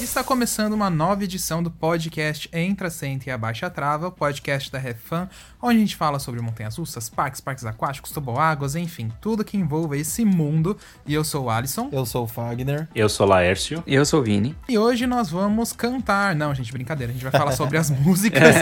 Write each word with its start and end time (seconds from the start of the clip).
Está 0.00 0.22
começando 0.22 0.72
uma 0.74 0.88
nova 0.88 1.24
edição 1.24 1.62
do 1.62 1.70
podcast 1.70 2.48
Entra, 2.52 2.88
Senta 2.88 3.28
e 3.28 3.32
Abaixa 3.32 3.66
a 3.66 3.70
Trava, 3.70 4.08
o 4.08 4.12
podcast 4.12 4.70
da 4.70 4.78
RefFan, 4.78 5.28
onde 5.60 5.76
a 5.76 5.80
gente 5.80 5.96
fala 5.96 6.18
sobre 6.18 6.40
montanhas 6.40 6.76
russas, 6.76 7.10
parques, 7.10 7.40
parques 7.40 7.64
aquáticos, 7.64 8.12
toboáguas, 8.12 8.76
enfim, 8.76 9.12
tudo 9.20 9.44
que 9.44 9.56
envolva 9.56 9.96
esse 9.96 10.24
mundo. 10.24 10.76
E 11.04 11.14
eu 11.14 11.24
sou 11.24 11.46
o 11.46 11.50
Alisson. 11.50 11.88
Eu 11.92 12.06
sou 12.06 12.24
o 12.24 12.26
Fagner. 12.28 12.88
Eu 12.94 13.08
sou 13.08 13.26
o 13.26 13.28
Laércio. 13.28 13.82
E 13.86 13.94
eu 13.94 14.04
sou 14.06 14.20
o 14.20 14.22
Vini. 14.22 14.56
E 14.68 14.78
hoje 14.78 15.06
nós 15.06 15.30
vamos 15.30 15.72
cantar. 15.72 16.34
Não, 16.34 16.54
gente, 16.54 16.72
brincadeira. 16.72 17.10
A 17.10 17.14
gente 17.14 17.22
vai 17.22 17.32
falar 17.32 17.52
sobre 17.52 17.76
as 17.76 17.90
músicas. 17.90 18.56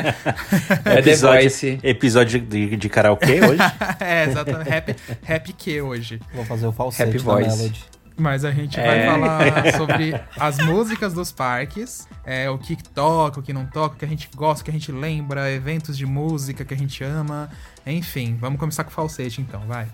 É 0.84 1.03
The 1.03 1.16
Voice. 1.16 1.78
Episódio 1.82 2.41
de, 2.41 2.77
de 2.77 2.88
karaokê 2.88 3.41
hoje. 3.44 3.62
é, 4.00 4.25
exatamente. 4.25 4.69
Rap, 4.69 4.97
rap 5.22 5.53
que 5.53 5.81
hoje. 5.81 6.21
Vou 6.34 6.44
fazer 6.44 6.66
o 6.66 6.72
falsete 6.72 7.11
Happy 7.11 7.19
da 7.19 7.25
voice. 7.25 7.56
Melody. 7.56 7.96
Mas 8.19 8.44
a 8.44 8.50
gente 8.50 8.81
É. 8.81 8.87
vai 8.87 9.06
falar 9.06 9.72
sobre 9.77 10.19
as 10.41 10.59
músicas 10.59 11.12
dos 11.12 11.31
parques, 11.31 12.09
é, 12.25 12.49
o 12.49 12.56
que 12.59 12.75
toca, 12.77 13.41
o 13.41 13.43
que 13.43 13.53
não 13.53 13.66
toca, 13.66 13.94
o 13.94 13.99
que 13.99 14.04
a 14.04 14.09
gente 14.09 14.28
gosta, 14.34 14.62
o 14.62 14.65
que 14.65 14.71
a 14.71 14.72
gente 14.72 14.91
lembra, 14.91 15.50
eventos 15.53 15.97
de 15.99 16.06
música 16.06 16.65
que 16.65 16.72
a 16.72 16.76
gente 16.76 17.05
ama. 17.05 17.50
Enfim, 17.87 18.37
vamos 18.41 18.59
começar 18.59 18.84
com 18.84 18.91
o 18.91 18.94
falsete 18.94 19.41
então, 19.43 19.60
vai. 19.66 19.87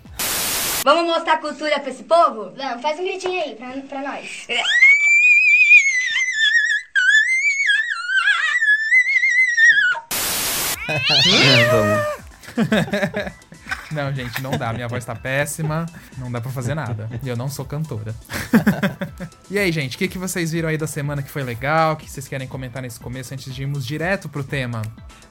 Vamos 0.85 1.05
mostrar 1.05 1.37
cultura 1.37 1.79
pra 1.79 1.89
esse 1.89 2.03
povo? 2.03 2.51
Vamos, 2.55 2.81
faz 2.81 2.99
um 2.99 3.03
gritinho 3.03 3.41
aí 3.41 3.55
pra, 3.55 3.71
pra 3.87 4.01
nós. 4.01 4.47
Vamos. 10.87 12.22
Não, 13.91 14.11
gente, 14.13 14.41
não 14.41 14.57
dá. 14.57 14.73
Minha 14.73 14.87
voz 14.87 15.05
tá 15.05 15.13
péssima, 15.13 15.85
não 16.17 16.31
dá 16.31 16.41
pra 16.41 16.51
fazer 16.51 16.73
nada. 16.73 17.07
E 17.21 17.29
eu 17.29 17.35
não 17.35 17.47
sou 17.47 17.63
cantora. 17.63 18.13
e 19.49 19.57
aí, 19.57 19.71
gente, 19.71 19.95
o 19.95 19.99
que, 19.99 20.07
que 20.07 20.17
vocês 20.17 20.51
viram 20.51 20.69
aí 20.69 20.77
da 20.77 20.87
semana 20.87 21.21
que 21.21 21.29
foi 21.29 21.43
legal? 21.43 21.93
O 21.93 21.95
que 21.95 22.09
vocês 22.09 22.27
querem 22.27 22.47
comentar 22.47 22.81
nesse 22.81 22.99
começo 22.99 23.33
antes 23.33 23.53
de 23.53 23.61
irmos 23.61 23.85
direto 23.85 24.27
pro 24.27 24.43
tema? 24.43 24.81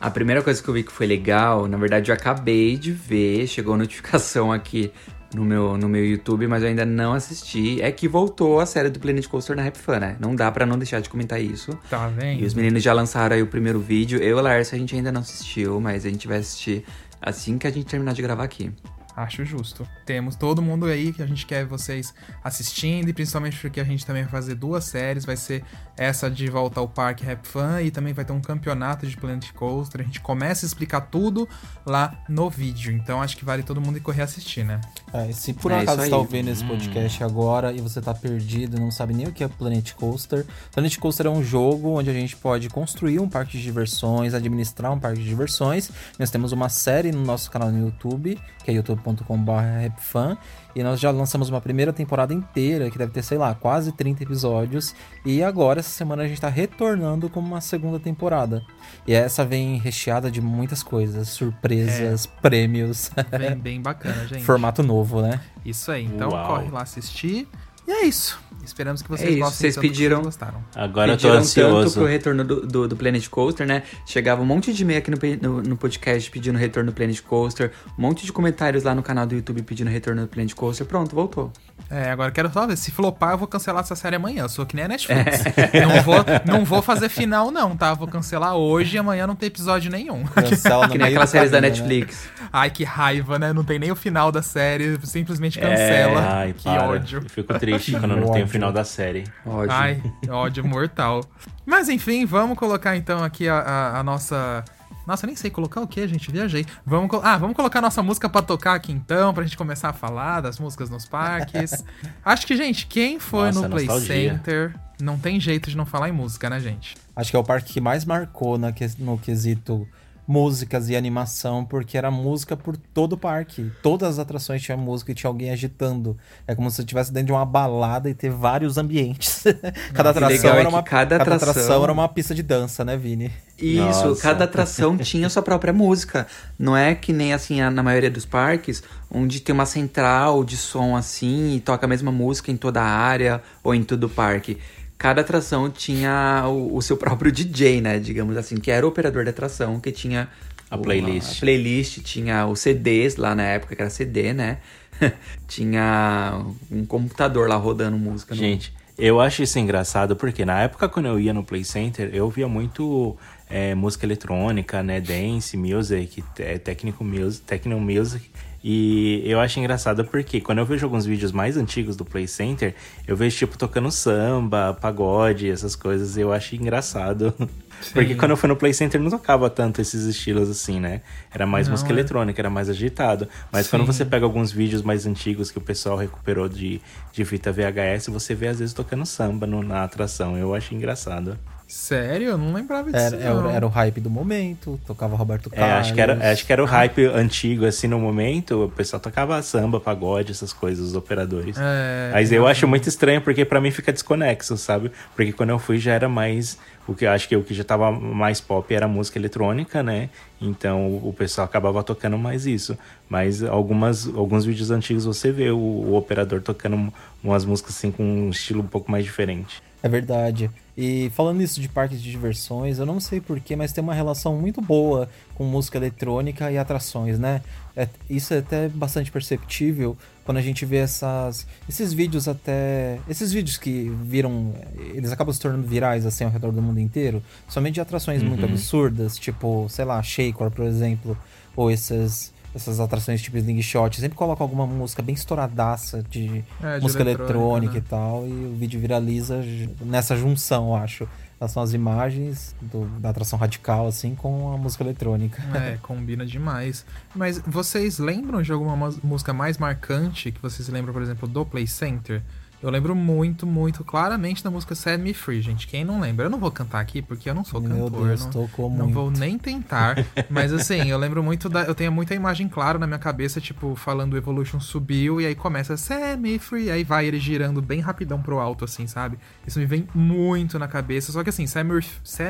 A 0.00 0.11
primeira 0.11 0.43
coisa 0.43 0.62
que 0.62 0.69
eu 0.69 0.75
vi 0.75 0.84
que 0.84 0.93
foi 0.93 1.06
legal, 1.06 1.66
na 1.66 1.77
verdade 1.77 2.11
eu 2.11 2.15
acabei 2.15 2.77
de 2.77 2.93
ver, 2.93 3.47
chegou 3.47 3.77
notificação 3.77 4.53
aqui 4.53 4.93
no 5.34 5.44
meu, 5.44 5.77
no 5.77 5.88
meu 5.88 6.05
YouTube, 6.05 6.47
mas 6.47 6.62
eu 6.62 6.69
ainda 6.69 6.84
não 6.84 7.15
assisti, 7.15 7.81
é 7.81 7.91
que 7.91 8.06
voltou 8.06 8.61
a 8.61 8.66
série 8.66 8.91
do 8.91 9.00
Planet 9.00 9.27
Coaster 9.27 9.56
na 9.56 9.62
Rap 9.62 9.77
Fan, 9.77 9.99
né? 9.99 10.16
Não 10.21 10.34
dá 10.34 10.50
pra 10.50 10.66
não 10.66 10.78
deixar 10.78 11.00
de 11.00 11.09
comentar 11.09 11.41
isso. 11.41 11.77
Tá 11.88 12.09
vendo? 12.09 12.43
E 12.43 12.44
os 12.44 12.55
meninos 12.55 12.82
já 12.82 12.93
lançaram 12.93 13.34
aí 13.34 13.43
o 13.43 13.47
primeiro 13.47 13.81
vídeo. 13.81 14.21
Eu 14.22 14.37
e 14.37 14.41
a 14.41 14.43
Larissa 14.43 14.77
a 14.77 14.78
gente 14.78 14.94
ainda 14.94 15.11
não 15.11 15.22
assistiu, 15.22 15.81
mas 15.81 16.05
a 16.05 16.11
gente 16.11 16.28
vai 16.28 16.38
assistir 16.38 16.84
assim 17.22 17.56
que 17.56 17.66
a 17.66 17.71
gente 17.71 17.87
terminar 17.87 18.12
de 18.12 18.22
gravar 18.22 18.44
aqui. 18.44 18.72
Acho 19.17 19.45
justo. 19.45 19.87
Temos 20.06 20.37
todo 20.37 20.62
mundo 20.62 20.87
aí 20.87 21.12
que 21.12 21.23
a 21.23 21.27
gente 21.27 21.45
quer 21.47 21.65
vocês 21.67 22.15
assistindo, 22.43 23.09
e 23.09 23.12
principalmente 23.12 23.59
porque 23.59 23.81
a 23.81 23.84
gente 23.84 24.06
também 24.06 24.23
vai 24.23 24.33
fazer 24.33 24.55
duas 24.55 24.84
séries. 24.84 25.25
Vai 25.25 25.37
ser 25.37 25.65
essa 25.97 26.31
de 26.31 26.49
volta 26.49 26.81
ao 26.81 26.89
Parque 26.89 27.25
Rap 27.25 27.47
Fan 27.47 27.83
e 27.83 27.91
também 27.91 28.12
vai 28.12 28.25
ter 28.25 28.33
um 28.33 28.41
campeonato 28.41 29.06
de 29.06 29.17
Planet 29.17 29.53
Coaster. 29.53 30.00
A 30.00 30.05
gente 30.05 30.21
começa 30.21 30.65
a 30.65 30.67
explicar 30.67 31.03
tudo 31.03 31.49
lá 31.84 32.15
no 32.28 32.49
vídeo. 32.49 32.93
Então 32.93 33.21
acho 33.21 33.37
que 33.37 33.45
vale 33.45 33.62
todo 33.62 33.81
mundo 33.81 33.99
ir 33.99 34.00
correr 34.00 34.23
assistir, 34.23 34.65
né? 34.65 34.81
É, 35.12 35.29
e 35.29 35.34
se 35.34 35.53
por 35.53 35.71
É 35.73 35.81
acaso 35.81 36.03
você 36.03 36.11
tá 36.11 36.17
aí. 36.17 36.21
ouvindo 36.21 36.49
esse 36.50 36.65
podcast 36.65 37.23
agora 37.23 37.73
e 37.73 37.81
você 37.81 38.00
tá 38.00 38.15
perdido, 38.15 38.81
não 38.81 38.91
sabe 38.91 39.12
nem 39.15 39.27
o 39.27 39.33
que 39.33 39.44
é 39.44 39.49
Planet 39.49 39.93
Coaster. 39.93 40.47
Planet 40.73 40.97
Coaster 40.99 41.27
é 41.27 41.31
um 41.31 41.43
jogo 41.44 41.91
onde 41.91 42.09
a 42.09 42.15
gente 42.15 42.37
pode 42.37 42.69
construir 42.71 43.19
um 43.21 43.29
parque 43.29 43.59
de 43.59 43.62
diversões, 43.62 44.34
administrar 44.34 44.91
um 44.93 44.99
parque 44.99 45.21
de 45.21 45.29
diversões. 45.29 45.91
Nós 46.19 46.31
temos 46.31 46.53
uma 46.53 46.69
série 46.69 47.12
no 47.12 47.23
nosso 47.23 47.50
canal 47.50 47.71
no 47.71 47.87
YouTube, 47.87 48.39
que 48.65 48.71
é 48.71 48.75
youtube.com.br 49.12 50.37
e 50.75 50.83
nós 50.83 50.99
já 50.99 51.11
lançamos 51.11 51.50
uma 51.50 51.61
primeira 51.61 51.93
temporada 51.93 52.33
inteira, 52.33 52.91
que 52.91 52.97
deve 52.97 53.12
ter, 53.12 53.23
sei 53.23 53.37
lá, 53.37 53.55
quase 53.55 53.93
30 53.93 54.23
episódios. 54.23 54.95
E 55.25 55.43
agora, 55.43 55.81
essa 55.81 55.91
semana, 55.91 56.23
a 56.23 56.28
gente 56.28 56.41
tá 56.41 56.49
retornando 56.49 57.28
com 57.28 57.41
uma 57.41 57.61
segunda 57.61 58.00
temporada. 58.00 58.62
E 59.06 59.12
essa 59.12 59.45
vem 59.45 59.77
recheada 59.77 60.31
de 60.31 60.41
muitas 60.41 60.83
coisas, 60.83 61.28
surpresas, 61.28 62.25
prêmios. 62.27 63.11
Bem, 63.31 63.56
bem 63.61 63.83
bacana, 63.83 64.27
gente. 64.27 64.45
Formato 64.45 64.83
novo, 64.83 65.21
né? 65.21 65.41
Isso 65.65 65.91
aí. 65.93 66.06
Então 66.06 66.31
Uau. 66.31 66.47
corre 66.47 66.71
lá 66.71 66.83
assistir. 66.83 67.47
E 67.92 68.04
é 68.04 68.06
isso. 68.06 68.41
Esperamos 68.64 69.03
que 69.03 69.08
vocês 69.08 69.28
É 69.28 69.32
isso, 69.32 69.41
gostem 69.41 69.58
vocês 69.72 69.76
pediram- 69.76 70.22
gostaram. 70.22 70.62
Agora 70.76 71.12
eu 71.12 71.16
tô 71.16 71.22
Pediram 71.22 71.34
tanto 71.34 71.42
ansioso. 71.42 71.94
pro 71.98 72.04
retorno 72.08 72.44
do, 72.44 72.64
do, 72.64 72.88
do 72.88 72.97
Planet 72.97 73.28
Coaster, 73.28 73.66
né? 73.66 73.82
Chegava 74.06 74.41
um 74.41 74.44
monte 74.44 74.72
de 74.72 74.82
e-mail 74.84 74.98
aqui 75.00 75.10
no, 75.10 75.19
no, 75.56 75.62
no 75.62 75.76
podcast 75.76 76.31
pedindo 76.31 76.56
retorno 76.56 76.92
do 76.92 76.94
Planet 76.94 77.20
Coaster, 77.22 77.72
um 77.98 78.02
monte 78.02 78.25
de 78.25 78.32
comentários 78.32 78.84
lá 78.84 78.94
no 78.94 79.02
canal 79.02 79.26
do 79.26 79.34
YouTube 79.34 79.62
pedindo 79.62 79.91
retorno 79.91 80.22
do 80.22 80.28
Planet 80.28 80.55
Coaster. 80.55 80.87
Pronto, 80.87 81.12
voltou. 81.14 81.52
É, 81.90 82.10
agora 82.10 82.30
quero 82.30 82.50
só 82.50 82.66
ver. 82.66 82.76
Se 82.76 82.90
flopar, 82.90 83.32
eu 83.32 83.38
vou 83.38 83.46
cancelar 83.46 83.82
essa 83.82 83.94
série 83.94 84.16
amanhã. 84.16 84.44
Eu 84.44 84.48
sou 84.48 84.64
que 84.64 84.74
nem 84.74 84.86
a 84.86 84.88
Netflix. 84.88 85.44
É. 85.46 85.84
Não, 85.84 86.00
vou, 86.02 86.16
não 86.46 86.64
vou 86.64 86.80
fazer 86.80 87.08
final, 87.10 87.50
não, 87.50 87.76
tá? 87.76 87.92
Vou 87.92 88.08
cancelar 88.08 88.54
hoje 88.54 88.96
e 88.96 88.98
amanhã 88.98 89.26
não 89.26 89.34
tem 89.36 89.46
episódio 89.48 89.90
nenhum. 89.90 90.24
Cancela 90.24 90.88
Que 90.88 90.96
nem 90.96 91.08
aquelas 91.08 91.28
séries 91.28 91.50
da 91.50 91.60
né? 91.60 91.69
Netflix. 91.69 92.28
Ai, 92.50 92.70
que 92.70 92.82
raiva, 92.84 93.38
né? 93.38 93.52
Não 93.52 93.62
tem 93.62 93.78
nem 93.78 93.90
o 93.90 93.96
final 93.96 94.32
da 94.32 94.40
série, 94.42 94.98
simplesmente 95.04 95.58
cancela. 95.58 96.20
Ai, 96.38 96.54
que 96.54 96.64
para. 96.64 96.84
ódio. 96.88 97.20
Eu 97.24 97.28
fico 97.28 97.58
triste 97.58 97.92
quando 97.92 98.16
não 98.16 98.30
tem 98.32 98.44
o 98.44 98.48
final 98.48 98.72
da 98.72 98.84
série. 98.84 99.24
Ódio. 99.44 99.70
Ai, 99.72 100.02
ódio 100.30 100.64
mortal. 100.64 101.22
Mas 101.66 101.88
enfim, 101.90 102.24
vamos 102.24 102.56
colocar 102.56 102.96
então 102.96 103.22
aqui 103.22 103.48
a, 103.48 103.58
a- 103.58 103.98
a 104.00 104.02
nossa. 104.02 104.64
Nossa, 105.06 105.25
eu 105.25 105.28
nem 105.28 105.37
sei 105.37 105.50
colocar 105.50 105.81
o 105.81 105.87
que, 105.87 106.06
gente. 106.06 106.31
Viajei. 106.31 106.66
Vamos, 106.84 107.10
ah, 107.22 107.37
vamos 107.37 107.56
colocar 107.56 107.81
nossa 107.81 108.02
música 108.02 108.28
pra 108.28 108.43
tocar 108.43 108.75
aqui 108.75 108.93
então, 108.93 109.34
pra 109.34 109.43
gente 109.43 109.56
começar 109.56 109.90
a 109.90 109.93
falar 109.93 110.40
das 110.40 110.58
músicas 110.58 110.88
nos 110.90 111.06
parques. 111.06 111.84
Acho 112.25 112.46
que, 112.46 112.56
gente, 112.56 112.87
quem 112.87 113.19
foi 113.19 113.46
Nossa, 113.46 113.69
no 113.69 113.70
Play 113.70 113.87
nostalgia. 113.87 114.32
Center 114.32 114.75
não 115.00 115.19
tem 115.19 115.40
jeito 115.40 115.69
de 115.69 115.76
não 115.76 115.84
falar 115.84 116.08
em 116.08 116.12
música, 116.12 116.49
né, 116.49 116.60
gente? 116.60 116.96
Acho 117.14 117.31
que 117.31 117.37
é 117.37 117.38
o 117.38 117.44
parque 117.44 117.75
que 117.75 117.81
mais 117.81 118.04
marcou 118.04 118.56
no 118.56 119.19
quesito 119.19 119.87
músicas 120.26 120.88
e 120.88 120.96
animação, 120.96 121.64
porque 121.64 121.98
era 121.98 122.10
música 122.10 122.56
por 122.56 122.76
todo 122.76 123.14
o 123.14 123.16
parque. 123.16 123.70
Todas 123.82 124.10
as 124.10 124.19
atrações 124.19 124.62
tinham 124.62 124.78
música 124.78 125.12
e 125.12 125.14
tinha 125.14 125.28
alguém 125.28 125.50
agitando. 125.50 126.16
É 126.46 126.54
como 126.54 126.70
se 126.70 126.76
você 126.76 126.82
estivesse 126.82 127.12
dentro 127.12 127.26
de 127.26 127.32
uma 127.32 127.44
balada 127.44 128.08
e 128.08 128.14
ter 128.14 128.30
vários 128.30 128.78
ambientes. 128.78 129.44
cada, 129.92 130.10
atração 130.10 130.54
é 130.54 130.60
era 130.60 130.69
uma, 130.69 130.82
cada, 130.82 131.19
cada 131.19 131.34
atração... 131.34 131.50
atração 131.50 131.82
era 131.82 131.92
uma 131.92 132.08
pista 132.08 132.34
de 132.34 132.42
dança, 132.42 132.84
né, 132.84 132.96
Vini? 132.96 133.32
Isso, 133.58 134.08
Nossa. 134.08 134.22
cada 134.22 134.44
atração 134.44 134.96
tinha 134.98 135.28
sua 135.28 135.42
própria 135.42 135.72
música. 135.72 136.26
Não 136.58 136.76
é 136.76 136.94
que 136.94 137.12
nem 137.12 137.32
assim 137.32 137.60
na 137.60 137.82
maioria 137.82 138.10
dos 138.10 138.24
parques, 138.24 138.82
onde 139.10 139.40
tem 139.40 139.52
uma 139.52 139.66
central 139.66 140.44
de 140.44 140.56
som 140.56 140.96
assim 140.96 141.56
e 141.56 141.60
toca 141.60 141.86
a 141.86 141.88
mesma 141.88 142.10
música 142.10 142.50
em 142.50 142.56
toda 142.56 142.80
a 142.80 142.86
área 142.86 143.42
ou 143.62 143.74
em 143.74 143.82
todo 143.82 144.04
o 144.04 144.08
parque 144.08 144.58
cada 145.02 145.20
atração 145.22 145.69
tinha 145.69 146.44
o, 146.46 146.76
o, 146.76 146.81
seu 146.81 146.96
próprio 146.96 147.32
DJ, 147.32 147.81
né? 147.81 147.99
Digamos 147.99 148.37
assim, 148.37 148.56
que 148.56 148.70
era 148.70 148.87
o 148.87 148.88
operador 148.88 149.25
da 149.25 149.31
atração, 149.31 149.81
que 149.81 149.90
tinha 149.90 150.28
a 150.70 150.78
playlist. 150.78 151.38
A 151.38 151.40
playlist, 151.40 151.99
tinha 152.02 152.46
os 152.46 152.60
CDs 152.60 153.16
lá 153.16 153.34
na 153.34 153.43
época, 153.43 153.75
que 153.75 153.82
era 153.82 153.90
CD, 153.90 154.32
né? 154.32 154.58
tinha 155.49 156.40
um 156.70 156.87
computador 156.87 157.49
lá 157.49 157.56
rodando 157.56 157.99
música. 157.99 158.32
Gente, 158.32 158.72
no... 158.96 159.04
eu 159.04 159.20
acho 159.20 159.43
isso 159.43 159.58
engraçado 159.58 160.14
porque 160.14 160.44
na 160.44 160.60
época 160.60 160.88
quando 160.88 161.06
eu 161.06 161.19
ia 161.19 161.34
no 161.34 161.43
Play 161.43 161.64
Center, 161.64 162.08
eu 162.12 162.31
via 162.31 162.46
muito 162.46 163.16
é, 163.50 163.75
música 163.75 164.06
eletrônica, 164.06 164.84
né? 164.84 165.00
Dance, 165.00 165.56
music, 165.56 166.22
é, 166.38 166.58
technical 166.58 167.05
music, 167.05 167.44
techno 167.44 167.81
music. 167.81 168.31
E 168.64 169.23
eu 169.25 169.41
acho 169.41 169.59
engraçado 169.59 170.05
porque 170.05 170.41
quando 170.41 170.59
eu 170.59 170.67
vejo 170.67 170.87
alguns 170.87 171.05
vídeos 171.05 171.32
mais 171.32 171.56
antigos 171.56 171.97
do 171.97 172.05
Play 172.05 172.29
Center, 172.29 172.75
eu 173.09 173.17
vejo 173.17 173.37
tipo 173.37 173.59
tocando 173.59 173.91
samba, 173.91 174.76
pagode, 174.81 175.50
essas 175.50 175.75
coisas, 175.75 176.17
e 176.17 176.20
eu 176.20 176.32
acho 176.32 176.55
engraçado. 176.55 177.35
Sim. 177.82 177.94
Porque 177.94 178.14
quando 178.14 178.31
eu 178.31 178.37
fui 178.37 178.49
no 178.49 178.55
Play 178.55 178.73
Center 178.73 179.00
não 179.00 179.11
tocava 179.11 179.50
tanto 179.50 179.81
esses 179.81 180.05
estilos 180.05 180.49
assim, 180.49 180.79
né? 180.79 181.00
Era 181.35 181.44
mais 181.44 181.67
não, 181.67 181.73
música 181.73 181.91
é. 181.91 181.94
eletrônica, 181.94 182.41
era 182.41 182.49
mais 182.49 182.69
agitado. 182.70 183.29
Mas 183.50 183.67
Sim. 183.67 183.70
quando 183.70 183.87
você 183.87 184.05
pega 184.05 184.25
alguns 184.25 184.53
vídeos 184.53 184.82
mais 184.82 185.05
antigos 185.05 185.50
que 185.50 185.58
o 185.58 185.61
pessoal 185.61 185.97
recuperou 185.97 186.49
de, 186.49 186.81
de 187.12 187.25
fita 187.25 187.50
VHS, 187.50 188.06
você 188.06 188.35
vê 188.35 188.49
às 188.49 188.61
vezes 188.61 188.73
tocando 188.73 189.05
samba 189.05 189.47
no, 189.49 189.62
na 189.65 189.82
atração. 189.82 190.38
Eu 190.38 190.55
acho 190.55 190.73
engraçado. 190.73 191.37
Sério? 191.72 192.28
Eu 192.28 192.38
não 192.38 192.52
lembrava 192.52 192.92
disso. 192.92 193.14
Era, 193.14 193.16
era, 193.16 193.50
era, 193.50 193.66
o 193.66 193.70
hype 193.70 193.98
do 193.98 194.10
momento, 194.10 194.78
tocava 194.86 195.16
Roberto 195.16 195.48
Carlos. 195.48 195.69
É, 195.69 195.80
acho 195.80 195.94
que 195.94 196.00
era, 196.02 196.30
acho 196.30 196.46
que 196.46 196.52
era 196.52 196.62
o 196.62 196.66
hype 196.66 197.06
antigo, 197.06 197.64
assim, 197.64 197.88
no 197.88 197.98
momento. 197.98 198.66
O 198.66 198.70
pessoal 198.70 199.00
tocava 199.00 199.40
samba, 199.40 199.80
pagode, 199.80 200.32
essas 200.32 200.52
coisas, 200.52 200.88
os 200.88 200.94
operadores. 200.94 201.56
É, 201.58 202.10
Mas 202.12 202.30
eu 202.30 202.46
acho 202.46 202.69
muito 202.69 202.90
estranho, 202.90 203.22
porque 203.22 203.42
para 203.46 203.58
mim 203.58 203.70
fica 203.70 203.90
desconexo, 203.90 204.54
sabe? 204.58 204.92
Porque 205.16 205.32
quando 205.32 205.48
eu 205.48 205.58
fui 205.58 205.78
já 205.78 205.94
era 205.94 206.10
mais. 206.10 206.58
O 206.86 206.94
que 206.94 207.06
eu 207.06 207.10
acho 207.10 207.26
que 207.26 207.34
o 207.36 207.42
que 207.42 207.54
já 207.54 207.64
tava 207.64 207.90
mais 207.90 208.38
pop 208.38 208.74
era 208.74 208.86
música 208.86 209.19
eletrônica, 209.19 209.82
né? 209.82 210.10
Então 210.38 210.96
o 210.96 211.14
pessoal 211.16 211.46
acabava 211.46 211.82
tocando 211.82 212.19
mais 212.19 212.44
isso. 212.44 212.76
Mas 213.08 213.42
algumas, 213.42 214.06
alguns 214.14 214.44
vídeos 214.44 214.70
antigos 214.70 215.06
você 215.06 215.32
vê 215.32 215.50
o, 215.50 215.56
o 215.56 215.96
operador 215.96 216.42
tocando 216.42 216.92
umas 217.24 217.46
músicas 217.46 217.76
assim 217.76 217.90
com 217.90 218.04
um 218.04 218.28
estilo 218.28 218.60
um 218.60 218.66
pouco 218.66 218.90
mais 218.90 219.04
diferente. 219.04 219.62
É 219.82 219.88
verdade. 219.88 220.49
E 220.76 221.11
falando 221.11 221.43
isso 221.43 221.61
de 221.61 221.69
parques 221.69 222.00
de 222.00 222.11
diversões, 222.11 222.79
eu 222.79 222.87
não 222.87 223.00
sei 223.00 223.20
porquê, 223.20 223.56
mas 223.56 223.73
tem 223.73 223.82
uma 223.82 223.93
relação 223.93 224.37
muito 224.37 224.61
boa 224.62 225.08
com 225.34 225.44
música 225.44 225.76
eletrônica 225.76 226.50
e 226.50 226.56
atrações, 226.56 227.19
né? 227.19 227.43
É, 227.76 227.88
isso 228.08 228.32
é 228.32 228.38
até 228.38 228.69
bastante 228.69 229.11
perceptível 229.11 229.96
quando 230.25 230.38
a 230.38 230.40
gente 230.40 230.64
vê 230.64 230.76
essas, 230.76 231.46
esses 231.69 231.93
vídeos 231.93 232.29
até. 232.29 233.00
Esses 233.08 233.32
vídeos 233.32 233.58
que 233.58 233.90
viram. 234.02 234.55
Eles 234.94 235.11
acabam 235.11 235.34
se 235.34 235.40
tornando 235.40 235.67
virais 235.67 236.06
assim 236.06 236.25
ao 236.25 236.31
redor 236.31 236.52
do 236.52 236.62
mundo 236.62 236.81
inteiro, 236.81 237.23
somente 237.49 237.75
de 237.75 237.81
atrações 237.81 238.23
uhum. 238.23 238.29
muito 238.29 238.44
absurdas, 238.44 239.19
tipo, 239.19 239.67
sei 239.69 239.84
lá, 239.84 240.02
Shaker, 240.02 240.50
por 240.50 240.64
exemplo, 240.64 241.19
ou 241.56 241.70
esses 241.70 242.31
essas 242.54 242.81
atrações 242.81 243.20
tipo 243.22 243.37
Slingshot, 243.37 244.00
sempre 244.00 244.16
coloca 244.16 244.43
alguma 244.43 244.66
música 244.66 245.02
bem 245.02 245.14
estouradaça 245.14 246.02
de, 246.02 246.44
é, 246.62 246.78
de 246.78 246.82
música 246.82 247.02
eletrônica, 247.02 247.75
né? 247.75 247.78
e 247.78 247.82
tal, 247.82 248.26
e 248.26 248.31
o 248.31 248.54
vídeo 248.56 248.81
viraliza 248.81 249.43
nessa 249.81 250.16
junção, 250.16 250.69
eu 250.69 250.76
acho. 250.76 251.08
São 251.49 251.60
as 251.60 251.72
imagens 251.72 252.54
do, 252.60 252.84
da 253.00 253.10
atração 253.10 253.37
radical, 253.37 253.88
assim, 253.88 254.14
com 254.14 254.52
a 254.54 254.56
música 254.56 254.84
eletrônica. 254.84 255.43
É, 255.52 255.76
combina 255.82 256.25
demais. 256.25 256.87
Mas 257.16 257.40
vocês 257.44 257.99
lembram 257.99 258.40
de 258.43 258.52
alguma 258.52 258.76
música 259.02 259.32
mais 259.32 259.58
marcante 259.58 260.31
que 260.31 260.40
vocês 260.40 260.69
lembram, 260.69 260.93
por 260.93 261.02
exemplo, 261.02 261.26
do 261.26 261.44
Play 261.44 261.66
Center? 261.66 262.22
Eu 262.62 262.70
lembro 262.70 262.94
muito, 262.94 263.44
muito 263.44 263.82
claramente 263.82 264.44
da 264.44 264.49
música 264.49 264.75
Set 264.76 264.97
Me 264.97 265.12
Free, 265.12 265.43
gente. 265.43 265.67
Quem 265.67 265.85
não 265.85 266.00
lembra? 266.00 266.26
Eu 266.26 266.31
não 266.31 266.38
vou 266.38 266.50
cantar 266.50 266.79
aqui 266.79 267.03
porque 267.03 267.29
eu 267.29 267.35
não 267.35 267.44
sou 267.44 267.61
Meu 267.61 267.87
cantor. 267.87 268.06
Deus, 268.06 268.25
não, 268.25 268.31
tocou 268.31 268.70
não 268.70 268.85
muito. 268.85 268.94
vou 268.94 269.11
nem 269.11 269.37
tentar. 269.37 269.97
Mas 270.31 270.53
assim, 270.53 270.88
eu 270.88 270.97
lembro 270.97 271.25
muito 271.25 271.49
da. 271.49 271.64
Eu 271.64 271.75
tenho 271.75 271.91
muita 271.91 272.14
imagem 272.14 272.49
clara 272.49 272.79
na 272.79 272.87
minha 272.87 273.00
cabeça, 273.00 273.41
tipo, 273.41 273.75
falando 273.75 274.17
Evolution 274.17 274.61
subiu 274.61 275.20
e 275.20 275.26
aí 275.26 275.35
começa 275.35 275.76
Set 275.76 276.17
Me 276.17 276.38
Free. 276.38 276.70
Aí 276.70 276.85
vai 276.85 277.05
ele 277.05 277.19
girando 277.19 277.61
bem 277.61 277.81
rapidão 277.81 278.23
pro 278.23 278.38
alto, 278.38 278.65
assim, 278.65 278.87
sabe? 278.87 279.19
Isso 279.44 279.58
me 279.58 279.67
vem 279.67 279.88
muito 279.93 280.56
na 280.56 280.69
cabeça. 280.69 281.11
Só 281.11 281.25
que 281.25 281.31
assim, 281.31 281.49
Set 281.49 281.65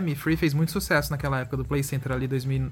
Me, 0.03 0.15
Free 0.15 0.37
fez 0.37 0.55
muito 0.55 0.73
sucesso 0.73 1.11
naquela 1.11 1.41
época 1.41 1.59
do 1.59 1.65
Play 1.65 1.83
Center 1.83 2.11
ali, 2.11 2.27
2000, 2.27 2.71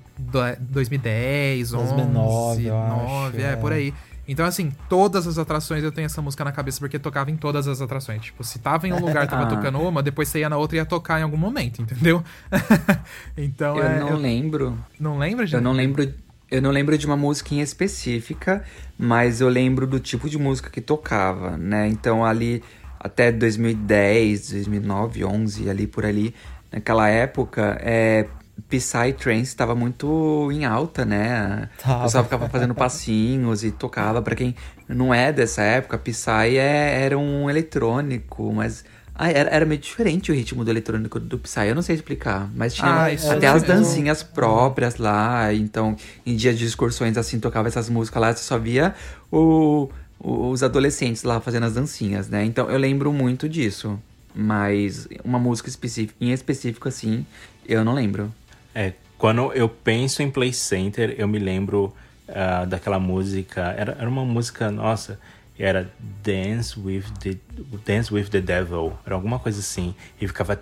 2010, 0.61 1.75
11, 1.75 1.95
2009, 1.95 2.71
9, 2.71 3.43
é, 3.43 3.53
é, 3.53 3.57
por 3.57 3.71
aí. 3.71 3.93
Então, 4.31 4.47
assim, 4.47 4.71
todas 4.89 5.27
as 5.27 5.39
atrações 5.39 5.83
eu 5.83 5.91
tenho 5.91 6.07
essa 6.07 6.23
música 6.23 6.45
na 6.45 6.53
cabeça 6.53 6.79
porque 6.79 7.01
tocava 7.01 7.33
em 7.33 7.37
todas 7.37 7.67
as 7.67 7.81
atrações. 7.81 8.23
Tipo, 8.23 8.45
se 8.45 8.61
tava 8.61 8.87
em 8.87 8.93
um 8.93 9.01
lugar 9.05 9.27
tava 9.27 9.43
ah. 9.43 9.47
tocando 9.47 9.81
uma, 9.81 10.05
depois 10.05 10.29
você 10.29 10.39
ia 10.39 10.49
na 10.49 10.57
outra 10.57 10.77
e 10.77 10.79
ia 10.79 10.87
tocar 10.87 11.19
em 11.19 11.25
algum 11.25 11.37
momento, 11.37 11.83
entendeu? 11.83 12.23
então 13.37 13.77
eu 13.77 13.83
é, 13.83 13.99
não 13.99 14.11
eu... 14.11 14.17
lembro. 14.17 14.79
Não 15.01 15.19
lembra, 15.19 15.45
gente? 15.47 15.57
Eu 15.57 15.61
não 15.61 15.73
lembro. 15.73 16.15
Eu 16.49 16.63
não 16.63 16.71
lembro 16.71 16.97
de 16.97 17.07
uma 17.07 17.17
música 17.17 17.57
em 17.57 17.61
específica, 17.61 18.65
mas 18.97 19.41
eu 19.41 19.49
lembro 19.49 19.85
do 19.85 19.99
tipo 19.99 20.31
de 20.31 20.39
música 20.39 20.71
que 20.71 20.81
tocava, 20.81 21.57
né? 21.57 21.89
Então 21.89 22.25
ali 22.25 22.63
até 23.01 23.33
2010, 23.33 24.51
2009, 24.51 25.25
11, 25.25 25.69
ali 25.69 25.89
por 25.89 26.07
ali, 26.07 26.35
naquela 26.71 27.09
época, 27.09 27.79
é, 27.81 28.29
Psytrance 28.69 29.43
estava 29.43 29.75
muito 29.75 30.51
em 30.53 30.65
alta, 30.65 31.05
né? 31.05 31.69
Tava. 31.79 32.01
O 32.01 32.03
pessoal 32.05 32.25
ficava 32.25 32.49
fazendo 32.49 32.75
passinhos 32.75 33.65
e 33.65 33.71
tocava. 33.71 34.21
para 34.23 34.35
quem 34.35 34.55
não 34.89 35.15
é 35.15 35.33
dessa 35.33 35.63
época, 35.63 35.99
Psy 35.99 36.57
é, 36.57 37.03
era 37.03 37.17
um 37.19 37.49
eletrônico, 37.49 38.53
mas 38.53 38.85
ah, 39.15 39.31
era, 39.31 39.51
era 39.51 39.67
meio 39.67 39.79
diferente 39.79 40.33
o 40.33 40.35
ritmo 40.35 40.65
do 40.65 40.71
eletrônico 40.71 41.21
do 41.21 41.39
Psy. 41.39 41.69
Eu 41.69 41.75
não 41.75 41.83
sei 41.83 41.95
explicar, 41.95 42.51
mas 42.55 42.73
tinha 42.73 42.89
ah, 42.89 43.07
até 43.07 43.49
as 43.49 43.63
dancinhas 43.63 44.23
próprias 44.23 44.97
lá. 44.97 45.53
Então, 45.53 45.95
em 46.25 46.35
dias 46.35 46.59
de 46.59 46.65
excursões 46.65 47.19
assim, 47.19 47.39
tocava 47.39 47.69
essas 47.69 47.91
músicas 47.91 48.21
lá, 48.21 48.33
você 48.35 48.43
só 48.43 48.59
via 48.59 48.95
o, 49.31 49.91
o, 50.19 50.49
os 50.49 50.63
adolescentes 50.63 51.23
lá 51.23 51.39
fazendo 51.39 51.67
as 51.67 51.75
dancinhas, 51.75 52.31
né? 52.31 52.45
Então, 52.47 52.71
eu 52.71 52.79
lembro 52.79 53.13
muito 53.13 53.47
disso. 53.47 54.01
Mas 54.35 55.07
uma 55.23 55.39
música 55.39 55.69
específica, 55.69 56.15
em 56.19 56.33
específico 56.33 56.89
assim, 56.89 57.27
eu 57.67 57.85
não 57.85 57.93
lembro. 57.93 58.33
É, 58.75 58.93
quando 59.19 59.53
eu 59.53 59.69
penso 59.69 60.23
em 60.23 60.31
Play 60.31 60.53
Center, 60.53 61.15
eu 61.19 61.29
me 61.29 61.39
lembro 61.39 61.95
uh, 62.29 62.67
daquela 62.67 62.99
música. 62.99 63.75
Era, 63.77 63.97
era 63.99 64.09
uma 64.09 64.25
música, 64.25 64.71
nossa, 64.71 65.19
era 65.59 65.91
Dance 66.23 66.79
with 66.79 67.05
the 67.21 67.37
Dance 67.85 68.13
with 68.13 68.29
the 68.31 68.41
Devil, 68.41 68.95
era 69.05 69.15
alguma 69.15 69.39
coisa 69.39 69.61
assim. 69.61 69.95
E 70.21 70.27
ficava. 70.27 70.59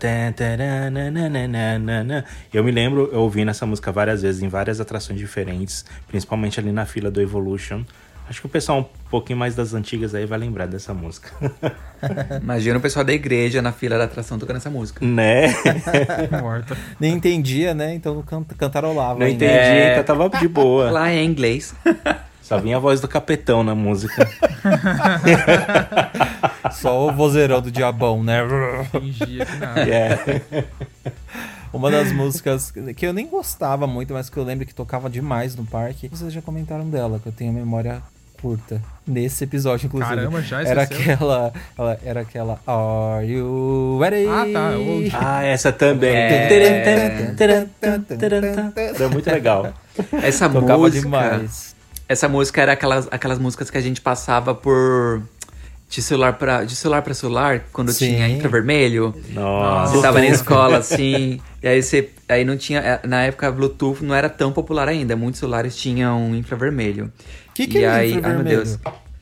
Eu 2.53 2.65
me 2.65 2.73
lembro 2.73 3.09
eu 3.13 3.21
ouvindo 3.21 3.51
essa 3.51 3.65
música 3.65 3.93
várias 3.93 4.23
vezes 4.23 4.43
em 4.43 4.49
várias 4.49 4.81
atrações 4.81 5.19
diferentes, 5.19 5.85
principalmente 6.09 6.59
ali 6.59 6.73
na 6.73 6.85
fila 6.85 7.11
do 7.11 7.21
Evolution. 7.21 7.85
Acho 8.29 8.41
que 8.43 8.47
o 8.47 8.51
pessoal 8.51 8.81
um 8.81 9.11
pouquinho 9.11 9.39
mais 9.39 9.55
das 9.55 9.73
antigas 9.73 10.15
aí 10.15 10.27
vai 10.27 10.39
lembrar 10.39 10.67
dessa 10.67 10.93
música. 10.93 11.31
Imagina 12.43 12.77
o 12.77 12.81
pessoal 12.81 13.03
da 13.03 13.13
igreja 13.13 13.63
na 13.63 13.73
fila 13.73 13.97
da 13.97 14.05
atração 14.05 14.39
tocando 14.39 14.57
essa 14.57 14.69
música. 14.69 15.05
Né? 15.05 15.47
Morta. 16.43 16.77
Nem 17.01 17.15
entendia, 17.15 17.73
né? 17.73 17.95
Então 17.95 18.23
can 18.23 18.45
cantarolava. 18.45 19.21
Não 19.21 19.27
entendia, 19.27 19.49
é... 19.49 19.93
então 19.93 20.05
tava 20.05 20.29
de 20.39 20.47
boa. 20.47 20.91
Lá 20.91 21.11
em 21.11 21.25
inglês. 21.25 21.75
Só 22.43 22.59
vinha 22.59 22.77
a 22.77 22.81
voz 22.81 23.01
do 23.01 23.09
capetão 23.09 23.63
na 23.63 23.75
música. 23.75 24.27
Só 26.73 27.09
o 27.09 27.13
vozeirão 27.13 27.61
do 27.61 27.71
diabão, 27.71 28.23
né? 28.23 28.41
Fingia 28.91 29.45
que 29.45 29.57
nada. 29.57 29.81
Yeah. 29.83 30.19
Uma 31.71 31.91
das 31.91 32.11
músicas 32.11 32.73
que 32.97 33.05
eu 33.05 33.13
nem 33.13 33.27
gostava 33.27 33.87
muito, 33.87 34.15
mas 34.15 34.31
que 34.31 34.37
eu 34.39 34.45
lembro 34.45 34.65
que 34.65 34.75
tocava 34.75 35.11
demais 35.11 35.55
no 35.55 35.67
parque. 35.67 36.09
Vocês 36.09 36.33
já 36.33 36.41
comentaram 36.41 36.89
dela, 36.89 37.21
que 37.23 37.29
eu 37.29 37.33
tenho 37.33 37.53
memória 37.53 38.03
curta. 38.41 38.81
Nesse 39.07 39.45
episódio, 39.45 39.87
inclusive. 39.87 40.15
Caramba, 40.15 40.43
já 40.43 40.63
Era 40.63 40.83
aquela. 40.83 41.53
Ela, 41.77 41.99
era 42.05 42.21
aquela. 42.21 42.61
Are 42.67 43.27
you 43.27 43.99
ready? 44.01 44.27
Ah, 44.27 44.47
tá. 44.53 44.73
Eu... 44.73 45.11
Ah, 45.13 45.43
essa 45.45 45.73
também. 45.73 46.15
É... 46.15 47.35
Era 48.95 49.09
muito 49.09 49.31
legal. 49.31 49.73
Essa 50.23 50.49
Tocava 50.49 50.79
música. 50.79 51.01
Demais. 51.03 51.75
Essa 52.09 52.29
música 52.29 52.63
era 52.63 52.73
aquelas, 52.73 53.09
aquelas 53.11 53.39
músicas 53.39 53.71
que 53.71 53.79
a 53.79 53.81
gente 53.81 54.01
passava 54.01 54.55
por 54.55 55.23
de 55.91 56.03
celular 56.03 56.35
para 56.35 56.65
de 56.65 56.77
celular 56.77 57.01
para 57.01 57.15
celular 57.15 57.65
quando 57.73 57.93
Sim. 57.93 58.09
tinha 58.15 58.29
infravermelho. 58.29 59.15
Nossa. 59.31 59.95
Você 59.95 60.03
tava 60.03 60.19
na 60.21 60.27
escola 60.27 60.79
assim, 60.79 61.41
e 61.63 61.69
aí 61.69 61.83
você 61.83 62.11
Aí 62.29 62.45
não 62.45 62.57
tinha. 62.57 62.81
é, 62.81 63.07
Na 63.07 63.23
época, 63.23 63.51
Bluetooth 63.51 64.05
não 64.05 64.15
era 64.15 64.29
tão 64.29 64.53
popular 64.53 64.87
ainda. 64.87 65.17
Muitos 65.17 65.41
celulares 65.41 65.75
tinham 65.75 66.35
infravermelho. 66.35 67.11
Que 67.67 67.73
que 67.73 67.79
e 67.79 67.85
é 67.85 67.89
aí, 67.91 68.15
infravermelho? 68.15 68.39
Ai, 68.39 68.55
meu 68.57 68.65
Deus. 68.65 68.79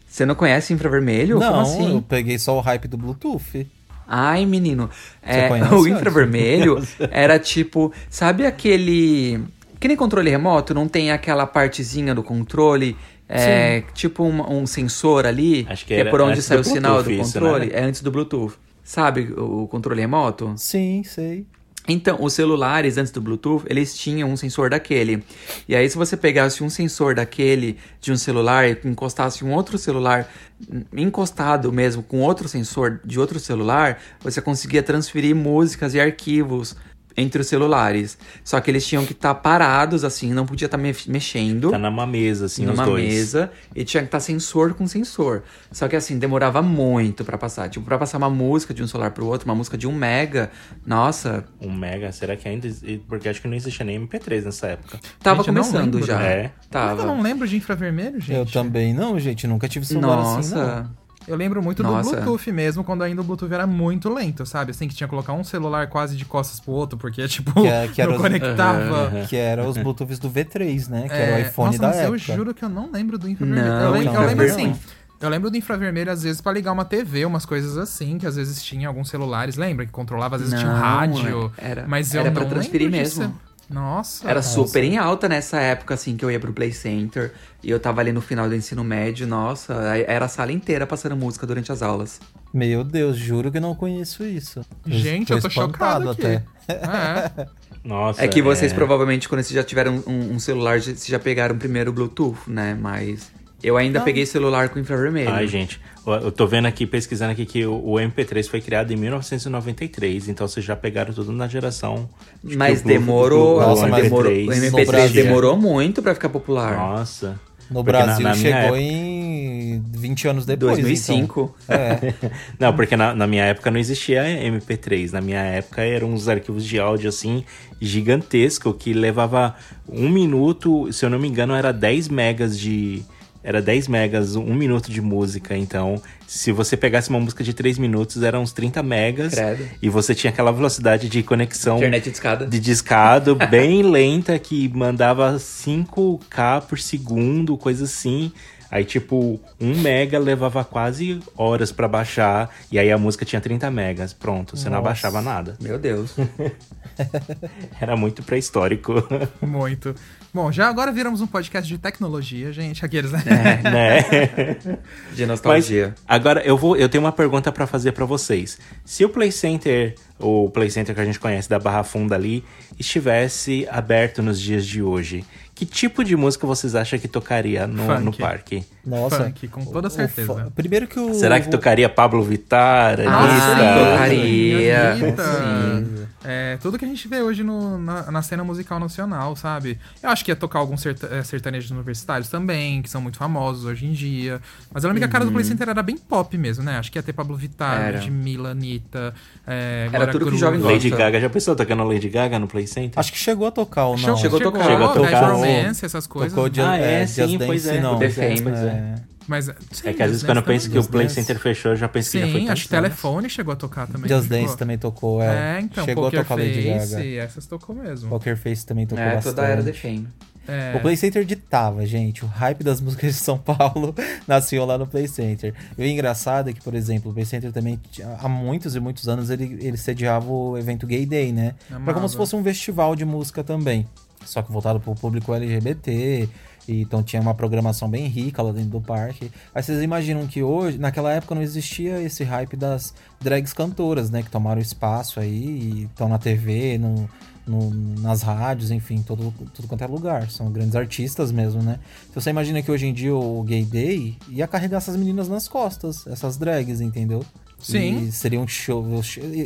Você 0.06 0.24
não 0.26 0.34
conhece 0.34 0.72
infravermelho? 0.72 1.38
Não, 1.38 1.48
Como 1.50 1.60
assim? 1.62 1.94
eu 1.94 2.02
peguei 2.02 2.38
só 2.38 2.56
o 2.56 2.60
hype 2.60 2.88
do 2.88 2.96
Bluetooth. 2.96 3.66
Ai, 4.08 4.46
menino. 4.46 4.88
É, 5.22 5.48
conhece, 5.48 5.74
o 5.74 5.88
infravermelho 5.88 6.82
era 7.10 7.38
tipo. 7.38 7.92
Sabe 8.08 8.46
aquele. 8.46 9.42
Que 9.80 9.88
nem 9.88 9.96
controle 9.96 10.30
remoto, 10.30 10.72
não 10.72 10.88
tem 10.88 11.10
aquela 11.10 11.46
partezinha 11.46 12.14
do 12.14 12.22
controle. 12.22 12.96
É, 13.28 13.82
tipo 13.92 14.22
um, 14.22 14.60
um 14.60 14.66
sensor 14.66 15.26
ali, 15.26 15.66
Acho 15.68 15.84
que 15.84 15.92
é 15.94 15.98
era 15.98 16.10
por 16.10 16.20
onde 16.20 16.40
sai 16.40 16.58
o 16.58 16.64
sinal 16.64 17.02
do 17.02 17.04
Bluetooth 17.04 17.26
isso, 17.28 17.40
controle. 17.40 17.66
né? 17.66 17.72
É 17.74 17.82
antes 17.84 18.00
do 18.00 18.10
Bluetooth. 18.10 18.54
Sabe 18.84 19.32
o 19.36 19.62
o 19.64 19.68
controle 19.68 20.00
remoto? 20.00 20.52
Sim, 20.56 21.02
sei. 21.02 21.44
Então, 21.88 22.18
os 22.20 22.32
celulares 22.32 22.98
antes 22.98 23.12
do 23.12 23.20
Bluetooth, 23.20 23.64
eles 23.68 23.96
tinham 23.96 24.30
um 24.30 24.36
sensor 24.36 24.70
daquele. 24.70 25.22
E 25.68 25.76
aí, 25.76 25.88
se 25.88 25.96
você 25.96 26.16
pegasse 26.16 26.64
um 26.64 26.70
sensor 26.70 27.14
daquele 27.14 27.78
de 28.00 28.10
um 28.12 28.16
celular 28.16 28.68
e 28.68 28.78
encostasse 28.84 29.44
um 29.44 29.52
outro 29.52 29.78
celular 29.78 30.28
hum, 30.68 30.82
encostado 30.96 31.72
mesmo 31.72 32.02
com 32.02 32.20
outro 32.20 32.48
sensor 32.48 33.00
de 33.04 33.20
outro 33.20 33.38
celular, 33.38 34.00
você 34.20 34.40
conseguia 34.40 34.82
transferir 34.82 35.34
músicas 35.34 35.94
e 35.94 36.00
arquivos 36.00 36.76
entre 37.16 37.40
os 37.40 37.46
celulares. 37.46 38.18
Só 38.44 38.60
que 38.60 38.70
eles 38.70 38.86
tinham 38.86 39.04
que 39.06 39.12
estar 39.12 39.34
parados, 39.36 40.04
assim, 40.04 40.32
não 40.32 40.44
podia 40.46 40.66
estar 40.66 40.76
mexendo 40.78 41.70
Tá 41.70 41.78
numa 41.78 42.06
mesa, 42.06 42.46
assim, 42.46 42.66
numa 42.66 42.82
os 42.82 42.88
dois. 42.88 43.04
mesa 43.04 43.50
e 43.74 43.84
tinha 43.84 44.02
que 44.02 44.08
estar 44.08 44.20
sensor 44.20 44.74
com 44.74 44.86
sensor. 44.86 45.42
Só 45.72 45.88
que 45.88 45.96
assim, 45.96 46.18
demorava 46.18 46.60
muito 46.62 47.24
pra 47.24 47.38
passar. 47.38 47.68
Tipo, 47.68 47.84
pra 47.86 47.98
passar 47.98 48.18
uma 48.18 48.28
música 48.30 48.74
de 48.74 48.82
um 48.82 48.86
celular 48.86 49.10
pro 49.12 49.26
outro, 49.26 49.48
uma 49.48 49.54
música 49.54 49.78
de 49.78 49.86
um 49.86 49.92
mega, 49.92 50.50
nossa, 50.84 51.44
Um 51.60 51.72
mega, 51.72 52.12
será 52.12 52.36
que 52.36 52.48
ainda... 52.48 52.68
Porque 53.08 53.28
acho 53.28 53.40
que 53.40 53.48
não 53.48 53.56
existia 53.56 53.84
nem 53.84 53.98
MP3 54.06 54.44
nessa 54.44 54.66
época. 54.68 54.98
tava 55.22 55.38
Gente, 55.42 55.48
eu 55.48 55.54
não 55.54 55.62
começando 55.62 55.94
lembro. 55.94 56.06
já. 56.06 56.22
É. 56.22 56.52
Tava. 56.70 57.02
Eu 57.02 57.06
não 57.06 57.22
lembro 57.22 57.46
de 57.48 57.56
infravermelho, 57.56 58.20
gente. 58.20 58.34
Eu 58.36 58.46
também 58.46 58.92
não, 58.92 59.18
gente. 59.18 59.46
Nunca 59.46 59.68
tive 59.68 59.86
celular 59.86 60.38
assim, 60.38 60.54
não. 60.54 60.90
Eu 61.28 61.36
lembro 61.36 61.60
muito 61.62 61.82
Nossa. 61.82 62.10
do 62.10 62.16
Bluetooth 62.22 62.52
mesmo, 62.52 62.84
quando 62.84 63.02
ainda 63.02 63.20
o 63.20 63.24
Bluetooth 63.24 63.52
era 63.52 63.66
muito 63.66 64.08
lento, 64.12 64.46
sabe? 64.46 64.70
Assim, 64.70 64.86
que 64.86 64.94
tinha 64.94 65.06
que 65.08 65.10
colocar 65.10 65.32
um 65.32 65.42
celular 65.42 65.88
quase 65.88 66.16
de 66.16 66.24
costas 66.24 66.60
pro 66.60 66.72
outro, 66.72 66.96
porque, 66.96 67.26
tipo, 67.28 67.52
Que 67.52 67.66
é- 67.66 67.88
que 67.88 68.00
era 68.00 68.10
não 68.10 68.16
os- 68.16 68.22
conectava. 68.22 69.10
Que 69.28 69.36
era 69.36 69.66
os 69.68 69.76
Bluetooths 69.76 70.18
do 70.18 70.30
V3, 70.30 70.88
né? 70.88 71.08
Que 71.08 71.14
era 71.14 71.32
o 71.32 71.38
É, 71.38 71.40
iPhone 71.42 71.66
nossa, 71.68 71.78
da 71.80 71.88
mas 71.88 71.96
época. 71.98 72.14
eu 72.14 72.18
juro 72.36 72.54
que 72.54 72.64
eu 72.64 72.68
não 72.68 72.90
lembro 72.92 73.18
do 73.18 73.28
infravermelho. 73.28 73.66
Não, 73.68 73.80
eu 73.82 73.90
lembro, 73.90 74.14
eu 74.14 74.26
lembro 74.26 74.44
assim. 74.46 74.76
Eu 75.18 75.30
lembro 75.30 75.50
do 75.50 75.56
infravermelho, 75.56 76.12
às 76.12 76.22
vezes, 76.22 76.42
pra 76.42 76.52
ligar 76.52 76.72
uma 76.72 76.84
TV, 76.84 77.24
umas 77.24 77.46
coisas 77.46 77.78
assim, 77.78 78.18
que 78.18 78.26
às 78.26 78.36
vezes 78.36 78.62
tinha 78.62 78.86
alguns 78.86 79.08
celulares. 79.08 79.56
Lembra? 79.56 79.86
Que 79.86 79.90
controlava, 79.90 80.36
às 80.36 80.42
vezes 80.42 80.58
tinha 80.58 80.70
um 80.70 80.74
Não, 80.74 80.80
rádio. 80.80 81.52
era- 81.56 81.86
mas 81.88 82.12
eu 82.14 82.20
era 82.20 82.28
não 82.30 82.36
pra 82.36 82.44
transferir 82.44 82.90
lembro 82.90 83.02
disso. 83.08 83.32
Nossa. 83.68 84.28
Era 84.28 84.42
super 84.42 84.84
em 84.84 84.96
alta 84.96 85.28
nessa 85.28 85.58
época, 85.60 85.94
assim, 85.94 86.16
que 86.16 86.24
eu 86.24 86.30
ia 86.30 86.38
pro 86.38 86.52
Play 86.52 86.72
Center. 86.72 87.32
E 87.62 87.70
eu 87.70 87.80
tava 87.80 88.00
ali 88.00 88.12
no 88.12 88.20
final 88.20 88.48
do 88.48 88.54
ensino 88.54 88.84
médio, 88.84 89.26
nossa, 89.26 89.74
era 90.06 90.26
a 90.26 90.28
sala 90.28 90.52
inteira 90.52 90.86
passando 90.86 91.16
música 91.16 91.46
durante 91.46 91.72
as 91.72 91.82
aulas. 91.82 92.20
Meu 92.54 92.84
Deus, 92.84 93.16
juro 93.16 93.50
que 93.50 93.58
não 93.58 93.74
conheço 93.74 94.24
isso. 94.24 94.60
Gente, 94.86 95.32
eu 95.32 95.40
tô 95.40 95.48
espantado 95.48 96.04
chocado 96.04 96.10
aqui. 96.10 96.42
É. 96.68 97.46
Nossa, 97.84 98.24
é 98.24 98.28
que 98.28 98.42
vocês 98.42 98.72
provavelmente, 98.72 99.28
quando 99.28 99.42
vocês 99.42 99.54
já 99.54 99.62
tiveram 99.62 100.02
um, 100.06 100.34
um 100.34 100.38
celular, 100.38 100.80
vocês 100.80 101.06
já 101.06 101.18
pegaram 101.18 101.56
primeiro 101.56 101.90
o 101.90 101.94
Bluetooth, 101.94 102.38
né? 102.48 102.76
Mas 102.80 103.30
eu 103.68 103.76
ainda 103.76 104.00
peguei 104.00 104.24
celular 104.26 104.68
com 104.68 104.78
infravermelho. 104.78 105.30
Ai, 105.30 105.46
gente, 105.48 105.80
eu- 106.06 106.30
tô 106.32 106.46
vendo 106.46 106.66
aqui, 106.66 106.86
pesquisando 106.86 107.32
aqui, 107.32 107.44
que 107.44 107.64
o, 107.66 107.74
o 107.74 107.94
MP3 107.96 108.48
foi 108.48 108.60
criado 108.60 108.92
em 108.92 108.96
1993, 108.96 110.28
então 110.28 110.46
vocês 110.46 110.64
já 110.64 110.76
pegaram 110.76 111.12
tudo 111.12 111.32
na 111.32 111.48
geração... 111.48 112.08
Mas 112.42 112.80
que 112.80 112.84
o 112.86 112.88
Blu- 112.88 112.92
demorou, 112.92 113.56
o 113.58 113.60
Nossa, 113.60 113.86
mas 113.88 114.02
demorou, 114.04 114.32
o 114.32 114.36
MP3 114.36 114.70
MP3 114.70 114.86
Brasil- 114.86 115.22
demorou 115.24 115.56
muito 115.56 116.02
pra 116.02 116.14
ficar 116.14 116.28
popular. 116.28 116.76
Nossa. 116.76 117.40
No 117.68 117.82
Porque 117.82 117.98
na- 117.98 118.04
Brasil 118.04 118.22
na 118.24 118.36
minha 118.36 118.42
chegou 118.62 118.76
época- 118.76 118.80
em 118.80 119.82
20 119.92 120.28
anos 120.28 120.46
depois. 120.46 120.78
2005. 120.78 121.54
Então. 121.64 121.76
É. 121.76 122.14
Não, 122.60 122.72
porque 122.72 122.96
na, 122.96 123.12
na 123.12 123.26
minha 123.26 123.42
época 123.44 123.72
não 123.72 123.80
existia 123.80 124.22
MP3. 124.22 125.10
Na 125.10 125.20
minha 125.20 125.40
época 125.40 125.82
eram 125.82 126.12
uns 126.12 126.28
arquivos 126.28 126.64
de 126.64 126.78
áudio 126.78 127.08
assim 127.08 127.42
gigantesco 127.80 128.72
que 128.72 128.92
levava 128.92 129.56
um 129.88 130.08
minuto, 130.08 130.92
se 130.92 131.04
eu 131.04 131.10
não 131.10 131.18
me 131.18 131.26
engano, 131.28 131.54
era 131.54 131.72
10 131.72 132.08
megas 132.08 132.56
de. 132.58 133.02
Era 133.46 133.62
10 133.62 133.86
megas, 133.86 134.34
um 134.34 134.52
minuto 134.52 134.90
de 134.90 135.00
música. 135.00 135.56
Então, 135.56 136.02
se 136.26 136.50
você 136.50 136.76
pegasse 136.76 137.08
uma 137.10 137.20
música 137.20 137.44
de 137.44 137.54
3 137.54 137.78
minutos, 137.78 138.20
eram 138.24 138.42
uns 138.42 138.52
30 138.52 138.82
megas. 138.82 139.34
Credo. 139.34 139.64
E 139.80 139.88
você 139.88 140.16
tinha 140.16 140.32
aquela 140.32 140.50
velocidade 140.50 141.08
de 141.08 141.22
conexão 141.22 141.76
Internet 141.76 142.02
de 142.02 142.10
escada. 142.10 142.44
de 142.44 142.58
discado 142.58 143.36
bem 143.36 143.84
lenta 143.88 144.36
que 144.36 144.68
mandava 144.74 145.36
5K 145.36 146.62
por 146.62 146.76
segundo, 146.80 147.56
coisa 147.56 147.84
assim. 147.84 148.32
Aí, 148.70 148.84
tipo, 148.84 149.40
1 149.60 149.80
mega 149.80 150.18
levava 150.18 150.64
quase 150.64 151.20
horas 151.36 151.72
pra 151.72 151.86
baixar. 151.86 152.50
E 152.70 152.78
aí 152.78 152.90
a 152.90 152.98
música 152.98 153.24
tinha 153.24 153.40
30 153.40 153.70
megas. 153.70 154.12
Pronto, 154.12 154.56
você 154.56 154.64
não 154.64 154.76
Nossa. 154.76 154.88
abaixava 154.88 155.22
nada. 155.22 155.56
Meu 155.60 155.78
Deus. 155.78 156.14
Era 157.80 157.96
muito 157.96 158.22
pré-histórico. 158.22 158.94
Muito. 159.40 159.94
Bom, 160.32 160.50
já 160.52 160.68
agora 160.68 160.92
viramos 160.92 161.20
um 161.20 161.26
podcast 161.26 161.68
de 161.68 161.78
tecnologia, 161.78 162.52
gente. 162.52 162.84
Aqueles, 162.84 163.10
né? 163.12 163.22
né? 163.62 164.02
De 165.14 165.22
Mas 165.22 165.28
nostalgia. 165.28 165.94
agora 166.06 166.42
eu 166.42 166.56
vou, 166.56 166.76
eu 166.76 166.88
tenho 166.88 167.04
uma 167.04 167.12
pergunta 167.12 167.50
pra 167.50 167.66
fazer 167.66 167.92
pra 167.92 168.04
vocês. 168.04 168.58
Se 168.84 169.04
o 169.04 169.08
Play 169.08 169.32
Center, 169.32 169.94
o 170.18 170.50
Play 170.50 170.70
Center 170.70 170.94
que 170.94 171.00
a 171.00 171.04
gente 171.04 171.18
conhece 171.20 171.48
da 171.48 171.58
Barra 171.58 171.82
Funda 171.82 172.14
ali, 172.14 172.44
estivesse 172.78 173.66
aberto 173.70 174.22
nos 174.22 174.40
dias 174.40 174.66
de 174.66 174.82
hoje, 174.82 175.24
que 175.56 175.66
tipo 175.66 176.04
de 176.04 176.14
música 176.14 176.46
vocês 176.46 176.74
acham 176.76 176.98
que 176.98 177.08
tocaria 177.08 177.66
no, 177.66 177.82
Funk. 177.86 178.04
no 178.04 178.12
parque? 178.12 178.64
Nossa. 178.84 179.24
Funk, 179.24 179.48
com 179.48 179.64
toda 179.64 179.88
o 179.88 179.90
certeza. 179.90 180.32
fa- 180.32 180.50
Primeiro 180.54 180.86
que 180.86 181.00
o. 181.00 181.12
Será 181.14 181.40
que 181.40 181.48
tocaria 181.50 181.88
Pablo 181.88 182.22
Vittar, 182.22 182.98
Ah, 183.00 183.18
Anitta? 183.24 183.90
tocaria. 183.90 184.92
Anitta. 184.92 185.22
Sim. 185.24 186.06
É, 186.28 186.56
tudo 186.60 186.76
que 186.76 186.84
a 186.84 186.88
gente 186.88 187.06
vê 187.06 187.22
hoje 187.22 187.44
no- 187.44 187.78
na, 187.78 188.10
na 188.10 188.20
cena 188.20 188.42
musical 188.42 188.80
nacional, 188.80 189.36
sabe? 189.36 189.78
Eu 190.02 190.10
acho 190.10 190.24
que 190.24 190.30
ia 190.32 190.36
tocar 190.36 190.58
alguns 190.58 190.80
serta- 190.82 191.08
eh, 191.12 191.22
sertanejos 191.22 191.70
universitários 191.70 192.28
também, 192.28 192.82
que 192.82 192.90
são 192.90 193.00
muito 193.00 193.16
famosos 193.16 193.64
hoje 193.64 193.86
em 193.86 193.92
dia. 193.92 194.40
Mas 194.72 194.82
eu 194.82 194.88
lembro 194.88 195.00
que 195.00 195.04
a 195.04 195.08
cara 195.08 195.24
do 195.24 195.30
Play 195.30 195.44
Center 195.44 195.68
era 195.68 195.82
bem 195.84 195.96
pop 195.96 196.36
mesmo, 196.36 196.64
né? 196.64 196.78
Acho 196.78 196.90
que 196.90 196.98
ia 196.98 197.02
ter 197.02 197.12
Pablo 197.12 197.36
Vittar, 197.36 197.80
Era. 197.80 197.98
Ludmilla, 197.98 198.50
Anitta, 198.50 199.14
é, 199.46 199.88
Era 199.92 200.06
tudo 200.08 200.24
que 200.24 200.24
Groove. 200.32 200.38
jovem 200.38 200.58
gosta. 200.60 200.74
Lady 200.74 200.90
Gaga, 200.90 201.20
já 201.20 201.30
pensou 201.30 201.54
tocando 201.54 201.84
Lady 201.84 202.08
Gaga 202.08 202.40
no 202.40 202.48
Play 202.48 202.66
Center? 202.66 202.98
Acho 202.98 203.12
que 203.12 203.18
chegou 203.18 203.46
a 203.46 203.52
tocar 203.52 203.84
ou 203.86 203.96
não? 203.96 204.16
Chegou, 204.16 204.16
Chegou 204.18 204.36
a 204.36 204.38
chegou, 204.40 204.52
tocar. 204.52 204.64
Chegou 204.64 204.86
a 204.86 204.92
tocar. 204.94 205.36
Romance, 205.46 205.84
essas 205.84 206.06
coisas. 206.06 206.32
Tocou 206.32 206.48
Just, 206.48 206.58
Ah, 206.60 206.78
é, 206.78 207.02
é, 207.02 207.06
sim, 207.06 207.22
Just 207.28 207.46
pois 207.46 207.64
Dance, 207.64 207.76
é. 207.76 207.80
não. 207.80 207.98
The 207.98 208.10
Fame. 208.10 208.42
Pois 208.42 208.58
é. 208.58 208.94
Mas, 209.28 209.48
É 209.48 209.92
que 209.92 210.02
às 210.02 210.10
vezes 210.10 210.22
quando 210.22 210.36
eu 210.36 210.42
penso 210.44 210.70
que 210.70 210.78
o 210.78 210.84
Play 210.84 211.06
Dance. 211.08 211.16
Center 211.16 211.36
fechou, 211.40 211.72
eu 211.72 211.76
já 211.76 211.88
penso 211.88 212.12
que 212.12 212.20
já 212.20 212.28
foi 212.30 212.40
Sim, 212.42 212.48
acho 212.48 212.62
que. 212.62 212.68
Telefone 212.68 213.28
chegou 213.28 213.52
a 213.52 213.56
tocar 213.56 213.88
também. 213.88 214.08
Just. 214.08 214.28
Dance 214.28 214.56
também 214.56 214.78
tocou, 214.78 215.20
é. 215.20 215.56
É, 215.56 215.60
então, 215.62 215.84
Chegou 215.84 216.04
a 216.04 216.10
Poker 216.10 216.22
tocar 216.22 216.36
Lady 216.36 216.62
Face, 216.62 216.94
Gaga. 216.94 217.04
essas 217.22 217.46
tocou 217.46 217.74
mesmo. 217.74 218.08
Poker 218.08 218.36
Face 218.36 218.64
também 218.64 218.86
tocou 218.86 219.02
É, 219.02 219.14
bastante. 219.16 219.34
toda 219.34 219.46
a 219.46 219.50
era 219.50 219.62
The 219.64 219.72
Fame. 219.72 220.06
É, 220.48 220.76
O 220.76 220.80
Play 220.80 220.96
Center 220.96 221.24
ditava, 221.24 221.84
gente. 221.84 222.24
O 222.24 222.28
hype 222.28 222.62
das 222.62 222.78
músicas 222.80 223.14
de 223.16 223.20
São 223.20 223.36
Paulo 223.36 223.92
nasceu 224.28 224.64
lá 224.64 224.78
no 224.78 224.86
Play 224.86 225.08
Center. 225.08 225.52
E 225.76 225.82
o 225.82 225.84
engraçado 225.84 226.48
é 226.48 226.52
que, 226.52 226.60
por 226.62 226.72
exemplo, 226.76 227.10
o 227.10 227.14
Play 227.14 227.26
Center 227.26 227.50
também, 227.50 227.80
há 228.22 228.28
muitos 228.28 228.76
e 228.76 228.80
muitos 228.80 229.08
anos, 229.08 229.28
ele, 229.28 229.58
ele 229.60 229.76
sediava 229.76 230.30
o 230.30 230.56
evento 230.56 230.86
Gay 230.86 231.04
Day, 231.04 231.32
né? 231.32 231.56
Era 231.68 231.80
como 231.80 231.90
Amava. 231.90 232.08
se 232.10 232.16
fosse 232.16 232.36
um 232.36 232.44
festival 232.44 232.94
de 232.94 233.04
música 233.04 233.42
também. 233.42 233.88
Só 234.26 234.42
que 234.42 234.52
voltado 234.52 234.78
pro 234.80 234.94
público 234.94 235.32
LGBT. 235.32 236.28
Então 236.68 237.00
tinha 237.02 237.22
uma 237.22 237.32
programação 237.34 237.88
bem 237.88 238.06
rica 238.08 238.42
lá 238.42 238.50
dentro 238.52 238.70
do 238.70 238.80
parque. 238.80 239.30
Aí 239.54 239.62
vocês 239.62 239.80
imaginam 239.82 240.26
que 240.26 240.42
hoje, 240.42 240.78
naquela 240.78 241.12
época, 241.12 241.34
não 241.34 241.42
existia 241.42 242.02
esse 242.02 242.24
hype 242.24 242.56
das 242.56 242.92
drags 243.20 243.52
cantoras, 243.52 244.10
né? 244.10 244.22
Que 244.22 244.30
tomaram 244.30 244.60
espaço 244.60 245.20
aí 245.20 245.30
e 245.44 245.82
estão 245.84 246.08
na 246.08 246.18
TV, 246.18 246.76
no, 246.76 247.08
no- 247.46 247.70
nas 248.00 248.22
rádios, 248.22 248.72
enfim, 248.72 249.00
todo, 249.00 249.32
tudo 249.54 249.68
quanto 249.68 249.84
é 249.84 249.86
lugar. 249.86 250.28
São 250.28 250.50
grandes 250.50 250.74
artistas 250.74 251.30
mesmo, 251.30 251.62
né? 251.62 251.78
Então 252.10 252.20
você 252.20 252.30
imagina 252.30 252.60
que 252.60 252.70
hoje 252.70 252.86
em 252.86 252.92
dia 252.92 253.14
o 253.14 253.44
Gay 253.44 253.64
Day 253.64 254.16
ia 254.28 254.48
carregar 254.48 254.78
essas 254.78 254.96
meninas 254.96 255.28
nas 255.28 255.46
costas, 255.46 256.04
essas 256.08 256.36
drags, 256.36 256.80
entendeu? 256.80 257.24
Sim. 257.60 258.06
E 258.08 258.12
seria 258.12 258.40
um 258.40 258.46
show. 258.48 258.84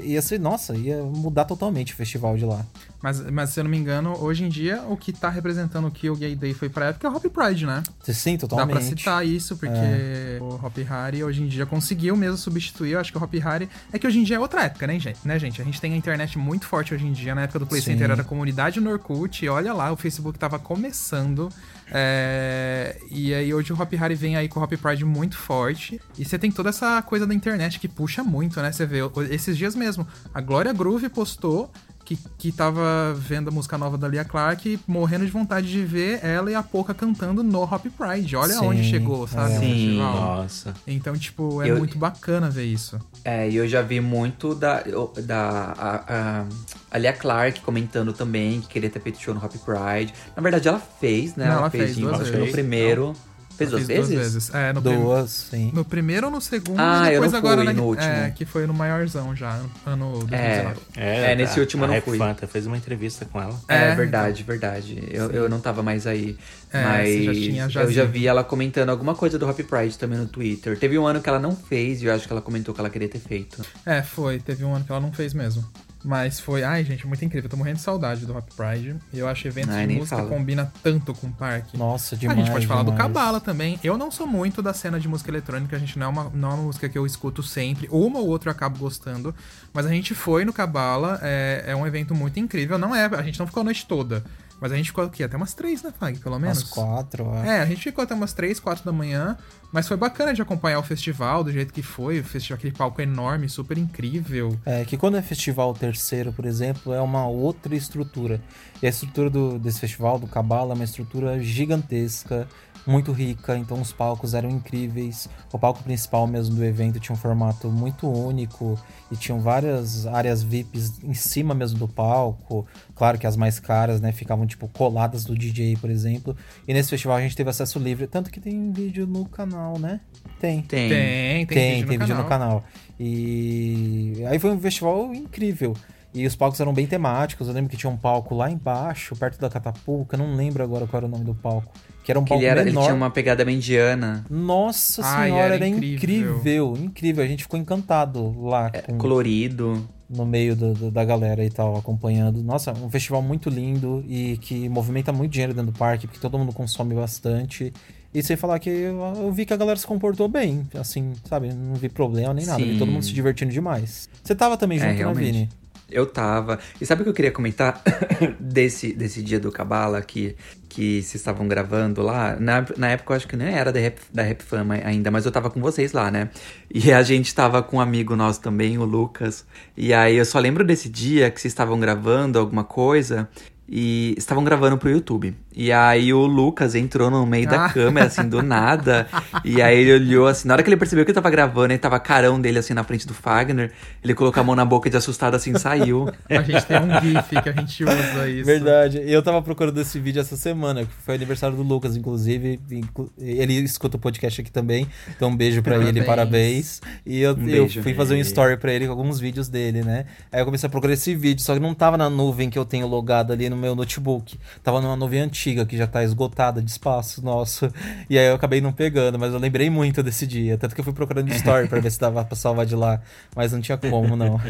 Ia 0.04 0.22
ser, 0.22 0.40
nossa, 0.40 0.74
ia 0.74 1.02
mudar 1.02 1.44
totalmente 1.44 1.92
o 1.92 1.96
festival 1.96 2.34
de 2.38 2.46
lá. 2.46 2.64
Mas, 3.02 3.20
mas 3.30 3.50
se 3.50 3.60
eu 3.60 3.64
não 3.64 3.70
me 3.70 3.76
engano, 3.78 4.14
hoje 4.22 4.44
em 4.44 4.48
dia, 4.48 4.82
o 4.88 4.96
que 4.96 5.12
tá 5.12 5.28
representando 5.28 5.86
o 5.88 5.90
que 5.90 6.10
o 6.10 6.16
Gay 6.16 6.34
Day 6.36 6.52
foi 6.54 6.68
pra 6.68 6.86
época 6.86 7.06
é 7.06 7.10
o 7.10 7.14
Hop 7.16 7.24
Pride, 7.26 7.64
né? 7.66 7.82
Sim, 8.02 8.36
Dá 8.36 8.40
totalmente. 8.46 8.72
pra 8.76 8.80
citar 8.84 9.26
isso, 9.26 9.56
porque 9.56 10.38
o 10.40 10.54
Hop 10.54 10.76
Hari 10.88 11.24
hoje 11.24 11.42
em 11.42 11.46
dia 11.48 11.64
conseguiu 11.64 12.16
mesmo 12.16 12.36
substituir. 12.36 12.92
Eu 12.92 13.00
acho 13.00 13.10
que 13.12 13.18
o 13.18 13.22
Hop 13.22 13.34
Hari. 13.44 13.68
É 13.92 13.98
que 13.98 14.06
hoje 14.06 14.18
em 14.18 14.24
dia 14.24 14.36
é 14.36 14.38
outra 14.40 14.64
época, 14.64 14.86
né, 14.86 14.98
gente? 14.98 15.18
né, 15.24 15.38
gente? 15.38 15.60
A 15.60 15.64
gente 15.64 15.80
tem 15.80 15.92
a 15.92 15.96
internet 15.96 16.38
muito 16.38 16.66
forte 16.66 16.92
hoje 16.94 17.06
em 17.06 17.12
dia. 17.12 17.34
Na 17.34 17.42
época 17.42 17.58
do 17.58 17.66
Play 17.66 17.80
Sim. 17.80 17.92
Center 17.92 18.10
era 18.10 18.20
a 18.22 18.24
comunidade 18.24 18.80
no 18.80 18.90
Orkut. 18.90 19.44
E 19.44 19.48
olha 19.48 19.72
lá, 19.72 19.90
o 19.92 19.96
Facebook 19.96 20.38
tava 20.38 20.58
começando. 20.58 21.48
é, 21.90 22.96
E 23.10 23.32
aí 23.34 23.52
hoje 23.52 23.72
o 23.72 23.80
Hop 23.80 23.92
Hari 24.00 24.14
vem 24.14 24.36
aí 24.36 24.48
com 24.48 24.60
o 24.60 24.62
Hop 24.62 24.72
Pride 24.72 25.04
muito 25.04 25.36
forte. 25.36 26.00
E 26.18 26.24
você 26.24 26.38
tem 26.38 26.50
toda 26.50 26.68
essa 26.70 27.00
coisa 27.02 27.26
da 27.26 27.34
internet 27.34 27.78
que 27.80 27.88
puxa 27.88 28.22
muito, 28.22 28.60
né? 28.60 28.72
Você 28.72 28.86
vê 28.86 28.98
esses 29.30 29.56
dias 29.56 29.74
mesmo. 29.74 30.06
A 30.34 30.40
Glória 30.40 30.72
Groove 30.72 31.08
postou. 31.08 31.70
Que, 32.16 32.18
que 32.38 32.50
tava 32.52 33.14
vendo 33.16 33.48
a 33.48 33.50
música 33.52 33.78
nova 33.78 33.96
da 33.96 34.08
Lia 34.08 34.24
Clark, 34.24 34.80
morrendo 34.86 35.24
de 35.24 35.30
vontade 35.30 35.70
de 35.70 35.84
ver 35.84 36.18
ela 36.24 36.50
e 36.50 36.54
a 36.56 36.62
Poca 36.62 36.92
cantando 36.92 37.40
no 37.42 37.62
Hop 37.62 37.86
Pride. 37.96 38.34
Olha 38.34 38.54
Sim, 38.54 38.64
onde 38.66 38.82
chegou, 38.82 39.28
sabe? 39.28 39.52
é. 39.54 39.56
o 39.56 39.60
Sim. 39.60 39.98
Nossa. 39.98 40.74
Então, 40.86 41.16
tipo, 41.16 41.62
é 41.62 41.70
Eu- 41.70 41.78
muito 41.78 41.96
bacana 41.96 42.50
ver 42.50 42.64
isso. 42.64 42.98
É, 43.24 43.48
e 43.48 43.54
eu 43.54 43.68
já 43.68 43.80
vi 43.82 44.00
muito 44.00 44.54
da, 44.54 44.82
da 45.24 45.74
a, 45.78 45.94
a, 46.40 46.44
a 46.90 46.98
Lia 46.98 47.12
Clark 47.12 47.60
comentando 47.60 48.12
também 48.12 48.60
que 48.60 48.68
queria 48.68 48.90
ter 48.90 49.00
feito 49.00 49.20
show 49.20 49.32
no 49.32 49.44
Hop 49.44 49.52
Pride. 49.64 50.12
Na 50.34 50.42
verdade, 50.42 50.66
ela 50.66 50.80
fez, 50.80 51.36
né? 51.36 51.44
Não, 51.44 51.52
ela, 51.52 51.60
ela 51.62 51.70
fez, 51.70 51.84
fez 51.84 51.98
em- 51.98 52.00
duas 52.00 52.20
acho 52.20 52.24
que 52.30 52.36
no 52.36 52.38
vezes. 52.44 52.52
primeiro. 52.52 53.14
Fez 53.60 53.70
duas 53.70 53.86
Fiz 53.86 54.08
vezes? 54.08 54.54
É, 54.54 54.72
no, 54.72 54.80
prim- 54.80 54.96
Duas, 55.00 55.30
sim. 55.50 55.70
no 55.74 55.84
primeiro 55.84 56.26
ou 56.28 56.32
no 56.32 56.40
segundo, 56.40 56.78
Ah, 56.78 57.04
e 57.04 57.08
eu 57.08 57.12
depois 57.20 57.32
não 57.32 57.38
agora 57.38 57.56
fui 57.56 57.64
na, 57.64 57.72
no 57.74 57.84
último. 57.84 58.08
É, 58.08 58.30
que 58.30 58.44
foi 58.46 58.66
no 58.66 58.72
maiorzão 58.72 59.36
já, 59.36 59.60
ano 59.86 60.24
2019. 60.26 60.80
É, 60.96 61.34
nesse 61.34 61.58
a- 61.58 61.62
último 61.62 61.84
eu 61.84 61.88
não 61.88 62.00
fui. 62.00 62.16
Fanta 62.18 62.46
fez 62.46 62.66
uma 62.66 62.76
entrevista 62.76 63.24
com 63.26 63.40
ela. 63.40 63.58
É, 63.68 63.88
É, 63.90 63.94
verdade, 63.94 64.42
verdade. 64.42 65.02
Eu, 65.10 65.30
eu 65.30 65.48
não 65.48 65.60
tava 65.60 65.82
mais 65.82 66.06
aí. 66.06 66.38
É, 66.72 66.84
mas 66.84 67.08
você 67.10 67.24
já 67.24 67.32
tinha 67.32 67.82
eu 67.84 67.90
já 67.92 68.04
vi 68.04 68.26
ela 68.26 68.42
comentando 68.44 68.90
alguma 68.90 69.14
coisa 69.14 69.38
do 69.38 69.48
Hop 69.48 69.58
Pride 69.60 69.98
também 69.98 70.18
no 70.18 70.26
Twitter. 70.26 70.78
Teve 70.78 70.98
um 70.98 71.06
ano 71.06 71.20
que 71.20 71.28
ela 71.28 71.38
não 71.38 71.54
fez 71.54 72.00
e 72.00 72.06
eu 72.06 72.14
acho 72.14 72.26
que 72.26 72.32
ela 72.32 72.40
comentou 72.40 72.72
que 72.74 72.80
ela 72.80 72.88
queria 72.90 73.08
ter 73.08 73.18
feito. 73.20 73.60
É, 73.84 74.02
foi. 74.02 74.38
Teve 74.38 74.64
um 74.64 74.74
ano 74.74 74.84
que 74.84 74.90
ela 74.92 75.00
não 75.00 75.12
fez 75.12 75.34
mesmo. 75.34 75.64
Mas 76.02 76.40
foi, 76.40 76.62
ai 76.64 76.84
gente, 76.84 77.06
muito 77.06 77.24
incrível. 77.24 77.46
Eu 77.46 77.50
tô 77.50 77.56
morrendo 77.56 77.76
de 77.76 77.82
saudade 77.82 78.24
do 78.24 78.36
Hop 78.36 78.48
Pride. 78.56 78.96
E 79.12 79.18
eu 79.18 79.28
acho 79.28 79.46
eventos 79.46 79.74
Ai, 79.74 79.86
de 79.86 79.96
música 79.96 80.16
fala. 80.16 80.28
combina 80.28 80.72
tanto 80.82 81.12
com 81.14 81.26
o 81.26 81.32
parque. 81.32 81.76
Nossa, 81.76 82.14
a 82.14 82.18
demais. 82.18 82.38
gente 82.38 82.50
pode 82.50 82.66
falar 82.66 82.82
do 82.82 82.90
demais. 82.90 83.02
Cabala 83.02 83.40
também. 83.40 83.78
Eu 83.84 83.98
não 83.98 84.10
sou 84.10 84.26
muito 84.26 84.62
da 84.62 84.72
cena 84.72 84.98
de 84.98 85.06
música 85.06 85.30
eletrônica, 85.30 85.76
a 85.76 85.78
gente 85.78 85.98
não 85.98 86.06
é 86.06 86.08
uma, 86.08 86.30
não 86.34 86.50
é 86.50 86.54
uma 86.54 86.62
música 86.64 86.88
que 86.88 86.96
eu 86.96 87.04
escuto 87.04 87.42
sempre. 87.42 87.86
Uma 87.90 88.18
ou 88.18 88.28
outra 88.28 88.50
eu 88.50 88.52
acabo 88.52 88.78
gostando. 88.78 89.34
Mas 89.72 89.84
a 89.86 89.90
gente 89.90 90.14
foi 90.14 90.44
no 90.44 90.52
Cabala, 90.52 91.18
é, 91.22 91.64
é 91.68 91.76
um 91.76 91.86
evento 91.86 92.14
muito 92.14 92.40
incrível. 92.40 92.78
Não 92.78 92.94
é, 92.94 93.04
a 93.06 93.22
gente 93.22 93.38
não 93.38 93.46
ficou 93.46 93.60
a 93.60 93.64
noite 93.64 93.86
toda. 93.86 94.24
Mas 94.60 94.72
a 94.72 94.76
gente 94.76 94.86
ficou 94.88 95.04
aqui 95.04 95.22
até 95.24 95.36
umas 95.36 95.54
três, 95.54 95.82
né, 95.82 95.90
Fag? 95.98 96.18
Pelo 96.18 96.38
menos. 96.38 96.58
Umas 96.58 96.70
quatro, 96.70 97.30
acho. 97.32 97.48
É, 97.48 97.60
a 97.60 97.66
gente 97.66 97.82
ficou 97.82 98.04
até 98.04 98.14
umas 98.14 98.32
3, 98.34 98.60
4 98.60 98.84
da 98.84 98.92
manhã, 98.92 99.38
mas 99.72 99.88
foi 99.88 99.96
bacana 99.96 100.34
de 100.34 100.42
acompanhar 100.42 100.78
o 100.78 100.82
festival 100.82 101.42
do 101.42 101.50
jeito 101.50 101.72
que 101.72 101.82
foi. 101.82 102.20
O 102.20 102.24
festival, 102.24 102.58
aquele 102.58 102.74
palco 102.74 103.00
enorme, 103.00 103.48
super 103.48 103.78
incrível. 103.78 104.58
É, 104.66 104.84
que 104.84 104.96
quando 104.98 105.16
é 105.16 105.22
festival 105.22 105.72
terceiro, 105.72 106.32
por 106.32 106.44
exemplo, 106.44 106.92
é 106.92 107.00
uma 107.00 107.26
outra 107.26 107.74
estrutura. 107.74 108.40
E 108.82 108.86
a 108.86 108.90
estrutura 108.90 109.30
do- 109.30 109.58
desse 109.58 109.80
festival, 109.80 110.18
do 110.18 110.26
Cabala, 110.26 110.72
é 110.72 110.74
uma 110.74 110.84
estrutura 110.84 111.40
gigantesca, 111.42 112.46
muito 112.86 113.12
rica, 113.12 113.56
então 113.56 113.80
os 113.80 113.92
palcos 113.92 114.34
eram 114.34 114.48
incríveis. 114.50 115.28
O 115.52 115.58
palco 115.58 115.82
principal 115.82 116.26
mesmo 116.26 116.56
do 116.56 116.64
evento 116.64 116.98
tinha 117.00 117.14
um 117.14 117.18
formato 117.18 117.68
muito 117.68 118.08
único 118.08 118.78
e 119.10 119.16
tinham 119.16 119.40
várias 119.40 120.06
áreas 120.06 120.42
VIPs 120.42 121.02
em 121.02 121.14
cima 121.14 121.54
mesmo 121.54 121.78
do 121.78 121.88
palco. 121.88 122.66
Claro 122.94 123.18
que 123.18 123.26
as 123.26 123.36
mais 123.36 123.58
caras, 123.60 124.00
né, 124.00 124.12
ficavam 124.12 124.46
tipo 124.46 124.68
coladas 124.68 125.24
do 125.24 125.36
DJ, 125.36 125.76
por 125.76 125.90
exemplo. 125.90 126.36
E 126.66 126.74
nesse 126.74 126.90
festival 126.90 127.16
a 127.16 127.20
gente 127.20 127.36
teve 127.36 127.50
acesso 127.50 127.78
livre, 127.78 128.06
tanto 128.06 128.30
que 128.30 128.40
tem 128.40 128.70
vídeo 128.72 129.06
no 129.06 129.24
canal, 129.26 129.78
né? 129.78 130.00
Tem. 130.38 130.62
Tem. 130.62 130.88
Tem, 130.88 131.46
tem, 131.46 131.46
Tem, 131.46 131.74
vídeo, 131.74 131.88
tem 131.88 131.98
no, 131.98 132.04
vídeo 132.06 132.16
canal. 132.16 132.22
no 132.22 132.28
canal. 132.28 132.64
E 132.98 134.22
aí 134.26 134.38
foi 134.38 134.50
um 134.50 134.60
festival 134.60 135.14
incrível. 135.14 135.74
E 136.12 136.26
os 136.26 136.34
palcos 136.34 136.58
eram 136.60 136.74
bem 136.74 136.86
temáticos. 136.86 137.46
Eu 137.46 137.54
lembro 137.54 137.70
que 137.70 137.76
tinha 137.76 137.90
um 137.90 137.96
palco 137.96 138.34
lá 138.34 138.50
embaixo, 138.50 139.14
perto 139.14 139.40
da 139.40 139.48
Catapulca. 139.48 140.16
Não 140.16 140.34
lembro 140.34 140.62
agora 140.62 140.86
qual 140.86 140.98
era 140.98 141.06
o 141.06 141.08
nome 141.08 141.24
do 141.24 141.34
palco. 141.34 141.72
Que 142.02 142.10
era 142.12 142.18
um 142.18 142.24
Que 142.24 142.30
palco 142.30 142.42
ele, 142.42 142.50
era, 142.50 142.60
ele 142.62 142.70
menor. 142.70 142.82
tinha 142.84 142.94
uma 142.94 143.10
pegada 143.10 143.44
mendiana, 143.44 144.24
Nossa 144.30 145.02
Ai, 145.04 145.28
senhora, 145.28 145.44
era 145.44 145.54
era, 145.56 145.68
incrível. 145.68 145.96
incrível. 146.36 146.74
incrível. 146.78 147.24
A 147.24 147.26
gente 147.26 147.42
ficou 147.42 147.58
encantado 147.60 148.40
lá 148.42 148.70
com- 148.70 148.96
colorido. 148.98 149.86
no 150.12 150.26
meio 150.26 150.56
do- 150.56 150.74
do- 150.74 150.90
da 150.90 151.04
galera 151.04 151.44
e 151.44 151.50
tal, 151.50 151.76
acompanhando. 151.76 152.42
Nossa, 152.42 152.72
um 152.72 152.90
festival 152.90 153.22
muito 153.22 153.48
lindo 153.48 154.04
e 154.08 154.38
que 154.38 154.68
movimenta 154.68 155.12
muito 155.12 155.30
dinheiro 155.30 155.54
dentro 155.54 155.70
do 155.70 155.78
parque, 155.78 156.08
porque 156.08 156.18
todo 156.18 156.36
mundo 156.36 156.52
consome 156.52 156.96
bastante. 156.96 157.72
E 158.12 158.20
sem 158.20 158.36
falar 158.36 158.58
que 158.58 158.68
eu, 158.68 158.98
eu 159.18 159.30
vi 159.30 159.46
que 159.46 159.52
a 159.52 159.56
galera 159.56 159.78
se 159.78 159.86
comportou 159.86 160.26
bem, 160.26 160.66
assim, 160.74 161.12
sabe? 161.28 161.52
Não 161.54 161.74
vi 161.76 161.88
problema 161.88 162.34
nem 162.34 162.44
nada. 162.44 162.60
Vi 162.60 162.76
todo 162.76 162.90
mundo 162.90 163.04
se 163.04 163.12
divertindo 163.12 163.52
demais. 163.52 164.08
Você 164.24 164.34
tava 164.34 164.56
também 164.56 164.78
É, 164.78 164.80
junto, 164.80 164.90
né, 164.94 164.98
realmente. 164.98 165.24
Vini? 165.32 165.48
Eu 165.90 166.06
tava. 166.06 166.58
E 166.80 166.86
sabe 166.86 167.02
o 167.02 167.04
que 167.04 167.10
eu 167.10 167.14
queria 167.14 167.32
comentar 167.32 167.82
desse, 168.38 168.92
desse 168.92 169.22
dia 169.22 169.40
do 169.40 169.50
Cabala 169.50 170.00
que, 170.02 170.36
que 170.68 171.02
vocês 171.02 171.16
estavam 171.16 171.46
gravando 171.48 172.02
lá? 172.02 172.36
Na, 172.38 172.64
na 172.76 172.88
época 172.90 173.12
eu 173.12 173.16
acho 173.16 173.28
que 173.28 173.36
nem 173.36 173.48
era 173.48 173.72
da 173.72 173.80
Rap, 173.80 173.98
da 174.12 174.22
Rap 174.22 174.42
Fama 174.42 174.74
ainda, 174.84 175.10
mas 175.10 175.26
eu 175.26 175.32
tava 175.32 175.50
com 175.50 175.60
vocês 175.60 175.92
lá, 175.92 176.10
né? 176.10 176.30
E 176.72 176.92
a 176.92 177.02
gente 177.02 177.34
tava 177.34 177.62
com 177.62 177.76
um 177.78 177.80
amigo 177.80 178.14
nosso 178.16 178.40
também, 178.40 178.78
o 178.78 178.84
Lucas. 178.84 179.44
E 179.76 179.92
aí 179.92 180.16
eu 180.16 180.24
só 180.24 180.38
lembro 180.38 180.64
desse 180.64 180.88
dia 180.88 181.30
que 181.30 181.40
vocês 181.40 181.52
estavam 181.52 181.78
gravando 181.78 182.38
alguma 182.38 182.64
coisa. 182.64 183.28
E 183.72 184.16
estavam 184.18 184.42
gravando 184.42 184.76
pro 184.76 184.90
YouTube. 184.90 185.32
E 185.54 185.72
aí 185.72 186.12
o 186.14 186.24
Lucas 186.26 186.74
entrou 186.74 187.10
no 187.10 187.26
meio 187.26 187.48
da 187.48 187.66
Ah. 187.66 187.68
câmera, 187.72 188.06
assim, 188.06 188.28
do 188.28 188.40
nada. 188.42 189.06
e 189.44 189.60
aí 189.60 189.78
ele 189.80 189.94
olhou 189.94 190.26
assim, 190.28 190.46
na 190.46 190.54
hora 190.54 190.62
que 190.62 190.68
ele 190.68 190.76
percebeu 190.76 191.04
que 191.04 191.10
eu 191.10 191.14
tava 191.14 191.28
gravando, 191.28 191.72
ele 191.72 191.78
tava 191.78 191.98
carão 191.98 192.40
dele 192.40 192.58
assim 192.60 192.72
na 192.72 192.84
frente 192.84 193.06
do 193.06 193.12
Fagner, 193.12 193.72
ele 194.02 194.14
colocou 194.14 194.40
a 194.40 194.44
mão 194.44 194.54
na 194.54 194.64
boca 194.64 194.88
de 194.88 194.96
assustado 194.96 195.34
assim, 195.34 195.56
saiu. 195.58 196.08
A 196.30 196.42
gente 196.42 196.64
tem 196.66 196.78
um 196.78 197.00
GIF 197.00 197.42
que 197.42 197.48
a 197.48 197.52
gente 197.52 197.82
usa 197.84 198.28
isso. 198.30 198.44
Verdade. 198.46 198.98
E 198.98 199.12
eu 199.12 199.22
tava 199.22 199.42
procurando 199.42 199.78
esse 199.80 199.98
vídeo 199.98 200.20
essa 200.20 200.36
semana, 200.36 200.84
que 200.84 200.92
foi 201.04 201.16
aniversário 201.16 201.56
do 201.56 201.62
Lucas, 201.64 201.96
inclusive. 201.96 202.60
Inclu- 202.70 203.10
Ele 203.18 203.54
escuta 203.54 203.96
o 203.96 204.00
podcast 204.00 204.40
aqui 204.40 204.52
também. 204.52 204.86
Então 205.16 205.30
um 205.30 205.36
beijo 205.36 205.62
pra 205.62 205.74
ele, 205.76 206.02
Parabéns. 206.04 206.78
parabéns. 206.78 206.80
E 207.04 207.20
eu, 207.20 207.34
Um 207.34 207.48
eu 207.48 207.68
fui 207.68 207.92
fazer 207.94 208.14
um 208.14 208.18
story 208.20 208.56
pra 208.56 208.72
ele 208.72 208.86
com 208.86 208.92
alguns 208.92 209.18
vídeos 209.18 209.48
dele, 209.48 209.82
né? 209.82 210.06
Aí 210.32 210.40
eu 210.40 210.44
comecei 210.44 210.66
a 210.68 210.70
procurar 210.70 210.92
esse 210.92 211.12
vídeo, 211.14 211.42
só 211.42 211.54
que 211.54 211.60
não 211.60 211.74
tava 211.74 211.96
na 211.98 212.08
nuvem 212.08 212.48
que 212.48 212.58
eu 212.58 212.64
tenho 212.64 212.86
logado 212.86 213.32
ali 213.32 213.50
no 213.50 213.56
meu 213.56 213.74
notebook. 213.74 214.38
Tava 214.62 214.80
numa 214.80 214.94
nuvem 214.96 215.20
antiga 215.20 215.39
que 215.66 215.76
já 215.76 215.86
tá 215.86 216.04
esgotada 216.04 216.60
de 216.62 216.70
espaço 216.70 217.24
nosso. 217.24 217.72
E 218.08 218.18
aí 218.18 218.26
eu 218.26 218.34
acabei 218.34 218.60
não 218.60 218.72
pegando, 218.72 219.18
mas 219.18 219.32
eu 219.32 219.38
lembrei 219.38 219.68
muito 219.70 220.02
desse 220.02 220.26
dia. 220.26 220.56
Tanto 220.58 220.74
que 220.74 220.80
eu 220.80 220.84
fui 220.84 220.92
procurando 220.92 221.28
story 221.34 221.66
pra 221.68 221.80
ver 221.80 221.90
se 221.90 221.98
dava 221.98 222.24
pra 222.24 222.36
salvar 222.36 222.66
de 222.66 222.74
lá. 222.76 223.00
Mas 223.34 223.52
não 223.52 223.60
tinha 223.60 223.78
como, 223.78 224.14
não. 224.16 224.40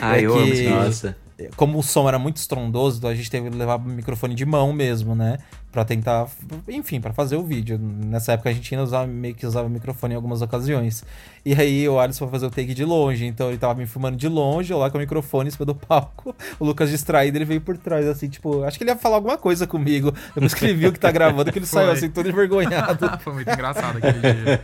Ah, 0.00 0.16
É 0.18 0.22
eu 0.26 0.34
amo 0.34 0.44
que- 0.46 0.52
vídeo. 0.52 0.70
Nossa. 0.70 1.16
Como 1.56 1.78
o 1.78 1.82
som 1.82 2.08
era 2.08 2.18
muito 2.18 2.36
estrondoso, 2.36 2.98
então 2.98 3.10
a 3.10 3.14
gente 3.14 3.30
teve 3.30 3.50
que 3.50 3.56
levar 3.56 3.76
o 3.76 3.80
microfone 3.80 4.34
de 4.34 4.44
mão 4.44 4.72
mesmo, 4.72 5.14
né? 5.14 5.38
Pra 5.72 5.84
tentar, 5.84 6.26
enfim, 6.68 7.00
pra 7.00 7.12
fazer 7.12 7.36
o 7.36 7.44
vídeo. 7.44 7.78
Nessa 7.78 8.32
época 8.32 8.50
a 8.50 8.52
gente 8.52 8.74
ainda 8.74 8.82
usava, 8.82 9.06
meio 9.06 9.34
que 9.34 9.46
usava 9.46 9.68
microfone 9.68 10.14
em 10.14 10.16
algumas 10.16 10.42
ocasiões. 10.42 11.04
E 11.44 11.54
aí 11.54 11.88
o 11.88 11.98
Alisson 11.98 12.24
foi 12.24 12.32
fazer 12.32 12.46
o 12.46 12.50
take 12.50 12.74
de 12.74 12.84
longe, 12.84 13.24
então 13.24 13.48
ele 13.48 13.56
tava 13.56 13.74
me 13.74 13.86
filmando 13.86 14.16
de 14.16 14.28
longe, 14.28 14.72
eu 14.72 14.78
lá 14.78 14.90
com 14.90 14.98
o 14.98 15.00
microfone 15.00 15.48
em 15.48 15.50
cima 15.50 15.64
do 15.64 15.74
palco. 15.74 16.34
O 16.58 16.64
Lucas 16.64 16.90
distraído, 16.90 17.38
ele 17.38 17.44
veio 17.44 17.60
por 17.60 17.78
trás, 17.78 18.06
assim, 18.06 18.28
tipo, 18.28 18.64
acho 18.64 18.76
que 18.76 18.84
ele 18.84 18.90
ia 18.90 18.96
falar 18.96 19.16
alguma 19.16 19.38
coisa 19.38 19.66
comigo. 19.66 20.12
Depois 20.34 20.52
que 20.52 20.64
ele 20.64 20.74
viu 20.74 20.92
que 20.92 20.98
tá 20.98 21.10
gravando, 21.10 21.50
que 21.52 21.58
ele 21.58 21.66
saiu 21.66 21.92
assim, 21.92 22.10
todo 22.10 22.28
envergonhado. 22.28 23.08
Foi 23.22 23.32
muito 23.32 23.50
engraçado 23.50 23.98
aquele 23.98 24.18
dia. 24.20 24.60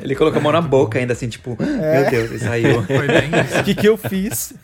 Ele 0.00 0.14
colocou 0.16 0.40
a 0.40 0.42
mão 0.42 0.52
na 0.52 0.62
boca 0.62 0.98
ainda, 0.98 1.12
assim, 1.12 1.28
tipo, 1.28 1.56
meu 1.60 2.10
Deus, 2.10 2.30
ele 2.30 2.38
saiu. 2.38 2.82
Foi 2.84 3.06
bem 3.06 3.30
isso. 3.44 3.58
O 3.62 3.64
que 3.64 3.74
que 3.74 3.88
eu 3.88 3.96
fiz? 3.96 4.54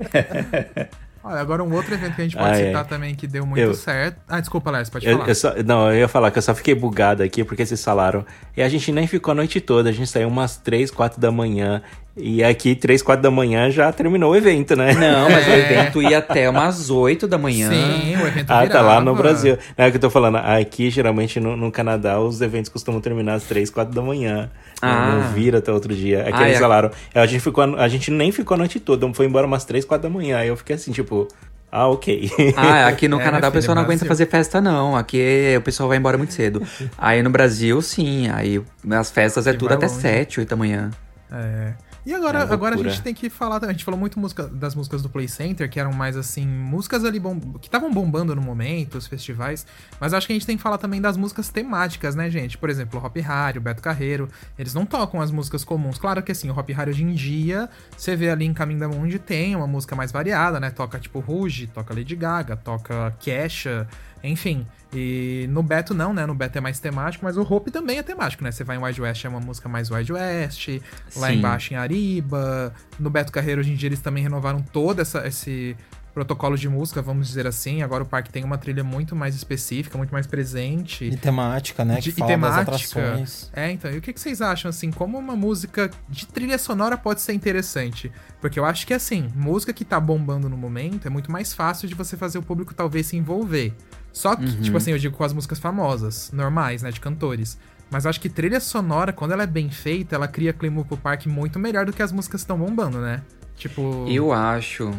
Olha, 1.22 1.38
agora 1.38 1.62
um 1.62 1.70
outro 1.74 1.92
evento 1.92 2.14
que 2.14 2.22
a 2.22 2.24
gente 2.24 2.36
pode 2.36 2.48
Ah, 2.48 2.58
é. 2.58 2.66
citar 2.68 2.86
também 2.86 3.14
que 3.14 3.26
deu 3.26 3.44
muito 3.44 3.60
Eu- 3.60 3.74
certo. 3.74 4.18
Ah, 4.26 4.40
desculpa, 4.40 4.70
Léo, 4.70 4.90
pode 4.90 5.06
Eu, 5.06 5.18
falar. 5.18 5.28
eu 5.28 5.34
só, 5.34 5.54
não, 5.62 5.92
eu 5.92 5.98
ia 5.98 6.08
falar 6.08 6.30
que 6.30 6.38
eu 6.38 6.42
só 6.42 6.54
fiquei 6.54 6.74
bugado 6.74 7.22
aqui 7.22 7.44
porque 7.44 7.64
vocês 7.66 7.84
falaram. 7.84 8.24
E 8.56 8.62
a 8.62 8.68
gente 8.70 8.90
nem 8.90 9.06
ficou 9.06 9.32
a 9.32 9.34
noite 9.34 9.60
toda, 9.60 9.90
a 9.90 9.92
gente 9.92 10.08
saiu 10.08 10.28
umas 10.28 10.56
3, 10.56 10.90
4 10.90 11.20
da 11.20 11.30
manhã. 11.30 11.82
E 12.16 12.42
aqui, 12.42 12.74
3, 12.74 13.02
4 13.02 13.22
da 13.22 13.30
manhã, 13.30 13.70
já 13.70 13.90
terminou 13.92 14.32
o 14.32 14.36
evento, 14.36 14.74
né? 14.76 14.92
Não, 14.94 15.30
mas 15.30 15.46
o 15.46 15.50
É. 15.52 15.58
evento 15.60 16.02
ia 16.02 16.18
até 16.18 16.50
umas 16.50 16.90
8 16.90 17.26
da 17.28 17.38
manhã. 17.38 17.70
Sim, 17.70 18.16
o 18.16 18.26
evento 18.26 18.50
Ah, 18.50 18.66
tá 18.66 18.80
lá 18.82 18.98
virava. 18.98 19.00
no 19.02 19.14
Brasil. 19.14 19.56
Não 19.78 19.84
é 19.84 19.88
o 19.88 19.90
que 19.92 19.96
eu 19.96 20.00
tô 20.00 20.10
falando. 20.10 20.36
Aqui, 20.36 20.90
geralmente, 20.90 21.38
no, 21.38 21.56
no 21.56 21.70
Canadá, 21.70 22.18
os 22.20 22.40
eventos 22.40 22.68
costumam 22.68 23.00
terminar 23.00 23.34
às 23.34 23.44
3, 23.44 23.70
4 23.70 23.94
da 23.94 24.02
manhã. 24.02 24.50
Ah. 24.82 25.12
Não 25.22 25.32
vira 25.32 25.58
até 25.58 25.72
outro 25.72 25.94
dia. 25.94 26.20
É 26.26 26.32
que 26.32 26.42
Ah, 26.42 26.46
eles 26.46 26.56
é. 26.56 26.60
falaram. 26.60 26.90
A 27.14 27.26
gente, 27.26 27.40
ficou, 27.40 27.62
a 27.76 27.88
gente 27.88 28.10
nem 28.10 28.32
ficou 28.32 28.54
a 28.56 28.58
noite 28.58 28.80
toda, 28.80 29.08
foi 29.14 29.26
embora 29.26 29.46
umas 29.46 29.64
3, 29.64 29.84
4 29.84 30.08
da 30.08 30.12
manhã. 30.14 30.38
Aí 30.38 30.48
eu 30.48 30.56
fiquei 30.56 30.74
assim, 30.76 30.90
tipo, 30.90 31.28
ah, 31.70 31.86
ok. 31.86 32.28
Ah, 32.56 32.88
aqui 32.90 33.06
no 33.06 33.20
É, 33.20 33.24
Canadá 33.24 33.48
o 33.48 33.52
pessoal 33.52 33.76
não 33.76 33.82
aguenta 33.82 34.04
fazer 34.04 34.26
festa, 34.26 34.60
não. 34.60 34.96
Aqui 34.96 35.54
o 35.56 35.60
pessoal 35.62 35.88
vai 35.88 35.96
embora 35.96 36.18
muito 36.18 36.34
cedo. 36.34 36.60
Aí 36.98 37.22
no 37.22 37.30
Brasil, 37.30 37.80
sim. 37.80 38.28
Aí 38.30 38.60
as 38.90 39.10
festas 39.12 39.46
é 39.46 39.52
tudo 39.52 39.72
até 39.72 39.86
longe. 39.86 40.00
7, 40.00 40.40
8 40.40 40.48
da 40.50 40.56
manhã. 40.56 40.90
É. 41.32 41.72
E 42.10 42.14
agora, 42.14 42.40
É 42.40 42.52
agora 42.52 42.74
a 42.74 42.78
gente 42.78 43.02
tem 43.02 43.14
que 43.14 43.30
falar 43.30 43.60
também. 43.60 43.70
A 43.70 43.72
gente 43.76 43.84
falou 43.84 43.98
muito 43.98 44.18
música, 44.18 44.48
das 44.48 44.74
músicas 44.74 45.00
do 45.00 45.08
Play 45.08 45.28
Center, 45.28 45.70
que 45.70 45.78
eram 45.78 45.92
mais 45.92 46.16
assim, 46.16 46.44
músicas 46.44 47.04
ali 47.04 47.20
bom, 47.20 47.38
que 47.60 47.68
estavam 47.68 47.92
bombando 47.92 48.34
no 48.34 48.42
momento, 48.42 48.98
os 48.98 49.06
festivais. 49.06 49.64
Mas 50.00 50.12
acho 50.12 50.26
que 50.26 50.32
a 50.32 50.34
gente 50.34 50.44
tem 50.44 50.56
que 50.56 50.62
falar 50.62 50.76
também 50.76 51.00
das 51.00 51.16
músicas 51.16 51.50
temáticas, 51.50 52.16
né, 52.16 52.28
gente? 52.28 52.58
Por 52.58 52.68
exemplo, 52.68 52.98
o 52.98 53.06
Hop 53.06 53.16
Harry, 53.16 53.58
o 53.58 53.60
Beto 53.60 53.80
Carreiro. 53.80 54.28
Eles 54.58 54.74
não 54.74 54.84
tocam 54.84 55.20
as 55.20 55.30
músicas 55.30 55.62
comuns. 55.62 55.98
Claro 55.98 56.20
que 56.20 56.32
assim, 56.32 56.50
o 56.50 56.58
Hop 56.58 56.68
Harry 56.70 56.90
hoje 56.90 57.04
em 57.04 57.14
dia, 57.14 57.70
você 57.96 58.16
vê 58.16 58.28
ali 58.28 58.44
em 58.44 58.52
Caminho 58.52 58.80
da 58.80 58.88
Mundi 58.88 59.20
tem 59.20 59.54
uma 59.54 59.68
música 59.68 59.94
mais 59.94 60.10
variada, 60.10 60.58
né? 60.58 60.70
Toca 60.70 60.98
tipo 60.98 61.20
Ruge, 61.20 61.68
toca 61.68 61.94
Lady 61.94 62.16
Gaga, 62.16 62.56
toca 62.56 63.14
Kesha, 63.20 63.86
enfim. 64.22 64.66
E 64.92 65.46
no 65.50 65.62
Beto 65.62 65.94
não, 65.94 66.12
né? 66.12 66.26
No 66.26 66.34
Beto 66.34 66.58
é 66.58 66.60
mais 66.60 66.80
temático, 66.80 67.24
mas 67.24 67.36
o 67.36 67.42
Hope 67.42 67.70
também 67.70 67.98
é 67.98 68.02
temático, 68.02 68.42
né? 68.42 68.50
Você 68.50 68.64
vai 68.64 68.76
em 68.76 68.82
Wild 68.82 69.00
West, 69.00 69.24
é 69.24 69.28
uma 69.28 69.38
música 69.38 69.68
mais 69.68 69.90
Wild 69.90 70.12
West. 70.12 70.68
Lá 71.16 71.28
Sim. 71.28 71.34
embaixo 71.34 71.72
em 71.72 71.76
Ariba. 71.76 72.74
No 72.98 73.08
Beto 73.08 73.30
Carreiro, 73.30 73.60
hoje 73.60 73.72
em 73.72 73.76
dia, 73.76 73.88
eles 73.88 74.00
também 74.00 74.22
renovaram 74.22 74.60
todo 74.60 75.00
essa, 75.00 75.26
esse, 75.26 75.76
protocolo 76.14 76.56
de 76.56 76.68
música, 76.68 77.00
vamos 77.00 77.28
dizer 77.28 77.46
assim. 77.46 77.82
Agora 77.82 78.02
o 78.02 78.06
parque 78.06 78.30
tem 78.30 78.42
uma 78.44 78.58
trilha 78.58 78.82
muito 78.84 79.14
mais 79.14 79.34
específica, 79.34 79.96
muito 79.96 80.10
mais 80.12 80.26
presente. 80.26 81.04
E 81.04 81.16
temática, 81.16 81.84
né? 81.84 81.96
De, 82.00 82.10
que 82.12 82.20
e 82.20 82.26
fala 82.26 82.36
das 82.36 82.40
temática. 82.66 83.00
atrações. 83.00 83.50
É, 83.52 83.70
então, 83.70 83.90
e 83.90 83.98
o 83.98 84.00
que, 84.00 84.12
que 84.12 84.20
vocês 84.20 84.40
acham, 84.42 84.68
assim, 84.68 84.90
como 84.90 85.18
uma 85.18 85.36
música 85.36 85.90
de 86.08 86.26
trilha 86.26 86.58
sonora 86.58 86.96
pode 86.98 87.20
ser 87.20 87.32
interessante? 87.32 88.10
Porque 88.40 88.58
eu 88.58 88.64
acho 88.64 88.86
que, 88.86 88.94
assim, 88.94 89.30
música 89.34 89.72
que 89.72 89.84
tá 89.84 89.98
bombando 90.00 90.48
no 90.48 90.56
momento 90.56 91.06
é 91.06 91.10
muito 91.10 91.30
mais 91.30 91.52
fácil 91.54 91.88
de 91.88 91.94
você 91.94 92.16
fazer 92.16 92.38
o 92.38 92.42
público 92.42 92.74
talvez 92.74 93.06
se 93.06 93.16
envolver. 93.16 93.74
Só 94.12 94.34
que, 94.34 94.44
Uhum. 94.44 94.60
tipo 94.62 94.76
assim, 94.76 94.90
eu 94.90 94.98
digo 94.98 95.16
com 95.16 95.22
as 95.24 95.32
músicas 95.32 95.58
famosas, 95.58 96.30
normais, 96.32 96.82
né, 96.82 96.90
de 96.90 96.98
cantores. 97.00 97.56
Mas 97.90 98.04
eu 98.04 98.10
acho 98.10 98.20
que 98.20 98.28
trilha 98.28 98.60
sonora, 98.60 99.12
quando 99.12 99.32
ela 99.32 99.42
é 99.42 99.46
bem 99.46 99.68
feita, 99.70 100.14
ela 100.14 100.28
cria 100.28 100.52
clima 100.52 100.84
pro 100.84 100.96
parque 100.96 101.28
muito 101.28 101.58
melhor 101.58 101.86
do 101.86 101.92
que 101.92 102.02
as 102.02 102.12
músicas 102.12 102.40
que 102.40 102.44
estão 102.44 102.56
bombando, 102.58 103.00
né? 103.00 103.20
Tipo. 103.56 104.06
Eu 104.08 104.32
acho. 104.32 104.92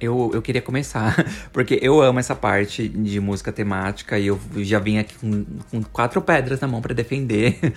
Eu, 0.00 0.30
eu 0.32 0.40
queria 0.40 0.62
começar, 0.62 1.14
porque 1.52 1.78
eu 1.82 2.00
amo 2.00 2.18
essa 2.18 2.34
parte 2.34 2.88
de 2.88 3.20
música 3.20 3.52
temática 3.52 4.18
e 4.18 4.28
eu 4.28 4.40
já 4.56 4.78
vim 4.78 4.98
aqui 4.98 5.14
com, 5.14 5.44
com 5.70 5.82
quatro 5.82 6.22
pedras 6.22 6.60
na 6.60 6.66
mão 6.66 6.80
pra 6.80 6.94
defender. 6.94 7.58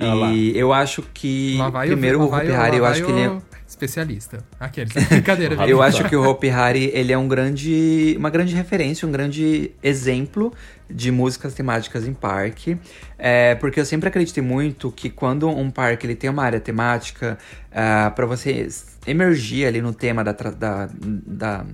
E 0.00 0.56
eu 0.56 0.72
acho 0.72 1.02
que 1.14 1.56
Lá 1.58 1.68
vai 1.68 1.86
primeiro 1.86 2.20
o 2.20 2.24
Hopi 2.24 2.50
Hari, 2.50 2.76
eu 2.76 2.82
lá 2.82 2.90
acho 2.90 3.04
que 3.04 3.10
ele 3.10 3.20
é, 3.20 3.38
Especialista. 3.70 4.44
Aqueles. 4.58 4.92
Brincadeira, 5.08 5.54
Eu 5.68 5.80
acho 5.80 6.02
que 6.08 6.16
o 6.16 6.28
Hopi 6.28 6.50
Hari, 6.50 6.90
ele 6.92 7.12
é 7.12 7.16
um 7.16 7.28
grande, 7.28 8.16
uma 8.18 8.28
grande 8.28 8.52
referência, 8.52 9.06
um 9.06 9.12
grande 9.12 9.70
exemplo 9.80 10.52
de 10.90 11.12
músicas 11.12 11.54
temáticas 11.54 12.04
em 12.04 12.12
parque. 12.12 12.76
É, 13.16 13.54
porque 13.54 13.78
eu 13.78 13.84
sempre 13.84 14.08
acreditei 14.08 14.42
muito 14.42 14.90
que 14.90 15.08
quando 15.08 15.48
um 15.48 15.70
parque 15.70 16.04
ele 16.04 16.16
tem 16.16 16.28
uma 16.28 16.42
área 16.42 16.58
temática, 16.58 17.38
ah, 17.70 18.12
para 18.14 18.26
você 18.26 18.66
emergir 19.06 19.64
ali 19.66 19.80
no 19.80 19.94
tema 19.94 20.24
da, 20.24 20.32
da, 20.32 20.88
da, 20.92 21.64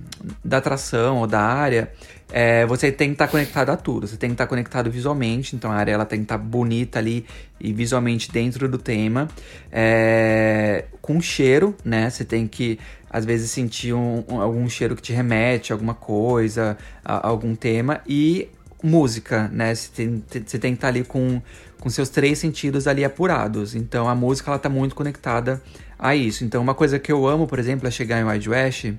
da 0.45 0.57
atração 0.57 1.17
ou 1.17 1.25
da 1.25 1.41
área, 1.41 1.91
é, 2.31 2.65
você 2.65 2.91
tem 2.91 3.09
que 3.09 3.13
estar 3.13 3.27
conectado 3.27 3.69
a 3.69 3.77
tudo. 3.77 4.07
Você 4.07 4.17
tem 4.17 4.29
que 4.29 4.33
estar 4.33 4.47
conectado 4.47 4.91
visualmente, 4.91 5.55
então 5.55 5.71
a 5.71 5.75
área 5.75 5.91
ela 5.93 6.05
tem 6.05 6.19
que 6.19 6.25
estar 6.25 6.37
bonita 6.37 6.99
ali 6.99 7.25
e 7.59 7.71
visualmente 7.71 8.31
dentro 8.31 8.67
do 8.67 8.77
tema. 8.77 9.27
É, 9.71 10.85
com 11.01 11.21
cheiro, 11.21 11.75
né? 11.85 12.09
Você 12.09 12.25
tem 12.25 12.47
que 12.47 12.77
às 13.09 13.23
vezes 13.23 13.49
sentir 13.51 13.93
um- 13.93 14.23
um- 14.27 14.41
algum 14.41 14.67
cheiro 14.67 14.95
que 14.95 15.01
te 15.01 15.13
remete 15.13 15.71
a 15.71 15.75
alguma 15.75 15.93
coisa, 15.93 16.77
a, 17.03 17.25
a 17.25 17.29
algum 17.29 17.55
tema. 17.55 18.01
E 18.05 18.49
música, 18.83 19.47
né? 19.53 19.73
Você 19.73 19.89
tem, 19.95 20.19
tem 20.19 20.43
que 20.43 20.67
estar 20.77 20.89
ali 20.89 21.03
com, 21.05 21.41
com 21.79 21.89
seus 21.89 22.09
três 22.09 22.37
sentidos 22.39 22.87
ali 22.87 23.05
apurados. 23.05 23.73
Então 23.73 24.09
a 24.09 24.13
música 24.13 24.51
ela 24.51 24.59
tá 24.59 24.67
muito 24.69 24.93
conectada 24.95 25.61
a 25.97 26.13
isso. 26.15 26.43
Então 26.43 26.61
uma 26.61 26.73
coisa 26.75 26.99
que 26.99 27.11
eu 27.11 27.25
amo, 27.25 27.47
por 27.47 27.57
exemplo, 27.57 27.87
é 27.87 27.91
chegar 27.91 28.19
em 28.19 28.25
Wild 28.25 28.49
West 28.49 28.93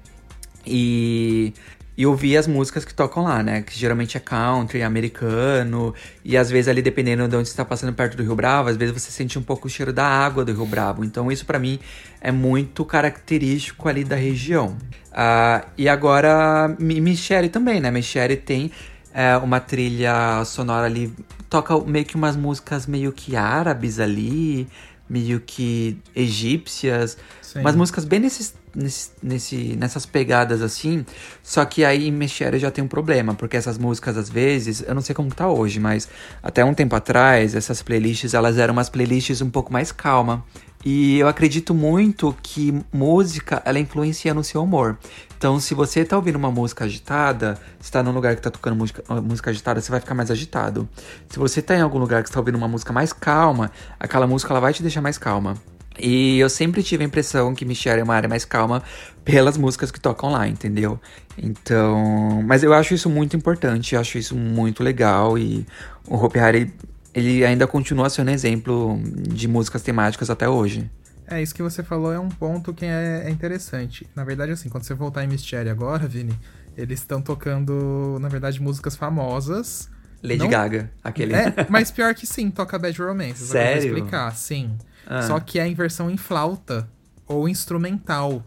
e, 0.66 1.52
e 1.98 2.06
ouvir 2.06 2.36
as 2.36 2.46
músicas 2.46 2.84
que 2.84 2.94
tocam 2.94 3.24
lá, 3.24 3.42
né? 3.42 3.60
Que 3.60 3.76
geralmente 3.76 4.16
é 4.16 4.20
country, 4.20 4.84
americano. 4.84 5.92
E 6.24 6.36
às 6.36 6.48
vezes 6.48 6.68
ali, 6.68 6.80
dependendo 6.80 7.26
de 7.26 7.34
onde 7.34 7.48
você 7.48 7.56
tá 7.56 7.64
passando 7.64 7.92
perto 7.92 8.16
do 8.16 8.22
Rio 8.22 8.36
Bravo, 8.36 8.68
às 8.68 8.76
vezes 8.76 8.94
você 8.94 9.10
sente 9.10 9.36
um 9.36 9.42
pouco 9.42 9.66
o 9.66 9.70
cheiro 9.70 9.92
da 9.92 10.04
água 10.06 10.44
do 10.44 10.52
Rio 10.52 10.64
Bravo. 10.64 11.04
Então 11.04 11.30
isso 11.32 11.44
pra 11.44 11.58
mim 11.58 11.80
é 12.20 12.30
muito 12.30 12.84
característico 12.84 13.88
ali 13.88 14.04
da 14.04 14.14
região. 14.14 14.76
Ah, 15.12 15.64
e 15.76 15.88
agora, 15.88 16.72
Mi- 16.78 17.00
Michele 17.00 17.48
também, 17.48 17.80
né? 17.80 17.90
Michele 17.90 18.36
tem 18.36 18.70
é, 19.12 19.36
uma 19.36 19.58
trilha 19.58 20.44
sonora 20.44 20.86
ali, 20.86 21.12
toca 21.50 21.76
meio 21.80 22.04
que 22.04 22.14
umas 22.14 22.36
músicas 22.36 22.86
meio 22.86 23.10
que 23.10 23.34
árabes 23.34 23.98
ali, 23.98 24.68
meio 25.10 25.40
que 25.40 25.98
egípcias, 26.14 27.18
Sim. 27.42 27.58
umas 27.60 27.74
músicas 27.74 28.04
bem 28.04 28.20
nesses, 28.20 28.54
nesse, 28.74 29.10
nesse, 29.22 29.76
nessas 29.76 30.06
pegadas 30.06 30.62
assim. 30.62 31.04
Só 31.42 31.64
que 31.64 31.84
aí 31.84 32.08
em 32.08 32.12
Mexere 32.12 32.58
já 32.58 32.70
tem 32.70 32.82
um 32.82 32.88
problema, 32.88 33.34
porque 33.34 33.56
essas 33.56 33.78
músicas 33.78 34.16
às 34.16 34.28
vezes, 34.28 34.84
eu 34.86 34.94
não 34.94 35.02
sei 35.02 35.14
como 35.14 35.34
tá 35.34 35.48
hoje, 35.48 35.80
mas 35.80 36.08
até 36.42 36.64
um 36.64 36.74
tempo 36.74 36.94
atrás, 36.96 37.54
essas 37.54 37.82
playlists 37.82 38.34
elas 38.34 38.58
eram 38.58 38.72
umas 38.72 38.88
playlists 38.88 39.40
um 39.40 39.50
pouco 39.50 39.72
mais 39.72 39.92
calma. 39.92 40.44
E 40.84 41.18
eu 41.18 41.26
acredito 41.26 41.74
muito 41.74 42.36
que 42.42 42.82
música, 42.92 43.60
ela 43.64 43.80
influencia 43.80 44.32
no 44.32 44.44
seu 44.44 44.62
humor. 44.62 44.96
Então, 45.36 45.58
se 45.58 45.74
você 45.74 46.04
tá 46.04 46.16
ouvindo 46.16 46.36
uma 46.36 46.50
música 46.50 46.84
agitada, 46.84 47.58
você 47.80 47.90
tá 47.90 48.02
num 48.02 48.12
lugar 48.12 48.36
que 48.36 48.42
tá 48.42 48.50
tocando 48.50 48.76
música, 48.76 49.02
música 49.20 49.50
agitada, 49.50 49.80
você 49.80 49.90
vai 49.90 50.00
ficar 50.00 50.14
mais 50.14 50.30
agitado. 50.30 50.88
Se 51.28 51.38
você 51.38 51.60
tá 51.60 51.76
em 51.76 51.80
algum 51.80 51.98
lugar 51.98 52.22
que 52.22 52.28
você 52.28 52.34
tá 52.34 52.40
ouvindo 52.40 52.56
uma 52.56 52.68
música 52.68 52.92
mais 52.92 53.12
calma, 53.12 53.72
aquela 53.98 54.26
música 54.26 54.52
ela 54.52 54.60
vai 54.60 54.72
te 54.72 54.82
deixar 54.82 55.00
mais 55.00 55.18
calma. 55.18 55.56
E 55.98 56.38
eu 56.38 56.48
sempre 56.48 56.82
tive 56.82 57.02
a 57.04 57.06
impressão 57.06 57.54
que 57.54 57.64
Michelle 57.64 58.00
é 58.00 58.04
uma 58.04 58.14
área 58.14 58.28
mais 58.28 58.44
calma 58.44 58.82
pelas 59.24 59.56
músicas 59.58 59.90
que 59.90 60.00
tocam 60.00 60.30
lá, 60.30 60.46
entendeu? 60.48 61.00
Então. 61.36 62.42
Mas 62.46 62.62
eu 62.62 62.72
acho 62.72 62.94
isso 62.94 63.08
muito 63.10 63.36
importante, 63.36 63.94
eu 63.94 64.00
acho 64.00 64.18
isso 64.18 64.36
muito 64.36 64.82
legal. 64.82 65.38
E 65.38 65.66
o 66.06 66.16
Hopi 66.16 66.38
Hari, 66.38 66.72
ele 67.14 67.44
ainda 67.44 67.66
continua 67.66 68.08
sendo 68.10 68.30
exemplo 68.30 69.00
de 69.28 69.48
músicas 69.48 69.82
temáticas 69.82 70.30
até 70.30 70.48
hoje. 70.48 70.90
É, 71.26 71.42
isso 71.42 71.54
que 71.54 71.62
você 71.62 71.82
falou 71.82 72.12
é 72.12 72.18
um 72.18 72.28
ponto 72.30 72.72
que 72.72 72.86
é, 72.86 73.24
é 73.26 73.30
interessante. 73.30 74.06
Na 74.16 74.24
verdade, 74.24 74.52
assim, 74.52 74.68
quando 74.70 74.84
você 74.84 74.94
voltar 74.94 75.24
em 75.24 75.28
Mystery 75.28 75.68
agora, 75.68 76.06
Vini, 76.08 76.34
eles 76.76 77.00
estão 77.00 77.20
tocando, 77.20 78.16
na 78.20 78.28
verdade, 78.28 78.62
músicas 78.62 78.96
famosas. 78.96 79.90
Lady 80.22 80.38
Não- 80.38 80.48
Gaga, 80.48 80.90
aquele. 81.04 81.34
É, 81.34 81.54
mas 81.68 81.90
pior 81.90 82.14
que 82.14 82.26
sim, 82.26 82.50
toca 82.50 82.78
Bad 82.78 83.00
Romance. 83.00 83.34
que 83.34 83.42
eu 83.42 83.46
Sério? 83.46 83.82
vou 83.90 83.98
explicar, 83.98 84.34
sim. 84.34 84.76
Ah. 85.08 85.22
Só 85.22 85.40
que 85.40 85.58
é 85.58 85.66
em 85.66 85.74
versão 85.74 86.10
em 86.10 86.18
flauta 86.18 86.86
ou 87.26 87.48
instrumental. 87.48 88.44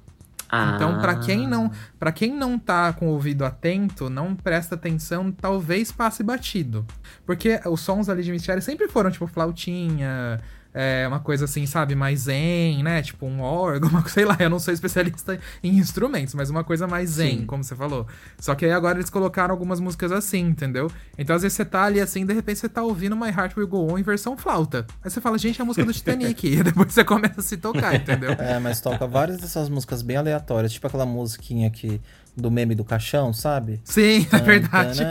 Ah. 0.47 0.73
Então, 0.75 0.99
pra 0.99 1.15
quem 1.15 1.47
não, 1.47 1.71
para 1.97 2.11
quem 2.11 2.35
não 2.35 2.59
tá 2.59 2.93
com 2.93 3.07
o 3.07 3.13
ouvido 3.13 3.43
atento, 3.43 4.09
não 4.09 4.35
presta 4.35 4.75
atenção, 4.75 5.31
talvez 5.31 5.91
passe 5.91 6.21
batido. 6.23 6.85
Porque 7.25 7.59
os 7.65 7.79
sons 7.79 8.09
ali 8.09 8.21
de 8.21 8.31
Mystery 8.31 8.61
sempre 8.61 8.87
foram 8.87 9.09
tipo 9.09 9.25
flautinha, 9.27 10.39
é, 10.73 11.05
uma 11.07 11.19
coisa 11.19 11.45
assim, 11.45 11.65
sabe, 11.65 11.95
mais 11.95 12.21
zen, 12.21 12.81
né? 12.83 13.01
Tipo 13.01 13.25
um 13.25 13.41
órgão, 13.41 13.89
uma, 13.91 14.07
sei 14.07 14.25
lá, 14.25 14.37
eu 14.39 14.49
não 14.49 14.59
sou 14.59 14.73
especialista 14.73 15.39
em 15.63 15.77
instrumentos, 15.77 16.33
mas 16.33 16.49
uma 16.49 16.63
coisa 16.63 16.87
mais 16.87 17.09
zen, 17.11 17.39
Sim. 17.39 17.45
como 17.45 17.63
você 17.63 17.75
falou. 17.75 18.07
Só 18.39 18.55
que 18.55 18.65
aí 18.65 18.71
agora 18.71 18.97
eles 18.97 19.09
colocaram 19.09 19.51
algumas 19.53 19.79
músicas 19.79 20.11
assim, 20.11 20.39
entendeu? 20.41 20.89
Então 21.17 21.35
às 21.35 21.41
vezes 21.41 21.55
você 21.57 21.65
tá 21.65 21.83
ali 21.83 21.99
assim, 21.99 22.25
de 22.25 22.33
repente 22.33 22.59
você 22.59 22.69
tá 22.69 22.81
ouvindo 22.83 23.15
My 23.15 23.29
Heart 23.29 23.57
Will 23.57 23.67
Go 23.67 23.91
On 23.91 23.97
em 23.97 24.03
versão 24.03 24.37
flauta. 24.37 24.85
Aí 25.03 25.09
você 25.09 25.19
fala, 25.19 25.37
gente, 25.37 25.59
é 25.59 25.63
a 25.63 25.65
música 25.65 25.85
do 25.85 25.93
Titanic. 25.93 26.47
e 26.47 26.63
depois 26.63 26.93
você 26.93 27.03
começa 27.03 27.39
a 27.41 27.43
se 27.43 27.57
tocar, 27.57 27.95
entendeu? 27.95 28.31
É, 28.39 28.57
mas 28.59 28.79
toca 28.81 29.05
várias 29.07 29.37
dessas 29.39 29.67
músicas 29.69 30.01
bem 30.01 30.17
aleatórias, 30.17 30.71
tipo 30.71 30.87
aquela 30.87 31.05
musiquinha 31.05 31.67
aqui 31.67 31.99
do 32.37 32.49
meme 32.49 32.73
do 32.75 32.85
caixão, 32.85 33.33
sabe? 33.33 33.81
Sim, 33.83 34.25
é 34.31 34.37
verdade. 34.39 35.01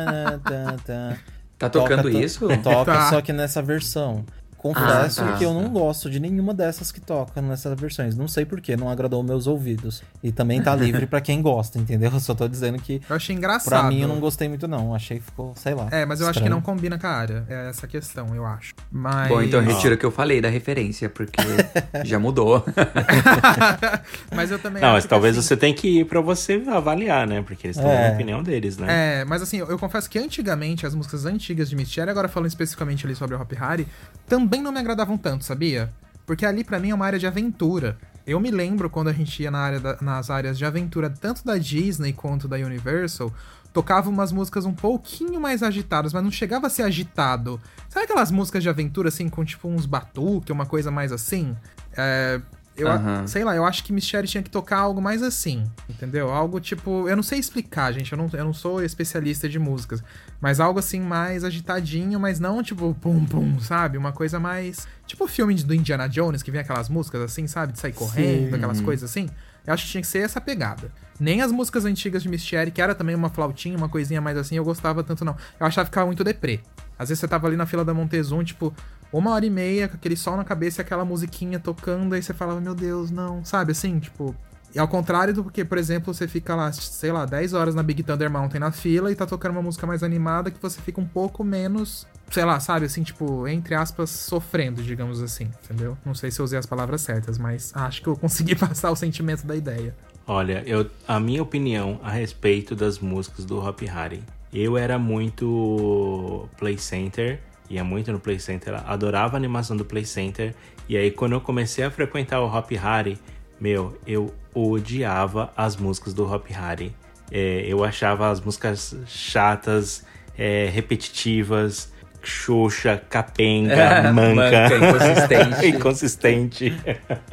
Tá 1.58 1.68
tocando 1.68 2.04
Toca- 2.10 2.18
isso? 2.24 2.48
Toca, 2.62 2.92
Tá. 2.92 3.10
só 3.10 3.20
que 3.20 3.32
nessa 3.32 3.60
versão. 3.60 4.24
Confesso 4.60 5.22
Ah, 5.22 5.28
tá. 5.28 5.36
que 5.38 5.44
eu 5.44 5.54
não 5.54 5.70
gosto 5.70 6.10
de 6.10 6.20
nenhuma 6.20 6.52
dessas 6.52 6.92
que 6.92 7.00
tocam 7.00 7.42
nessas 7.42 7.80
versões. 7.80 8.14
Não 8.14 8.28
sei 8.28 8.44
porquê, 8.44 8.76
não 8.76 8.90
agradou 8.90 9.22
meus 9.22 9.46
ouvidos. 9.46 10.02
E 10.22 10.30
também 10.30 10.60
tá 10.60 10.76
livre 10.76 11.06
pra 11.06 11.18
quem 11.18 11.40
gosta, 11.40 11.78
entendeu? 11.78 12.10
Eu 12.12 12.20
só 12.20 12.34
tô 12.34 12.46
dizendo 12.46 12.78
que 12.78 13.00
Eu 13.08 13.16
achei 13.16 13.34
engraçado. 13.34 13.70
pra 13.70 13.82
mim 13.84 14.02
eu 14.02 14.08
não 14.08 14.20
gostei 14.20 14.48
muito 14.50 14.68
não. 14.68 14.94
Achei 14.94 15.18
que 15.18 15.24
ficou, 15.24 15.54
sei 15.56 15.72
lá. 15.74 15.88
É, 15.90 16.04
mas 16.04 16.20
eu 16.20 16.26
acho 16.26 16.34
que 16.34 16.44
estranho. 16.44 16.56
não 16.56 16.60
combina 16.60 16.98
com 16.98 17.06
a 17.06 17.10
área. 17.10 17.44
É 17.48 17.70
essa 17.70 17.86
a 17.86 17.88
questão, 17.88 18.34
eu 18.34 18.44
acho. 18.44 18.74
Mas. 18.92 19.28
Bom, 19.28 19.40
então 19.40 19.62
retiro 19.62 19.94
o 19.94 19.98
que 19.98 20.04
eu 20.04 20.10
falei 20.10 20.42
da 20.42 20.50
referência, 20.50 21.08
porque 21.08 21.40
já 22.04 22.18
mudou. 22.18 22.62
mas 24.34 24.50
eu 24.50 24.58
também 24.58 24.80
Não, 24.82 24.88
acho 24.88 24.94
mas 24.96 25.04
que, 25.04 25.08
talvez 25.08 25.38
assim, 25.38 25.48
você 25.48 25.56
tenha 25.56 25.74
que 25.74 26.00
ir 26.00 26.04
pra 26.04 26.20
você 26.20 26.62
avaliar, 26.68 27.26
né? 27.26 27.42
Porque 27.42 27.66
eles 27.66 27.76
estão 27.76 27.90
É. 27.90 27.96
dando 28.02 28.10
a 28.10 28.14
opinião 28.14 28.42
deles, 28.42 28.76
né? 28.76 29.20
É, 29.20 29.24
mas 29.24 29.40
assim, 29.42 29.56
eu, 29.58 29.68
eu 29.70 29.78
confesso 29.78 30.08
que 30.10 30.18
antigamente 30.18 30.84
as 30.86 30.94
músicas 30.94 31.24
antigas 31.24 31.70
de 31.70 31.76
Mystery, 31.76 32.10
agora 32.10 32.28
falando 32.28 32.48
especificamente 32.48 33.06
ali 33.06 33.14
sobre 33.14 33.34
o 33.36 33.40
Hop 33.40 33.52
Hari, 33.58 33.86
também 34.28 34.49
não 34.58 34.72
me 34.72 34.78
agradavam 34.80 35.18
tanto, 35.18 35.44
sabia? 35.44 35.90
Porque 36.26 36.46
ali 36.46 36.64
pra 36.64 36.78
mim 36.78 36.90
é 36.90 36.94
uma 36.94 37.06
área 37.06 37.18
de 37.18 37.26
aventura. 37.26 37.98
Eu 38.26 38.38
me 38.40 38.50
lembro 38.50 38.88
quando 38.88 39.08
a 39.08 39.12
gente 39.12 39.42
ia 39.42 39.50
na 39.50 39.58
área 39.58 39.80
da- 39.80 39.98
nas 40.00 40.30
áreas 40.30 40.56
de 40.56 40.64
aventura, 40.64 41.10
tanto 41.10 41.44
da 41.44 41.58
Disney 41.58 42.12
quanto 42.12 42.46
da 42.48 42.56
Universal, 42.56 43.32
tocava 43.72 44.08
umas 44.10 44.30
músicas 44.32 44.64
um 44.64 44.72
pouquinho 44.74 45.40
mais 45.40 45.62
agitadas, 45.62 46.12
mas 46.12 46.22
não 46.22 46.30
chegava 46.30 46.66
a 46.66 46.70
ser 46.70 46.82
agitado. 46.82 47.60
Sabe 47.88 48.04
aquelas 48.04 48.30
músicas 48.30 48.62
de 48.62 48.68
aventura, 48.68 49.08
assim, 49.08 49.28
com 49.28 49.44
tipo 49.44 49.68
uns 49.68 49.86
batuque, 49.86 50.52
uma 50.52 50.66
coisa 50.66 50.90
mais 50.90 51.12
assim? 51.12 51.56
É, 51.96 52.40
eu, 52.80 53.26
sei 53.26 53.44
lá, 53.44 53.54
eu 53.54 53.64
acho 53.64 53.84
que 53.84 53.92
Mystery 53.92 54.26
tinha 54.26 54.42
que 54.42 54.50
tocar 54.50 54.78
algo 54.78 55.00
mais 55.00 55.22
assim, 55.22 55.70
entendeu? 55.88 56.30
Algo 56.30 56.60
tipo, 56.60 57.08
eu 57.08 57.16
não 57.16 57.22
sei 57.22 57.38
explicar, 57.38 57.92
gente, 57.92 58.10
eu 58.12 58.18
não, 58.18 58.28
eu 58.32 58.44
não 58.44 58.52
sou 58.52 58.82
especialista 58.82 59.48
de 59.48 59.58
músicas, 59.58 60.02
mas 60.40 60.60
algo 60.60 60.78
assim 60.78 61.00
mais 61.00 61.44
agitadinho, 61.44 62.18
mas 62.18 62.40
não 62.40 62.62
tipo 62.62 62.94
pum 63.00 63.24
pum, 63.24 63.60
sabe? 63.60 63.98
Uma 63.98 64.12
coisa 64.12 64.40
mais, 64.40 64.86
tipo 65.06 65.24
o 65.24 65.28
filme 65.28 65.54
do 65.54 65.74
Indiana 65.74 66.08
Jones, 66.08 66.42
que 66.42 66.50
vem 66.50 66.60
aquelas 66.60 66.88
músicas 66.88 67.22
assim, 67.22 67.46
sabe? 67.46 67.72
De 67.72 67.78
sair 67.78 67.92
correndo, 67.92 68.54
aquelas 68.54 68.80
coisas 68.80 69.08
assim. 69.08 69.28
Eu 69.66 69.74
acho 69.74 69.84
que 69.84 69.90
tinha 69.90 70.00
que 70.00 70.06
ser 70.06 70.20
essa 70.20 70.40
pegada. 70.40 70.90
Nem 71.18 71.42
as 71.42 71.52
músicas 71.52 71.84
antigas 71.84 72.22
de 72.22 72.28
Mystery, 72.28 72.70
que 72.70 72.80
era 72.80 72.94
também 72.94 73.14
uma 73.14 73.28
flautinha, 73.28 73.76
uma 73.76 73.88
coisinha 73.88 74.20
mais 74.20 74.38
assim, 74.38 74.56
eu 74.56 74.64
gostava 74.64 75.04
tanto 75.04 75.24
não. 75.24 75.36
Eu 75.58 75.66
achava 75.66 75.84
que 75.84 75.90
ficava 75.90 76.06
muito 76.06 76.24
deprê. 76.24 76.60
Às 76.98 77.08
vezes 77.08 77.20
você 77.20 77.28
tava 77.28 77.46
ali 77.46 77.56
na 77.56 77.66
fila 77.66 77.84
da 77.84 77.94
Montezum, 77.94 78.42
tipo, 78.42 78.74
uma 79.12 79.32
hora 79.32 79.44
e 79.44 79.50
meia, 79.50 79.88
com 79.88 79.96
aquele 79.96 80.16
sol 80.16 80.36
na 80.36 80.44
cabeça 80.44 80.80
e 80.80 80.82
aquela 80.82 81.04
musiquinha 81.04 81.58
tocando, 81.58 82.14
aí 82.14 82.22
você 82.22 82.32
falava, 82.32 82.60
meu 82.60 82.74
Deus, 82.74 83.10
não, 83.10 83.44
sabe 83.44 83.72
assim, 83.72 83.98
tipo. 83.98 84.34
E 84.72 84.78
ao 84.78 84.86
contrário 84.86 85.34
do 85.34 85.44
que, 85.50 85.64
por 85.64 85.78
exemplo, 85.78 86.14
você 86.14 86.28
fica 86.28 86.54
lá, 86.54 86.70
sei 86.70 87.10
lá, 87.10 87.26
10 87.26 87.54
horas 87.54 87.74
na 87.74 87.82
Big 87.82 88.04
Thunder 88.04 88.30
Mountain 88.30 88.60
na 88.60 88.70
fila 88.70 89.10
e 89.10 89.16
tá 89.16 89.26
tocando 89.26 89.50
uma 89.50 89.62
música 89.62 89.84
mais 89.84 90.04
animada 90.04 90.48
que 90.48 90.62
você 90.62 90.80
fica 90.80 91.00
um 91.00 91.06
pouco 91.06 91.42
menos, 91.42 92.06
sei 92.30 92.44
lá, 92.44 92.60
sabe, 92.60 92.86
assim, 92.86 93.02
tipo, 93.02 93.48
entre 93.48 93.74
aspas, 93.74 94.10
sofrendo, 94.10 94.80
digamos 94.80 95.20
assim, 95.20 95.50
entendeu? 95.64 95.98
Não 96.06 96.14
sei 96.14 96.30
se 96.30 96.38
eu 96.38 96.44
usei 96.44 96.56
as 96.56 96.66
palavras 96.66 97.00
certas, 97.00 97.36
mas 97.36 97.72
acho 97.74 98.00
que 98.00 98.06
eu 98.06 98.16
consegui 98.16 98.54
passar 98.56 98.92
o 98.92 98.96
sentimento 98.96 99.44
da 99.44 99.56
ideia. 99.56 99.92
Olha, 100.24 100.62
eu, 100.64 100.88
a 101.08 101.18
minha 101.18 101.42
opinião 101.42 101.98
a 102.04 102.10
respeito 102.12 102.76
das 102.76 103.00
músicas 103.00 103.44
do 103.44 103.58
Hop 103.58 103.80
Harry. 103.82 104.22
Eu 104.52 104.76
era 104.76 104.96
muito 104.98 106.48
Play 106.56 106.78
Center, 106.78 107.40
ia 107.70 107.84
muito 107.84 108.10
no 108.10 108.18
Play 108.18 108.38
Center, 108.40 108.74
adorava 108.84 109.36
a 109.36 109.38
animação 109.38 109.76
do 109.76 109.84
Play 109.84 110.04
Center. 110.04 110.54
E 110.88 110.96
aí, 110.96 111.10
quando 111.10 111.32
eu 111.32 111.40
comecei 111.40 111.84
a 111.84 111.90
frequentar 111.90 112.40
o 112.40 112.46
Hop 112.46 112.70
Harry, 112.72 113.16
meu, 113.60 113.96
eu 114.06 114.34
odiava 114.52 115.52
as 115.56 115.76
músicas 115.76 116.12
do 116.12 116.30
Hop 116.30 116.46
Harry. 116.50 116.92
É, 117.30 117.64
eu 117.66 117.84
achava 117.84 118.28
as 118.28 118.40
músicas 118.40 118.96
chatas, 119.06 120.04
é, 120.36 120.68
repetitivas, 120.72 121.92
xoxa, 122.22 123.00
capenga, 123.08 124.10
manca. 124.12 124.34
manca 124.34 124.76
inconsistente. 124.76 125.66
inconsistente. 125.70 126.80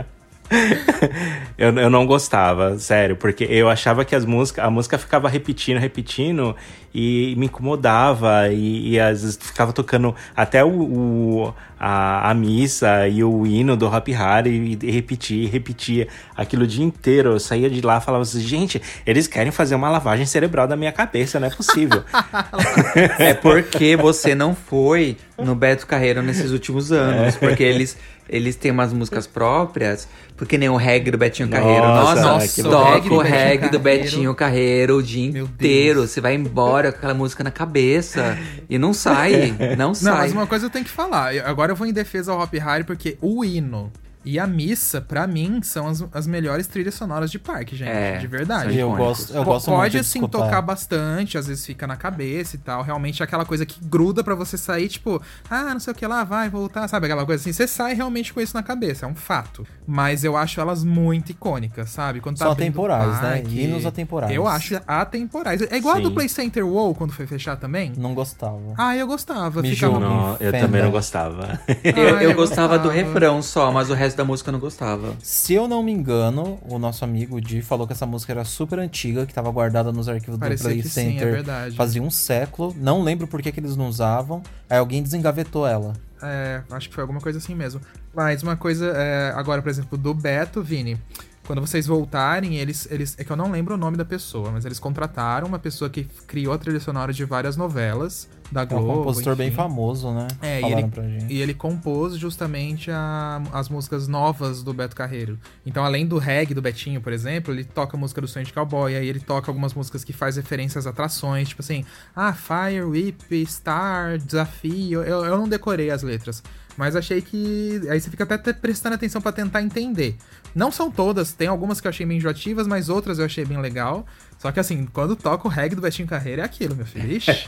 eu, 1.57 1.77
eu 1.77 1.89
não 1.89 2.05
gostava, 2.05 2.77
sério, 2.79 3.15
porque 3.15 3.43
eu 3.45 3.69
achava 3.69 4.05
que 4.05 4.15
as 4.15 4.25
músicas, 4.25 4.63
a 4.63 4.69
música 4.69 4.97
ficava 4.97 5.27
repetindo, 5.29 5.77
repetindo 5.77 6.55
e 6.93 7.35
me 7.37 7.45
incomodava 7.45 8.49
e, 8.49 8.93
e 8.93 8.99
às 8.99 9.21
vezes 9.21 9.37
ficava 9.39 9.71
tocando 9.71 10.15
até 10.35 10.63
o, 10.63 10.69
o 10.69 11.53
a, 11.79 12.31
a, 12.31 12.33
missa 12.33 13.07
e 13.07 13.23
o 13.23 13.45
hino 13.45 13.77
do 13.77 13.85
Happy 13.87 14.11
Harry 14.13 14.79
e 14.81 14.91
repetia, 14.91 15.47
repetia 15.47 16.07
aquilo 16.35 16.63
o 16.63 16.67
dia 16.67 16.83
inteiro. 16.83 17.33
Eu 17.33 17.39
saía 17.39 17.69
de 17.69 17.81
lá 17.81 17.97
e 17.97 18.01
falava 18.01 18.23
assim, 18.23 18.39
gente, 18.39 18.81
eles 19.05 19.27
querem 19.27 19.51
fazer 19.51 19.75
uma 19.75 19.89
lavagem 19.89 20.25
cerebral 20.25 20.67
da 20.67 20.75
minha 20.75 20.91
cabeça, 20.91 21.39
não 21.39 21.47
é 21.47 21.51
possível. 21.51 22.03
é 23.19 23.33
porque 23.33 23.95
você 23.95 24.33
não 24.33 24.55
foi 24.55 25.17
no 25.37 25.53
Beto 25.53 25.85
Carreiro 25.85 26.23
nesses 26.23 26.51
últimos 26.51 26.91
anos, 26.91 27.35
é. 27.35 27.39
porque 27.39 27.61
eles 27.61 27.95
eles 28.29 28.55
têm 28.55 28.71
umas 28.71 28.93
músicas 28.93 29.25
próprias, 29.25 30.07
porque 30.35 30.57
nem 30.57 30.69
o 30.69 30.75
reggae 30.75 31.11
do 31.11 31.17
Betinho 31.17 31.49
Carreiro. 31.49 31.85
Nossa, 31.87 32.21
Nossa 32.21 32.63
toca 32.63 33.13
o 33.13 33.19
reggae 33.19 33.69
do 33.69 33.79
Betinho 33.79 34.33
Carreiro 34.35 34.97
o 34.97 35.03
dia 35.03 35.31
Meu 35.31 35.45
inteiro. 35.45 35.99
Deus. 35.99 36.11
Você 36.11 36.21
vai 36.21 36.35
embora 36.35 36.91
com 36.91 36.97
aquela 36.97 37.13
música 37.13 37.43
na 37.43 37.51
cabeça 37.51 38.37
e 38.69 38.77
não 38.77 38.93
sai, 38.93 39.55
não 39.77 39.93
sai. 39.93 40.11
Não, 40.11 40.17
mas 40.19 40.31
uma 40.31 40.47
coisa 40.47 40.65
eu 40.65 40.69
tenho 40.69 40.85
que 40.85 40.91
falar. 40.91 41.33
Agora 41.45 41.71
eu 41.71 41.75
vou 41.75 41.87
em 41.87 41.93
defesa 41.93 42.31
ao 42.31 42.41
Hop 42.41 42.53
Harry, 42.53 42.83
porque 42.83 43.17
o 43.21 43.43
hino 43.43 43.91
e 44.27 44.37
a 44.37 44.45
missa, 44.45 44.99
para 44.99 45.25
mim, 45.25 45.61
são 45.63 45.87
as, 45.87 46.03
as 46.11 46.27
melhores 46.27 46.67
trilhas 46.67 46.95
sonoras 46.95 47.31
de 47.31 47.39
parque, 47.39 47.77
gente. 47.77 47.87
É, 47.89 48.17
de 48.17 48.27
verdade. 48.27 48.77
Eu 48.77 48.93
gosto, 48.93 49.33
eu 49.33 49.41
gosto 49.41 49.67
Pode, 49.67 49.97
assim, 49.97 50.19
escutar. 50.19 50.43
tocar 50.43 50.61
bastante, 50.61 51.37
às 51.37 51.47
vezes 51.47 51.65
fica 51.65 51.87
na 51.87 51.95
cabeça 51.95 52.57
e 52.57 52.59
tal. 52.59 52.83
Realmente 52.83 53.21
é 53.21 53.23
aquela 53.23 53.45
coisa 53.45 53.65
que 53.65 53.79
gruda 53.81 54.25
para 54.25 54.35
você 54.35 54.57
sair, 54.57 54.89
tipo, 54.89 55.21
ah, 55.49 55.73
não 55.73 55.79
sei 55.79 55.93
o 55.93 55.95
que 55.95 56.05
lá, 56.05 56.25
vai 56.25 56.49
voltar, 56.49 56.89
sabe? 56.89 57.05
Aquela 57.05 57.25
coisa 57.25 57.41
assim. 57.41 57.53
Você 57.53 57.65
sai 57.65 57.93
realmente 57.93 58.33
com 58.33 58.41
isso 58.41 58.53
na 58.53 58.61
cabeça, 58.61 59.05
é 59.05 59.09
um 59.09 59.15
fato. 59.15 59.65
Mas 59.87 60.25
eu 60.25 60.35
acho 60.35 60.59
elas 60.59 60.83
muito 60.83 61.31
icônicas, 61.31 61.89
sabe? 61.89 62.19
Quando 62.19 62.37
tá 62.37 62.45
São 62.45 62.51
atemporais, 62.51 63.21
né? 63.21 63.43
Hinos 63.47 63.85
atemporais. 63.85 64.33
Eu 64.33 64.45
acho 64.45 64.77
atemporais. 64.85 65.61
É 65.61 65.77
igual 65.77 65.95
Sim. 65.95 66.01
a 66.01 66.03
do 66.03 66.11
Play 66.11 66.27
Center 66.27 66.67
WoW, 66.67 66.93
quando 66.93 67.13
foi 67.13 67.25
fechar 67.25 67.55
também. 67.55 67.93
Não 67.97 68.13
gostava. 68.13 68.73
Ah, 68.77 68.93
eu 68.93 69.07
gostava. 69.07 69.61
Ficava... 69.63 69.99
Não, 70.01 70.35
eu 70.37 70.51
também 70.51 70.81
não 70.83 70.91
gostava. 70.91 71.61
Ah, 71.87 71.99
eu, 71.99 72.07
eu, 72.07 72.31
eu 72.31 72.35
gostava, 72.35 72.77
gostava 72.77 72.79
do 72.79 72.89
refrão 72.89 73.41
só, 73.41 73.71
mas 73.71 73.89
o 73.89 73.93
resto 73.93 74.16
da 74.17 74.25
música 74.25 74.49
eu 74.49 74.53
não 74.53 74.59
gostava. 74.59 75.15
Se 75.21 75.53
eu 75.53 75.67
não 75.67 75.81
me 75.81 75.91
engano, 75.91 76.59
o 76.67 76.77
nosso 76.77 77.05
amigo 77.05 77.39
Di 77.39 77.61
falou 77.61 77.87
que 77.87 77.93
essa 77.93 78.05
música 78.05 78.33
era 78.33 78.43
super 78.43 78.79
antiga, 78.79 79.25
que 79.25 79.31
estava 79.31 79.49
guardada 79.51 79.91
nos 79.91 80.09
arquivos 80.09 80.39
Parecia 80.39 80.69
do 80.69 80.73
Play 80.73 80.83
Center 80.83 81.43
sim, 81.45 81.49
é 81.49 81.71
fazia 81.71 82.01
um 82.01 82.09
século. 82.09 82.75
Não 82.77 83.01
lembro 83.01 83.27
por 83.27 83.41
que, 83.41 83.51
que 83.51 83.59
eles 83.59 83.77
não 83.77 83.87
usavam. 83.87 84.41
Aí 84.69 84.77
alguém 84.77 85.01
desengavetou 85.01 85.65
ela. 85.65 85.93
É, 86.21 86.63
acho 86.71 86.89
que 86.89 86.95
foi 86.95 87.03
alguma 87.03 87.21
coisa 87.21 87.37
assim 87.37 87.55
mesmo. 87.55 87.79
Mas 88.13 88.41
uma 88.41 88.57
coisa, 88.57 88.87
é, 88.95 89.31
agora, 89.35 89.61
por 89.61 89.69
exemplo, 89.69 89.97
do 89.97 90.13
Beto, 90.13 90.61
Vini. 90.63 90.99
Quando 91.45 91.61
vocês 91.61 91.87
voltarem, 91.87 92.57
eles, 92.57 92.87
eles. 92.91 93.15
É 93.17 93.23
que 93.23 93.31
eu 93.31 93.37
não 93.37 93.49
lembro 93.49 93.75
o 93.75 93.77
nome 93.77 93.95
da 93.95 94.03
pessoa, 94.03 94.51
mas 94.51 94.65
eles 94.65 94.79
contrataram 94.79 95.47
uma 95.47 95.57
pessoa 95.57 95.89
que 95.89 96.03
criou 96.25 96.53
a 96.53 96.57
trilha 96.57 96.79
sonora 96.79 97.13
de 97.13 97.23
várias 97.23 97.55
novelas 97.55 98.27
da 98.51 98.65
Globo. 98.65 98.87
É 98.87 98.91
um 98.91 98.97
compositor 98.97 99.33
enfim. 99.33 99.43
bem 99.43 99.51
famoso, 99.51 100.11
né? 100.11 100.27
É, 100.41 100.61
e 100.61 100.71
ele, 100.71 100.91
e 101.29 101.41
ele, 101.41 101.53
compôs 101.53 102.15
justamente 102.15 102.89
a, 102.91 103.41
as 103.51 103.69
músicas 103.69 104.07
novas 104.07 104.63
do 104.63 104.73
Beto 104.73 104.95
Carreiro. 104.95 105.37
Então, 105.65 105.83
além 105.83 106.05
do 106.05 106.17
reggae 106.17 106.53
do 106.53 106.61
Betinho, 106.61 107.01
por 107.01 107.13
exemplo, 107.13 107.53
ele 107.53 107.63
toca 107.63 107.97
a 107.97 107.99
música 107.99 108.21
do 108.21 108.27
Sonho 108.27 108.45
de 108.45 108.53
Cowboy, 108.53 108.95
aí 108.95 109.07
ele 109.07 109.19
toca 109.19 109.49
algumas 109.49 109.73
músicas 109.73 110.03
que 110.03 110.13
faz 110.13 110.37
referências 110.37 110.85
às 110.85 110.91
atrações, 110.91 111.49
tipo 111.49 111.61
assim, 111.61 111.83
ah, 112.15 112.33
Fire, 112.33 112.83
Whip, 112.83 113.45
Star, 113.45 114.17
Desafio. 114.17 115.03
Eu, 115.03 115.25
eu 115.25 115.37
não 115.37 115.47
decorei 115.47 115.89
as 115.89 116.03
letras. 116.03 116.41
Mas 116.77 116.95
achei 116.95 117.21
que. 117.21 117.81
Aí 117.89 117.99
você 117.99 118.09
fica 118.09 118.23
até 118.23 118.53
prestando 118.53 118.93
atenção 118.93 119.19
para 119.19 119.31
tentar 119.31 119.63
entender. 119.63 120.15
Não 120.53 120.71
são 120.71 120.91
todas, 120.91 121.33
tem 121.33 121.47
algumas 121.47 121.81
que 121.81 121.87
eu 121.87 121.89
achei 121.89 122.05
meio 122.05 122.19
enjoativas, 122.19 122.67
mas 122.67 122.87
outras 122.87 123.17
eu 123.17 123.25
achei 123.25 123.43
bem 123.43 123.59
legal. 123.59 124.05
Só 124.37 124.51
que 124.51 124.59
assim, 124.59 124.87
quando 124.93 125.15
toca 125.15 125.47
o 125.47 125.51
reggae 125.51 125.75
do 125.75 125.81
Betinho 125.81 126.07
Carreira 126.07 126.43
é 126.43 126.45
aquilo, 126.45 126.75
meu 126.75 126.85
filho. 126.85 127.11
Ixi. 127.11 127.47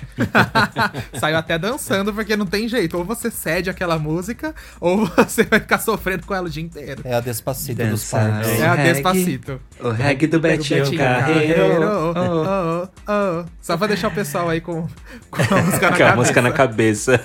Saiu 1.19 1.37
até 1.37 1.57
dançando, 1.57 2.11
porque 2.13 2.35
não 2.35 2.45
tem 2.47 2.67
jeito. 2.67 2.97
Ou 2.97 3.05
você 3.05 3.29
cede 3.29 3.69
aquela 3.69 3.99
música, 3.99 4.55
ou 4.79 5.05
você 5.05 5.43
vai 5.43 5.59
ficar 5.59 5.79
sofrendo 5.79 6.25
com 6.25 6.33
ela 6.33 6.47
o 6.47 6.49
dia 6.49 6.63
inteiro. 6.63 7.01
É 7.05 7.13
a 7.13 7.19
Despacito 7.19 7.85
dos 7.85 8.09
parques. 8.09 8.59
É 8.59 8.67
a 8.67 8.75
Despacito. 8.75 9.61
O 9.79 9.89
reggae 9.89 10.27
do 10.27 10.39
Betinho, 10.39 10.83
Betinho 10.83 10.99
Carreiro. 10.99 11.61
Oh, 11.81 12.13
oh, 12.15 12.87
oh, 13.07 13.45
Só 13.61 13.77
pra 13.77 13.87
deixar 13.87 14.07
o 14.07 14.11
pessoal 14.11 14.49
aí 14.49 14.59
com, 14.59 14.87
com 15.29 15.41
a 15.41 15.61
música 15.61 15.91
na 15.91 15.91
com 15.91 15.97
cabeça. 15.97 16.11
a 16.11 16.15
música 16.15 16.41
na 16.41 16.51
cabeça. 16.51 17.21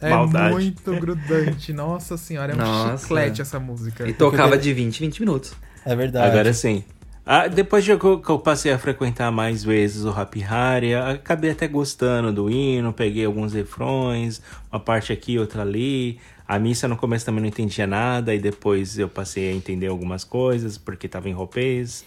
É 0.00 0.10
Maldade. 0.10 0.52
muito 0.52 1.00
grudante. 1.00 1.72
Nossa 1.72 2.18
senhora, 2.18 2.52
é 2.52 2.54
um 2.54 2.58
Nossa. 2.58 3.04
chiclete 3.04 3.40
essa 3.40 3.58
música. 3.58 4.06
E 4.06 4.12
tocava 4.12 4.58
de 4.58 4.72
20 4.72 5.00
20 5.00 5.20
minutos. 5.20 5.54
É 5.86 5.94
verdade. 5.94 6.30
Agora 6.30 6.52
sim. 6.52 6.84
Ah, 7.26 7.48
depois 7.48 7.82
de 7.82 7.96
que 7.96 8.04
eu 8.04 8.38
passei 8.38 8.70
a 8.70 8.78
frequentar 8.78 9.32
mais 9.32 9.64
vezes 9.64 10.04
o 10.04 10.10
Happy 10.10 10.40
Harry, 10.40 10.94
acabei 10.94 11.52
até 11.52 11.66
gostando 11.66 12.30
do 12.30 12.50
hino, 12.50 12.92
peguei 12.92 13.24
alguns 13.24 13.54
refrões, 13.54 14.42
uma 14.70 14.78
parte 14.78 15.10
aqui, 15.10 15.38
outra 15.38 15.62
ali. 15.62 16.18
A 16.46 16.58
missa 16.58 16.86
no 16.86 16.98
começo 16.98 17.24
também 17.24 17.40
não 17.40 17.48
entendia 17.48 17.86
nada, 17.86 18.34
e 18.34 18.38
depois 18.38 18.98
eu 18.98 19.08
passei 19.08 19.50
a 19.50 19.54
entender 19.54 19.86
algumas 19.86 20.22
coisas, 20.22 20.76
porque 20.76 21.06
estava 21.06 21.26
em 21.26 21.32
roupês. 21.32 22.04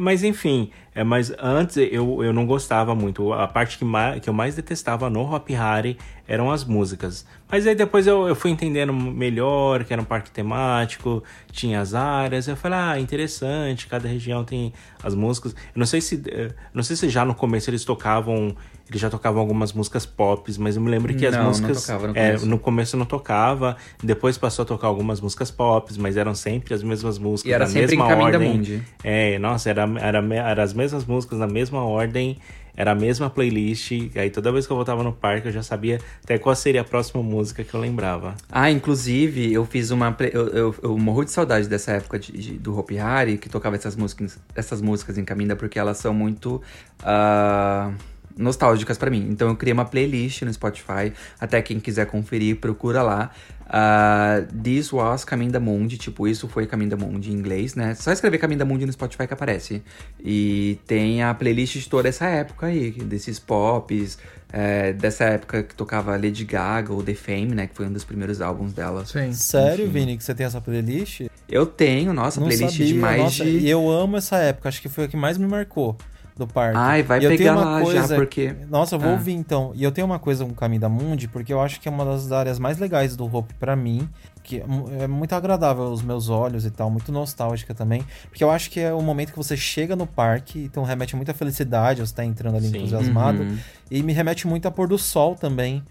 Mas 0.00 0.24
enfim, 0.24 0.70
é, 0.94 1.04
mas 1.04 1.30
antes 1.38 1.76
eu, 1.76 2.24
eu 2.24 2.32
não 2.32 2.46
gostava 2.46 2.94
muito. 2.94 3.32
A 3.32 3.46
parte 3.46 3.78
que, 3.78 3.84
mais, 3.84 4.20
que 4.20 4.28
eu 4.28 4.32
mais 4.34 4.56
detestava 4.56 5.10
no 5.10 5.20
Hop 5.32 5.48
Hari 5.50 5.98
eram 6.28 6.50
as 6.50 6.64
músicas. 6.64 7.26
Mas 7.50 7.66
aí 7.66 7.74
depois 7.74 8.06
eu, 8.06 8.26
eu 8.26 8.34
fui 8.34 8.50
entendendo 8.50 8.92
melhor 8.92 9.84
que 9.84 9.92
era 9.92 10.02
um 10.02 10.04
parque 10.04 10.30
temático, 10.30 11.22
tinha 11.52 11.80
as 11.80 11.94
áreas. 11.94 12.48
Eu 12.48 12.56
falei, 12.56 12.78
ah, 12.78 13.00
interessante, 13.00 13.86
cada 13.86 14.08
região 14.08 14.44
tem 14.44 14.72
as 15.02 15.14
músicas. 15.14 15.52
Eu 15.52 15.78
não 15.78 15.86
sei 15.86 16.00
se. 16.00 16.22
Eh, 16.26 16.52
não 16.74 16.82
sei 16.82 16.96
se 16.96 17.08
já 17.08 17.24
no 17.24 17.34
começo 17.34 17.70
eles 17.70 17.84
tocavam 17.84 18.54
ele 18.88 18.98
já 18.98 19.10
tocava 19.10 19.40
algumas 19.40 19.72
músicas 19.72 20.06
pop, 20.06 20.48
mas 20.58 20.76
eu 20.76 20.82
me 20.82 20.88
lembro 20.88 21.12
que 21.12 21.26
as 21.26 21.34
não, 21.34 21.46
músicas. 21.46 21.76
Não 21.76 21.80
tocava 21.80 22.06
no, 22.06 22.16
é, 22.16 22.26
começo. 22.26 22.46
no 22.46 22.58
começo 22.58 22.96
não 22.96 23.04
tocava, 23.04 23.76
depois 24.00 24.38
passou 24.38 24.62
a 24.62 24.66
tocar 24.66 24.86
algumas 24.86 25.20
músicas 25.20 25.50
pop, 25.50 25.92
mas 25.98 26.16
eram 26.16 26.34
sempre 26.36 26.72
as 26.72 26.84
mesmas 26.84 27.18
músicas. 27.18 27.50
E 27.50 27.52
era 27.52 27.64
na 27.64 27.70
sempre 27.70 27.96
mesma 27.96 28.12
em 28.14 28.22
ordem. 28.22 28.52
Mundi. 28.54 28.82
É, 29.02 29.38
nossa, 29.40 29.70
era, 29.70 29.88
era, 29.98 30.24
era 30.34 30.62
as 30.62 30.72
mesmas 30.72 31.04
músicas 31.04 31.40
na 31.40 31.48
mesma 31.48 31.82
ordem 31.84 32.38
era 32.76 32.92
a 32.92 32.94
mesma 32.94 33.30
playlist. 33.30 33.92
Aí 34.14 34.30
toda 34.30 34.52
vez 34.52 34.66
que 34.66 34.72
eu 34.72 34.76
voltava 34.76 35.02
no 35.02 35.12
parque, 35.12 35.48
eu 35.48 35.52
já 35.52 35.62
sabia 35.62 36.00
até 36.22 36.38
qual 36.38 36.54
seria 36.54 36.82
a 36.82 36.84
próxima 36.84 37.22
música 37.22 37.64
que 37.64 37.72
eu 37.72 37.80
lembrava. 37.80 38.34
Ah, 38.50 38.70
inclusive, 38.70 39.52
eu 39.52 39.64
fiz 39.64 39.90
uma. 39.90 40.14
Eu, 40.32 40.48
eu, 40.48 40.74
eu 40.82 40.98
morro 40.98 41.24
de 41.24 41.30
saudade 41.30 41.68
dessa 41.68 41.92
época 41.92 42.18
de, 42.18 42.32
de, 42.32 42.52
do 42.58 42.78
Hopi 42.78 42.98
Hari, 42.98 43.38
que 43.38 43.48
tocava 43.48 43.76
essas 43.76 43.96
músicas, 43.96 44.38
essas 44.54 44.82
músicas 44.82 45.16
em 45.16 45.24
Caminda, 45.24 45.56
porque 45.56 45.78
elas 45.78 45.98
são 45.98 46.12
muito. 46.12 46.62
Uh 47.00 48.15
nostálgicas 48.36 48.98
para 48.98 49.10
mim. 49.10 49.28
Então 49.30 49.48
eu 49.48 49.56
criei 49.56 49.72
uma 49.72 49.84
playlist 49.84 50.42
no 50.42 50.52
Spotify. 50.52 51.12
Até 51.40 51.62
quem 51.62 51.80
quiser 51.80 52.06
conferir, 52.06 52.56
procura 52.56 53.02
lá. 53.02 53.30
Uh, 53.66 54.46
This 54.62 54.92
was 54.92 55.24
Caminho 55.24 55.50
da 55.50 55.58
Mundi, 55.58 55.98
tipo, 55.98 56.28
isso 56.28 56.46
foi 56.46 56.66
Caminho 56.66 56.90
da 56.90 56.96
Mundi 56.96 57.32
em 57.32 57.34
inglês, 57.34 57.74
né? 57.74 57.94
Só 57.96 58.12
escrever 58.12 58.38
Caminho 58.38 58.60
da 58.60 58.64
Mundi 58.64 58.86
no 58.86 58.92
Spotify 58.92 59.26
que 59.26 59.34
aparece. 59.34 59.82
E 60.22 60.78
tem 60.86 61.22
a 61.22 61.34
playlist 61.34 61.78
de 61.78 61.88
toda 61.88 62.08
essa 62.08 62.26
época 62.26 62.66
aí, 62.66 62.92
desses 62.92 63.40
pops, 63.40 64.18
é, 64.52 64.92
dessa 64.92 65.24
época 65.24 65.64
que 65.64 65.74
tocava 65.74 66.12
Lady 66.12 66.44
Gaga 66.44 66.92
ou 66.92 67.02
The 67.02 67.14
Fame, 67.14 67.54
né? 67.54 67.66
Que 67.66 67.74
foi 67.74 67.86
um 67.86 67.92
dos 67.92 68.04
primeiros 68.04 68.40
álbuns 68.40 68.72
dela. 68.72 69.04
Sim. 69.04 69.32
Sério, 69.32 69.86
Enfim. 69.86 69.92
Vini, 69.92 70.16
que 70.16 70.22
você 70.22 70.34
tem 70.34 70.46
essa 70.46 70.60
playlist? 70.60 71.22
Eu 71.48 71.66
tenho, 71.66 72.12
nossa, 72.12 72.38
Não 72.38 72.46
playlist 72.46 72.70
sabia, 72.70 72.86
de 72.86 72.94
mais 72.94 73.22
nossa, 73.22 73.44
de. 73.44 73.68
Eu 73.68 73.90
amo 73.90 74.16
essa 74.16 74.36
época, 74.36 74.68
acho 74.68 74.80
que 74.80 74.88
foi 74.88 75.04
a 75.04 75.08
que 75.08 75.16
mais 75.16 75.38
me 75.38 75.46
marcou 75.46 75.96
do 76.36 76.46
parque. 76.46 76.76
Ai, 76.76 77.02
vai 77.02 77.18
e 77.18 77.28
pegar 77.36 77.54
lá 77.54 77.80
coisa... 77.80 78.08
já, 78.08 78.14
porque... 78.14 78.54
Nossa, 78.68 78.94
eu 78.94 78.98
vou 78.98 79.10
ah. 79.10 79.12
ouvir 79.14 79.32
então. 79.32 79.72
E 79.74 79.82
eu 79.82 79.90
tenho 79.90 80.06
uma 80.06 80.18
coisa 80.18 80.44
com 80.44 80.50
o 80.50 80.54
Caminho 80.54 80.80
da 80.80 80.88
Mundi, 80.88 81.26
porque 81.28 81.52
eu 81.52 81.60
acho 81.60 81.80
que 81.80 81.88
é 81.88 81.90
uma 81.90 82.04
das 82.04 82.30
áreas 82.30 82.58
mais 82.58 82.78
legais 82.78 83.16
do 83.16 83.24
Hope 83.24 83.54
para 83.54 83.74
mim, 83.74 84.08
que 84.42 84.62
é 85.00 85.06
muito 85.06 85.32
agradável 85.34 85.84
aos 85.84 86.02
meus 86.02 86.28
olhos 86.28 86.64
e 86.64 86.70
tal, 86.70 86.90
muito 86.90 87.10
nostálgica 87.10 87.74
também, 87.74 88.04
porque 88.28 88.44
eu 88.44 88.50
acho 88.50 88.70
que 88.70 88.78
é 88.78 88.92
o 88.92 89.02
momento 89.02 89.32
que 89.32 89.36
você 89.36 89.56
chega 89.56 89.96
no 89.96 90.06
parque, 90.06 90.60
então 90.60 90.84
remete 90.84 91.16
muita 91.16 91.34
felicidade, 91.34 92.00
você 92.00 92.14
tá 92.14 92.24
entrando 92.24 92.56
ali 92.56 92.68
Sim. 92.68 92.76
entusiasmado, 92.78 93.42
Uhum. 93.42 93.58
e 93.90 94.02
me 94.02 94.12
remete 94.12 94.46
muito 94.46 94.68
a 94.68 94.70
pôr 94.70 94.86
do 94.86 94.98
sol 94.98 95.34
também. 95.34 95.82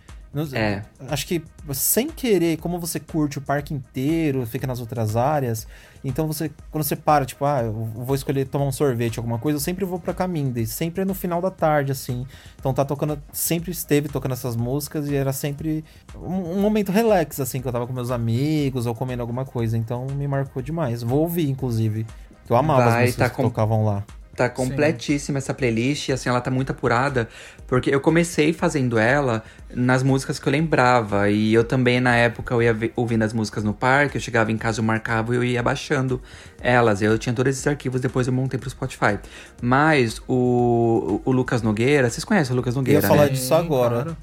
É. 0.54 0.84
Acho 1.08 1.26
que 1.28 1.42
sem 1.74 2.10
querer, 2.10 2.58
como 2.58 2.80
você 2.80 3.00
curte 3.00 3.38
o 3.38 3.42
parque 3.42 3.74
inteiro, 3.74 4.46
fica 4.46 4.68
nas 4.68 4.80
outras 4.80 5.16
áreas, 5.16 5.66
então 6.04 6.28
você, 6.28 6.52
quando 6.70 6.84
você 6.84 6.96
para, 6.96 7.26
tipo, 7.26 7.46
ah, 7.46 7.62
eu 7.64 7.72
vou 7.74 8.14
escolher 8.14 8.46
tomar 8.46 8.66
um 8.66 8.72
sorvete, 8.72 9.18
alguma 9.18 9.40
coisa, 9.40 9.56
eu 9.56 9.62
sempre 9.62 9.86
vou 9.86 9.98
pra 10.00 10.14
Caminda, 10.14 10.60
e 10.60 10.68
sempre 10.68 11.02
é 11.02 11.06
no 11.06 11.14
final 11.14 11.42
da 11.42 11.50
tarde, 11.50 11.92
assim. 11.92 12.26
Então 12.60 12.74
tá 12.74 12.84
tocando, 12.86 13.18
sempre 13.32 13.72
esteve 13.72 14.10
tocando 14.10 14.34
essas 14.34 14.56
músicas 14.56 15.08
e 15.10 15.16
era 15.16 15.32
sempre 15.34 15.84
um, 16.16 16.58
um 16.58 16.62
momento 16.62 16.92
relax, 16.92 17.40
assim, 17.40 17.62
que 17.62 17.68
eu 17.68 17.72
tava 17.72 17.88
com 17.88 17.94
meus 17.94 18.12
amigos 18.12 18.86
ou 18.86 18.94
comendo 18.94 19.22
alguma 19.22 19.46
coisa, 19.46 19.78
então 19.78 20.06
me 20.08 20.28
marcou 20.28 20.62
demais. 20.62 21.02
Vou 21.02 21.22
ouvir, 21.22 21.50
inclusive, 21.50 22.06
que 22.46 22.52
eu 22.52 22.58
amava 22.58 22.84
as 22.86 22.94
Vai, 22.94 23.02
músicas 23.06 23.28
tá 23.28 23.30
que 23.30 23.38
com- 23.38 23.44
tocavam 23.44 23.86
lá. 23.86 24.04
Tá 24.36 24.50
completíssima 24.50 25.38
essa 25.38 25.54
playlist, 25.54 26.10
e 26.10 26.12
assim, 26.12 26.28
ela 26.28 26.42
tá 26.42 26.52
muito 26.52 26.72
apurada, 26.72 27.30
porque 27.68 27.94
eu 27.94 28.02
comecei 28.02 28.52
fazendo 28.52 28.98
ela 29.00 29.44
nas 29.74 30.04
músicas 30.04 30.40
que 30.40 30.48
eu 30.48 30.52
lembrava, 30.52 31.30
e 31.30 31.54
eu 31.54 31.64
também, 31.64 32.02
na 32.02 32.16
época, 32.16 32.54
eu 32.54 32.62
ia 32.62 32.76
ouvindo 32.96 33.24
as 33.24 33.32
músicas 33.32 33.64
no 33.64 33.74
parque, 33.74 34.18
eu 34.18 34.22
chegava 34.22 34.52
em 34.52 34.58
casa, 34.58 34.82
eu 34.82 34.84
marcava 34.84 35.34
e 35.34 35.38
eu 35.38 35.44
ia 35.44 35.64
baixando 35.64 36.22
elas, 36.66 37.02
eu 37.02 37.18
tinha 37.20 37.34
todos 37.34 37.52
esses 37.52 37.68
arquivos, 37.68 38.02
depois 38.02 38.26
eu 38.26 38.34
montei 38.34 38.60
pro 38.60 38.70
Spotify. 38.70 39.20
Mas 39.62 40.20
o, 40.28 41.22
o 41.24 41.32
Lucas 41.32 41.62
Nogueira, 41.62 42.10
vocês 42.10 42.26
conhecem 42.26 42.54
o 42.54 42.56
Lucas 42.56 42.76
Eu 42.76 42.80
ia 42.80 42.82
Nogueira, 42.82 43.08
falar 43.08 43.26
né? 43.26 43.30
disso 43.30 43.54
agora. 43.54 44.18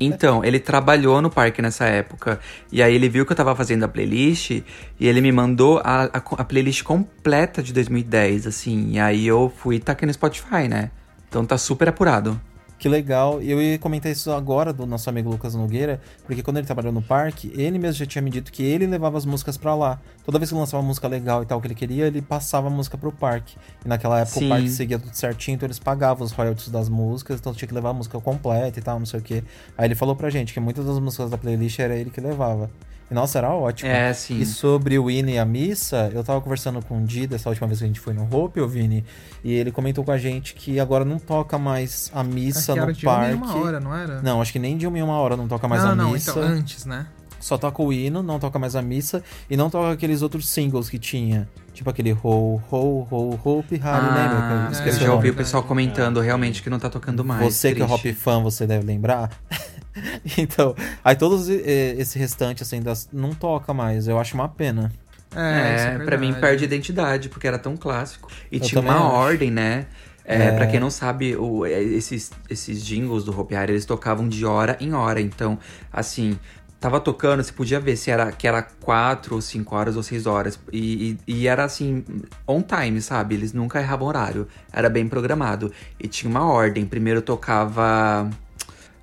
Então, 0.00 0.44
ele 0.44 0.60
trabalhou 0.60 1.22
no 1.22 1.30
parque 1.30 1.62
nessa 1.62 1.86
época. 1.86 2.38
E 2.70 2.82
aí 2.82 2.94
ele 2.94 3.08
viu 3.08 3.24
que 3.24 3.32
eu 3.32 3.36
tava 3.36 3.54
fazendo 3.56 3.84
a 3.84 3.88
playlist 3.88 4.50
e 4.50 4.64
ele 5.00 5.20
me 5.20 5.32
mandou 5.32 5.80
a, 5.82 6.04
a, 6.04 6.18
a 6.18 6.44
playlist 6.44 6.82
completa 6.82 7.62
de 7.62 7.72
2010, 7.72 8.46
assim. 8.46 8.90
E 8.92 9.00
aí 9.00 9.26
eu 9.26 9.52
fui 9.56 9.76
e 9.76 9.80
taquei 9.80 10.06
no 10.06 10.12
Spotify, 10.12 10.68
né? 10.68 10.90
Então 11.28 11.44
tá 11.44 11.56
super 11.56 11.88
apurado. 11.88 12.38
Que 12.78 12.88
legal. 12.88 13.42
E 13.42 13.50
eu 13.50 13.60
ia 13.60 13.78
comentar 13.78 14.10
isso 14.10 14.30
agora 14.30 14.72
do 14.72 14.86
nosso 14.86 15.10
amigo 15.10 15.28
Lucas 15.28 15.54
Nogueira, 15.54 16.00
porque 16.24 16.42
quando 16.42 16.58
ele 16.58 16.66
trabalhou 16.66 16.92
no 16.92 17.02
parque, 17.02 17.52
ele 17.56 17.76
mesmo 17.76 17.98
já 17.98 18.06
tinha 18.06 18.22
me 18.22 18.30
dito 18.30 18.52
que 18.52 18.62
ele 18.62 18.86
levava 18.86 19.18
as 19.18 19.24
músicas 19.24 19.56
pra 19.56 19.74
lá. 19.74 20.00
Toda 20.24 20.38
vez 20.38 20.50
que 20.50 20.56
lançava 20.56 20.80
uma 20.80 20.86
música 20.86 21.08
legal 21.08 21.42
e 21.42 21.46
tal 21.46 21.60
que 21.60 21.66
ele 21.66 21.74
queria, 21.74 22.06
ele 22.06 22.22
passava 22.22 22.68
a 22.68 22.70
música 22.70 22.96
pro 22.96 23.10
parque. 23.10 23.56
E 23.84 23.88
naquela 23.88 24.20
época 24.20 24.38
Sim. 24.38 24.46
o 24.46 24.48
parque 24.48 24.68
seguia 24.68 24.98
tudo 24.98 25.12
certinho, 25.12 25.56
então 25.56 25.66
eles 25.66 25.80
pagavam 25.80 26.24
os 26.24 26.30
royalties 26.30 26.68
das 26.68 26.88
músicas, 26.88 27.40
então 27.40 27.52
tinha 27.52 27.66
que 27.66 27.74
levar 27.74 27.90
a 27.90 27.94
música 27.94 28.20
completa 28.20 28.78
e 28.78 28.82
tal, 28.82 28.98
não 29.00 29.06
sei 29.06 29.18
o 29.18 29.22
quê. 29.22 29.42
Aí 29.76 29.86
ele 29.86 29.96
falou 29.96 30.14
pra 30.14 30.30
gente 30.30 30.54
que 30.54 30.60
muitas 30.60 30.86
das 30.86 31.00
músicas 31.00 31.30
da 31.30 31.36
playlist 31.36 31.80
era 31.80 31.96
ele 31.96 32.10
que 32.10 32.20
levava. 32.20 32.70
E 33.10 33.14
nossa, 33.14 33.38
era 33.38 33.50
ótimo. 33.50 33.90
É, 33.90 34.12
sim. 34.12 34.38
E 34.38 34.44
sobre 34.44 34.98
o 34.98 35.10
hino 35.10 35.30
e 35.30 35.38
a 35.38 35.44
missa, 35.44 36.10
eu 36.12 36.22
tava 36.22 36.40
conversando 36.42 36.82
com 36.82 37.02
o 37.02 37.06
Dida 37.06 37.36
essa 37.36 37.48
última 37.48 37.66
vez 37.66 37.78
que 37.78 37.84
a 37.84 37.88
gente 37.88 38.00
foi 38.00 38.12
no 38.12 38.28
Hope, 38.30 38.60
ô 38.60 38.68
Vini, 38.68 39.02
e 39.42 39.52
ele 39.52 39.72
comentou 39.72 40.04
com 40.04 40.12
a 40.12 40.18
gente 40.18 40.54
que 40.54 40.78
agora 40.78 41.04
não 41.06 41.18
toca 41.18 41.56
mais 41.58 42.10
a 42.14 42.22
missa 42.22 42.58
Acho 42.58 42.66
que 42.74 42.78
no 42.78 42.82
era 42.82 42.92
de 42.92 43.06
uma 43.06 43.14
parque. 43.16 43.32
em 43.32 43.36
uma 43.36 43.56
hora, 43.56 43.80
não 43.80 43.94
era? 43.96 44.20
Não, 44.20 44.42
acho 44.42 44.52
que 44.52 44.58
nem 44.58 44.76
de 44.76 44.86
uma 44.86 44.98
em 44.98 45.02
uma 45.02 45.18
hora 45.18 45.36
não 45.36 45.48
toca 45.48 45.66
mais 45.66 45.82
não, 45.82 45.90
a 45.90 45.94
não, 45.94 46.10
missa. 46.12 46.30
então 46.32 46.42
antes, 46.42 46.84
né? 46.84 47.06
Só 47.40 47.56
toca 47.56 47.80
o 47.80 47.92
hino, 47.92 48.20
não 48.22 48.38
toca 48.40 48.58
mais 48.58 48.74
a 48.74 48.82
missa 48.82 49.22
e 49.48 49.56
não 49.56 49.70
toca 49.70 49.92
aqueles 49.92 50.22
outros 50.22 50.48
singles 50.48 50.90
que 50.90 50.98
tinha. 50.98 51.48
Tipo 51.72 51.88
aquele 51.88 52.12
Ho, 52.12 52.60
Ho, 52.70 53.06
Ho, 53.08 53.38
Hope, 53.44 53.76
Harry, 53.76 54.06
lembra? 54.06 54.36
Que 54.48 54.52
eu 54.52 54.58
Ah, 54.58 54.68
esqueci 54.72 54.96
eu 54.98 55.02
o 55.04 55.06
já 55.06 55.14
ouvi 55.14 55.30
o 55.30 55.34
pessoal 55.34 55.62
comentando 55.62 56.18
realmente 56.20 56.60
que 56.60 56.68
não 56.68 56.80
tá 56.80 56.90
tocando 56.90 57.24
mais. 57.24 57.40
Você 57.54 57.72
que 57.72 57.80
é 57.80 57.86
Triste. 57.86 58.08
Hop 58.08 58.16
fã, 58.18 58.42
você 58.42 58.66
deve 58.66 58.84
lembrar. 58.84 59.30
então, 60.38 60.74
aí 61.04 61.14
todos 61.16 61.48
esse 61.48 62.18
restante 62.18 62.62
assim 62.62 62.80
das 62.80 63.08
não 63.12 63.30
toca 63.34 63.72
mais. 63.74 64.08
Eu 64.08 64.18
acho 64.18 64.34
uma 64.34 64.48
pena. 64.48 64.92
É, 65.36 65.74
isso 65.76 65.86
É, 65.86 65.98
pra 66.04 66.16
mim 66.16 66.32
perde 66.34 66.64
identidade, 66.64 67.28
porque 67.28 67.46
era 67.46 67.58
tão 67.58 67.76
clássico. 67.76 68.30
E 68.50 68.56
Eu 68.56 68.60
tinha 68.62 68.80
uma 68.80 68.94
acho. 68.94 69.02
ordem, 69.14 69.50
né? 69.50 69.86
É, 70.24 70.44
É. 70.48 70.52
Pra 70.52 70.66
quem 70.66 70.78
não 70.80 70.90
sabe, 70.90 71.36
o- 71.36 71.64
é, 71.66 71.82
esses, 71.82 72.30
esses 72.50 72.84
jingles 72.84 73.24
do 73.24 73.38
Hopi 73.38 73.54
Hari, 73.54 73.72
eles 73.72 73.84
tocavam 73.84 74.28
de 74.28 74.44
hora 74.44 74.76
em 74.80 74.92
hora. 74.94 75.20
Então, 75.20 75.58
assim, 75.92 76.38
tava 76.80 77.00
tocando, 77.00 77.42
você 77.42 77.52
podia 77.52 77.80
ver 77.80 77.96
se 77.96 78.10
era 78.10 78.30
que 78.32 78.46
era 78.46 78.62
quatro 78.62 79.34
ou 79.34 79.40
cinco 79.40 79.74
horas 79.74 79.96
ou 79.96 80.02
seis 80.02 80.26
horas. 80.26 80.58
E, 80.72 81.16
e- 81.26 81.32
e 81.40 81.46
era 81.46 81.64
assim, 81.64 82.04
on 82.46 82.62
time, 82.62 83.00
sabe? 83.02 83.34
Eles 83.34 83.52
nunca 83.52 83.80
erravam 83.80 84.06
horário. 84.08 84.46
Era 84.72 84.88
bem 84.88 85.08
programado. 85.08 85.72
E 86.00 86.06
tinha 86.08 86.30
uma 86.30 86.44
ordem. 86.44 86.86
Primeiro 86.86 87.20
tocava. 87.22 88.28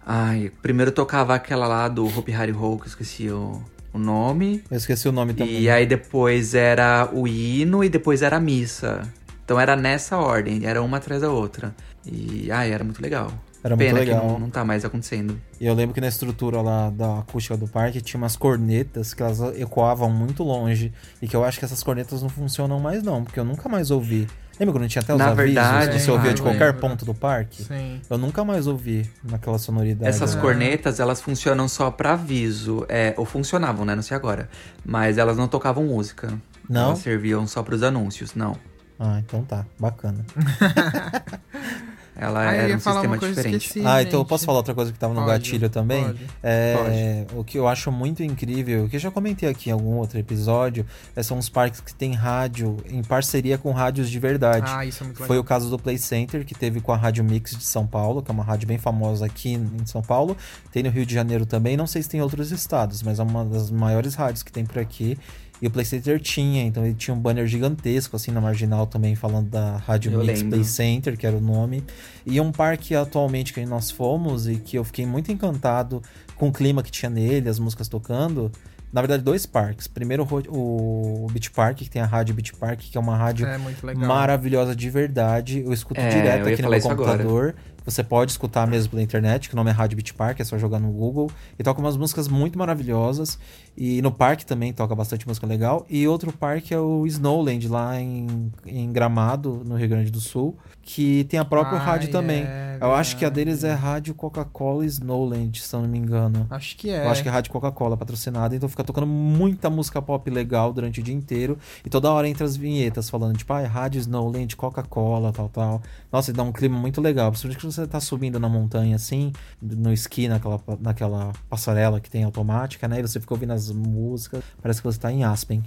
Ai, 0.06 0.52
primeiro 0.62 0.91
tocava 0.91 1.34
aquela 1.34 1.68
lá 1.68 1.88
do 1.88 2.06
Hopi 2.06 2.32
Hari 2.32 2.52
Ho, 2.52 2.78
que 2.78 2.84
eu 2.84 2.88
esqueci 2.88 3.30
o, 3.32 3.60
o 3.91 3.98
nome. 3.98 4.63
Eu 4.70 4.78
esqueci 4.78 5.10
o 5.10 5.12
nome 5.12 5.34
também. 5.34 5.62
E 5.62 5.70
aí 5.70 5.88
depois 5.88 6.54
era 6.54 7.10
o 7.12 7.28
hino 7.28 7.84
e 7.84 7.89
depois 7.89 8.22
era 8.22 8.38
a 8.38 8.39
missa. 8.39 9.02
Então 9.44 9.60
era 9.60 9.76
nessa 9.76 10.18
ordem, 10.18 10.65
era 10.65 10.82
uma 10.82 10.98
atrás 10.98 11.22
da 11.22 11.32
outra. 11.32 11.76
E 12.06 12.52
ai, 12.52 12.72
era 12.72 12.84
muito 12.84 13.02
legal. 13.02 13.32
Era 13.63 13.76
muito 13.76 13.88
Pena 13.88 14.00
legal. 14.00 14.20
que 14.22 14.28
não, 14.28 14.39
não 14.41 14.50
tá 14.52 14.63
mais 14.63 14.86
acontecendo. 14.86 15.41
E 15.60 15.65
eu 15.65 15.74
lembro 15.74 15.96
que 15.96 16.00
na 16.00 16.08
estrutura 16.08 16.62
lá 16.62 16.91
da 16.91 17.20
acústica 17.22 17.58
do 17.58 17.68
parque 17.68 18.00
tinha 18.00 18.20
umas 18.20 18.36
cornetas 18.36 19.12
que 19.12 19.24
elas 19.24 19.39
ecoavam 19.60 20.08
muito 20.08 20.44
longe. 20.44 20.94
E 21.20 21.28
que 21.28 21.36
eu 21.36 21.44
acho 21.44 21.58
que 21.58 21.65
essas 21.65 21.82
cornetas 21.82 22.22
não 22.22 22.30
funcionam 22.30 22.80
mais, 22.80 23.02
não, 23.02 23.24
porque 23.24 23.39
eu 23.39 23.44
nunca 23.44 23.68
mais 23.68 23.89
ouvi. 23.89 24.28
Lembra 24.60 24.74
quando 24.74 24.88
tinha 24.88 25.02
até 25.02 25.13
os 25.13 25.20
Na 25.20 25.28
avisos? 25.28 25.46
verdade, 25.46 26.02
você 26.02 26.12
ouvia 26.12 26.34
de 26.34 26.41
qualquer 26.41 26.68
lembro. 26.68 26.82
ponto 26.82 27.04
do 27.06 27.13
parque? 27.13 27.63
Sim. 27.63 28.00
Eu 28.10 28.18
nunca 28.18 28.44
mais 28.44 28.68
ouvi 28.68 29.10
naquela 29.24 29.58
sonoridade. 29.58 30.10
Essas 30.10 30.36
né? 30.36 30.41
cornetas, 30.41 31.00
elas 31.00 31.22
funcionam 31.22 31.68
só 31.68 31.91
pra 31.91 32.13
aviso. 32.13 32.86
É, 32.88 33.13
ou 33.18 33.26
funcionavam, 33.26 33.86
né? 33.86 33.96
Não 33.96 34.04
sei 34.04 34.15
agora. 34.15 34.50
Mas 34.86 35.18
elas 35.18 35.36
não 35.38 35.48
tocavam 35.48 35.84
música. 35.86 36.34
Não? 36.70 36.88
Elas 36.88 37.00
serviam 37.00 37.46
só 37.46 37.62
pros 37.63 37.84
anúncios, 37.84 38.34
não. 38.34 38.56
Ah, 38.98 39.20
então 39.20 39.44
tá. 39.44 39.65
Bacana. 39.78 40.26
Ela 42.17 42.41
Ah, 42.49 42.54
era 42.54 42.75
um 42.75 42.80
sistema 42.80 43.17
diferente. 43.17 43.58
esqueci. 43.67 43.80
ah, 43.86 44.01
então 44.01 44.13
eu 44.13 44.19
gente. 44.19 44.30
posso 44.30 44.45
falar 44.45 44.60
outra 44.60 44.73
coisa 44.73 44.91
que 44.91 44.97
tava 44.97 45.13
no 45.13 45.21
Pode, 45.21 45.32
gatilho 45.32 45.69
também? 45.69 46.04
pode. 46.06 46.19
É, 46.41 47.25
o 47.34 47.43
que 47.43 47.58
eu 47.58 47.67
acho 47.67 47.91
muito 47.91 48.23
incrível, 48.23 48.88
que 48.88 48.95
eu 48.95 48.99
já 48.99 49.12
comentei 49.12 49.49
aqui 49.49 49.69
em 49.69 49.73
algum 49.73 49.95
outro 49.97 50.17
episódio, 50.17 50.86
é, 51.15 51.21
são 51.21 51.38
os 51.38 51.49
parques 51.49 51.82
que 51.82 51.93
tem 51.93 52.13
rádio 52.13 52.78
em 52.89 53.04
parceria 53.04 53.58
com 53.58 53.71
rádios 53.71 54.10
de 54.10 54.19
verdade. 54.19 54.65
Ah, 54.69 54.86
isso 54.86 55.04
é 55.04 55.06
muito 55.06 55.17
legal. 55.17 55.28
Foi 55.28 55.38
o 55.38 55.43
caso 55.43 55.69
do 55.69 55.78
Play 55.78 55.97
Center, 55.97 56.45
que 56.45 56.56
teve 56.56 56.80
com 56.80 56.91
a 56.93 56.97
Rádio 56.97 57.23
Mix 57.23 57.51
de 57.56 57.63
São 57.65 57.86
Paulo, 57.86 58.21
que 58.21 58.32
é 58.32 58.34
uma 58.34 58.43
rádio 58.43 58.67
bem 58.67 58.78
famosa 58.78 59.25
aqui 59.25 59.54
em 59.54 59.86
São 59.86 60.01
Paulo. 60.01 60.38
Tem 60.71 60.84
no 60.84 60.89
Rio 60.89 61.06
de 61.06 61.13
Janeiro 61.13 61.45
também, 61.45 61.75
não 61.75 61.88
sei 61.88 62.01
se 62.01 62.10
tem 62.10 62.19
em 62.19 62.23
outros 62.23 62.51
estados, 62.51 63.04
mas 63.04 63.19
é 63.19 63.23
uma 63.23 63.43
das 63.43 63.69
maiores 63.69 64.15
rádios 64.15 64.41
que 64.41 64.51
tem 64.51 64.65
por 64.65 64.80
aqui. 64.80 65.17
E 65.62 65.68
o 65.68 65.72
Play 65.72 65.86
Center 65.86 66.20
tinha, 66.20 66.63
então 66.63 66.86
ele 66.86 66.94
tinha 66.96 67.13
um 67.13 67.20
banner 67.20 67.48
gigantesco, 67.48 68.15
assim, 68.15 68.30
na 68.32 68.41
marginal 68.41 68.86
também, 68.86 69.15
falando 69.15 69.50
da 69.50 69.78
Rádio 69.78 70.12
Eu 70.12 70.20
Mix 70.20 70.41
lembro. 70.41 70.50
Play 70.58 70.63
Center, 70.65 71.18
que 71.18 71.26
era 71.26 71.36
o 71.36 71.41
nome. 71.41 71.84
E 72.26 72.39
um 72.41 72.52
parque 72.52 72.94
atualmente 72.94 73.54
que 73.54 73.65
nós 73.65 73.89
fomos 73.89 74.48
e 74.48 74.58
que 74.58 74.78
eu 74.78 74.84
fiquei 74.84 75.06
muito 75.06 75.32
encantado 75.32 76.02
com 76.36 76.50
o 76.50 76.52
clima 76.52 76.84
que 76.84 76.91
tinha 76.91 77.10
nele, 77.10 77.48
as 77.50 77.58
músicas 77.58 77.88
tocando. 77.88 78.52
Na 78.91 79.02
verdade, 79.02 79.24
dois 79.24 79.46
parques. 79.46 79.88
Primeiro 79.88 80.26
o, 80.50 81.28
Beach 81.32 81.52
Park, 81.52 81.78
que 81.80 81.89
tem 81.89 82.02
a 82.02 82.06
rádio 82.06 82.34
Beach 82.36 82.54
Park, 82.54 82.80
que 82.80 82.98
é 82.98 83.02
uma 83.02 83.15
rádio 83.18 83.46
É 83.46 83.58
muito 83.58 83.86
legal. 83.86 84.08
maravilhosa 84.08 84.74
de 84.76 84.89
verdade. 84.89 85.62
Eu 85.65 85.74
escuto 85.74 86.00
É, 86.00 86.08
direto 86.10 86.48
eu 86.48 86.54
aqui 86.54 86.62
no 86.62 86.70
meu 86.70 86.78
isso 86.78 86.89
agora. 86.89 87.12
computador. 87.12 87.56
Você 87.84 88.04
pode 88.04 88.32
escutar 88.32 88.65
mesmo 88.65 88.89
pela 88.91 89.02
internet, 89.04 89.48
que 89.50 89.54
o 89.54 89.58
nome 89.58 89.70
é 89.70 89.74
Rádio 89.74 89.96
Beach 89.98 90.13
Park, 90.13 90.39
é 90.39 90.44
só 90.44 90.58
jogar 90.58 90.80
no 90.80 90.89
Google. 90.91 91.30
E 91.60 91.63
toca 91.63 91.80
umas 91.80 91.98
músicas 91.98 92.28
muito 92.30 92.58
maravilhosas. 92.58 93.38
E 93.78 94.02
no 94.02 94.12
parque 94.12 94.46
também 94.46 94.72
toca 94.72 94.96
bastante 94.96 95.28
música 95.28 95.46
legal. 95.46 95.86
E 95.90 96.08
outro 96.08 96.32
parque 96.32 96.74
é 96.74 96.80
o 96.80 97.06
Snowland, 97.06 97.68
lá 97.68 98.00
em, 98.00 98.52
em 98.66 98.92
Gramado, 98.92 99.62
no 99.66 99.76
Rio 99.76 99.90
Grande 99.90 100.12
do 100.12 100.22
Sul, 100.22 100.58
que 100.82 101.26
tem 101.26 101.40
a 101.40 101.46
própria 101.46 101.78
Ah, 101.78 101.82
rádio 101.84 102.10
também. 102.12 102.44
é 102.44 102.78
eu 102.82 102.94
acho 102.94 103.16
que 103.18 103.24
a 103.26 103.30
deles 103.30 103.64
é 103.64 103.74
Rádio 103.74 104.14
Coca-Cola 104.14 104.86
Snowland, 104.86 105.60
se 105.62 105.74
eu 105.76 105.82
não 105.82 105.88
me 105.90 105.98
engano. 105.98 106.46
Acho 106.50 106.76
que 106.78 106.90
é. 106.90 107.06
Eu 107.06 107.10
acho 107.10 107.24
que 107.24 107.30
é 107.30 107.32
Rádio 107.32 107.52
Coca-Cola 107.52 107.96
patrocinada, 107.98 108.56
então 108.56 108.68
fica 108.70 108.84
tocando 108.84 109.08
muita 109.08 109.70
música 109.70 110.02
pop 110.02 110.30
legal 110.30 110.72
durante 110.74 111.00
o 111.00 111.04
dia 111.04 111.16
inteiro. 111.16 111.58
E 111.86 111.90
toda 111.90 112.12
hora 112.12 112.28
entra 112.28 112.46
as 112.46 112.56
vinhetas 112.56 113.10
falando, 113.10 113.38
tipo, 113.38 113.52
ah, 113.54 113.62
é 113.62 113.66
Rádio 113.66 114.00
Snowland, 114.00 114.56
Coca-Cola, 114.56 115.32
tal, 115.34 115.50
tal. 115.50 115.82
Nossa, 116.12 116.32
e 116.32 116.34
dá 116.34 116.44
um 116.44 116.52
clima 116.52 116.78
muito 116.78 117.02
legal. 117.02 117.32
Principalmente 117.32 117.60
que 117.60 117.66
você 117.66 117.88
tá 117.88 118.00
subindo 118.00 118.40
na 118.40 118.48
montanha 118.50 118.96
assim, 118.96 119.32
no 119.62 119.92
esqui, 119.92 120.28
naquela, 120.28 120.62
naquela 120.80 121.32
passarela 121.50 122.00
que 122.00 122.10
tem 122.10 122.23
automática, 122.23 122.88
né? 122.88 123.00
E 123.00 123.02
você 123.02 123.19
fica 123.19 123.34
ouvindo 123.34 123.54
as 123.54 123.65
músicas. 123.72 124.44
Parece 124.62 124.82
que 124.82 124.88
você 124.88 125.00
tá 125.00 125.12
em 125.12 125.24
Aspen. 125.24 125.63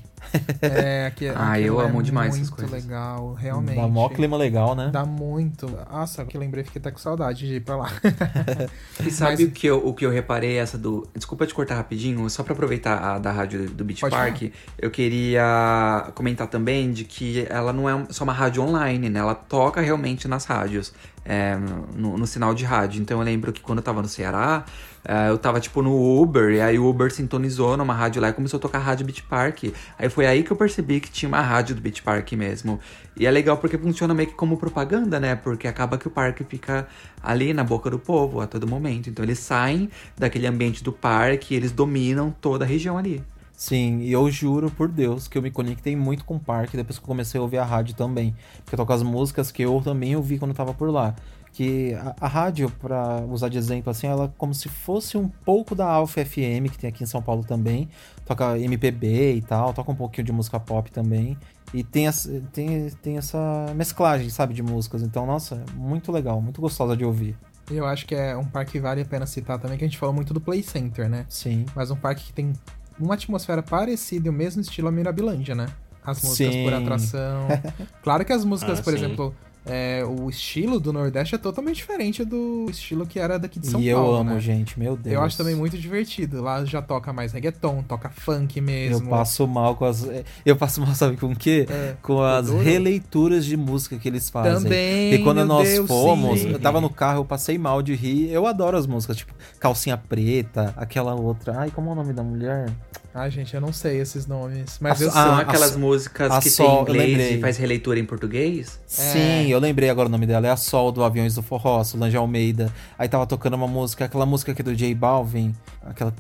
É, 0.61 1.07
aqui, 1.13 1.29
Ah, 1.29 1.53
aquilo 1.53 1.77
eu 1.77 1.81
é 1.81 1.85
amo 1.89 2.03
demais 2.03 2.35
essas 2.35 2.51
muito 2.51 2.57
coisas. 2.57 2.85
legal, 2.85 3.35
realmente. 3.35 3.77
Dá 3.77 3.87
mó 3.89 4.09
clima 4.09 4.37
legal, 4.37 4.75
né? 4.75 4.91
Dá 4.93 5.05
muito. 5.05 5.67
Nossa, 5.91 6.25
que 6.25 6.37
lembrei, 6.37 6.65
fiquei 6.65 6.81
até 6.81 6.91
com 6.91 6.99
saudade 6.99 7.47
de 7.47 7.55
ir 7.55 7.61
pra 7.61 7.77
lá. 7.77 7.91
E 9.05 9.11
sabe 9.11 9.33
Mas- 9.33 9.41
o, 9.49 9.51
que 9.51 9.67
eu, 9.67 9.87
o 9.87 9.95
que 9.95 10.05
eu 10.05 10.11
reparei, 10.11 10.57
essa 10.59 10.77
do. 10.77 11.07
Desculpa 11.15 11.47
te 11.47 11.55
cortar 11.55 11.77
rapidinho, 11.77 12.29
só 12.29 12.43
pra 12.43 12.53
aproveitar 12.53 12.99
a 12.99 13.19
da 13.19 13.31
rádio 13.31 13.69
do 13.71 13.85
Beach 13.85 14.01
Pode 14.01 14.15
Park, 14.15 14.43
eu 14.79 14.91
queria 14.91 16.11
comentar 16.15 16.47
também 16.49 16.91
de 16.93 17.05
que 17.05 17.47
ela 17.49 17.73
não 17.73 17.89
é 17.89 18.07
só 18.11 18.25
uma 18.25 18.33
rádio 18.33 18.63
online, 18.63 19.09
né? 19.09 19.21
Ela 19.21 19.35
toca 19.35 19.81
realmente 19.81 20.27
nas 20.29 20.45
rádios. 20.45 20.93
é, 21.25 21.57
no, 21.95 22.17
no, 22.17 22.27
sinal 22.27 22.55
de 22.55 22.65
rádio. 22.65 23.01
Então 23.03 23.19
eu 23.19 23.25
lembro 23.25 23.53
que 23.53 23.61
quando 23.61 23.79
eu 23.79 23.85
tava 23.85 24.01
no 24.01 24.09
Ceará, 24.09 24.65
é, 25.09 25.31
eu 25.31 25.39
tava 25.39 25.59
tipo 25.59 25.81
no 25.81 26.21
Uber, 26.21 26.51
e 26.51 26.61
aí 26.61 26.79
o 26.79 26.87
Uber 26.87 27.11
sintonizou 27.11 27.79
numa 27.79 27.95
rádio 27.95 28.21
lá 28.21 28.29
e 28.29 28.33
começou 28.35 28.59
a 28.59 28.61
tocar 28.61 28.79
rádio 28.79 29.07
Beach 29.07 29.23
Park. 29.23 29.65
Aí 29.99 30.11
foi 30.11 30.27
aí 30.27 30.43
que 30.43 30.51
eu 30.51 30.57
percebi 30.57 31.01
que 31.01 31.11
tinha 31.11 31.31
uma 31.31 31.41
rádio 31.41 31.75
do 31.75 31.81
Beach 31.81 32.03
Park 32.03 32.31
mesmo. 32.33 32.79
E 33.17 33.27
é 33.27 33.31
legal 33.31 33.57
porque 33.57 33.79
funciona 33.79 34.13
meio 34.13 34.29
que 34.29 34.35
como 34.35 34.59
propaganda, 34.59 35.19
né? 35.19 35.35
Porque 35.35 35.67
acaba 35.67 35.97
que 35.97 36.07
o 36.07 36.11
parque 36.11 36.45
fica 36.45 36.87
ali 37.23 37.55
na 37.55 37.65
boca 37.65 37.89
do 37.89 37.99
povo 37.99 38.43
a 38.43 38.47
todo 38.47 38.67
momento. 38.67 39.09
Então 39.09 39.25
eles 39.25 39.39
saem 39.39 39.89
daquele 40.15 40.47
ambiente 40.47 40.85
do 40.85 40.93
parque 40.93 41.55
eles 41.55 41.73
dominam 41.73 42.31
toda 42.31 42.67
a 42.67 42.69
região 42.69 42.99
ali. 42.99 43.23
Sim, 43.57 44.01
e 44.03 44.13
eu 44.13 44.31
juro 44.31 44.71
por 44.71 44.89
Deus 44.89 45.27
que 45.27 45.39
eu 45.39 45.43
me 45.43 45.51
conectei 45.51 45.97
muito 45.97 46.25
com 46.25 46.37
o 46.37 46.39
parque 46.39 46.77
depois 46.77 46.99
que 46.99 47.03
eu 47.03 47.09
comecei 47.09 47.41
a 47.41 47.43
ouvir 47.43 47.59
a 47.59 47.65
rádio 47.65 47.95
também. 47.95 48.37
Porque 48.63 48.77
toca 48.77 48.93
as 48.93 49.03
músicas 49.03 49.51
que 49.51 49.63
eu 49.63 49.81
também 49.83 50.15
ouvi 50.15 50.39
quando 50.39 50.53
tava 50.53 50.75
por 50.75 50.91
lá. 50.91 51.17
Que 51.53 51.95
a, 51.95 52.15
a 52.21 52.29
rádio, 52.29 52.71
para 52.71 53.21
usar 53.31 53.49
de 53.49 53.59
exemplo 53.59 53.91
assim, 53.91 54.07
ela 54.07 54.27
é 54.27 54.31
como 54.37 54.55
se 54.55 54.69
fosse 54.69 55.17
um 55.17 55.29
pouco 55.29 55.75
da 55.75 55.87
Alfa 55.87 56.25
FM, 56.25 56.71
que 56.71 56.79
tem 56.79 56.89
aqui 56.89 57.03
em 57.03 57.07
São 57.07 57.23
Paulo 57.23 57.45
também. 57.45 57.89
Toca 58.25 58.59
MPB 58.59 59.35
e 59.35 59.43
tal, 59.43 59.73
toca 59.73 59.91
um 59.91 59.97
pouquinho 59.97 60.27
de 60.27 60.33
música 60.33 60.61
pop 60.61 60.91
também. 60.91 61.37
E 61.73 61.83
tem, 61.83 62.07
essa, 62.07 62.31
tem, 62.53 62.89
tem 63.03 63.19
essa 63.19 63.67
mesclagem, 63.75 64.31
sabe, 64.31 64.55
de 64.55 64.63
músicas. 64.63 65.03
Então, 65.03 65.27
nossa, 65.27 65.63
muito 65.75 66.11
legal, 66.11 66.41
muito 66.41 66.61
gostosa 66.61 66.97
de 66.97 67.05
ouvir. 67.05 67.37
Eu 67.71 67.87
acho 67.87 68.07
que 68.07 68.15
é 68.15 68.35
um 68.37 68.45
parque 68.45 68.73
que 68.73 68.81
vale 68.81 69.03
a 69.03 69.05
pena 69.05 69.27
citar 69.27 69.59
também, 69.59 69.77
que 69.77 69.85
a 69.85 69.87
gente 69.87 69.99
falou 69.99 70.15
muito 70.15 70.33
do 70.33 70.41
Play 70.41 70.63
Center, 70.63 71.09
né? 71.09 71.27
Sim. 71.29 71.67
Mas 71.75 71.91
um 71.91 71.97
parque 71.97 72.25
que 72.27 72.33
tem 72.33 72.53
uma 72.99 73.15
atmosfera 73.15 73.63
parecida 73.63 74.27
e 74.27 74.31
o 74.31 74.33
mesmo 74.33 74.63
estilo 74.63 74.89
a 74.89 74.93
Mirabilândia, 74.93 75.55
né? 75.55 75.67
As 76.03 76.23
músicas 76.23 76.55
sim. 76.55 76.65
por 76.65 76.73
atração. 76.73 77.49
claro 78.03 78.25
que 78.25 78.33
as 78.33 78.45
músicas, 78.45 78.81
ah, 78.81 78.83
por 78.83 78.93
sim. 78.93 78.99
exemplo, 79.05 79.35
é, 79.67 80.03
o 80.05 80.31
estilo 80.31 80.81
do 80.81 80.93
Nordeste 80.93 81.35
é 81.35 81.39
totalmente 81.39 81.77
diferente 81.77 82.25
do 82.25 82.67
estilo 82.71 83.07
que 83.07 83.19
era 83.19 83.39
daqui 83.39 83.59
de 83.59 83.67
São 83.67 83.81
e 83.81 83.93
Paulo. 83.93 84.09
E 84.09 84.13
eu 84.13 84.17
amo, 84.17 84.35
né? 84.35 84.41
gente, 84.41 84.79
meu 84.79 84.97
Deus. 84.97 85.15
Eu 85.15 85.23
acho 85.23 85.37
também 85.37 85.55
muito 85.55 85.77
divertido. 85.77 86.43
Lá 86.43 86.65
já 86.65 86.81
toca 86.81 87.13
mais 87.13 87.33
reggaeton, 87.33 87.83
toca 87.83 88.09
funk 88.09 88.61
mesmo. 88.61 89.07
Eu 89.07 89.11
passo 89.11 89.47
mal 89.47 89.77
com 89.77 89.85
as. 89.85 90.09
Eu 90.45 90.57
passo 90.57 90.81
mal, 90.81 90.95
sabe 90.95 91.17
com 91.17 91.27
o 91.27 91.37
quê? 91.37 91.67
É, 91.69 91.95
com 92.03 92.23
as 92.23 92.51
releituras 92.51 93.45
de 93.45 93.57
música 93.57 93.99
que 93.99 94.09
eles 94.09 94.31
fazem. 94.31 94.63
Também. 94.63 95.15
E 95.15 95.23
quando 95.23 95.45
nós 95.45 95.69
Deus, 95.69 95.87
fomos, 95.87 96.41
sim. 96.41 96.53
eu 96.53 96.59
tava 96.59 96.81
no 96.81 96.91
carro, 96.91 97.21
eu 97.21 97.25
passei 97.25 97.59
mal 97.59 97.83
de 97.83 97.95
rir. 97.95 98.31
Eu 98.31 98.47
adoro 98.47 98.77
as 98.77 98.87
músicas, 98.87 99.19
tipo, 99.19 99.35
calcinha 99.61 99.97
preta, 99.97 100.73
aquela 100.77 101.15
outra. 101.15 101.59
Ai, 101.59 101.71
como 101.71 101.91
é 101.91 101.93
o 101.93 101.97
nome 101.97 102.13
da 102.13 102.23
mulher? 102.23 102.71
Ai, 103.15 103.31
gente, 103.31 103.55
eu 103.55 103.61
não 103.61 103.73
sei 103.73 104.01
esses 104.01 104.27
nomes. 104.27 104.79
Mas 104.81 105.01
a, 105.01 105.05
eu 105.05 105.11
São 105.11 105.37
aquelas 105.39 105.75
a, 105.75 105.79
músicas 105.79 106.31
a 106.31 106.41
que 106.41 106.51
Sol, 106.51 106.85
tem 106.85 106.95
inglês 106.95 107.39
e 107.39 107.41
faz 107.41 107.57
releitura 107.57 107.99
em 107.99 108.05
português? 108.05 108.79
Sim, 108.87 109.19
é. 109.19 109.49
eu 109.49 109.59
lembrei 109.59 109.89
agora 109.91 110.09
o 110.09 110.11
nome 110.11 110.27
dela. 110.27 110.47
É 110.47 110.51
a 110.51 110.57
Sol 110.57 110.93
do 110.93 111.03
Aviões 111.03 111.35
do 111.35 111.43
Forró, 111.43 111.83
Solange 111.83 112.17
Almeida. 112.17 112.73
Aí 112.99 113.09
tava 113.09 113.27
tocando 113.27 113.55
uma 113.55 113.67
música, 113.67 114.05
aquela 114.05 114.27
música 114.27 114.53
aqui 114.53 114.63
do 114.63 114.75
J 114.75 114.95
Balvin. 114.95 115.55
Aquela. 115.85 116.13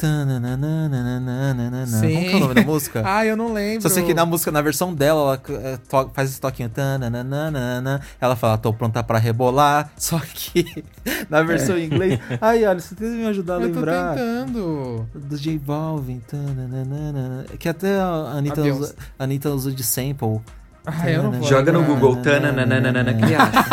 Sim. 1.86 2.14
Como 2.14 2.26
que 2.26 2.32
é 2.32 2.36
o 2.36 2.40
nome 2.40 2.54
da 2.54 2.62
música? 2.62 3.02
ah, 3.06 3.24
eu 3.24 3.36
não 3.36 3.52
lembro. 3.52 3.82
Só 3.82 3.88
sei 3.88 4.02
que 4.02 4.14
na 4.14 4.24
música, 4.24 4.50
na 4.50 4.62
versão 4.62 4.94
dela, 4.94 5.40
ela 5.48 5.80
faz 6.14 6.30
esse 6.30 6.40
toquinho. 6.40 6.70
Ela 8.20 8.34
fala, 8.34 8.56
tô 8.56 8.72
pronta 8.72 9.02
pra 9.02 9.18
rebolar. 9.18 9.92
Só 9.98 10.18
que 10.18 10.84
na 11.28 11.42
versão 11.42 11.76
é. 11.76 11.80
em 11.80 11.84
inglês. 11.84 12.18
Ai, 12.40 12.64
olha, 12.64 12.80
você 12.80 12.94
tem 12.94 13.10
que 13.10 13.16
me 13.16 13.26
ajudar 13.26 13.56
a 13.56 13.58
lembrar. 13.58 14.18
Eu 14.18 14.24
tô 14.44 14.46
tentando. 14.46 15.08
Do 15.14 15.36
J 15.36 15.58
Balvin. 15.58 16.22
Que 17.58 17.68
até 17.68 17.98
a 17.98 18.32
Anitta, 18.36 18.62
usa, 18.62 18.94
a 19.18 19.24
Anitta 19.24 19.50
usa 19.50 19.72
de 19.72 19.82
sample. 19.82 20.40
Ah, 20.86 21.10
eu 21.10 21.22
não 21.22 21.32
vou 21.32 21.46
Joga 21.46 21.70
no 21.70 21.82
Google 21.84 22.16
tananana 22.16 23.12
que 23.14 23.34
acha. 23.34 23.66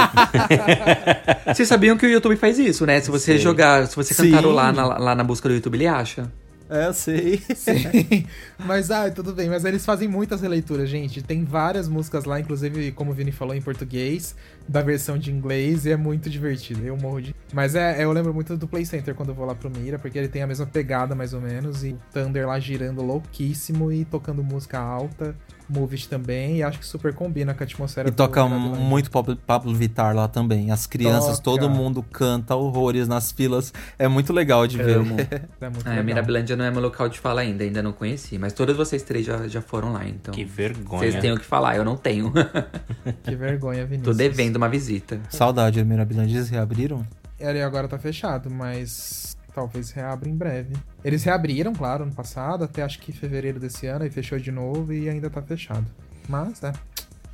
Vocês 1.54 1.68
sabiam 1.68 1.96
que 1.98 2.06
o 2.06 2.10
YouTube 2.10 2.36
faz 2.36 2.60
isso, 2.60 2.86
né? 2.86 3.00
Se 3.00 3.10
você 3.10 3.38
Sim. 3.38 3.40
jogar, 3.40 3.88
se 3.88 3.96
você 3.96 4.14
cantarolar 4.14 4.76
lá 4.76 4.88
na, 4.90 4.98
lá 4.98 5.16
na 5.16 5.24
busca 5.24 5.48
do 5.48 5.56
YouTube, 5.56 5.76
ele 5.76 5.88
acha. 5.88 6.30
É, 6.76 6.92
sei. 6.92 7.42
Sim. 7.56 8.28
mas, 8.66 8.92
ah, 8.92 9.10
tudo 9.10 9.34
bem. 9.34 9.50
Mas 9.50 9.64
eles 9.64 9.86
fazem 9.86 10.08
muitas 10.08 10.42
releituras, 10.42 10.90
gente. 10.90 11.22
Tem 11.22 11.44
várias 11.44 11.88
músicas 11.88 12.26
lá, 12.26 12.40
inclusive, 12.40 12.92
como 12.92 13.12
o 13.12 13.14
Vini 13.14 13.32
falou, 13.32 13.56
em 13.56 13.62
português, 13.62 14.36
da 14.68 14.82
versão 14.82 15.18
de 15.18 15.32
inglês, 15.32 15.86
e 15.86 15.92
é 15.92 15.98
muito 15.98 16.30
divertido. 16.30 16.86
Eu 16.86 16.98
morro 16.98 17.22
de. 17.22 17.36
Mas 17.54 17.76
é, 17.76 18.04
eu 18.04 18.12
lembro 18.12 18.34
muito 18.34 18.58
do 18.58 18.68
Play 18.68 18.86
Center 18.86 19.16
quando 19.16 19.30
eu 19.30 19.36
vou 19.36 19.46
lá 19.46 19.56
pro 19.56 19.70
Mira, 19.70 19.98
porque 19.98 20.18
ele 20.18 20.28
tem 20.28 20.42
a 20.42 20.48
mesma 20.48 20.66
pegada, 20.66 21.16
mais 21.16 21.34
ou 21.34 21.40
menos, 21.40 21.84
e 21.84 21.92
o 21.92 22.00
Thunder 22.12 22.46
lá 22.48 22.60
girando 22.60 23.02
louquíssimo 23.02 23.92
e 23.92 24.04
tocando 24.04 24.44
música 24.44 24.78
alta. 24.78 25.34
Movies 25.68 26.06
também, 26.06 26.58
e 26.58 26.64
acho 26.64 26.80
que 26.80 26.86
super 26.86 27.14
combina 27.14 27.54
com 27.54 27.64
a 27.64 27.66
atmosfera 27.66 28.10
E 28.10 28.12
toca 28.12 28.46
muito 28.48 29.10
Pablo 29.46 29.74
Vittar 29.74 30.16
lá 30.16 30.28
também. 30.28 30.72
As 30.72 30.86
crianças, 30.86 31.40
toca. 31.40 31.62
todo 31.62 31.70
mundo 31.70 32.04
canta 32.04 32.56
horrores 32.56 33.08
nas 33.08 33.32
filas. 33.32 33.74
É 33.98 34.08
muito 34.08 34.32
legal 34.32 34.68
de 34.68 34.78
ver. 34.78 34.98
é 34.98 35.00
muito 35.70 35.90
é, 35.90 36.04
Mirabilândia 36.04 36.56
não 36.56 36.66
é 36.66 36.72
meu 36.72 36.82
local 36.82 37.10
de 37.10 37.20
fala 37.20 37.42
ainda, 37.42 37.64
ainda 37.64 37.82
não 37.82 37.92
conheci. 37.92 38.38
Mas 38.38 38.54
todos 38.54 38.76
vocês 38.76 39.04
três 39.04 39.26
já, 39.26 39.48
já 39.48 39.62
foram 39.62 39.94
lá, 39.94 40.08
então. 40.08 40.34
Que 40.34 40.44
vergonha. 40.44 41.00
Vocês 41.00 41.16
têm 41.22 41.32
o 41.32 41.40
que 41.40 41.46
falar, 41.46 41.76
eu 41.76 41.84
não 41.84 41.98
tenho. 41.98 42.32
que 43.24 43.36
vergonha, 43.36 43.86
Vinícius. 43.86 44.16
Tô 44.16 44.18
devendo 44.18 44.58
uma 44.58 44.70
visita. 44.70 45.20
Saudade 45.30 45.82
do 45.82 45.86
Mirabilândia, 45.86 46.38
eles 46.38 46.50
reabriram? 46.50 47.06
Ele 47.40 47.62
agora 47.62 47.88
tá 47.88 47.98
fechado, 47.98 48.50
mas 48.50 49.35
talvez 49.56 49.92
reabra 49.92 50.28
em 50.28 50.36
breve. 50.36 50.76
Eles 51.04 51.24
reabriram, 51.24 51.74
claro, 51.74 52.04
ano 52.04 52.14
passado, 52.14 52.66
até 52.66 52.84
acho 52.84 53.00
que 53.00 53.14
fevereiro 53.14 53.58
desse 53.58 53.88
ano, 53.88 54.06
e 54.06 54.10
fechou 54.10 54.38
de 54.38 54.52
novo 54.52 54.92
e 54.92 55.10
ainda 55.10 55.30
tá 55.30 55.42
fechado. 55.42 55.86
Mas 56.28 56.62
é. 56.62 56.74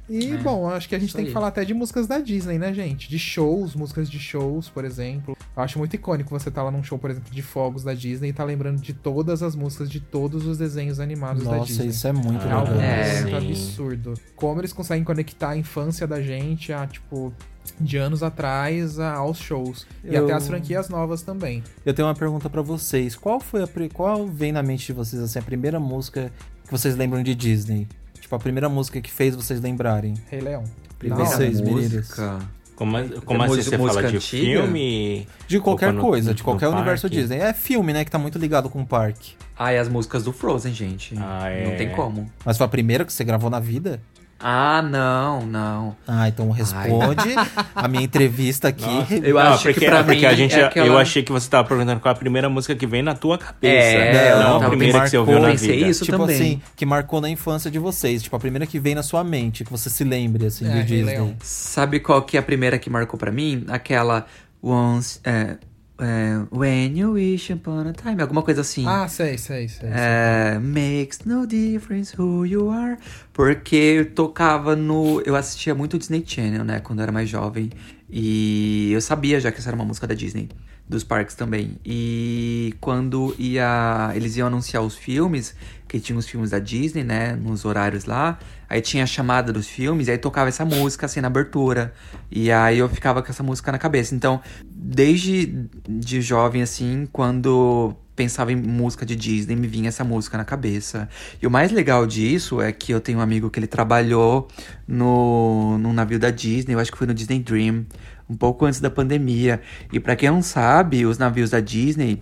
E, 0.07 0.33
é, 0.33 0.37
bom, 0.37 0.69
acho 0.69 0.89
que 0.89 0.95
a 0.95 0.99
gente 0.99 1.13
tem 1.13 1.21
aí. 1.21 1.27
que 1.27 1.33
falar 1.33 1.47
até 1.47 1.63
de 1.63 1.73
músicas 1.73 2.05
da 2.05 2.19
Disney, 2.19 2.59
né, 2.59 2.73
gente? 2.73 3.09
De 3.09 3.17
shows, 3.17 3.73
músicas 3.75 4.09
de 4.09 4.19
shows, 4.19 4.69
por 4.69 4.83
exemplo. 4.83 5.37
Eu 5.55 5.63
acho 5.63 5.79
muito 5.79 5.95
icônico 5.95 6.29
você 6.29 6.51
tá 6.51 6.61
lá 6.61 6.69
num 6.69 6.83
show, 6.83 6.99
por 6.99 7.09
exemplo, 7.09 7.33
de 7.33 7.41
fogos 7.41 7.83
da 7.83 7.93
Disney 7.93 8.29
e 8.29 8.33
tá 8.33 8.43
lembrando 8.43 8.81
de 8.81 8.93
todas 8.93 9.41
as 9.41 9.55
músicas 9.55 9.89
de 9.89 9.99
todos 9.99 10.45
os 10.45 10.57
desenhos 10.57 10.99
animados 10.99 11.43
Nossa, 11.43 11.59
da 11.59 11.63
Disney. 11.63 11.85
Nossa, 11.85 11.97
isso 11.97 12.07
é 12.07 12.13
muito 12.13 12.41
é 12.41 12.43
legal. 12.43 12.67
É, 12.67 13.21
muito 13.21 13.35
absurdo. 13.37 14.13
Como 14.35 14.59
eles 14.59 14.73
conseguem 14.73 15.03
conectar 15.03 15.51
a 15.51 15.57
infância 15.57 16.05
da 16.05 16.21
gente 16.21 16.73
a, 16.73 16.85
tipo, 16.85 17.33
de 17.79 17.97
anos 17.97 18.23
atrás 18.23 18.99
aos 18.99 19.37
shows. 19.37 19.87
E 20.03 20.15
eu... 20.15 20.25
até 20.25 20.33
as 20.33 20.47
franquias 20.47 20.89
novas 20.89 21.21
também. 21.21 21.63
Eu 21.85 21.93
tenho 21.93 22.07
uma 22.07 22.15
pergunta 22.15 22.49
para 22.49 22.61
vocês. 22.61 23.15
Qual 23.15 23.39
foi 23.39 23.63
a 23.63 23.69
qual 23.93 24.27
vem 24.27 24.51
na 24.51 24.61
mente 24.61 24.87
de 24.87 24.93
vocês 24.93 25.21
assim 25.21 25.39
a 25.39 25.41
primeira 25.41 25.79
música 25.79 26.31
que 26.65 26.71
vocês 26.71 26.95
lembram 26.95 27.23
de 27.23 27.33
Disney? 27.33 27.87
Tipo 28.19 28.35
a 28.35 28.39
primeira 28.39 28.69
música 28.69 29.01
que 29.01 29.11
fez 29.11 29.35
vocês 29.35 29.59
lembrarem? 29.59 30.13
Rei 30.29 30.41
Leão. 30.41 30.63
Primeira 30.97 31.25
vocês, 31.25 31.59
música. 31.59 32.39
Como, 32.75 32.97
como 33.21 33.43
assim 33.43 33.61
você 33.61 33.77
fala 33.77 34.03
de 34.03 34.19
filme? 34.19 35.27
De 35.47 35.59
qualquer 35.59 35.95
coisa, 35.95 36.33
de 36.33 36.41
qualquer 36.41 36.67
universo 36.67 37.03
parque? 37.03 37.15
Disney. 37.15 37.37
É 37.37 37.53
filme, 37.53 37.93
né, 37.93 38.03
que 38.03 38.09
tá 38.09 38.17
muito 38.17 38.39
ligado 38.39 38.69
com 38.69 38.81
o 38.81 38.85
parque. 38.85 39.33
Ah, 39.55 39.71
e 39.71 39.77
as 39.77 39.87
músicas 39.87 40.23
do 40.23 40.33
Frozen, 40.33 40.73
gente. 40.73 41.13
Ah, 41.19 41.47
é. 41.47 41.69
Não 41.69 41.77
tem 41.77 41.91
como. 41.91 42.31
Mas 42.43 42.57
foi 42.57 42.65
a 42.65 42.69
primeira 42.69 43.05
que 43.05 43.13
você 43.13 43.23
gravou 43.23 43.51
na 43.51 43.59
vida? 43.59 44.01
Ah, 44.43 44.81
não, 44.81 45.45
não. 45.45 45.95
Ah, 46.07 46.27
então 46.27 46.49
responde 46.51 47.33
Ai. 47.35 47.47
a 47.75 47.87
minha 47.87 48.03
entrevista 48.03 48.69
aqui. 48.69 48.85
Nossa, 48.85 49.13
eu 49.15 49.35
não, 49.35 49.41
acho 49.41 49.63
porque, 49.63 49.79
que 49.79 49.85
pra 49.85 50.03
porque 50.03 50.19
mim 50.19 50.25
a 50.25 50.33
gente, 50.33 50.55
é 50.55 50.63
aquela... 50.65 50.87
eu 50.87 50.97
achei 50.97 51.23
que 51.23 51.31
você 51.31 51.45
estava 51.45 51.67
perguntando 51.67 51.99
qual 51.99 52.11
a 52.11 52.17
primeira 52.17 52.49
música 52.49 52.75
que 52.75 52.87
vem 52.87 53.01
na 53.01 53.13
tua 53.13 53.37
cabeça. 53.37 53.97
É, 53.97 54.35
não, 54.35 54.59
não 54.59 54.67
a 54.67 54.69
primeira 54.69 54.99
que, 54.99 55.03
que 55.05 55.09
você 55.11 55.17
ouviu 55.17 55.39
na 55.39 55.53
vida. 55.53 55.73
Isso 55.73 56.05
tipo 56.05 56.17
também. 56.17 56.35
assim, 56.35 56.61
que 56.75 56.85
marcou 56.85 57.21
na 57.21 57.29
infância 57.29 57.69
de 57.69 57.79
vocês, 57.79 58.23
tipo 58.23 58.35
a 58.35 58.39
primeira 58.39 58.65
que 58.65 58.79
vem 58.79 58.95
na 58.95 59.03
sua 59.03 59.23
mente, 59.23 59.63
que 59.63 59.71
você 59.71 59.89
se 59.89 60.03
lembre 60.03 60.47
assim 60.47 60.67
é, 60.67 60.81
de 60.81 60.83
Disney. 60.83 61.35
Sabe 61.41 61.99
qual 61.99 62.21
que 62.21 62.37
é 62.37 62.39
a 62.39 62.43
primeira 62.43 62.77
que 62.79 62.89
marcou 62.89 63.19
para 63.19 63.31
mim? 63.31 63.65
Aquela 63.67 64.25
Once, 64.63 65.19
é, 65.23 65.57
é, 66.01 66.45
when 66.51 66.97
you 66.97 67.13
wish 67.13 67.51
upon 67.53 67.87
a 67.87 67.93
time, 67.93 68.21
alguma 68.21 68.41
coisa 68.41 68.61
assim. 68.61 68.85
Ah, 68.87 69.07
sei, 69.07 69.37
sei, 69.37 69.67
sei. 69.67 69.89
É, 69.91 70.59
makes 70.59 71.19
no 71.25 71.45
difference 71.45 72.19
who 72.19 72.45
you 72.45 72.69
are. 72.71 72.97
Porque 73.31 73.75
eu 73.75 74.11
tocava 74.11 74.75
no. 74.75 75.21
Eu 75.21 75.35
assistia 75.35 75.75
muito 75.75 75.97
Disney 75.97 76.23
Channel, 76.25 76.63
né? 76.63 76.79
Quando 76.79 76.99
eu 76.99 77.03
era 77.03 77.11
mais 77.11 77.29
jovem. 77.29 77.69
E 78.09 78.91
eu 78.91 78.99
sabia 78.99 79.39
já 79.39 79.51
que 79.51 79.59
essa 79.59 79.69
era 79.69 79.75
uma 79.75 79.85
música 79.85 80.05
da 80.05 80.13
Disney, 80.13 80.49
dos 80.87 81.03
parques 81.03 81.33
também. 81.33 81.77
E 81.85 82.75
quando 82.81 83.33
ia, 83.39 84.11
eles 84.13 84.35
iam 84.35 84.47
anunciar 84.47 84.83
os 84.83 84.95
filmes, 84.95 85.55
que 85.87 85.97
tinha 85.97 86.17
os 86.17 86.27
filmes 86.27 86.49
da 86.49 86.59
Disney, 86.59 87.05
né, 87.05 87.35
nos 87.35 87.63
horários 87.63 88.03
lá, 88.03 88.37
aí 88.71 88.79
tinha 88.79 89.03
a 89.03 89.05
chamada 89.05 89.51
dos 89.51 89.67
filmes, 89.67 90.07
aí 90.07 90.17
tocava 90.17 90.47
essa 90.47 90.63
música 90.63 91.05
assim 91.05 91.19
na 91.19 91.27
abertura. 91.27 91.93
E 92.31 92.49
aí 92.49 92.79
eu 92.79 92.87
ficava 92.87 93.21
com 93.21 93.29
essa 93.29 93.43
música 93.43 93.69
na 93.69 93.77
cabeça. 93.77 94.15
Então, 94.15 94.39
desde 94.63 95.67
de 95.89 96.21
jovem 96.21 96.61
assim, 96.61 97.05
quando 97.11 97.93
pensava 98.15 98.49
em 98.49 98.55
música 98.55 99.05
de 99.05 99.13
Disney, 99.13 99.57
me 99.57 99.67
vinha 99.67 99.89
essa 99.89 100.05
música 100.05 100.37
na 100.37 100.45
cabeça. 100.45 101.09
E 101.41 101.45
o 101.45 101.51
mais 101.51 101.69
legal 101.69 102.07
disso 102.07 102.61
é 102.61 102.71
que 102.71 102.93
eu 102.93 103.01
tenho 103.01 103.17
um 103.19 103.21
amigo 103.21 103.49
que 103.49 103.59
ele 103.59 103.67
trabalhou 103.67 104.47
no, 104.87 105.77
no 105.77 105.91
navio 105.91 106.17
da 106.17 106.29
Disney, 106.29 106.73
eu 106.73 106.79
acho 106.79 106.93
que 106.93 106.97
foi 106.97 107.07
no 107.07 107.13
Disney 107.13 107.39
Dream, 107.39 107.85
um 108.29 108.37
pouco 108.37 108.65
antes 108.65 108.79
da 108.79 108.89
pandemia. 108.89 109.61
E 109.91 109.99
para 109.99 110.15
quem 110.15 110.29
não 110.29 110.41
sabe, 110.41 111.05
os 111.05 111.17
navios 111.17 111.49
da 111.49 111.59
Disney, 111.59 112.21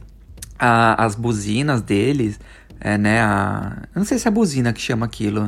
a, 0.58 1.06
as 1.06 1.14
buzinas 1.14 1.84
deles, 1.84 2.39
é, 2.80 2.97
né, 2.97 3.22
a... 3.22 3.84
Eu 3.93 4.00
não 4.00 4.06
sei 4.06 4.18
se 4.18 4.28
é 4.28 4.30
a 4.30 4.34
buzina 4.34 4.74
que 4.74 4.82
chama 4.82 5.06
aquilo. 5.06 5.47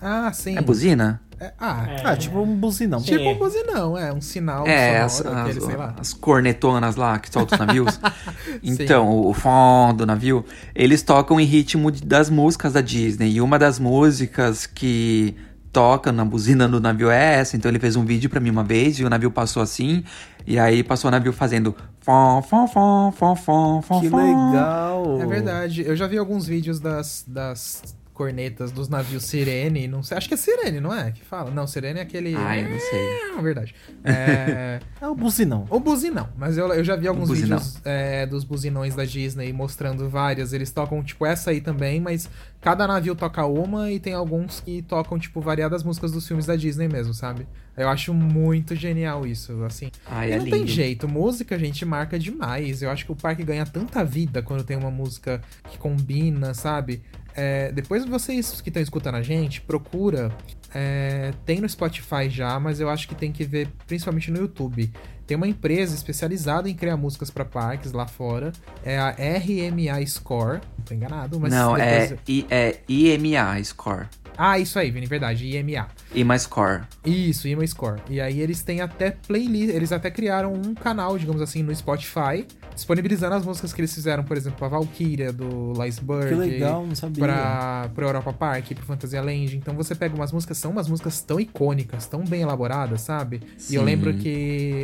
Ah, 0.00 0.32
sim. 0.32 0.56
É 0.56 0.60
buzina? 0.60 1.20
É, 1.38 1.52
ah, 1.60 1.86
Ah, 2.04 2.16
tipo 2.16 2.38
um 2.40 2.56
buzinão. 2.56 3.00
tipo 3.02 3.28
um 3.28 3.38
buzinão, 3.38 3.96
é, 3.98 4.10
um 4.10 4.22
sinal 4.22 4.66
É, 4.66 5.00
as, 5.02 5.12
sonoro, 5.12 5.36
as, 5.36 5.42
aquele, 5.44 5.60
sei 5.60 5.76
lá. 5.76 5.94
as 5.98 6.12
cornetonas 6.14 6.96
lá 6.96 7.18
que 7.18 7.30
soltam 7.30 7.58
os 7.60 7.66
navios. 7.66 8.00
então, 8.62 9.08
o, 9.10 9.28
o 9.30 9.34
fom 9.34 9.92
do 9.94 10.06
navio, 10.06 10.44
eles 10.74 11.02
tocam 11.02 11.38
em 11.38 11.44
ritmo 11.44 11.90
de- 11.90 12.02
das 12.04 12.30
músicas 12.30 12.72
da 12.72 12.80
Disney. 12.80 13.32
E 13.32 13.40
uma 13.42 13.58
das 13.58 13.78
músicas 13.78 14.66
que 14.66 15.36
toca 15.72 16.10
na 16.10 16.24
buzina 16.24 16.66
do 16.66 16.80
navio 16.80 17.10
é 17.10 17.34
essa. 17.34 17.54
Então 17.54 17.70
ele 17.70 17.78
fez 17.78 17.96
um 17.96 18.04
vídeo 18.06 18.30
pra 18.30 18.40
mim 18.40 18.48
uma 18.48 18.64
vez 18.64 18.98
e 18.98 19.04
o 19.04 19.10
navio 19.10 19.30
passou 19.30 19.62
assim. 19.62 20.04
E 20.46 20.58
aí 20.58 20.82
passou 20.82 21.08
o 21.08 21.10
navio 21.10 21.34
fazendo 21.34 21.74
fom, 22.00 22.40
fom, 22.40 22.66
fom, 22.66 23.12
fom, 23.12 23.36
fom, 23.36 23.82
fom, 23.82 24.00
Que 24.00 24.08
fom. 24.08 24.16
legal. 24.16 25.20
É 25.20 25.26
verdade. 25.26 25.82
Eu 25.86 25.94
já 25.94 26.06
vi 26.06 26.16
alguns 26.16 26.46
vídeos 26.46 26.80
das, 26.80 27.24
das 27.28 27.94
cornetas 28.16 28.72
dos 28.72 28.88
navios 28.88 29.24
Sirene. 29.24 29.86
Não 29.86 30.02
sei, 30.02 30.16
acho 30.16 30.26
que 30.26 30.34
é 30.34 30.36
Sirene, 30.38 30.80
não 30.80 30.92
é? 30.92 31.12
Que 31.12 31.22
fala? 31.22 31.50
Não, 31.50 31.66
Sirene 31.66 31.98
é 31.98 32.02
aquele. 32.02 32.34
Ai, 32.34 32.64
eu 32.64 32.70
não 32.70 32.80
sei. 32.80 33.38
É 33.38 33.42
verdade. 33.42 33.74
É. 34.02 34.80
É 34.98 35.06
o 35.06 35.14
buzinão. 35.14 35.66
O 35.68 35.78
buzinão, 35.78 36.28
mas 36.38 36.56
eu, 36.56 36.72
eu 36.72 36.82
já 36.82 36.96
vi 36.96 37.06
alguns 37.06 37.28
vídeos 37.30 37.78
é, 37.84 38.24
dos 38.24 38.44
buzinões 38.44 38.94
da 38.94 39.04
Disney 39.04 39.52
mostrando 39.52 40.08
várias. 40.08 40.54
Eles 40.54 40.70
tocam, 40.70 41.02
tipo, 41.02 41.26
essa 41.26 41.50
aí 41.50 41.60
também, 41.60 42.00
mas 42.00 42.30
cada 42.62 42.86
navio 42.86 43.14
toca 43.14 43.44
uma 43.44 43.90
e 43.90 44.00
tem 44.00 44.14
alguns 44.14 44.60
que 44.60 44.80
tocam, 44.80 45.18
tipo, 45.18 45.40
variadas 45.40 45.82
músicas 45.82 46.12
dos 46.12 46.26
filmes 46.26 46.46
da 46.46 46.56
Disney 46.56 46.88
mesmo, 46.88 47.12
sabe? 47.12 47.46
Eu 47.76 47.90
acho 47.90 48.14
muito 48.14 48.74
genial 48.74 49.26
isso, 49.26 49.62
assim. 49.64 49.90
Ai, 50.06 50.30
e 50.30 50.32
é 50.32 50.38
não 50.38 50.44
lindo. 50.46 50.56
tem 50.56 50.66
jeito, 50.66 51.06
música, 51.06 51.58
gente, 51.58 51.84
marca 51.84 52.18
demais. 52.18 52.80
Eu 52.80 52.90
acho 52.90 53.04
que 53.04 53.12
o 53.12 53.16
parque 53.16 53.44
ganha 53.44 53.66
tanta 53.66 54.02
vida 54.02 54.40
quando 54.40 54.64
tem 54.64 54.78
uma 54.78 54.90
música 54.90 55.42
que 55.68 55.76
combina, 55.76 56.54
sabe? 56.54 57.02
É, 57.36 57.70
depois 57.72 58.04
vocês 58.06 58.60
que 58.62 58.70
estão 58.70 58.82
escutando 58.82 59.16
a 59.16 59.22
gente, 59.22 59.60
procura. 59.60 60.32
é, 60.74 61.32
tem 61.44 61.60
no 61.60 61.68
Spotify 61.68 62.28
já, 62.30 62.58
mas 62.58 62.80
eu 62.80 62.88
acho 62.88 63.06
que 63.06 63.14
tem 63.14 63.30
que 63.30 63.44
ver 63.44 63.68
principalmente 63.86 64.30
no 64.30 64.38
YouTube. 64.38 64.90
Tem 65.26 65.36
uma 65.36 65.46
empresa 65.48 65.94
especializada 65.94 66.70
em 66.70 66.74
criar 66.74 66.96
músicas 66.96 67.30
para 67.30 67.44
parques 67.44 67.92
lá 67.92 68.06
fora. 68.06 68.52
É 68.84 68.96
a 68.96 69.10
RMA 69.10 70.04
Score. 70.06 70.60
Não 70.78 70.84
tô 70.84 70.94
enganado, 70.94 71.38
mas. 71.40 71.52
Não, 71.52 71.76
é, 71.76 72.06
depois- 72.06 72.20
I, 72.28 72.46
é 72.48 72.80
IMA 72.88 73.62
Score. 73.64 74.06
Ah, 74.38 74.58
isso 74.58 74.78
aí, 74.78 74.90
Vini, 74.90 75.06
verdade. 75.06 75.46
IMA. 75.56 75.88
IMA 76.14 76.38
Score. 76.38 76.82
Isso, 77.04 77.48
IMA 77.48 77.66
Score. 77.66 78.00
E 78.08 78.20
aí 78.20 78.40
eles 78.40 78.62
têm 78.62 78.80
até 78.80 79.10
playlist, 79.10 79.74
eles 79.74 79.92
até 79.92 80.10
criaram 80.10 80.52
um 80.52 80.74
canal, 80.74 81.18
digamos 81.18 81.42
assim, 81.42 81.62
no 81.62 81.74
Spotify, 81.74 82.46
disponibilizando 82.74 83.34
as 83.34 83.44
músicas 83.44 83.72
que 83.72 83.80
eles 83.80 83.94
fizeram, 83.94 84.22
por 84.24 84.36
exemplo, 84.36 84.64
a 84.64 84.68
Valkyria 84.68 85.32
do 85.32 85.72
Liceberg. 85.82 86.28
Que 86.28 86.34
legal, 86.34 86.86
não 86.86 86.94
sabia. 86.94 87.24
Pra, 87.24 87.90
pro 87.94 88.06
Europa 88.06 88.32
Park, 88.32 88.72
pro 88.74 88.84
Fantasia 88.84 89.20
Land. 89.20 89.56
Então 89.56 89.74
você 89.74 89.94
pega 89.94 90.14
umas 90.14 90.32
músicas, 90.32 90.58
são 90.58 90.70
umas 90.70 90.88
músicas 90.88 91.20
tão 91.20 91.40
icônicas, 91.40 92.06
tão 92.06 92.24
bem 92.24 92.42
elaboradas, 92.42 93.00
sabe? 93.00 93.42
E 93.68 93.74
eu 93.74 93.80
Sim. 93.80 93.86
lembro 93.86 94.14
que 94.14 94.28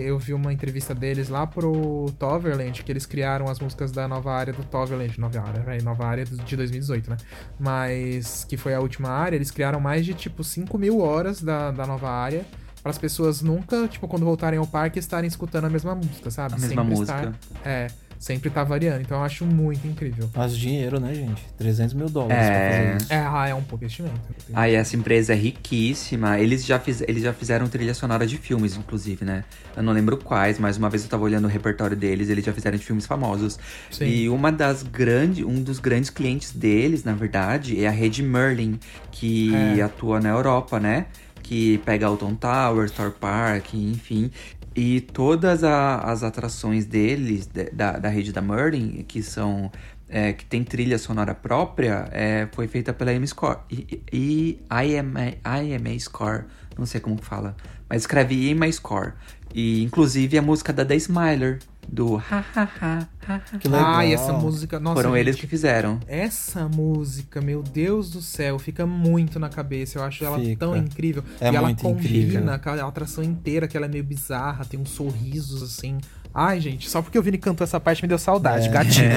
eu 0.04 0.18
vi 0.18 0.34
uma 0.34 0.52
entrevista 0.52 0.94
deles 0.94 1.28
lá 1.28 1.46
pro 1.46 2.06
Toverland, 2.18 2.82
que 2.82 2.90
eles 2.90 3.06
criaram 3.06 3.48
as 3.48 3.60
músicas 3.60 3.92
da 3.92 4.08
nova 4.08 4.32
área 4.32 4.52
do 4.52 4.64
Toverland, 4.64 5.18
nova 5.20 5.40
área, 5.40 5.62
véi, 5.62 5.80
nova 5.82 6.06
área 6.06 6.24
de 6.24 6.56
2018, 6.56 7.10
né? 7.10 7.16
Mas 7.58 8.44
que 8.44 8.56
foi 8.56 8.74
a 8.74 8.80
última 8.80 9.08
área, 9.08 9.36
eles 9.36 9.50
criaram 9.50 9.80
mais 9.80 10.04
de 10.04 10.14
tipo 10.14 10.42
5 10.42 10.76
mil 10.78 11.00
horas 11.00 11.11
da, 11.44 11.70
da 11.70 11.86
nova 11.86 12.08
área. 12.10 12.44
Para 12.82 12.90
as 12.90 12.98
pessoas 12.98 13.42
nunca, 13.42 13.86
tipo, 13.86 14.08
quando 14.08 14.24
voltarem 14.24 14.58
ao 14.58 14.66
parque, 14.66 14.98
estarem 14.98 15.28
escutando 15.28 15.66
a 15.66 15.70
mesma 15.70 15.94
música, 15.94 16.30
sabe? 16.32 16.54
A 16.54 16.58
mesma 16.58 16.82
música. 16.82 17.14
Estar, 17.14 17.34
é, 17.64 17.88
sempre 18.22 18.48
tá 18.50 18.62
variando. 18.62 19.00
Então 19.00 19.18
eu 19.18 19.24
acho 19.24 19.44
muito 19.44 19.84
incrível. 19.84 20.30
Mas 20.32 20.56
dinheiro, 20.56 21.00
né, 21.00 21.12
gente? 21.12 21.42
300 21.58 21.92
mil 21.92 22.08
dólares 22.08 22.36
É. 22.46 22.50
pra 22.50 22.70
fazer 22.78 22.96
isso. 23.02 23.12
É, 23.12 23.16
ah, 23.18 23.48
é 23.48 23.54
um 23.54 23.62
pouco 23.64 23.84
investimento. 23.84 24.14
Aí 24.54 24.74
essa 24.76 24.94
empresa 24.94 25.32
é 25.32 25.36
riquíssima. 25.36 26.38
Eles 26.38 26.64
já, 26.64 26.78
fiz, 26.78 27.00
eles 27.00 27.24
já 27.24 27.32
fizeram 27.32 27.66
trilha 27.66 27.92
sonora 27.94 28.24
de 28.24 28.38
filmes, 28.38 28.76
inclusive, 28.76 29.24
né? 29.24 29.42
Eu 29.76 29.82
não 29.82 29.92
lembro 29.92 30.16
quais, 30.16 30.56
mas 30.60 30.76
uma 30.76 30.88
vez 30.88 31.02
eu 31.02 31.08
tava 31.10 31.24
olhando 31.24 31.46
o 31.46 31.48
repertório 31.48 31.96
deles, 31.96 32.28
eles 32.28 32.44
já 32.44 32.52
fizeram 32.52 32.78
de 32.78 32.84
filmes 32.84 33.06
famosos. 33.06 33.58
Sim. 33.90 34.04
E 34.06 34.28
uma 34.28 34.52
das 34.52 34.84
grandes, 34.84 35.44
um 35.44 35.60
dos 35.60 35.80
grandes 35.80 36.08
clientes 36.08 36.52
deles, 36.52 37.02
na 37.02 37.14
verdade, 37.14 37.82
é 37.84 37.88
a 37.88 37.90
rede 37.90 38.22
Merlin, 38.22 38.78
que 39.10 39.52
É. 39.52 39.82
atua 39.82 40.20
na 40.20 40.28
Europa, 40.28 40.78
né? 40.78 41.06
Que 41.42 41.78
pega 41.78 42.06
Alton 42.06 42.36
Tower, 42.36 42.88
Star 42.88 43.10
Park, 43.10 43.74
enfim. 43.74 44.30
E 44.74 45.00
todas 45.00 45.62
a- 45.64 45.98
as 45.98 46.22
atrações 46.22 46.84
deles, 46.86 47.46
de- 47.46 47.70
da, 47.70 47.98
da 47.98 48.08
rede 48.08 48.32
da 48.32 48.40
Merlin, 48.40 49.04
que 49.06 49.22
são. 49.22 49.70
é, 50.14 50.30
que 50.34 50.44
tem 50.44 50.62
trilha 50.62 50.98
sonora 50.98 51.34
própria, 51.34 52.06
é, 52.12 52.46
foi 52.52 52.68
feita 52.68 52.92
pela 52.92 53.10
IMA 53.14 53.26
Score. 53.26 53.60
E, 53.70 54.02
e 54.12 54.58
IMA, 54.70 55.32
IMA 55.62 55.98
Score, 55.98 56.44
não 56.78 56.84
sei 56.84 57.00
como 57.00 57.16
fala, 57.16 57.56
mas 57.88 58.02
escreve 58.02 58.34
IMA 58.50 58.70
Score. 58.70 59.12
E 59.54 59.82
inclusive 59.82 60.36
a 60.36 60.42
música 60.42 60.70
da 60.70 60.84
The 60.84 60.96
Smiler, 60.96 61.60
do 61.88 62.16
ha 62.16 62.44
ha 62.54 62.68
ha 62.80 63.08
ha 63.28 63.34
ha. 63.52 63.58
Que 63.58 63.68
legal. 63.68 64.02
E 64.02 64.12
essa 64.12 64.32
música. 64.32 64.80
Nossa, 64.80 64.96
Foram 64.96 65.10
gente, 65.10 65.20
eles 65.20 65.36
que 65.36 65.46
fizeram. 65.46 66.00
Essa 66.06 66.68
música, 66.68 67.40
meu 67.40 67.62
Deus 67.62 68.10
do 68.10 68.22
céu, 68.22 68.58
fica 68.58 68.86
muito 68.86 69.38
na 69.38 69.48
cabeça. 69.48 69.98
Eu 69.98 70.02
acho 70.04 70.24
ela 70.24 70.38
Fica. 70.38 70.56
tão 70.66 70.76
incrível. 70.76 71.22
É 71.40 71.50
e 71.50 71.56
ela 71.56 71.68
muito 71.68 71.82
combina 71.82 72.54
incrível. 72.54 72.58
com 72.60 72.70
a 72.70 72.88
atração 72.88 73.22
inteira, 73.22 73.68
que 73.68 73.76
ela 73.76 73.86
é 73.86 73.88
meio 73.88 74.04
bizarra, 74.04 74.64
tem 74.64 74.80
uns 74.80 74.90
sorrisos 74.90 75.62
assim. 75.62 75.98
Ai, 76.34 76.60
gente, 76.60 76.88
só 76.88 77.02
porque 77.02 77.18
o 77.18 77.22
Vini 77.22 77.36
cantou 77.36 77.64
essa 77.64 77.78
parte 77.78 78.00
me 78.02 78.08
deu 78.08 78.16
saudade. 78.18 78.68
É. 78.68 78.70
Gatilho. 78.70 79.10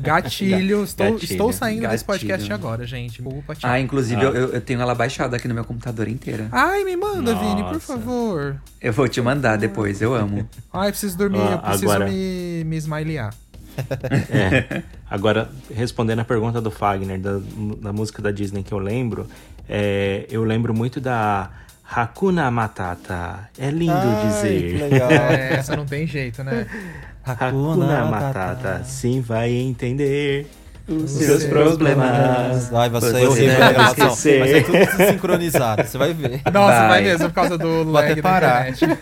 Gatilho. 0.00 0.84
Estou, 0.84 1.12
Gatilho. 1.12 1.30
estou 1.32 1.52
saindo 1.52 1.80
desse 1.88 2.04
Gatilho. 2.04 2.06
podcast 2.06 2.52
agora, 2.52 2.86
gente. 2.86 3.22
Opa, 3.22 3.54
tchau. 3.54 3.70
Ah, 3.70 3.78
inclusive 3.78 4.22
eu, 4.22 4.32
eu 4.32 4.60
tenho 4.60 4.80
ela 4.80 4.94
baixada 4.94 5.36
aqui 5.36 5.46
no 5.46 5.54
meu 5.54 5.64
computador 5.64 6.08
inteira. 6.08 6.48
Ai, 6.50 6.82
me 6.84 6.96
manda, 6.96 7.34
Vini, 7.34 7.62
por 7.64 7.74
Nossa. 7.74 7.80
favor. 7.92 8.56
Eu 8.80 8.92
vou 8.92 9.06
te 9.08 9.20
mandar 9.20 9.56
depois, 9.58 10.00
eu 10.00 10.14
amo. 10.14 10.48
Ai, 10.72 10.90
preciso 10.90 11.16
dormir, 11.18 11.40
Ah, 11.40 11.52
eu 11.52 11.58
preciso 11.58 11.90
agora- 11.90 12.06
me, 12.10 12.64
me 12.64 12.76
smileyar. 12.76 13.34
É. 14.30 14.82
Agora, 15.08 15.48
respondendo 15.74 16.20
a 16.20 16.24
pergunta 16.24 16.60
do 16.60 16.70
Fagner, 16.70 17.18
da, 17.20 17.38
da 17.80 17.92
música 17.92 18.20
da 18.22 18.30
Disney 18.30 18.62
que 18.62 18.72
eu 18.72 18.78
lembro, 18.78 19.26
é, 19.68 20.26
eu 20.30 20.44
lembro 20.44 20.74
muito 20.74 21.00
da 21.00 21.50
Hakuna 21.92 22.50
Matata. 22.50 23.48
É 23.58 23.68
lindo 23.70 23.92
Ai, 23.92 24.26
dizer. 24.26 24.60
Que 24.62 24.82
legal. 24.88 25.10
É, 25.30 25.54
essa 25.54 25.74
não 25.76 25.84
tem 25.84 26.06
jeito, 26.06 26.44
né? 26.44 26.66
Hakuna 27.24 28.04
Matata, 28.06 28.82
sim 28.84 29.20
vai 29.20 29.50
entender 29.50 30.46
os 30.88 31.10
Seus 31.10 31.26
seus 31.42 31.44
problemas. 31.44 32.72
Ai, 32.72 32.88
vai 32.88 33.00
Você 33.00 33.10
ser 33.12 33.26
horrível 33.26 33.64
a 33.64 33.72
gravação. 33.72 34.08
Vai 34.08 34.16
ser 34.16 34.64
tudo 34.64 34.96
desincronizado, 34.96 35.84
você 35.86 35.98
vai 35.98 36.14
ver. 36.14 36.40
Nossa, 36.52 36.78
vai, 36.78 36.88
Vai. 36.88 37.02
mesmo, 37.02 37.28
por 37.28 37.34
causa 37.34 37.58
do 37.58 37.84
lag 37.90 38.22
parar. 38.22 38.70
internet. 38.70 38.98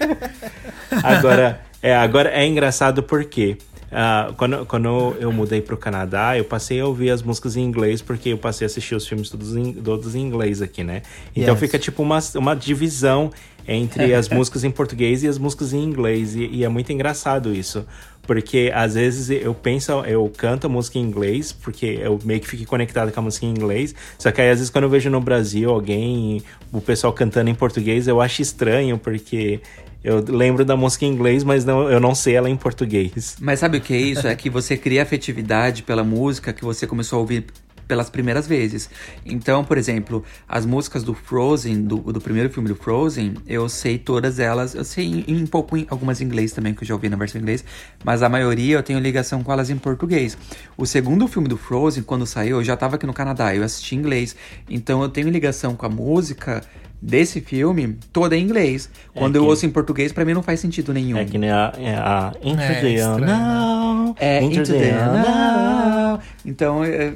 Agora, 1.02 1.60
é, 1.82 1.94
agora 1.94 2.30
é 2.30 2.44
engraçado 2.46 3.02
porque 3.02 3.56
ah, 3.90 4.32
quando, 4.36 4.66
quando 4.66 5.16
eu 5.18 5.32
mudei 5.32 5.60
pro 5.62 5.76
Canadá, 5.76 6.36
eu 6.36 6.44
passei 6.44 6.80
a 6.80 6.86
ouvir 6.86 7.10
as 7.10 7.22
músicas 7.22 7.56
em 7.56 7.62
inglês, 7.62 8.02
porque 8.02 8.30
eu 8.30 8.38
passei 8.38 8.64
a 8.64 8.68
assistir 8.68 8.94
os 8.94 9.06
filmes 9.06 9.30
todos 9.30 9.56
em, 9.56 9.72
todos 9.72 10.14
em 10.14 10.20
inglês 10.20 10.60
aqui, 10.60 10.84
né? 10.84 11.02
Então 11.34 11.54
Yes. 11.54 11.60
fica 11.60 11.78
tipo 11.78 12.02
uma, 12.02 12.18
uma 12.34 12.54
divisão 12.54 13.30
entre 13.66 14.14
as 14.14 14.28
músicas 14.30 14.64
em 14.64 14.70
português 14.70 15.22
e 15.22 15.28
as 15.28 15.38
músicas 15.38 15.72
em 15.72 15.82
inglês. 15.82 16.34
E, 16.34 16.46
e 16.46 16.64
é 16.64 16.68
muito 16.68 16.92
engraçado 16.92 17.54
isso. 17.54 17.86
Porque 18.26 18.70
às 18.74 18.92
vezes 18.92 19.30
eu 19.30 19.54
penso, 19.54 19.90
eu 20.04 20.30
canto 20.36 20.66
a 20.66 20.68
música 20.68 20.98
em 20.98 21.02
inglês, 21.02 21.50
porque 21.50 21.98
eu 22.02 22.18
meio 22.22 22.40
que 22.40 22.46
fiquei 22.46 22.66
conectado 22.66 23.10
com 23.10 23.20
a 23.20 23.22
música 23.22 23.46
em 23.46 23.50
inglês. 23.50 23.94
Só 24.18 24.30
que 24.30 24.42
aí 24.42 24.50
às 24.50 24.58
vezes 24.58 24.68
quando 24.68 24.84
eu 24.84 24.90
vejo 24.90 25.08
no 25.08 25.18
Brasil 25.18 25.70
alguém, 25.70 26.42
o 26.70 26.78
pessoal 26.78 27.10
cantando 27.14 27.48
em 27.48 27.54
português, 27.54 28.06
eu 28.06 28.20
acho 28.20 28.42
estranho, 28.42 28.98
porque 28.98 29.62
eu 30.02 30.24
lembro 30.28 30.64
da 30.64 30.76
música 30.76 31.04
em 31.04 31.08
inglês, 31.08 31.42
mas 31.42 31.64
não, 31.64 31.90
eu 31.90 31.98
não 31.98 32.14
sei 32.14 32.34
ela 32.34 32.48
em 32.48 32.56
português. 32.56 33.36
Mas 33.40 33.58
sabe 33.58 33.78
o 33.78 33.80
que 33.80 33.92
é 33.92 33.98
isso? 33.98 34.26
É 34.26 34.34
que 34.34 34.48
você 34.48 34.76
cria 34.76 35.02
afetividade 35.02 35.82
pela 35.82 36.04
música 36.04 36.52
que 36.52 36.64
você 36.64 36.86
começou 36.86 37.18
a 37.18 37.20
ouvir 37.20 37.46
pelas 37.88 38.10
primeiras 38.10 38.46
vezes. 38.46 38.88
Então, 39.24 39.64
por 39.64 39.78
exemplo, 39.78 40.22
as 40.46 40.66
músicas 40.66 41.02
do 41.02 41.14
Frozen, 41.14 41.82
do, 41.82 41.96
do 41.96 42.20
primeiro 42.20 42.50
filme 42.50 42.68
do 42.68 42.76
Frozen, 42.76 43.34
eu 43.46 43.66
sei 43.68 43.96
todas 43.98 44.38
elas. 44.38 44.74
Eu 44.74 44.84
sei 44.84 45.24
um 45.26 45.46
pouco 45.46 45.76
em 45.76 45.86
algumas 45.88 46.20
em 46.20 46.24
inglês 46.24 46.52
também, 46.52 46.74
que 46.74 46.82
eu 46.82 46.86
já 46.86 46.94
ouvi 46.94 47.08
na 47.08 47.16
versão 47.16 47.40
em 47.40 47.42
inglês, 47.42 47.64
mas 48.04 48.22
a 48.22 48.28
maioria 48.28 48.76
eu 48.76 48.82
tenho 48.82 49.00
ligação 49.00 49.42
com 49.42 49.50
elas 49.50 49.70
em 49.70 49.78
português. 49.78 50.36
O 50.76 50.84
segundo 50.84 51.26
filme 51.26 51.48
do 51.48 51.56
Frozen, 51.56 52.02
quando 52.02 52.26
saiu, 52.26 52.58
eu 52.58 52.64
já 52.64 52.76
tava 52.76 52.96
aqui 52.96 53.06
no 53.06 53.14
Canadá, 53.14 53.54
eu 53.54 53.64
assisti 53.64 53.94
em 53.94 53.98
inglês. 53.98 54.36
Então 54.68 55.02
eu 55.02 55.08
tenho 55.08 55.30
ligação 55.30 55.74
com 55.74 55.86
a 55.86 55.88
música 55.88 56.62
desse 57.00 57.40
filme 57.40 57.98
toda 58.12 58.36
em 58.36 58.42
inglês. 58.42 58.90
Quando 59.14 59.36
eu 59.36 59.42
que- 59.42 59.48
ouço 59.48 59.66
em 59.66 59.70
português, 59.70 60.12
pra 60.12 60.24
mim 60.24 60.34
não 60.34 60.42
faz 60.42 60.60
sentido 60.60 60.92
nenhum. 60.92 61.16
É 61.18 61.24
que 61.24 61.38
nem 61.38 61.50
a, 61.50 61.72
é 61.78 61.94
a 61.94 62.32
Into 62.42 62.60
É, 62.62 62.80
the? 62.80 63.02
Unknown. 63.06 64.14
É, 64.18 64.42
Into 64.42 64.60
Into 64.60 64.72
the 64.72 64.78
the 64.78 64.90
Unknown. 64.92 65.18
Unknown. 65.18 66.18
Então, 66.44 66.84
é, 66.84 67.14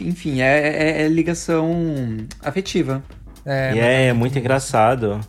enfim, 0.00 0.40
é, 0.40 1.00
é- 1.00 1.02
é 1.02 1.08
ligação 1.08 1.70
afetiva. 2.42 3.02
É, 3.44 3.74
E 3.74 3.78
é, 3.78 4.06
é 4.08 4.12
muito 4.12 4.38
engraçado. 4.38 5.20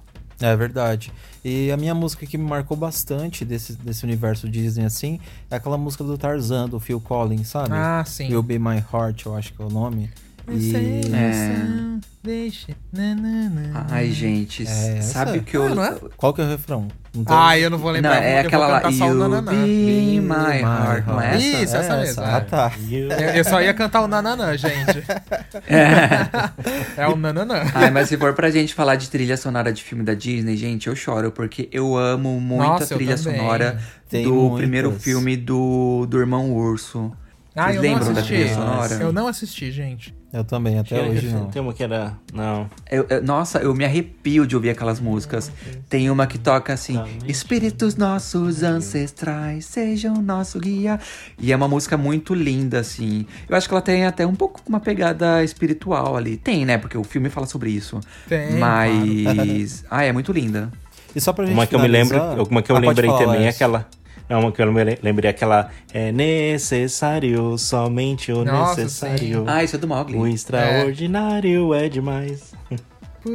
É 0.42 0.56
verdade. 0.56 1.12
E 1.44 1.72
a 1.72 1.78
minha 1.78 1.94
música 1.96 2.26
que 2.26 2.38
me 2.38 2.48
marcou 2.48 2.76
bastante 2.78 3.44
desse, 3.46 3.74
desse 3.74 4.04
universo 4.04 4.48
Disney 4.50 4.86
assim 4.86 5.20
é 5.50 5.56
aquela 5.56 5.78
música 5.78 6.04
do 6.04 6.18
Tarzan, 6.18 6.68
do 6.70 6.80
Phil 6.80 7.00
Collins, 7.00 7.48
sabe? 7.48 7.70
Ah, 7.72 8.04
sim. 8.06 8.30
Will 8.30 8.44
Be 8.44 8.60
My 8.60 8.84
Heart, 8.94 9.26
eu 9.26 9.36
acho 9.36 9.54
que 9.54 9.62
é 9.62 9.66
o 9.66 9.70
nome. 9.70 10.10
E 10.50 10.76
É. 11.14 12.02
na. 12.24 13.86
Ai, 13.90 14.12
gente, 14.12 14.64
É 14.64 15.02
sabe 15.02 15.32
essa? 15.32 15.40
o 15.40 15.44
que 15.44 15.58
eu. 15.58 15.66
Ah, 15.66 15.70
não 15.76 15.84
é? 15.84 15.96
Qual 16.18 16.34
que 16.34 16.42
é 16.42 16.44
o 16.44 16.48
refrão? 16.48 16.88
Não 17.14 17.24
tô- 17.26 17.34
Ah, 17.34 17.58
eu 17.58 17.70
não 17.70 17.78
vou 17.78 17.88
Não, 17.90 17.96
lembrar. 17.96 18.24
é 18.24 18.36
eu 18.42 18.48
aquela 18.48 18.68
lá. 18.68 18.82
You 18.90 19.14
nananã. 19.16 19.52
be 19.52 20.20
my 20.22 20.62
heart, 20.62 21.06
não 21.08 21.20
é 21.22 21.36
essa? 21.36 21.38
Isso, 21.64 21.76
essa 21.76 21.98
mesmo. 21.98 22.24
Ah, 22.24 22.38
é. 22.38 22.40
tá. 22.42 22.72
Eu, 22.90 23.10
eu 23.10 23.44
só 23.44 23.62
ia 23.62 23.74
cantar 23.74 24.02
o 24.02 24.08
nananã, 24.08 24.56
gente. 24.58 25.04
É. 25.68 27.02
É 27.04 27.08
o 27.08 27.16
nananã. 27.16 27.64
Ai, 27.74 27.90
mas 27.92 28.08
se 28.10 28.18
for 28.18 28.34
pra 28.34 28.50
gente 28.50 28.74
falar 28.74 28.96
de 28.96 29.10
trilha 29.10 29.36
sonora 29.36 29.74
de 29.74 29.84
filme 29.84 30.04
da 30.04 30.14
Disney, 30.14 30.56
gente, 30.56 30.88
eu 30.88 30.96
choro, 30.96 31.32
porque 31.32 31.68
eu 31.72 31.98
amo 31.98 32.40
muito 32.40 32.64
Nossa, 32.64 32.94
a 32.94 32.98
trilha 32.98 33.18
sonora 33.18 33.80
Tem 34.10 34.24
do 34.24 34.34
muitas. 34.34 34.58
primeiro 34.60 34.92
filme 34.92 35.36
do, 35.36 36.06
do 36.08 36.20
Irmão 36.20 36.52
Urso. 36.54 37.12
Ah, 37.54 37.66
Vocês 37.66 37.76
eu 37.76 37.82
lembram 37.82 38.06
não 38.06 38.14
da 38.14 38.20
assisti. 38.22 38.34
trilha 38.38 38.54
sonora? 38.54 38.94
Eu 38.96 39.12
não 39.12 39.28
assisti, 39.28 39.72
gente. 39.72 40.16
Eu 40.32 40.46
também, 40.46 40.80
até 40.80 40.96
Tinha- 40.98 41.12
hoje 41.12 41.28
não. 41.28 41.48
Tem 41.48 41.62
uma 41.62 41.74
que 41.74 41.84
era. 41.84 42.14
Não. 42.34 42.70
Eu- 42.90 43.06
eu- 43.10 43.22
nossa, 43.22 43.60
eu 43.60 43.76
me 43.76 43.84
arrepio 43.84 44.48
de 44.48 44.56
ouvir 44.56 44.70
aquelas 44.70 45.02
músicas. 45.02 45.52
Tem 45.90 46.10
uma 46.10 46.26
que 46.26 46.38
toca 46.38 46.72
assim: 46.72 46.98
Espíritos 47.28 47.98
nossos 47.98 48.64
ancestrais, 48.64 49.66
sejam 49.66 50.14
nosso 50.22 50.58
guia. 50.62 50.98
E 51.38 51.52
é 51.52 51.56
uma 51.56 51.68
música 51.68 51.98
muito 51.98 52.34
linda, 52.34 52.80
assim. 52.80 53.26
Eu 53.50 53.58
acho 53.58 53.68
que 53.68 53.74
ela 53.74 53.82
tem 53.82 54.06
até 54.06 54.26
um 54.26 54.34
pouco 54.36 54.62
uma 54.70 54.80
pegada 54.80 55.44
espiritual 55.44 56.16
ali. 56.16 56.38
Tem, 56.38 56.64
né? 56.66 56.78
Porque 56.78 56.98
o 56.98 57.04
filme 57.04 57.30
fala 57.30 57.48
sobre 57.48 57.70
isso. 57.70 58.00
Tem, 58.30 58.54
Mas. 58.54 59.84
ah, 59.92 60.04
é 60.06 60.14
muito 60.14 60.32
linda. 60.32 60.72
E 61.14 61.20
só 61.20 61.34
pra 61.34 61.46
gente 61.46 61.54
Uma 61.56 61.68
que 61.68 61.76
eu 61.76 61.80
me 61.80 61.90
lembro. 61.90 62.18
Uma 62.50 62.62
que 62.62 62.72
eu 62.72 62.78
Ah, 62.78 62.80
lembrei 62.80 63.10
falar, 63.10 63.26
também 63.26 63.46
é 63.46 63.50
aquela. 63.50 63.86
Não, 64.32 64.40
uma 64.40 64.52
que 64.52 64.62
eu 64.62 64.66
lembrei 64.72 65.28
é 65.28 65.30
aquela. 65.30 65.70
É 65.94 66.12
necessário, 66.12 67.58
somente 67.58 68.32
o 68.32 68.46
Nossa, 68.46 68.82
necessário. 68.82 69.44
Ah, 69.46 69.64
isso 69.64 69.76
é 69.76 69.80
do 69.80 69.88
Mogli. 69.88 70.16
O 70.18 70.26
extraordinário 70.28 71.74
é, 71.74 71.90
demais. 71.90 72.52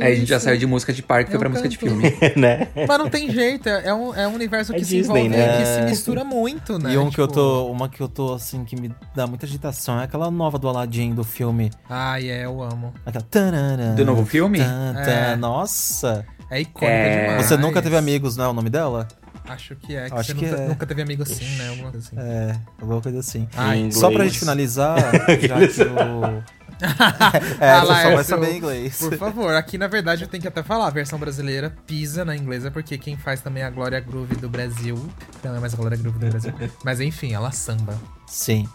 É, 0.00 0.06
a 0.06 0.14
gente 0.16 0.26
já 0.26 0.40
saiu 0.40 0.58
de 0.58 0.66
música 0.66 0.92
de 0.92 1.00
parque, 1.00 1.26
foi 1.30 1.36
Eu 1.36 1.38
pra 1.40 1.48
música 1.48 1.68
de 1.68 1.76
filme. 1.78 2.02
né? 2.34 2.66
Mas 2.88 2.98
não 2.98 3.08
tem 3.08 3.30
jeito, 3.30 3.68
é 3.68 3.86
é 3.86 3.94
um, 3.94 4.12
é 4.16 4.26
um 4.26 4.34
universo 4.34 4.72
que 4.72 4.80
É 4.80 4.84
se 4.84 4.96
Disney, 4.96 5.26
envolve, 5.26 5.28
né? 5.36 5.58
que 5.58 5.64
se 5.66 5.82
mistura 5.82 6.24
muito, 6.24 6.76
né? 6.76 6.92
E 6.92 6.98
um 6.98 7.08
que 7.08 7.20
eu 7.20 7.28
Tipo, 7.28 7.38
tô. 7.38 7.66
Uma 7.70 7.88
que 7.88 8.00
eu 8.00 8.08
tô 8.08 8.34
assim, 8.34 8.64
que 8.64 8.74
me 8.74 8.90
dá 9.14 9.28
muita 9.28 9.46
agitação 9.46 10.00
é 10.00 10.04
aquela 10.04 10.28
nova 10.28 10.58
do 10.58 10.66
Aladdin 10.68 11.14
do 11.14 11.22
filme. 11.22 11.70
Ai, 11.88 12.28
é, 12.28 12.44
eu 12.46 12.60
amo. 12.62 12.92
Aquela. 13.04 13.24
tarará, 13.30 13.92
Do 13.94 14.04
novo 14.04 14.26
filme? 14.26 14.58
tan. 14.58 14.94
É. 14.98 15.36
Nossa! 15.36 16.26
É 16.50 16.60
icônica 16.60 16.92
É. 16.92 17.26
demais. 17.26 17.46
Você 17.46 17.56
nunca 17.56 17.80
teve 17.80 17.96
amigos, 17.96 18.36
não 18.36 18.46
é 18.46 18.48
o 18.48 18.52
nome 18.52 18.70
dela? 18.70 19.06
Acho 19.48 19.76
que 19.76 19.94
é, 19.96 20.08
que 20.08 20.14
Acho 20.14 20.28
você 20.28 20.34
que 20.34 20.46
nunca, 20.46 20.60
é. 20.62 20.68
nunca 20.68 20.86
teve 20.86 21.02
amigo 21.02 21.22
assim, 21.22 21.44
né? 21.56 21.68
Alguma 21.68 21.90
coisa 21.92 22.06
assim. 22.08 22.16
É, 22.18 22.56
alguma 22.80 23.00
coisa 23.00 23.18
assim. 23.20 23.48
Em 23.76 23.90
Só 23.92 24.10
pra 24.10 24.24
gente 24.24 24.38
finalizar, 24.38 24.98
já 25.40 25.68
que 25.68 25.82
o. 25.82 26.42
é, 27.60 27.70
Ah, 27.70 27.80
só 27.80 27.86
vai 27.86 28.04
Laércio, 28.04 28.24
saber 28.24 28.54
inglês. 28.56 28.98
Por 28.98 29.16
favor, 29.16 29.54
aqui 29.54 29.78
na 29.78 29.86
verdade 29.86 30.22
eu 30.24 30.28
tenho 30.28 30.42
que 30.42 30.48
até 30.48 30.62
falar, 30.62 30.88
a 30.88 30.90
versão 30.90 31.18
brasileira 31.18 31.74
pisa 31.86 32.24
na 32.24 32.36
inglesa, 32.36 32.70
porque 32.70 32.98
quem 32.98 33.16
faz 33.16 33.40
também 33.40 33.62
é 33.62 33.66
a 33.66 33.70
Glória 33.70 33.98
Groove 34.00 34.36
do 34.36 34.48
Brasil. 34.48 34.96
Não 35.42 35.56
é 35.56 35.60
mais 35.60 35.72
a 35.72 35.76
Glória 35.76 35.96
Groove 35.96 36.18
do 36.18 36.28
Brasil. 36.28 36.52
Mas 36.84 37.00
enfim, 37.00 37.32
ela 37.32 37.50
samba. 37.50 37.94
Sim. 38.26 38.68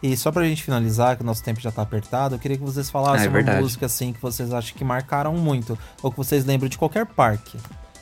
E 0.00 0.16
só 0.16 0.30
pra 0.30 0.44
gente 0.44 0.62
finalizar, 0.62 1.16
que 1.16 1.22
o 1.22 1.26
nosso 1.26 1.42
tempo 1.42 1.60
já 1.60 1.72
tá 1.72 1.82
apertado, 1.82 2.36
eu 2.36 2.38
queria 2.38 2.56
que 2.56 2.62
vocês 2.62 2.88
Ah, 2.88 2.92
falassem 2.92 3.26
é 3.26 3.28
uma 3.28 3.34
verdade. 3.34 3.60
música 3.60 3.86
assim 3.86 4.12
que 4.12 4.22
vocês 4.22 4.52
acham 4.52 4.76
que 4.76 4.84
marcaram 4.84 5.32
muito, 5.34 5.76
ou 6.00 6.12
que 6.12 6.16
vocês 6.16 6.44
lembram 6.44 6.68
de 6.68 6.78
qualquer 6.78 7.04
parque. 7.06 7.58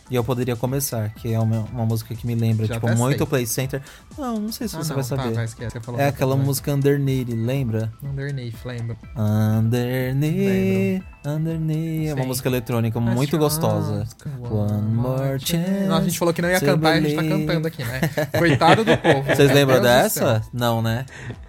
E 0.08 0.14
eu 0.14 0.22
poderia 0.22 0.54
começar, 0.54 1.08
que 1.14 1.32
é 1.32 1.40
uma, 1.40 1.60
uma 1.72 1.84
música 1.84 2.14
que 2.14 2.24
me 2.26 2.34
lembra, 2.36 2.64
Já 2.64 2.74
tipo, 2.74 2.86
muito 2.94 3.18
sei. 3.18 3.26
Play 3.26 3.46
Center. 3.46 3.82
Não, 4.16 4.36
não 4.38 4.52
sei 4.52 4.68
se 4.68 4.76
Ah, 4.76 4.78
você 4.84 4.90
não, 4.94 5.02
vai 5.02 5.04
tá, 5.10 5.16
saber. 5.16 5.34
vai, 5.34 5.44
esquece, 5.44 5.72
você 5.72 5.80
falou 5.80 6.00
é 6.00 6.06
aquela 6.06 6.32
coisa, 6.34 6.46
música 6.46 6.72
Underneath, 6.72 7.28
lembra? 7.28 7.92
Underneath, 8.02 8.64
lembra? 8.64 8.96
Underneath, 9.16 11.02
Underneath. 11.26 12.08
É 12.08 12.14
uma 12.14 12.24
música 12.24 12.48
eletrônica 12.48 12.98
Acho 12.98 13.08
muito 13.08 13.36
gostosa. 13.36 14.06
One 14.48 14.82
more 14.94 15.40
chance. 15.40 15.86
Nossa, 15.88 16.02
a 16.02 16.04
gente 16.04 16.18
falou 16.18 16.32
que 16.32 16.40
não 16.40 16.50
ia 16.50 16.60
cantar 16.60 16.94
e 16.94 16.98
a 16.98 17.00
gente 17.08 17.16
tá 17.16 17.22
cantando 17.24 17.66
aqui, 17.66 17.82
né? 17.84 18.00
Coitado 18.38 18.84
do 18.84 18.96
povo. 18.98 19.24
Vocês 19.24 19.48
Meu 19.48 19.56
lembram 19.56 19.80
Deus 19.80 19.92
dessa? 19.92 20.42
Não, 20.52 20.80
né? 20.80 21.04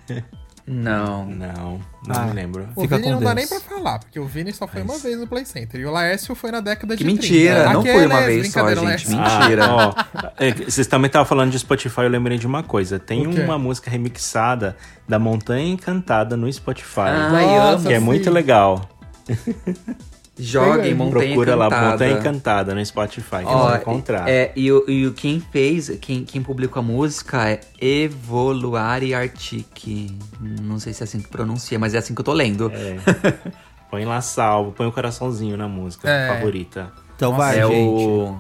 Não. 0.70 1.26
Não, 1.26 1.80
não 2.06 2.16
Ah. 2.16 2.26
me 2.26 2.34
lembro. 2.34 2.68
O 2.76 2.82
Fica 2.82 2.98
Vini 2.98 3.08
com 3.08 3.14
não 3.16 3.20
dá 3.24 3.34
Deus. 3.34 3.50
nem 3.50 3.60
pra 3.60 3.70
falar, 3.70 4.00
porque 4.00 4.20
o 4.20 4.26
Vini 4.26 4.52
só 4.52 4.68
foi 4.68 4.82
uma 4.82 4.98
vez 4.98 5.18
no 5.18 5.26
Play 5.26 5.46
Center. 5.46 5.80
E 5.80 5.86
o 5.86 5.92
Laércio 5.92 6.36
foi 6.36 6.52
na 6.52 6.60
década 6.60 6.98
Que 6.98 7.04
de 7.06 7.10
mentira, 7.10 7.56
30. 7.64 7.74
não 7.74 7.82
foi 7.86 8.06
uma 8.06 8.22
vez 8.22 8.52
só, 8.52 8.68
gente. 8.70 8.84
Laércio. 8.84 9.10
Mentira. 9.18 9.66
Ah, 9.66 9.76
ó, 10.14 10.34
é, 10.38 10.52
vocês 10.52 10.86
também 10.88 11.08
estavam 11.08 11.26
falando 11.26 11.52
de 11.52 11.60
Spotify, 11.60 12.02
eu 12.02 12.10
lembrei 12.10 12.38
de 12.38 12.46
uma 12.46 12.64
coisa. 12.64 13.00
Tem 13.00 13.26
uma 13.26 13.58
música 13.58 13.90
remixada 13.90 14.76
da 15.08 15.18
Montanha 15.18 15.72
Encantada 15.72 16.36
no 16.36 16.52
Spotify. 16.52 17.00
Ai, 17.00 17.46
Nossa, 17.46 17.76
amo. 17.78 17.88
que 17.88 17.94
é 17.94 18.00
sim. 18.00 18.04
muito 18.06 18.30
legal. 18.30 18.90
Joguem 20.40 20.94
Montanha 20.94 21.26
Procura 21.34 21.56
lá, 21.56 21.66
Encantada. 21.68 21.92
Montanha 21.92 22.12
Encantada 22.20 22.76
no 22.76 22.86
Spotify, 22.86 23.38
que 23.40 23.46
Ó, 23.46 23.58
você 23.64 23.70
vai 23.72 23.80
encontrar. 23.82 24.30
É, 24.30 24.52
e, 24.56 24.72
o- 24.72 24.86
e 24.88 25.12
quem 25.12 25.40
fez, 25.40 25.90
quem, 26.00 26.24
quem 26.24 26.42
publicou 26.44 26.80
a 26.80 26.84
música 26.84 27.50
é 27.50 27.60
Evoluari 27.82 29.14
Artic. 29.14 30.12
Não 30.40 30.80
sei 30.80 30.94
se 30.94 31.02
é 31.02 31.06
assim 31.06 31.20
que 31.20 31.28
pronuncia, 31.28 31.80
mas 31.80 31.94
é 31.94 31.98
assim 31.98 32.14
que 32.14 32.22
eu 32.22 32.26
tô 32.26 32.34
lendo. 32.34 32.72
É. 32.74 32.98
Põe 33.90 34.04
lá 34.04 34.20
salvo, 34.20 34.74
põe 34.74 34.86
o 34.86 34.92
coraçãozinho 34.92 35.56
na 35.56 35.66
música 35.68 36.10
É. 36.10 36.28
favorita. 36.28 36.92
Então 37.16 37.32
Nossa, 37.32 37.44
vai, 37.46 37.60
é 37.60 37.66
gente. 37.68 37.74
o. 38.06 38.38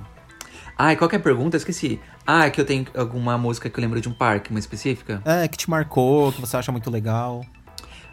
Ai, 0.77 0.95
qual 0.97 1.09
que 1.09 1.15
é 1.15 1.19
pergunta? 1.19 1.55
Eu 1.55 1.59
esqueci. 1.59 1.99
Ah, 2.25 2.45
é 2.47 2.49
que 2.49 2.59
eu 2.59 2.65
tenho 2.65 2.85
alguma 2.95 3.37
música 3.37 3.69
que 3.69 3.79
eu 3.79 3.81
lembro 3.81 4.01
de 4.01 4.09
um 4.09 4.13
parque, 4.13 4.49
uma 4.51 4.59
específica? 4.59 5.21
É, 5.23 5.47
que 5.47 5.57
te 5.57 5.69
marcou, 5.69 6.33
que 6.33 6.41
você 6.41 6.57
acha 6.57 6.69
muito 6.71 6.91
legal. 6.91 7.45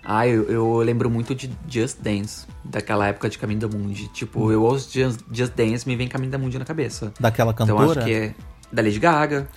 Ah, 0.05 0.26
eu, 0.28 0.44
eu 0.50 0.76
lembro 0.78 1.09
muito 1.11 1.34
de 1.34 1.50
Just 1.68 1.98
Dance, 2.00 2.46
daquela 2.64 3.07
época 3.09 3.28
de 3.30 3.38
Caminho 3.38 3.61
da 3.61 3.68
Mundi. 3.68 4.09
Tipo, 4.09 4.52
eu 4.52 4.62
ouço 4.62 4.90
Just, 4.92 5.20
Just 5.32 5.52
Dance 5.55 5.86
me 5.88 5.96
vem 5.96 6.09
Caminho 6.09 6.30
da 6.30 6.38
Mundi 6.38 6.59
na 6.59 6.64
cabeça. 6.64 7.12
Daquela 7.18 7.52
Então 7.52 7.66
cantora. 7.76 8.00
acho 8.00 8.09
que 8.09 8.14
é 8.14 8.34
da 8.72 8.82
Lady 8.82 8.98
Gaga. 8.98 9.48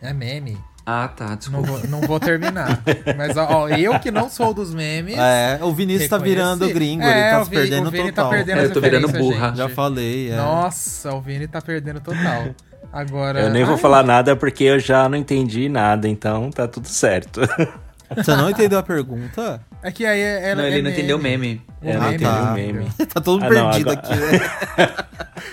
É 0.00 0.12
meme. 0.12 0.58
Ah, 0.86 1.08
tá, 1.08 1.28
Não 1.30 1.36
desculpa. 1.36 1.66
vou, 1.66 1.88
não 1.88 2.00
vou 2.02 2.20
terminar. 2.20 2.82
Mas, 3.16 3.34
ó, 3.38 3.68
eu 3.70 3.98
que 4.00 4.10
não 4.10 4.28
sou 4.28 4.52
dos 4.52 4.74
memes. 4.74 5.16
É, 5.16 5.58
o 5.62 5.72
Vinícius 5.72 6.10
tá 6.10 6.18
virando 6.18 6.68
gringo, 6.68 7.02
É, 7.02 7.20
ele 7.22 7.30
tá 7.30 7.40
o 7.40 7.44
se 7.44 7.50
Vi- 7.50 7.56
perdendo 7.56 7.88
o 7.88 7.90
Vini 7.90 8.12
total. 8.12 8.24
tá 8.24 8.30
perdendo 8.36 8.58
É, 8.58 8.64
eu 8.66 8.72
tô 8.74 8.80
virando 8.82 9.08
burra. 9.08 9.46
gente. 9.48 9.56
Já 9.56 9.68
falei, 9.70 10.30
é. 10.30 10.36
Nossa, 10.36 11.14
o 11.14 11.22
Vini 11.22 11.48
tá 11.48 11.62
perdendo 11.62 12.00
total. 12.00 12.54
Agora. 12.92 13.40
Eu 13.40 13.50
nem 13.50 13.64
vou 13.64 13.76
Ai, 13.76 13.80
falar 13.80 14.02
nada 14.04 14.36
porque 14.36 14.64
eu 14.64 14.78
já 14.78 15.08
não 15.08 15.16
entendi 15.16 15.70
nada, 15.70 16.06
então 16.06 16.50
tá 16.50 16.68
tudo 16.68 16.86
certo. 16.88 17.40
Você 18.16 18.36
não 18.36 18.50
entendeu 18.50 18.78
a 18.78 18.82
pergunta? 18.82 19.60
É 19.82 19.90
que 19.90 20.04
aí 20.04 20.20
é, 20.20 20.50
ela 20.50 20.62
Não, 20.62 20.68
ele 20.68 20.78
é 20.78 20.82
não 20.82 20.90
entendeu 20.90 21.16
o 21.16 21.20
meme. 21.20 21.62
O 21.82 21.86
Eu 21.88 21.94
não 21.94 22.00
meme, 22.02 22.14
entendi 22.16 22.24
tá. 22.30 22.50
o 22.50 22.54
meme. 22.54 22.86
tá 23.12 23.20
todo 23.20 23.44
Ah, 23.44 23.48
não, 23.50 23.70
perdido 23.70 23.90
agora- 23.90 24.06
aqui, 24.08 24.14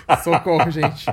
né? 0.09 0.17
Socorro, 0.23 0.69
gente. 0.71 1.05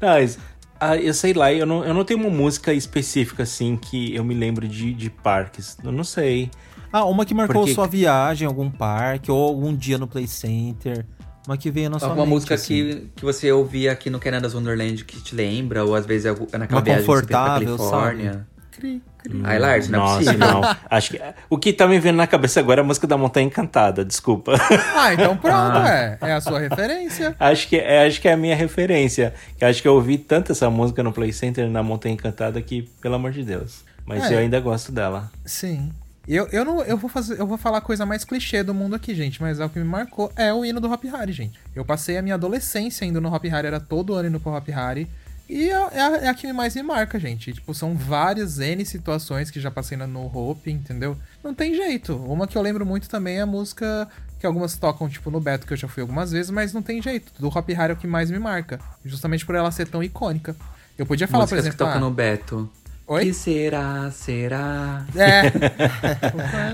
Mas, 0.00 0.38
ah, 0.80 0.96
eu 0.96 1.14
sei 1.14 1.32
lá, 1.32 1.52
eu 1.52 1.64
não, 1.66 1.84
eu 1.84 1.94
não 1.94 2.04
tenho 2.04 2.20
uma 2.20 2.30
música 2.30 2.72
específica 2.72 3.42
assim 3.44 3.76
que 3.76 4.14
eu 4.14 4.24
me 4.24 4.34
lembro 4.34 4.66
de, 4.68 4.92
de 4.92 5.08
parques. 5.10 5.76
Eu 5.82 5.92
não 5.92 6.04
sei. 6.04 6.50
Ah, 6.92 7.04
uma 7.04 7.24
que 7.24 7.34
marcou 7.34 7.62
Porque- 7.62 7.74
sua 7.74 7.86
viagem 7.86 8.44
em 8.46 8.48
algum 8.48 8.70
parque, 8.70 9.30
ou 9.30 9.42
algum 9.48 9.74
dia 9.74 9.98
no 9.98 10.06
Play 10.06 10.26
Center. 10.26 11.06
Uma 11.46 11.56
que 11.58 11.70
veio 11.70 11.90
na 11.90 11.98
sua 11.98 12.08
Alguma 12.08 12.24
música 12.26 12.54
assim. 12.54 12.68
que, 12.68 13.10
que 13.16 13.24
você 13.24 13.52
ouvia 13.52 13.92
aqui 13.92 14.08
no 14.08 14.18
Canada's 14.18 14.54
Wonderland 14.54 15.04
que 15.04 15.20
te 15.20 15.34
lembra, 15.34 15.84
ou 15.84 15.94
às 15.94 16.06
vezes 16.06 16.24
é 16.26 16.30
naquela 16.58 16.78
Uma 16.78 16.80
viagem 16.80 17.02
que 17.04 17.06
você 17.06 17.26
pra 17.26 17.38
confortável, 17.38 17.76
Califórnia. 17.76 18.46
Cri, 18.76 19.00
cri. 19.18 19.40
Ai, 19.44 19.58
Lars, 19.58 19.88
não 19.88 19.98
é 19.98 20.02
Nossa, 20.02 20.24
possível. 20.24 20.38
não. 20.38 20.76
Acho 20.90 21.10
que 21.12 21.20
o 21.48 21.58
que 21.58 21.72
tá 21.72 21.86
me 21.86 21.98
vendo 22.00 22.16
na 22.16 22.26
cabeça 22.26 22.58
agora 22.60 22.80
é 22.80 22.82
a 22.82 22.86
música 22.86 23.06
da 23.06 23.16
Montanha 23.16 23.46
Encantada, 23.46 24.04
desculpa. 24.04 24.54
Ah, 24.96 25.14
então 25.14 25.36
pronto, 25.36 25.78
é. 25.78 26.18
É 26.20 26.32
a 26.32 26.40
sua 26.40 26.58
referência. 26.58 27.36
acho 27.38 27.68
que 27.68 27.76
é, 27.76 28.06
acho 28.06 28.20
que 28.20 28.28
é 28.28 28.32
a 28.32 28.36
minha 28.36 28.56
referência. 28.56 29.32
Acho 29.60 29.80
que 29.80 29.86
eu 29.88 29.94
ouvi 29.94 30.18
tanto 30.18 30.52
essa 30.52 30.68
música 30.70 31.02
no 31.02 31.12
Play 31.12 31.32
Center 31.32 31.68
na 31.70 31.82
Montanha 31.82 32.14
Encantada 32.14 32.60
que, 32.60 32.82
pelo 33.00 33.14
amor 33.14 33.30
de 33.30 33.44
Deus. 33.44 33.84
Mas 34.04 34.24
É. 34.30 34.34
eu 34.34 34.38
ainda 34.38 34.58
gosto 34.60 34.90
dela. 34.92 35.30
Sim. 35.44 35.92
Eu, 36.26 36.48
eu, 36.52 36.64
não, 36.64 36.82
eu, 36.82 36.96
vou 36.96 37.08
fazer, 37.10 37.38
eu 37.38 37.46
vou 37.46 37.58
falar 37.58 37.78
a 37.78 37.82
coisa 37.82 38.04
mais 38.06 38.24
clichê 38.24 38.62
do 38.62 38.72
mundo 38.72 38.94
aqui, 38.96 39.14
gente, 39.14 39.40
mas 39.42 39.60
é 39.60 39.64
o 39.64 39.68
que 39.68 39.78
me 39.78 39.84
marcou 39.84 40.32
é 40.36 40.52
o 40.54 40.64
hino 40.64 40.80
do 40.80 40.90
Hop 40.90 41.04
Hari, 41.12 41.32
gente. 41.32 41.58
Eu 41.76 41.84
passei 41.84 42.16
a 42.16 42.22
minha 42.22 42.34
adolescência 42.34 43.04
indo 43.04 43.20
no 43.20 43.32
Hop 43.32 43.44
Hari, 43.44 43.66
era 43.66 43.78
todo 43.78 44.14
ano 44.14 44.28
indo 44.30 44.40
pro 44.40 44.52
Hop 44.52 44.66
Hari. 44.74 45.06
E 45.48 45.68
é, 45.68 45.72
é 45.72 46.00
a, 46.00 46.16
é 46.24 46.28
a 46.28 46.34
que 46.34 46.50
mais 46.52 46.74
me 46.74 46.82
marca, 46.82 47.18
gente. 47.18 47.52
Tipo, 47.52 47.74
são 47.74 47.94
várias 47.94 48.58
N 48.58 48.84
situações 48.84 49.50
que 49.50 49.60
já 49.60 49.70
passei 49.70 49.96
na- 49.96 50.06
no 50.06 50.24
Hope, 50.26 50.70
entendeu? 50.70 51.16
Não 51.42 51.54
tem 51.54 51.74
jeito. 51.74 52.16
Uma 52.16 52.46
que 52.46 52.56
eu 52.56 52.62
lembro 52.62 52.86
muito 52.86 53.08
também 53.08 53.38
é 53.38 53.42
a 53.42 53.46
música 53.46 54.08
que 54.40 54.46
algumas 54.46 54.76
tocam, 54.76 55.08
tipo, 55.08 55.30
no 55.30 55.40
Beto, 55.40 55.66
que 55.66 55.72
eu 55.72 55.76
já 55.76 55.88
fui 55.88 56.00
algumas 56.00 56.32
vezes, 56.32 56.50
mas 56.50 56.72
não 56.72 56.82
tem 56.82 57.00
jeito. 57.00 57.32
Do 57.38 57.48
Hop 57.48 57.68
Hari 57.70 57.92
é 57.92 57.94
o 57.94 57.96
que 57.96 58.06
mais 58.06 58.30
me 58.30 58.38
marca. 58.38 58.78
Justamente 59.04 59.44
por 59.44 59.54
ela 59.54 59.70
ser 59.70 59.86
tão 59.88 60.02
icônica. 60.02 60.56
Eu 60.96 61.04
podia 61.06 61.26
falar, 61.26 61.44
por 61.44 61.54
Músicas 61.56 61.66
exemplo. 61.66 61.78
que 61.78 61.84
tocam 61.84 61.96
ah, 61.98 62.08
no 62.08 62.10
Beto. 62.10 62.70
Oi? 63.06 63.26
Que 63.26 63.34
será, 63.34 64.10
será? 64.10 65.04
É. 65.14 65.52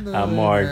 A 0.16 0.26
morte. 0.26 0.68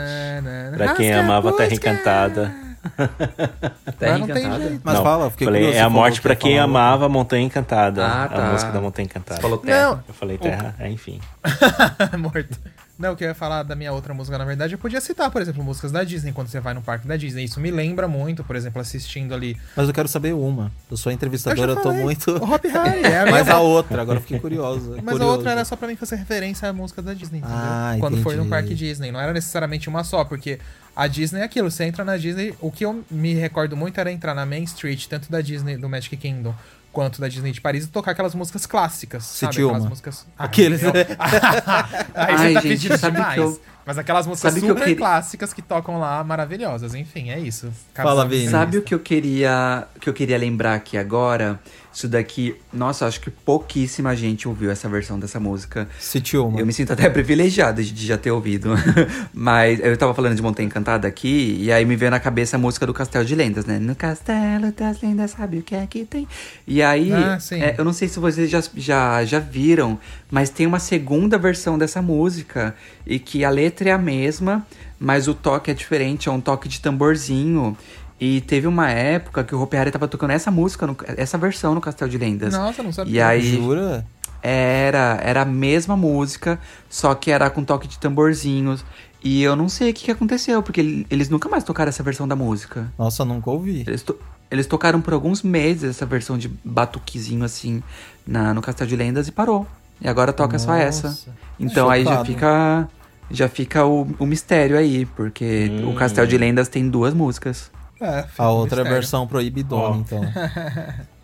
Pra 0.77 0.93
quem 0.93 1.11
amava 1.13 1.49
a 1.49 1.53
Terra. 1.53 1.73
Encantada. 1.73 2.68
Terra 3.99 4.17
não 4.17 4.27
tem 4.27 4.37
Encantada? 4.37 4.63
jeito. 4.69 4.81
Mas 4.83 4.93
Não, 4.95 5.03
fala, 5.03 5.29
fiquei 5.31 5.45
falei, 5.45 5.61
curioso, 5.61 5.77
é 5.77 5.81
a 5.81 5.83
falou 5.89 6.01
morte 6.01 6.21
ia 6.21 6.35
quem 6.35 6.51
falar 6.53 6.63
amava 6.63 7.05
a 7.05 7.09
Montanha 7.09 7.45
Encantada. 7.45 8.05
Ah, 8.05 8.23
A 8.25 8.27
tá. 8.29 8.51
música 8.51 8.71
da 8.71 8.81
Montanha 8.81 9.05
Encantada. 9.05 9.35
Você 9.35 9.41
falou 9.41 9.57
terra. 9.57 9.89
Não. 9.91 10.03
Eu 10.07 10.13
falei 10.13 10.37
terra, 10.37 10.75
é, 10.79 10.89
enfim. 10.89 11.19
Morto. 12.17 12.59
Não, 12.99 13.13
o 13.13 13.15
que 13.15 13.23
eu 13.23 13.29
ia 13.29 13.33
falar 13.33 13.63
da 13.63 13.77
minha 13.77 13.93
outra 13.93 14.13
música, 14.13 14.37
na 14.37 14.43
verdade, 14.43 14.73
eu 14.73 14.77
podia 14.77 14.99
citar, 14.99 15.31
por 15.31 15.41
exemplo, 15.41 15.63
músicas 15.63 15.89
da 15.89 16.03
Disney 16.03 16.33
quando 16.33 16.49
você 16.49 16.59
vai 16.59 16.73
no 16.73 16.81
parque 16.81 17.07
da 17.07 17.15
Disney. 17.15 17.45
Isso 17.45 17.57
me 17.57 17.71
lembra 17.71 18.09
muito, 18.09 18.43
por 18.43 18.57
exemplo, 18.57 18.81
assistindo 18.81 19.33
ali. 19.33 19.55
Mas 19.73 19.87
eu 19.87 19.93
quero 19.93 20.09
saber 20.09 20.33
uma. 20.33 20.69
Eu 20.91 20.97
sou 20.97 21.09
entrevistadora, 21.09 21.71
Eu 21.71 21.77
eu, 21.77 21.81
tô 21.81 21.93
muito. 21.93 22.31
O 22.31 22.43
Hop 22.53 22.65
Harry, 22.65 23.03
é 23.03 23.19
a 23.19 23.25
Mas 23.31 23.47
a 23.47 23.59
outra, 23.59 24.01
agora 24.01 24.17
eu 24.17 24.21
fiquei 24.21 24.37
curioso. 24.37 24.97
Mas 25.01 25.21
a 25.21 25.25
outra 25.25 25.51
era 25.51 25.63
só 25.63 25.77
pra 25.77 25.87
mim 25.87 25.95
fazer 25.95 26.17
referência 26.17 26.67
à 26.67 26.73
música 26.73 27.01
da 27.01 27.13
Disney, 27.13 27.39
entendeu? 27.39 27.57
Ah, 27.57 27.95
Quando 28.01 28.17
foi 28.17 28.35
no 28.35 28.41
entendi. 28.41 28.49
parque 28.49 28.75
Disney. 28.75 29.13
Não 29.13 29.21
era 29.21 29.31
necessariamente 29.31 29.87
uma 29.87 30.03
só, 30.03 30.25
porque 30.25 30.59
a 30.93 31.07
Disney 31.07 31.39
é 31.39 31.43
aquilo. 31.45 31.71
Você 31.71 31.85
entra 31.85 32.03
na 32.03 32.17
Disney. 32.17 32.53
O 32.59 32.69
que 32.69 32.83
eu 32.83 33.01
me 33.09 33.33
recordo 33.33 33.77
muito 33.77 33.97
era 33.97 34.11
entrar 34.11 34.35
na 34.35 34.45
Main 34.45 34.63
Street, 34.63 35.05
tanto 35.07 35.31
da 35.31 35.39
Disney 35.39 35.77
do 35.77 35.87
Magic 35.87 36.17
Kingdom 36.17 36.53
quanto 36.91 37.21
da 37.21 37.27
Disney 37.27 37.51
de 37.51 37.61
Paris, 37.61 37.85
e 37.85 37.87
tocar 37.87 38.11
aquelas 38.11 38.33
músicas 38.35 38.65
clássicas. 38.65 39.23
sabe? 39.23 39.57
Aquelas 39.61 39.85
músicas. 39.85 40.25
Ah, 40.37 40.45
Aqueles. 40.45 40.81
eu- 40.83 40.91
Aí 40.93 42.35
Ai, 42.35 42.37
você 42.37 42.53
tá 42.53 42.61
gente, 42.61 42.67
pedindo 42.67 42.97
sabe 42.97 43.15
demais. 43.17 43.33
que 43.35 43.39
eu- 43.41 43.61
Mas 43.85 43.97
aquelas 43.97 44.27
músicas 44.27 44.51
sabe 44.53 44.61
que 44.61 44.67
super 44.67 44.83
queria- 44.83 44.97
clássicas 44.97 45.53
que 45.53 45.61
tocam 45.61 45.99
lá, 45.99 46.23
maravilhosas. 46.23 46.93
Enfim, 46.93 47.29
é 47.31 47.39
isso. 47.39 47.71
Fala, 47.93 48.23
Vini. 48.25 48.41
Vini. 48.41 48.51
Sabe 48.51 48.77
o 48.77 48.81
que 48.81 48.93
eu 48.93 48.99
queria 48.99 49.87
que 49.99 50.07
eu 50.09 50.13
queria 50.13 50.37
lembrar 50.37 50.75
aqui 50.75 50.97
agora? 50.97 51.59
Isso 51.93 52.07
daqui, 52.07 52.55
nossa, 52.71 53.07
acho 53.07 53.19
que 53.19 53.31
pouquíssima 53.31 54.15
gente 54.15 54.47
ouviu 54.47 54.69
essa 54.69 54.87
versão 54.87 55.19
dessa 55.19 55.39
música. 55.39 55.87
Cite 55.99 56.37
uma. 56.37 56.59
Eu 56.59 56.65
me 56.65 56.71
sinto 56.71 56.93
até 56.93 57.09
privilegiado 57.09 57.83
de 57.83 58.05
já 58.05 58.17
ter 58.17 58.31
ouvido. 58.31 58.69
Mas 59.33 59.79
eu 59.79 59.97
tava 59.97 60.13
falando 60.13 60.35
de 60.35 60.41
Montanha 60.41 60.67
Encantada 60.67 61.07
aqui, 61.07 61.57
e 61.59 61.71
aí 61.71 61.85
me 61.85 61.95
veio 61.95 62.11
na 62.11 62.19
cabeça 62.19 62.57
a 62.57 62.59
música 62.59 62.85
do 62.85 62.93
Castelo 62.93 63.25
de 63.25 63.35
Lendas, 63.35 63.65
né? 63.65 63.79
No 63.79 63.95
Castelo 63.95 64.71
das 64.71 65.01
Lendas, 65.01 65.31
sabe 65.31 65.57
o 65.57 65.63
que 65.63 65.75
é 65.75 65.85
que 65.87 66.05
tem? 66.05 66.27
E 66.67 66.81
aí, 66.81 67.11
Ah, 67.11 67.37
é, 67.51 67.75
eu 67.77 67.83
não 67.83 67.93
sei 67.93 68.07
se 68.07 68.19
vocês 68.19 68.49
já, 68.49 68.63
já, 68.75 69.25
já 69.25 69.39
viram, 69.39 69.99
mas 70.29 70.49
tem 70.49 70.67
uma 70.67 70.79
segunda 70.79 71.37
versão 71.37 71.77
dessa 71.77 72.01
música, 72.01 72.75
e 73.05 73.17
que 73.17 73.43
a 73.43 73.49
letra 73.49 73.89
é 73.89 73.91
a 73.91 73.97
mesma, 73.97 74.65
mas 74.99 75.27
o 75.27 75.33
toque 75.33 75.71
é 75.71 75.73
diferente, 75.73 76.29
é 76.29 76.31
um 76.31 76.41
toque 76.41 76.67
de 76.67 76.79
tamborzinho. 76.79 77.75
E 78.19 78.41
teve 78.41 78.67
uma 78.67 78.89
época 78.89 79.43
que 79.43 79.55
o 79.55 79.61
Hopi 79.61 79.77
Hari 79.77 79.91
tava 79.91 80.07
tocando 80.07 80.31
essa 80.31 80.51
música, 80.51 80.85
no- 80.85 80.97
essa 81.17 81.37
versão 81.37 81.73
no 81.73 81.79
Castelo 81.81 82.11
de 82.11 82.17
Lendas. 82.17 82.53
Nossa, 82.53 82.83
não 82.83 82.91
sabia. 82.91 83.13
E 83.13 83.21
aí, 83.21 83.55
Jura? 83.55 84.05
era, 84.41 85.19
era 85.21 85.41
a 85.41 85.45
mesma 85.45 85.95
música, 85.97 86.59
só 86.89 87.13
que 87.15 87.31
era 87.31 87.49
com 87.49 87.63
toque 87.63 87.87
de 87.87 87.97
tamborzinhos. 87.99 88.83
E 89.23 89.43
eu 89.43 89.55
não 89.55 89.67
sei 89.67 89.91
o 89.91 89.93
que, 89.93 90.05
que 90.05 90.11
aconteceu, 90.11 90.63
porque 90.63 90.79
ele- 90.79 91.07
eles 91.09 91.29
nunca 91.29 91.49
mais 91.49 91.63
tocaram 91.63 91.89
essa 91.89 92.01
versão 92.03 92.27
da 92.27 92.35
música. 92.35 92.91
Nossa, 92.97 93.25
nunca 93.25 93.49
ouvi. 93.49 93.83
Eles, 93.85 94.01
to- 94.01 94.17
eles 94.49 94.65
tocaram 94.65 95.01
por 95.01 95.13
alguns 95.13 95.43
meses 95.43 95.89
essa 95.91 96.05
versão 96.05 96.37
de 96.37 96.47
batuquezinho 96.63 97.43
assim 97.43 97.83
na, 98.25 98.53
no 98.53 98.61
Castelo 98.61 98.89
de 98.89 98.95
Lendas 98.95 99.27
e 99.27 99.31
parou. 99.31 99.67
E 100.01 100.07
agora 100.07 100.31
toca 100.31 100.57
só 100.57 100.73
essa. 100.73 101.09
Nossa. 101.09 101.29
Então 101.59 101.89
aí 101.89 102.03
já 102.05 102.23
fica. 102.25 102.89
Já 103.31 103.47
fica 103.47 103.85
o, 103.85 104.07
o 104.17 104.25
mistério 104.25 104.75
aí, 104.77 105.05
porque 105.05 105.69
o 105.85 105.93
Castelo 105.93 106.25
de 106.27 106.35
Lendas 106.37 106.67
tem 106.67 106.89
duas 106.89 107.13
músicas. 107.13 107.69
É, 108.01 108.25
A 108.37 108.49
outra 108.49 108.81
é 108.81 108.85
a 108.85 108.89
versão 108.89 109.27
proibidona, 109.27 109.95
Ó. 109.95 109.95
então. 109.95 110.21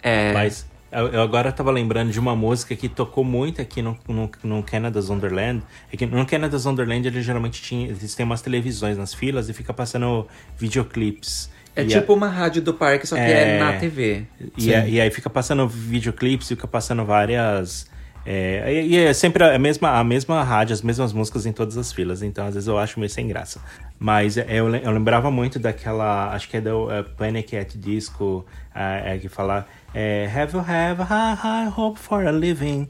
É. 0.03 0.34
Mas 0.34 0.67
eu, 0.91 1.19
agora 1.21 1.51
tava 1.51 1.71
lembrando 1.71 2.11
de 2.11 2.19
uma 2.19 2.36
música 2.36 2.76
que 2.76 2.88
tocou 2.88 3.23
muito 3.23 3.59
aqui 3.59 3.82
no, 3.82 3.97
no, 4.07 4.30
no 4.43 4.61
Canada's 4.63 5.09
Wonderland. 5.09 5.63
É 5.91 5.97
que 5.97 6.05
no 6.05 6.23
Canada's 6.28 6.65
Wonderland 6.65 7.07
eles 7.07 7.26
geralmente 7.26 7.59
tinha, 7.61 7.88
eles 7.88 8.13
têm 8.13 8.23
umas 8.23 8.39
televisões 8.41 8.97
nas 8.99 9.13
filas 9.15 9.49
e 9.49 9.53
fica 9.53 9.73
passando 9.73 10.28
videoclipes. 10.57 11.49
É 11.76 11.82
E 11.82 11.88
tipo 11.88 12.13
uma 12.13 12.30
rádio 12.30 12.61
do 12.61 12.73
parque, 12.73 13.05
só 13.07 13.15
que 13.15 13.21
é, 13.21 13.55
É. 13.57 13.59
na 13.59 13.73
TV. 13.73 14.26
E, 14.57 14.73
a- 14.73 14.88
e 14.88 15.01
aí 15.01 15.09
fica 15.09 15.30
passando 15.30 15.67
videoclipes, 15.67 16.47
fica 16.47 16.67
passando 16.67 17.03
várias. 17.03 17.89
É, 18.26 18.84
e, 18.84 18.97
é 18.97 19.13
sempre 19.13 19.43
a 19.43 19.59
mesma, 19.59 19.99
a 19.99 20.03
mesma 20.03 20.43
rádio, 20.43 20.73
as 20.73 20.82
mesmas 20.82 21.13
músicas 21.13 21.45
em 21.45 21.51
todas 21.53 21.78
as 21.78 21.91
filas. 21.93 22.23
Então, 22.23 22.47
às 22.47 22.55
vezes 22.55 22.67
eu 22.67 22.78
acho 22.78 22.99
meio 22.99 23.09
sem 23.09 23.28
graça. 23.28 23.61
Mas 23.99 24.36
é, 24.38 24.45
eu, 24.49 24.73
eu 24.76 24.91
lembrava 24.91 25.30
muito 25.30 25.59
daquela. 25.59 26.32
Acho 26.34 26.49
que 26.49 26.57
é 26.57 26.61
do 26.61 26.86
uh, 26.86 27.03
Panic 27.17 27.55
at 27.55 27.76
Disco, 27.76 28.45
ah, 28.73 28.95
é, 28.97 29.17
que 29.19 29.30
fala. 29.30 29.67
É, 29.93 30.28
Have 30.36 30.53
you 30.53 30.59
have 30.59 31.01
a 31.01 31.05
high, 31.05 31.36
high 31.36 31.73
hope 31.76 31.99
for 31.99 32.26
a 32.28 32.32
living? 32.32 32.89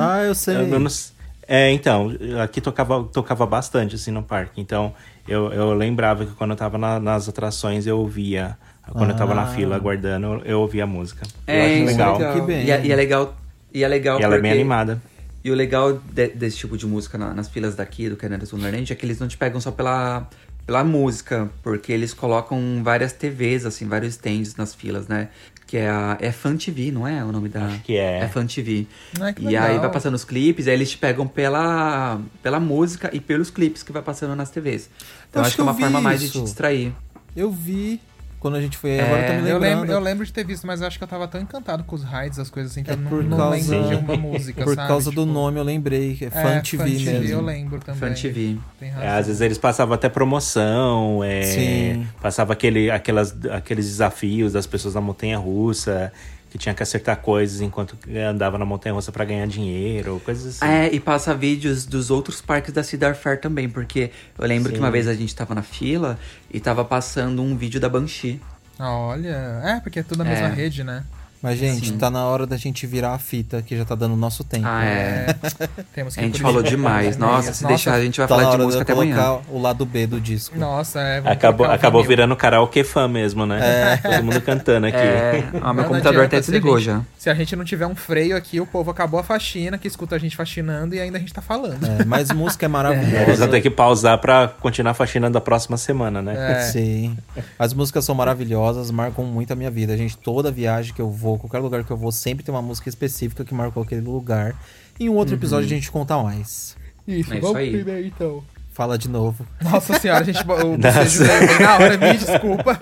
Ah, 0.00 0.22
eu 0.24 0.34
sei. 0.34 0.56
Eu 0.56 0.80
não 0.80 0.86
s- 0.86 1.12
É, 1.46 1.70
então, 1.72 2.10
aqui 2.42 2.60
tocava, 2.60 3.02
tocava 3.04 3.44
bastante, 3.44 3.94
assim, 3.96 4.10
no 4.12 4.22
parque. 4.22 4.60
Então, 4.60 4.94
eu, 5.28 5.52
eu 5.52 5.74
lembrava 5.74 6.24
que 6.24 6.32
quando 6.32 6.50
eu 6.52 6.56
tava 6.56 6.78
na- 6.78 6.98
nas 7.00 7.28
atrações, 7.28 7.86
eu 7.86 7.98
ouvia. 7.98 8.56
Quando 8.92 9.10
eu 9.10 9.16
tava 9.16 9.34
na 9.34 9.42
Ah. 9.42 9.46
fila 9.46 9.76
aguardando, 9.76 10.26
eu, 10.26 10.42
eu 10.44 10.60
ouvia 10.60 10.84
a 10.84 10.86
música. 10.86 11.26
eu 11.46 11.54
É, 11.54 11.64
acho 11.66 11.74
isso 11.76 11.86
legal. 11.86 12.18
Que 12.34 12.40
bem. 12.42 12.66
E, 12.66 12.70
é- 12.70 12.86
e 12.86 12.92
é 12.92 12.96
legal. 12.96 13.36
E 13.72 13.84
é 13.84 13.88
legal 13.88 14.18
E 14.18 14.22
ela 14.22 14.36
é 14.36 14.40
bem 14.40 14.52
animada. 14.52 15.00
E 15.44 15.50
o 15.50 15.54
legal 15.54 15.94
de- 16.12 16.28
desse 16.28 16.58
tipo 16.58 16.76
de 16.76 16.86
música 16.86 17.16
na- 17.16 17.32
nas 17.32 17.48
filas 17.48 17.74
daqui 17.74 18.08
do 18.10 18.16
Canada's 18.16 18.52
Wonderland 18.52 18.92
é 18.92 18.96
que 18.96 19.06
eles 19.06 19.18
não 19.18 19.26
te 19.28 19.36
pegam 19.38 19.60
só 19.60 19.70
pela, 19.70 20.28
pela 20.66 20.84
música, 20.84 21.48
porque 21.62 21.92
eles 21.92 22.12
colocam 22.12 22.82
várias 22.82 23.12
TVs, 23.12 23.64
assim, 23.64 23.86
vários 23.88 24.14
stands 24.14 24.56
nas 24.56 24.74
filas, 24.74 25.08
né? 25.08 25.28
Que 25.66 25.76
é 25.78 25.88
a 25.88 26.18
é 26.20 26.32
Fan 26.32 26.56
TV, 26.56 26.90
não 26.90 27.06
é 27.06 27.24
o 27.24 27.30
nome 27.30 27.48
da? 27.48 27.64
Acho 27.66 27.80
que 27.82 27.96
é. 27.96 28.18
É 28.18 28.28
Fan 28.28 28.44
TV. 28.46 28.86
Ah, 29.20 29.32
que 29.32 29.42
e 29.44 29.56
aí 29.56 29.62
legal. 29.68 29.80
vai 29.82 29.90
passando 29.92 30.14
os 30.14 30.24
clipes, 30.24 30.66
aí 30.66 30.74
eles 30.74 30.90
te 30.90 30.98
pegam 30.98 31.26
pela, 31.28 32.20
pela 32.42 32.58
música 32.58 33.08
e 33.12 33.20
pelos 33.20 33.50
clipes 33.50 33.82
que 33.84 33.92
vai 33.92 34.02
passando 34.02 34.34
nas 34.34 34.50
TVs. 34.50 34.90
Então 35.30 35.40
Acho 35.42 35.48
acho 35.50 35.54
que 35.54 35.60
é 35.60 35.64
uma 35.64 35.72
eu 35.72 35.76
forma 35.78 36.00
mais 36.00 36.18
de 36.20 36.26
isso. 36.26 36.38
te 36.40 36.44
distrair. 36.44 36.92
Eu 37.36 37.50
vi 37.52 38.00
quando 38.40 38.56
a 38.56 38.60
gente 38.60 38.76
foi. 38.76 38.98
Agora 38.98 39.20
É, 39.20 39.26
tá 39.26 39.32
me 39.34 39.38
Eu 39.48 39.58
lembrando. 39.58 39.60
lembro, 39.80 39.92
eu 39.92 40.00
lembro 40.00 40.26
de 40.26 40.32
ter 40.32 40.44
visto, 40.44 40.66
mas 40.66 40.80
eu 40.80 40.86
acho 40.88 40.98
que 40.98 41.04
eu 41.04 41.08
tava 41.08 41.28
tão 41.28 41.40
encantado 41.40 41.84
com 41.84 41.94
os 41.94 42.02
raids, 42.02 42.38
as 42.38 42.50
coisas 42.50 42.72
assim, 42.72 42.82
que 42.82 42.90
É 42.90 42.94
eu 42.94 42.96
não, 42.96 43.08
por 43.10 43.22
não 43.22 43.36
causa- 43.36 43.72
lembro 43.76 43.88
de 43.90 43.94
uma 44.04 44.16
música, 44.18 44.64
Por 44.64 44.74
sabe? 44.74 44.88
causa 44.88 45.10
do 45.12 45.20
Tipo, 45.22 45.32
nome, 45.32 45.58
eu 45.60 45.62
lembrei. 45.62 46.16
que 46.16 46.24
É 46.24 46.28
é, 46.28 46.30
Fan 46.30 46.60
TV 46.62 46.84
mesmo. 46.98 47.28
eu 47.28 47.40
lembro 47.42 47.78
também. 47.80 48.00
Fan 48.00 48.12
TV. 48.14 48.56
Tem 48.80 48.88
É, 48.90 49.08
às 49.08 49.26
vezes 49.26 49.40
eles 49.42 49.58
passavam 49.58 49.94
até 49.94 50.08
promoção, 50.08 51.22
é, 51.22 51.42
Sim. 51.42 52.06
passava 52.20 52.52
aquele, 52.54 52.90
aquelas, 52.90 53.36
aqueles 53.52 53.86
desafios 53.86 54.52
das 54.54 54.66
pessoas 54.66 54.94
na 54.94 55.00
montanha 55.00 55.38
russa, 55.38 56.12
que 56.50 56.58
tinha 56.58 56.74
que 56.74 56.82
acertar 56.82 57.16
coisas 57.18 57.60
enquanto 57.60 57.96
andava 58.28 58.58
na 58.58 58.64
montanha 58.66 58.92
russa 58.94 59.12
pra 59.12 59.24
ganhar 59.24 59.46
dinheiro, 59.46 60.20
coisas 60.24 60.60
assim. 60.62 60.64
É, 60.72 60.92
e 60.92 60.98
passa 60.98 61.34
vídeos 61.34 61.86
dos 61.86 62.10
outros 62.10 62.40
parques 62.42 62.72
da 62.72 62.82
Cedar 62.82 63.14
Fair 63.14 63.40
também, 63.40 63.68
porque 63.68 64.10
eu 64.36 64.46
lembro 64.46 64.70
que 64.70 64.76
Sim. 64.78 64.82
uma 64.84 64.90
vez 64.90 65.06
a 65.06 65.14
gente 65.14 65.34
tava 65.34 65.54
na 65.54 65.62
fila 65.62 66.18
e 66.52 66.58
tava 66.58 66.84
passando 66.84 67.40
um 67.40 67.56
vídeo 67.56 67.80
da 67.80 67.88
Banshee. 67.88 68.40
Ah, 68.78 68.90
Olha, 68.96 69.60
é, 69.64 69.80
porque 69.80 70.00
é 70.00 70.02
tudo 70.02 70.22
a 70.22 70.24
mesma 70.24 70.48
É. 70.48 70.52
rede, 70.52 70.82
né? 70.82 71.04
Mas, 71.42 71.58
gente, 71.58 71.88
Sim. 71.88 71.96
tá 71.98 72.10
na 72.10 72.26
hora 72.26 72.46
da 72.46 72.56
gente 72.56 72.86
virar 72.86 73.14
a 73.14 73.18
fita, 73.18 73.62
que 73.62 73.74
já 73.76 73.84
tá 73.84 73.94
dando 73.94 74.14
nosso 74.14 74.44
tempo. 74.44 74.66
Ah, 74.66 74.84
é. 74.84 75.26
Temos 75.94 76.14
que 76.14 76.20
A 76.20 76.22
gente 76.24 76.40
falou 76.40 76.62
demais. 76.62 77.16
Nossa, 77.16 77.54
se 77.54 77.66
deixar 77.66 77.94
a 77.94 78.02
gente 78.02 78.18
vai 78.18 78.28
Tá 78.28 78.36
falar 78.36 78.50
de 78.56 78.62
música 78.62 78.84
de 78.84 78.92
até 78.92 78.92
eu 78.92 78.96
colocar 78.96 79.26
amanhã. 79.28 79.40
o 79.48 79.58
lado 79.60 79.86
B 79.86 80.06
do 80.06 80.20
disco. 80.20 80.58
Nossa, 80.58 81.00
é. 81.00 81.22
Acabou, 81.24 81.66
o 81.66 81.70
acabou 81.70 82.04
virando 82.04 82.36
karaokê 82.36 82.84
fã 82.84 83.08
mesmo, 83.08 83.46
né? 83.46 83.96
Todo 84.02 84.22
mundo 84.24 84.40
cantando 84.42 84.86
aqui. 84.86 84.96
É, 84.98 85.44
ah, 85.62 85.72
meu 85.72 85.82
Não 85.84 85.90
computador 85.90 86.24
até 86.26 86.36
a 86.36 86.40
desligou 86.40 86.78
gente- 86.78 86.86
já. 86.86 87.02
Se 87.18 87.30
a 87.30 87.34
gente 87.34 87.56
não 87.56 87.64
tiver 87.64 87.86
um 87.86 87.94
freio 87.94 88.36
aqui, 88.36 88.60
o 88.60 88.66
povo 88.66 88.90
acabou 88.90 89.18
a 89.18 89.22
faxina, 89.22 89.78
que 89.78 89.88
escuta 89.88 90.16
a 90.16 90.18
gente 90.18 90.36
faxinando 90.36 90.94
e 90.94 91.00
ainda 91.00 91.16
a 91.16 91.20
gente 91.20 91.32
tá 91.32 91.40
falando. 91.42 91.84
É, 91.86 92.04
mas 92.04 92.30
música 92.32 92.66
é 92.66 92.68
maravilhosa. 92.68 93.22
Eles 93.24 93.38
vão 93.38 93.48
ter 93.48 93.60
que 93.60 93.70
pausar 93.70 94.18
pra 94.18 94.48
continuar 94.48 94.90
a 94.90 94.94
faxina 94.94 95.30
da 95.30 95.40
próxima 95.40 95.76
semana, 95.78 96.20
né? 96.20 96.34
É. 96.58 96.60
Sim. 96.64 97.16
As 97.58 97.72
músicas 97.72 98.04
são 98.04 98.14
maravilhosas, 98.14 98.90
marcam 98.90 99.24
muito 99.24 99.52
a 99.52 99.56
minha 99.56 99.70
vida. 99.70 99.96
Gente, 99.96 100.16
toda 100.18 100.50
viagem 100.50 100.92
que 100.94 101.00
eu 101.00 101.10
vou, 101.10 101.29
qualquer 101.38 101.58
lugar 101.58 101.84
que 101.84 101.90
eu 101.90 101.96
vou, 101.96 102.10
sempre 102.12 102.44
tem 102.44 102.54
uma 102.54 102.62
música 102.62 102.88
específica 102.88 103.44
que 103.44 103.54
marcou 103.54 103.82
aquele 103.82 104.00
lugar. 104.02 104.54
Em 104.98 105.08
um 105.08 105.14
outro 105.14 105.34
episódio 105.34 105.66
a 105.66 105.68
gente 105.68 105.90
conta 105.90 106.16
mais. 106.22 106.76
Isso, 107.06 107.32
É 107.32 107.36
isso 107.36 107.40
vamos 107.40 107.56
aí. 107.56 107.70
primeiro 107.70 108.06
então. 108.06 108.42
Fala 108.72 108.96
de 108.96 109.08
novo. 109.08 109.44
Nossa 109.60 109.98
senhora, 109.98 110.20
a 110.20 110.24
gente. 110.24 110.42
Nossa. 110.46 111.24
na 111.60 111.74
hora, 111.74 111.98
me 111.98 112.16
desculpa. 112.16 112.78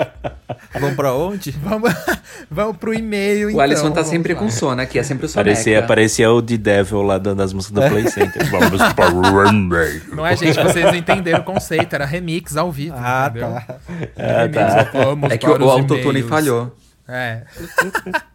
Vamos 0.79 0.95
pra 0.95 1.15
onde? 1.15 1.51
Vamos, 1.51 1.93
vamos 2.49 2.77
pro 2.77 2.93
e-mail, 2.95 3.49
então. 3.49 3.59
O 3.59 3.63
Alisson 3.63 3.89
tá 3.89 3.95
vamos 4.03 4.11
sempre 4.11 4.35
lá. 4.35 4.39
com 4.39 4.51
sono 4.51 4.81
aqui, 4.83 4.99
é 4.99 5.03
sempre 5.03 5.27
o 5.27 5.29
soneca. 5.29 5.51
Parecia, 5.51 5.83
parecia 5.83 6.31
o 6.31 6.43
The 6.43 6.57
Devil 6.59 7.03
lá 7.03 7.17
dando 7.19 7.43
as 7.43 7.53
músicas 7.53 7.83
do 7.85 7.91
Play 7.91 8.07
Center. 8.13 8.47
Vamos 8.51 8.93
para 8.93 9.13
o 9.15 9.23
Runway. 9.23 10.03
Não 10.13 10.27
é, 10.27 10.37
gente, 10.37 10.63
vocês 10.63 10.85
não 10.85 10.95
entenderam 10.95 11.41
o 11.41 11.45
conceito, 11.45 11.93
era 11.95 12.05
remix 12.05 12.57
ao 12.57 12.71
vivo. 12.71 12.95
Ah, 12.97 13.27
entendeu? 13.31 13.49
tá. 13.49 13.79
Era 14.15 14.43
remix, 14.43 14.93
vamos 14.93 15.31
É 15.33 15.39
que 15.39 15.49
o, 15.49 15.71
autotune 15.71 16.23
falhou. 16.23 16.77
É, 17.09 17.43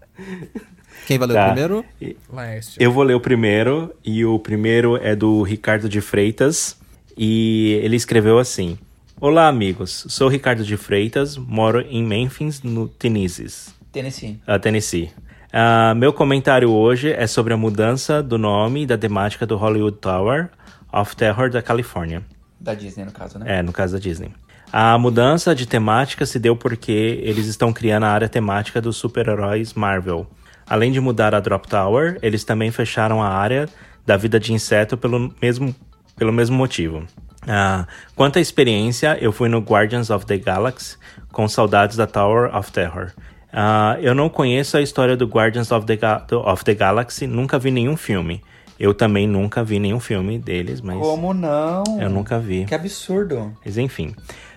Quem 1.07 1.17
valeu 1.17 1.35
Tá. 1.35 1.47
primeiro? 1.47 1.85
Leste. 2.31 2.77
Eu 2.81 2.91
vou 2.91 3.03
ler 3.03 3.15
o 3.15 3.19
primeiro, 3.19 3.93
e 4.03 4.23
o 4.25 4.39
primeiro 4.39 4.95
é 4.97 5.15
do 5.15 5.41
Ricardo 5.43 5.89
de 5.89 5.99
Freitas, 6.01 6.77
e 7.17 7.79
ele 7.83 7.95
escreveu 7.95 8.39
assim: 8.39 8.77
Olá, 9.19 9.47
amigos. 9.47 10.05
Sou 10.09 10.27
Ricardo 10.27 10.63
de 10.63 10.77
Freitas, 10.77 11.37
moro 11.37 11.81
em 11.81 12.03
Memphis, 12.03 12.61
no 12.61 12.87
Tennessee. 12.87 13.73
Tennessee. 13.91 14.39
Ah, 14.47 14.57
Tennessee. 14.59 15.11
Ah, 15.51 15.93
meu 15.95 16.11
comentário 16.13 16.71
hoje 16.71 17.11
é 17.11 17.27
sobre 17.27 17.53
a 17.53 17.57
mudança 17.57 18.23
do 18.23 18.37
nome 18.37 18.83
e 18.83 18.85
da 18.85 18.97
temática 18.97 19.45
do 19.45 19.55
Hollywood 19.55 19.97
Tower 19.97 20.49
of 20.91 21.15
Terror 21.15 21.49
da 21.49 21.61
Califórnia. 21.61 22.23
Da 22.59 22.73
Disney, 22.73 23.05
no 23.05 23.11
caso, 23.11 23.37
né? 23.37 23.59
É, 23.59 23.61
no 23.61 23.71
caso 23.73 23.93
da 23.93 23.99
Disney. 23.99 24.31
A 24.75 24.97
mudança 24.97 25.53
de 25.53 25.67
temática 25.67 26.25
se 26.25 26.39
deu 26.39 26.55
porque 26.55 27.19
eles 27.23 27.45
estão 27.45 27.71
criando 27.71 28.05
a 28.05 28.09
área 28.09 28.27
temática 28.27 28.81
dos 28.81 28.97
super-heróis 28.97 29.75
Marvel. 29.75 30.25
Além 30.67 30.91
de 30.91 30.99
mudar 30.99 31.35
a 31.35 31.39
Drop 31.39 31.67
Tower, 31.67 32.17
eles 32.23 32.43
também 32.43 32.71
fecharam 32.71 33.21
a 33.21 33.27
área 33.29 33.69
da 34.03 34.17
vida 34.17 34.39
de 34.39 34.51
inseto 34.51 34.97
pelo 34.97 35.31
mesmo, 35.39 35.75
pelo 36.17 36.33
mesmo 36.33 36.57
motivo. 36.57 37.03
Ah, 37.47 37.85
quanto 38.15 38.39
à 38.39 38.41
experiência, 38.41 39.15
eu 39.21 39.31
fui 39.31 39.47
no 39.47 39.59
Guardians 39.59 40.09
of 40.09 40.25
the 40.25 40.37
Galaxy 40.37 40.97
com 41.31 41.47
saudades 41.47 41.95
da 41.95 42.07
Tower 42.07 42.55
of 42.55 42.71
Terror. 42.71 43.11
Ah, 43.51 43.97
eu 44.01 44.15
não 44.15 44.27
conheço 44.27 44.75
a 44.77 44.81
história 44.81 45.15
do 45.15 45.27
Guardians 45.27 45.71
of 45.71 45.85
the, 45.85 45.97
Ga- 45.97 46.25
of 46.31 46.63
the 46.63 46.73
Galaxy, 46.73 47.27
nunca 47.27 47.59
vi 47.59 47.69
nenhum 47.69 47.95
filme. 47.95 48.41
Eu 48.79 48.91
também 48.93 49.27
nunca 49.27 49.63
vi 49.63 49.77
nenhum 49.77 49.99
filme 49.99 50.39
deles, 50.39 50.81
mas 50.81 50.97
Como 50.97 51.31
não? 51.31 51.83
eu 52.01 52.09
nunca 52.09 52.39
vi. 52.39 52.65
Que 52.65 52.73
absurdo. 52.73 53.55
Mas 53.63 53.77
enfim. 53.77 54.15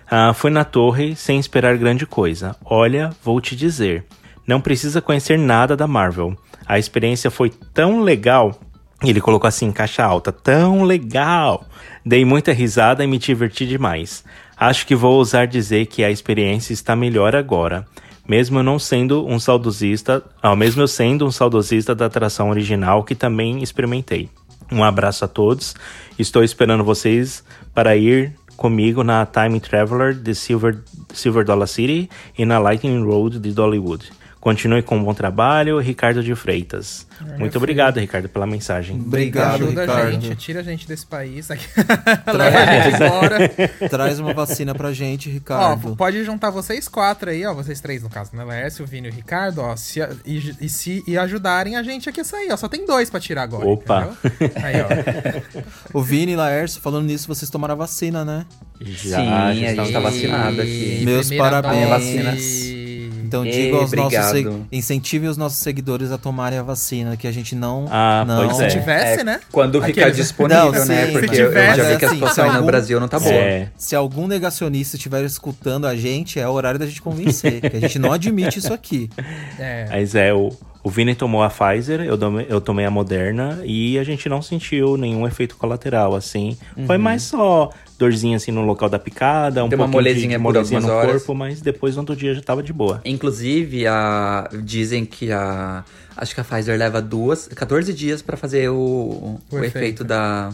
Ah, 0.09 0.33
fui 0.33 0.49
na 0.49 0.63
torre 0.63 1.15
sem 1.15 1.37
esperar 1.37 1.77
grande 1.77 2.05
coisa. 2.05 2.55
Olha, 2.63 3.09
vou 3.23 3.41
te 3.41 3.55
dizer. 3.55 4.05
Não 4.47 4.61
precisa 4.61 5.01
conhecer 5.01 5.37
nada 5.37 5.75
da 5.75 5.85
Marvel. 5.85 6.37
A 6.65 6.79
experiência 6.79 7.29
foi 7.29 7.49
tão 7.49 8.01
legal. 8.01 8.57
Ele 9.03 9.19
colocou 9.19 9.47
assim 9.47 9.65
em 9.65 9.71
caixa 9.71 10.03
alta. 10.03 10.31
Tão 10.31 10.83
legal. 10.83 11.65
Dei 12.05 12.23
muita 12.23 12.53
risada 12.53 13.03
e 13.03 13.07
me 13.07 13.17
diverti 13.17 13.67
demais. 13.67 14.23
Acho 14.55 14.87
que 14.87 14.95
vou 14.95 15.15
ousar 15.15 15.45
dizer 15.45 15.87
que 15.87 16.03
a 16.03 16.09
experiência 16.09 16.71
está 16.71 16.95
melhor 16.95 17.35
agora. 17.35 17.85
Mesmo 18.25 18.59
eu 18.59 18.63
não 18.63 18.79
sendo 18.79 19.27
um 19.27 19.39
saudosista, 19.39 20.23
ao 20.41 20.55
mesmo 20.55 20.81
eu 20.81 20.87
sendo 20.87 21.25
um 21.25 21.31
saudosista 21.31 21.93
da 21.93 22.05
atração 22.05 22.49
original 22.49 23.03
que 23.03 23.13
também 23.13 23.61
experimentei. 23.61 24.29
Um 24.71 24.83
abraço 24.83 25.25
a 25.25 25.27
todos. 25.27 25.75
Estou 26.17 26.43
esperando 26.43 26.83
vocês 26.83 27.43
para 27.73 27.95
ir 27.95 28.33
comigo 28.57 29.03
na 29.03 29.25
Time 29.25 29.59
Traveler 29.59 30.13
de 30.13 30.35
Silver, 30.35 30.79
Silver 31.13 31.45
Dollar 31.45 31.67
City 31.67 32.09
e 32.37 32.43
na 32.45 32.59
Lightning 32.59 33.03
Road 33.03 33.39
de 33.39 33.53
Dollywood. 33.53 34.03
Continue 34.39 34.81
com 34.81 34.97
um 34.97 35.03
bom 35.03 35.13
trabalho, 35.13 35.79
Ricardo 35.79 36.23
de 36.23 36.33
Freitas. 36.35 37.05
meu 37.19 37.39
Muito 37.39 37.51
filho. 37.53 37.57
obrigado, 37.57 37.99
Ricardo, 37.99 38.29
pela 38.29 38.45
mensagem. 38.45 38.95
Obrigado, 38.95 39.63
Ajuda 39.63 39.81
a 39.81 39.85
Ricardo. 39.85 40.11
gente, 40.21 40.35
tira 40.35 40.59
a 40.59 40.63
gente 40.63 40.87
desse 40.87 41.05
país. 41.05 41.49
Leva 42.33 42.57
a 42.59 42.65
gente 42.89 42.95
embora. 42.95 43.49
Traz 43.89 44.19
uma 44.19 44.33
vacina 44.33 44.73
pra 44.75 44.93
gente, 44.93 45.27
Ó, 45.29 45.33
Ricardo. 45.33 45.95
pode 45.95 46.23
juntar 46.23 46.49
vocês 46.51 46.87
quatro 46.87 47.29
aí, 47.29 47.45
ó. 47.45 47.53
Vocês 47.53 47.81
três, 47.81 48.03
no 48.03 48.09
caso, 48.09 48.35
né? 48.35 48.43
Laércio, 48.43 48.85
o 48.85 48.87
Vini 48.87 49.07
e 49.07 49.11
o 49.11 49.13
Ricardo, 49.13 49.59
ó. 49.61 49.75
Se, 49.75 49.99
e, 50.25 50.55
e 50.61 50.69
se 50.69 51.03
e 51.07 51.17
ajudarem 51.17 51.75
a 51.75 51.83
gente 51.83 52.07
aqui 52.07 52.21
a 52.21 52.23
sair, 52.23 52.51
ó. 52.51 52.57
Só 52.57 52.67
tem 52.69 52.85
dois 52.85 53.09
pra 53.09 53.19
tirar 53.19 53.43
agora. 53.43 53.67
Opa. 53.67 54.15
entendeu? 54.23 54.51
Aí, 54.63 54.75
ó. 54.81 55.97
O 55.97 56.01
Vini 56.01 56.33
e 56.33 56.35
Laércio, 56.35 56.79
falando 56.79 57.05
nisso, 57.05 57.27
vocês 57.27 57.49
tomaram 57.49 57.73
a 57.73 57.77
vacina, 57.77 58.23
né? 58.23 58.45
Já, 58.79 59.17
Sim, 59.17 59.25
já 59.25 59.45
a 59.47 59.53
gente 59.53 59.69
estamos 59.71 59.91
tá 59.91 59.99
vacinado 59.99 60.61
aqui. 60.61 61.01
Meus 61.03 61.27
Primeira 61.27 61.61
parabéns. 61.63 61.89
dose. 61.89 62.86
Então 63.27 63.45
Ei, 63.45 63.51
diga 63.51 63.77
aos 63.77 63.91
nossos 63.91 63.93
obrigado. 64.17 64.31
seg- 64.31 64.61
incentive 64.71 65.27
os 65.27 65.37
nossos 65.37 65.59
seguidores 65.59 66.11
a 66.11 66.17
tomarem 66.17 66.57
a 66.57 66.63
vacina, 66.63 67.15
que 67.17 67.27
a 67.27 67.31
gente 67.31 67.55
não 67.55 67.85
Ah, 67.89 68.23
não 68.27 68.47
pois 68.47 68.59
é. 68.61 68.69
Se 68.69 68.79
tivesse, 68.79 69.23
né? 69.23 69.39
Quando 69.51 69.81
ficar 69.81 70.01
Aqueles- 70.01 70.17
disponível, 70.17 70.71
Não, 70.71 70.85
né? 70.85 71.05
sim, 71.07 71.11
Porque 71.13 71.35
se 71.35 71.41
eu, 71.41 71.47
eu 71.47 71.53
já 71.53 71.73
tivesse, 71.73 71.91
vi 71.93 71.97
que 71.99 72.05
a 72.05 72.09
situação 72.09 72.43
aí 72.45 72.49
no 72.51 72.55
algum- 72.57 72.67
Brasil 72.67 72.99
não 72.99 73.07
tá 73.07 73.19
boa. 73.19 73.33
É. 73.33 73.69
Se 73.77 73.95
algum 73.95 74.27
negacionista 74.27 74.95
estiver 74.95 75.23
escutando 75.25 75.85
a 75.87 75.95
gente, 75.95 76.39
é 76.39 76.47
o 76.47 76.51
horário 76.51 76.79
da 76.79 76.85
gente 76.85 77.01
convencer. 77.01 77.61
que 77.61 77.77
a 77.77 77.79
gente 77.79 77.99
não 77.99 78.11
admite 78.11 78.59
isso 78.59 78.73
aqui. 78.73 79.09
É. 79.59 79.87
Mas 79.89 80.13
é, 80.15 80.33
o, 80.33 80.49
o 80.83 80.89
Vini 80.89 81.15
tomou 81.15 81.41
a 81.43 81.49
Pfizer, 81.49 82.01
eu 82.01 82.17
tomei, 82.17 82.45
eu 82.49 82.61
tomei 82.61 82.85
a 82.85 82.91
Moderna 82.91 83.59
e 83.65 83.97
a 83.97 84.03
gente 84.03 84.29
não 84.29 84.41
sentiu 84.41 84.97
nenhum 84.97 85.25
efeito 85.27 85.55
colateral, 85.57 86.15
assim. 86.15 86.55
Foi 86.85 86.97
mais 86.97 87.23
só 87.23 87.69
dorzinha, 87.97 88.37
assim, 88.37 88.51
no 88.51 88.61
local 88.61 88.89
da 88.89 88.99
picada, 88.99 89.63
um. 89.63 89.69
Deu 89.69 89.77
uma 89.79 89.85
de- 89.87 89.91
molezinha 89.93 90.37
de 90.37 90.43
por 90.43 90.53
molezinha 90.53 90.79
no 90.81 90.89
horas. 90.91 91.11
corpo, 91.23 91.33
mas 91.35 91.61
depois 91.61 91.95
no 91.95 92.01
outro 92.01 92.15
dia 92.15 92.33
já 92.33 92.41
tava 92.41 92.61
de 92.63 92.71
boa. 92.73 93.01
Inclusive, 93.05 93.85
a, 93.87 94.49
dizem 94.63 95.05
que 95.05 95.31
a. 95.31 95.83
Acho 96.15 96.33
que 96.33 96.41
a 96.41 96.43
Pfizer 96.43 96.77
leva 96.79 96.99
duas, 97.01 97.47
14 97.47 97.93
dias 97.93 98.21
pra 98.23 98.35
fazer 98.35 98.69
o, 98.69 98.75
o, 98.75 99.39
O 99.51 99.57
efeito. 99.59 99.77
efeito. 99.77 100.03
da, 100.03 100.51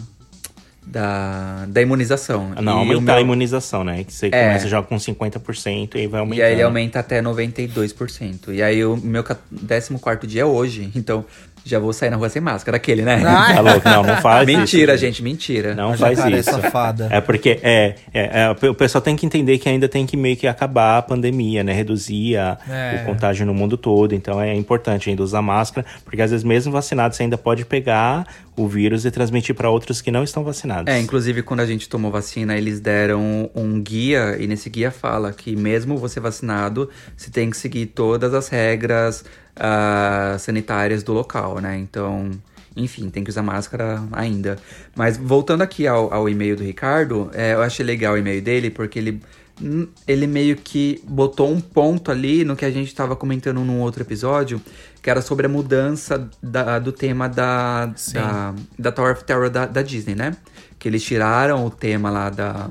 da, 0.85 1.65
da 1.69 1.81
imunização. 1.81 2.49
Não, 2.61 2.73
E 2.73 2.75
o 2.75 2.79
aumentar 2.79 3.01
meu- 3.01 3.15
a 3.15 3.21
imunização, 3.21 3.83
né? 3.85 4.03
Que 4.03 4.11
você 4.13 4.27
É. 4.27 4.29
começa 4.47 4.67
já 4.67 4.81
com 4.83 4.97
50% 4.99 5.95
e 5.95 5.99
aí 6.01 6.07
vai 6.07 6.19
E 6.19 6.21
aumentando. 6.21 6.45
aí 6.45 6.51
ele 6.53 6.61
aumenta 6.61 6.99
até 6.99 7.21
92%. 7.21 8.51
E 8.53 8.61
aí 8.61 8.83
o 8.83 8.97
meu 8.97 9.23
ca- 9.23 9.37
14 9.65 10.27
dia 10.27 10.41
é 10.41 10.45
hoje. 10.45 10.91
Então 10.95 11.23
já 11.65 11.79
vou 11.79 11.93
sair 11.93 12.09
na 12.09 12.17
rua 12.17 12.27
sem 12.29 12.41
máscara, 12.41 12.77
aquele, 12.77 13.01
né? 13.03 13.21
Ah, 13.25 13.53
Tá 13.55 13.61
louco? 13.61 13.87
Não, 13.89 14.03
não 14.03 14.17
faz 14.17 14.47
isso. 14.49 14.57
mentira, 14.59 14.97
gente, 14.97 15.23
mentira. 15.23 15.73
Não 15.73 15.95
faz 15.97 16.17
jacaré 16.17 16.39
isso. 16.39 16.51
safada. 16.51 17.07
É 17.09 17.21
porque 17.21 17.59
é, 17.63 17.95
é, 18.13 18.41
é, 18.61 18.67
o 18.69 18.73
pessoal 18.75 19.01
tem 19.01 19.15
que 19.15 19.25
entender 19.25 19.57
que 19.57 19.69
ainda 19.69 19.87
tem 19.87 20.05
que 20.05 20.17
meio 20.17 20.35
que 20.35 20.45
acabar 20.47 20.97
a 20.97 21.01
pandemia, 21.01 21.63
né? 21.63 21.71
Reduzir 21.73 22.35
a- 22.37 22.57
É. 22.69 23.01
o 23.01 23.05
contágio 23.05 23.45
no 23.45 23.53
mundo 23.53 23.77
todo. 23.77 24.13
Então 24.13 24.41
é 24.41 24.53
importante 24.53 25.09
ainda 25.09 25.23
usar 25.23 25.41
máscara, 25.41 25.85
porque 26.03 26.21
às 26.21 26.31
vezes 26.31 26.43
mesmo 26.43 26.71
vacinado 26.71 27.15
você 27.15 27.23
ainda 27.23 27.37
pode 27.37 27.63
pegar 27.65 28.25
o 28.55 28.67
vírus 28.67 29.05
e 29.05 29.11
transmitir 29.11 29.55
para 29.55 29.69
outros 29.69 30.01
que 30.01 30.11
não 30.11 30.23
estão 30.23 30.43
vacinados. 30.43 30.93
É, 30.93 30.99
inclusive 30.99 31.41
quando 31.41 31.61
a 31.61 31.65
gente 31.65 31.89
tomou 31.89 32.11
vacina, 32.11 32.57
eles 32.57 32.79
deram 32.79 33.49
um 33.55 33.81
guia, 33.81 34.37
e 34.39 34.47
nesse 34.47 34.69
guia 34.69 34.91
fala 34.91 35.31
que 35.31 35.55
mesmo 35.55 35.97
você 35.97 36.19
vacinado, 36.19 36.89
você 37.15 37.31
tem 37.31 37.49
que 37.49 37.57
seguir 37.57 37.87
todas 37.87 38.33
as 38.33 38.47
regras 38.47 39.25
ah, 39.55 40.35
sanitárias 40.39 41.03
do 41.03 41.13
local, 41.13 41.59
né? 41.59 41.77
Então, 41.77 42.31
enfim, 42.75 43.09
tem 43.09 43.23
que 43.23 43.29
usar 43.29 43.43
máscara 43.43 44.03
ainda. 44.11 44.57
Mas 44.95 45.17
voltando 45.17 45.61
aqui 45.61 45.87
ao, 45.87 46.13
ao 46.13 46.27
e-mail 46.27 46.55
do 46.55 46.63
Ricardo, 46.63 47.29
é, 47.33 47.53
eu 47.53 47.61
achei 47.61 47.85
legal 47.85 48.15
o 48.15 48.17
e-mail 48.17 48.41
dele, 48.41 48.69
porque 48.69 48.99
ele, 48.99 49.21
hum, 49.61 49.87
ele 50.07 50.27
meio 50.27 50.55
que 50.55 51.01
botou 51.07 51.51
um 51.51 51.61
ponto 51.61 52.11
ali 52.11 52.43
no 52.43 52.55
que 52.55 52.65
a 52.65 52.71
gente 52.71 52.87
estava 52.87 53.15
comentando 53.15 53.61
num 53.61 53.79
outro 53.79 54.03
episódio, 54.03 54.61
que 55.03 55.09
era 55.09 55.21
sobre 55.21 55.45
a 55.45 55.49
mudança 55.49 56.27
da- 56.41 56.79
do 56.79 56.91
tema 56.91 57.27
da, 57.29 57.85
da, 58.13 58.53
da 58.79 58.91
Tower 58.91 59.11
of 59.13 59.23
Terror 59.25 59.49
da, 59.49 59.65
da 59.67 59.81
Disney, 59.83 60.15
né? 60.15 60.35
Que 60.79 60.87
eles 60.87 61.03
tiraram 61.03 61.63
o 61.65 61.69
tema 61.69 62.09
lá 62.09 62.29
da. 62.31 62.69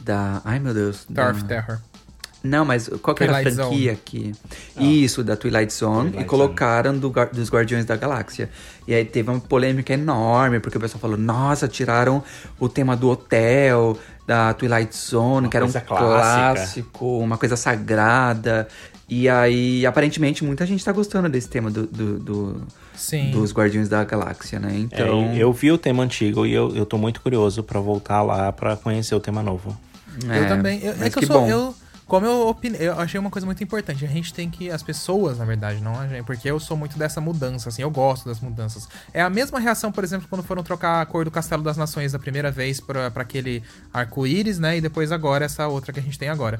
Da. 0.00 0.40
Ai 0.44 0.58
meu 0.58 0.72
Deus. 0.74 1.04
Tower 1.06 1.32
da- 1.32 1.38
of 1.38 1.44
Terror. 1.44 1.78
Não, 2.42 2.64
mas 2.64 2.88
qual 3.02 3.14
que 3.14 3.22
era 3.22 3.32
a 3.38 3.42
franquia 3.42 3.98
que. 4.02 4.32
Isso, 4.78 5.22
da 5.22 5.36
Twilight 5.36 5.70
Zone. 5.74 6.04
Twilight 6.08 6.22
e 6.22 6.24
colocaram 6.26 6.96
do, 6.98 7.10
dos 7.32 7.50
Guardiões 7.50 7.84
da 7.84 7.96
Galáxia. 7.96 8.48
E 8.88 8.94
aí 8.94 9.04
teve 9.04 9.30
uma 9.30 9.38
polêmica 9.38 9.92
enorme, 9.92 10.58
porque 10.58 10.78
o 10.78 10.80
pessoal 10.80 10.98
falou: 11.00 11.18
nossa, 11.18 11.68
tiraram 11.68 12.22
o 12.58 12.66
tema 12.66 12.96
do 12.96 13.10
hotel, 13.10 13.98
da 14.26 14.54
Twilight 14.54 14.96
Zone, 14.96 15.48
que 15.48 15.56
era 15.56 15.66
um 15.66 15.70
clássica. 15.72 15.96
clássico, 15.96 17.18
uma 17.18 17.36
coisa 17.36 17.56
sagrada. 17.56 18.68
E 19.08 19.28
aí, 19.28 19.84
aparentemente, 19.84 20.44
muita 20.44 20.64
gente 20.64 20.84
tá 20.84 20.92
gostando 20.92 21.28
desse 21.28 21.48
tema 21.48 21.68
do, 21.70 21.84
do- 21.86 22.18
do- 22.20 22.62
Sim. 22.94 23.32
dos 23.32 23.52
Guardiões 23.52 23.88
da 23.88 24.04
Galáxia, 24.04 24.60
né? 24.60 24.70
É, 24.72 24.78
Então. 24.78 25.34
eu 25.34 25.52
vi 25.52 25.72
o 25.72 25.78
tema 25.78 26.04
antigo 26.04 26.46
e 26.46 26.52
eu, 26.52 26.74
eu 26.76 26.86
tô 26.86 26.96
muito 26.96 27.20
curioso 27.20 27.62
pra 27.64 27.80
voltar 27.80 28.22
lá 28.22 28.52
pra 28.52 28.76
conhecer 28.76 29.14
o 29.16 29.20
tema 29.20 29.42
novo. 29.42 29.76
Eu 30.28 30.46
também. 30.48 30.80
Eu, 30.82 30.92
é 30.92 31.10
que, 31.10 31.18
que 31.18 31.24
eu 31.24 31.26
sou. 31.26 31.40
bom. 31.40 31.48
Eu, 31.48 31.74
como 32.10 32.26
eu 32.26 32.56
eu 32.80 32.98
achei 32.98 33.20
uma 33.20 33.30
coisa 33.30 33.46
muito 33.46 33.62
importante. 33.62 34.04
A 34.04 34.08
gente 34.08 34.34
tem 34.34 34.50
que. 34.50 34.68
As 34.68 34.82
pessoas, 34.82 35.38
na 35.38 35.44
verdade, 35.44 35.80
não 35.80 35.96
a 35.96 36.08
gente. 36.08 36.24
Porque 36.24 36.50
eu 36.50 36.58
sou 36.58 36.76
muito 36.76 36.98
dessa 36.98 37.20
mudança, 37.20 37.68
assim. 37.68 37.82
Eu 37.82 37.90
gosto 37.90 38.28
das 38.28 38.40
mudanças. 38.40 38.88
É 39.14 39.22
a 39.22 39.30
mesma 39.30 39.60
reação, 39.60 39.92
por 39.92 40.02
exemplo, 40.02 40.26
quando 40.28 40.42
foram 40.42 40.64
trocar 40.64 41.00
a 41.00 41.06
cor 41.06 41.24
do 41.24 41.30
Castelo 41.30 41.62
das 41.62 41.76
Nações 41.76 42.10
da 42.10 42.18
primeira 42.18 42.50
vez 42.50 42.80
pra 42.80 43.12
aquele 43.14 43.62
arco-íris, 43.92 44.58
né? 44.58 44.78
E 44.78 44.80
depois 44.80 45.12
agora 45.12 45.44
essa 45.44 45.68
outra 45.68 45.92
que 45.92 46.00
a 46.00 46.02
gente 46.02 46.18
tem 46.18 46.28
agora. 46.28 46.58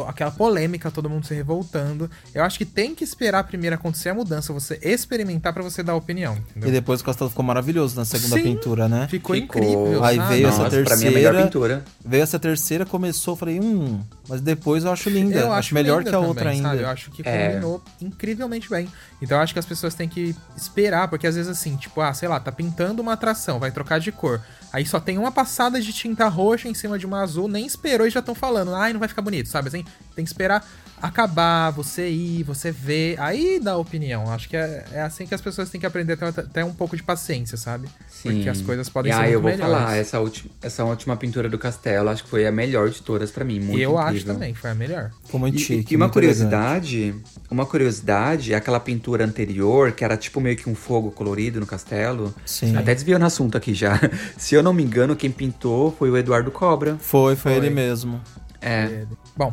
Aquela 0.00 0.30
polêmica, 0.30 0.90
todo 0.90 1.08
mundo 1.08 1.26
se 1.26 1.34
revoltando. 1.34 2.10
Eu 2.34 2.42
acho 2.44 2.58
que 2.58 2.64
tem 2.64 2.94
que 2.94 3.04
esperar 3.04 3.44
primeiro 3.44 3.74
acontecer 3.76 4.08
a 4.08 4.14
mudança, 4.14 4.52
você 4.52 4.78
experimentar 4.82 5.52
pra 5.52 5.62
você 5.62 5.82
dar 5.82 5.94
opinião. 5.94 6.34
Entendeu? 6.50 6.68
E 6.68 6.72
depois 6.72 7.00
o 7.00 7.04
castelo 7.04 7.30
ficou 7.30 7.44
maravilhoso 7.44 7.96
na 7.96 8.04
segunda 8.04 8.36
Sim. 8.36 8.42
pintura, 8.42 8.88
né? 8.88 9.06
Ficou, 9.08 9.34
Ficou. 9.36 9.58
incrível. 9.62 10.04
Aí 10.04 10.16
sabe? 10.16 10.28
veio 10.34 10.48
essa 10.48 10.62
Nossa, 10.64 10.70
pra 10.70 10.78
mim 10.78 10.82
é 10.82 10.82
a 10.82 10.86
terceira. 11.12 11.14
melhor 11.32 11.44
pintura. 11.44 11.84
Veio 12.04 12.22
essa 12.22 12.38
terceira, 12.38 12.86
começou, 12.86 13.36
falei, 13.36 13.60
hum, 13.60 14.00
mas 14.28 14.40
depois 14.40 14.84
eu 14.84 14.92
acho 14.92 15.10
linda. 15.10 15.38
Eu 15.38 15.52
acho, 15.52 15.74
melhor 15.74 15.98
linda 15.98 16.10
que 16.10 16.16
a 16.16 16.18
também, 16.18 16.28
outra 16.28 16.50
ainda. 16.50 16.68
sabe? 16.70 16.82
Eu 16.82 16.88
acho 16.88 17.10
que 17.10 17.22
É. 17.26 17.48
combinou 17.48 17.82
incrivelmente 18.00 18.68
bem. 18.68 18.88
Então 19.20 19.36
eu 19.38 19.42
acho 19.42 19.52
que 19.52 19.58
as 19.58 19.66
pessoas 19.66 19.94
têm 19.94 20.08
que 20.08 20.34
esperar, 20.56 21.08
porque 21.08 21.26
às 21.26 21.34
vezes 21.36 21.50
assim, 21.50 21.76
tipo, 21.76 22.00
ah, 22.00 22.12
sei 22.12 22.28
lá, 22.28 22.40
tá 22.40 22.50
pintando 22.52 23.00
uma 23.02 23.12
atração, 23.12 23.58
vai 23.58 23.70
trocar 23.70 24.00
de 24.00 24.10
cor. 24.12 24.40
Aí 24.72 24.86
só 24.86 24.98
tem 24.98 25.18
uma 25.18 25.30
passada 25.30 25.80
de 25.80 25.92
tinta 25.92 26.26
roxa 26.28 26.66
em 26.68 26.74
cima 26.74 26.98
de 26.98 27.04
uma 27.04 27.20
azul, 27.22 27.46
nem 27.46 27.66
esperou 27.66 28.06
e 28.06 28.10
já 28.10 28.20
estão 28.20 28.34
falando, 28.34 28.74
ai, 28.74 28.92
não 28.92 29.00
vai 29.00 29.08
ficar 29.08 29.20
bonito, 29.22 29.48
sabe? 29.48 29.68
Assim, 29.68 29.81
tem 30.14 30.24
que 30.24 30.30
esperar 30.30 30.66
acabar, 31.00 31.70
você 31.70 32.08
ir, 32.08 32.44
você 32.44 32.70
ver, 32.70 33.16
aí 33.18 33.58
dá 33.60 33.76
opinião. 33.76 34.30
Acho 34.30 34.48
que 34.48 34.56
é, 34.56 34.84
é 34.92 35.00
assim 35.02 35.26
que 35.26 35.34
as 35.34 35.40
pessoas 35.40 35.68
têm 35.68 35.80
que 35.80 35.86
aprender 35.86 36.12
a 36.12 36.16
ter 36.16 36.40
até 36.42 36.64
um 36.64 36.72
pouco 36.72 36.96
de 36.96 37.02
paciência, 37.02 37.56
sabe? 37.56 37.88
Porque 38.22 38.48
as 38.48 38.60
coisas 38.62 38.88
podem 38.88 39.10
e 39.10 39.14
ser 39.14 39.20
aí 39.20 39.24
muito 39.30 39.34
eu 39.34 39.40
vou 39.42 39.50
melhores. 39.50 39.74
falar, 39.80 39.96
essa 39.96 40.20
última, 40.20 40.50
essa 40.62 40.84
última 40.84 41.16
pintura 41.16 41.48
do 41.48 41.58
castelo, 41.58 42.08
acho 42.08 42.22
que 42.22 42.30
foi 42.30 42.46
a 42.46 42.52
melhor 42.52 42.88
de 42.88 43.02
todas 43.02 43.32
pra 43.32 43.44
mim, 43.44 43.58
muito 43.58 43.80
E 43.80 43.82
eu 43.82 43.98
acho 43.98 44.10
incrível. 44.10 44.34
também, 44.34 44.54
foi 44.54 44.70
a 44.70 44.74
melhor. 44.76 45.10
Ficou 45.24 45.40
muito 45.40 45.56
E, 45.56 45.58
chique. 45.58 45.92
e 45.92 45.96
uma 45.96 46.08
curiosidade, 46.08 47.12
uma 47.50 47.66
curiosidade, 47.66 48.54
aquela 48.54 48.78
pintura 48.78 49.24
anterior, 49.24 49.90
que 49.90 50.04
era 50.04 50.16
tipo 50.16 50.40
meio 50.40 50.56
que 50.56 50.70
um 50.70 50.74
fogo 50.76 51.10
colorido 51.10 51.58
no 51.58 51.66
castelo. 51.66 52.32
Sim. 52.46 52.76
Até 52.76 52.94
desviando 52.94 53.22
o 53.24 53.26
assunto 53.26 53.56
aqui 53.58 53.74
já. 53.74 53.98
Se 54.38 54.54
eu 54.54 54.62
não 54.62 54.72
me 54.72 54.84
engano, 54.84 55.16
quem 55.16 55.32
pintou 55.32 55.90
foi 55.98 56.10
o 56.10 56.16
Eduardo 56.16 56.52
Cobra. 56.52 56.96
Foi, 57.00 57.34
foi, 57.34 57.52
Foi. 57.52 57.54
ele 57.54 57.70
mesmo. 57.70 58.20
É, 58.60 59.04
Bom, 59.36 59.52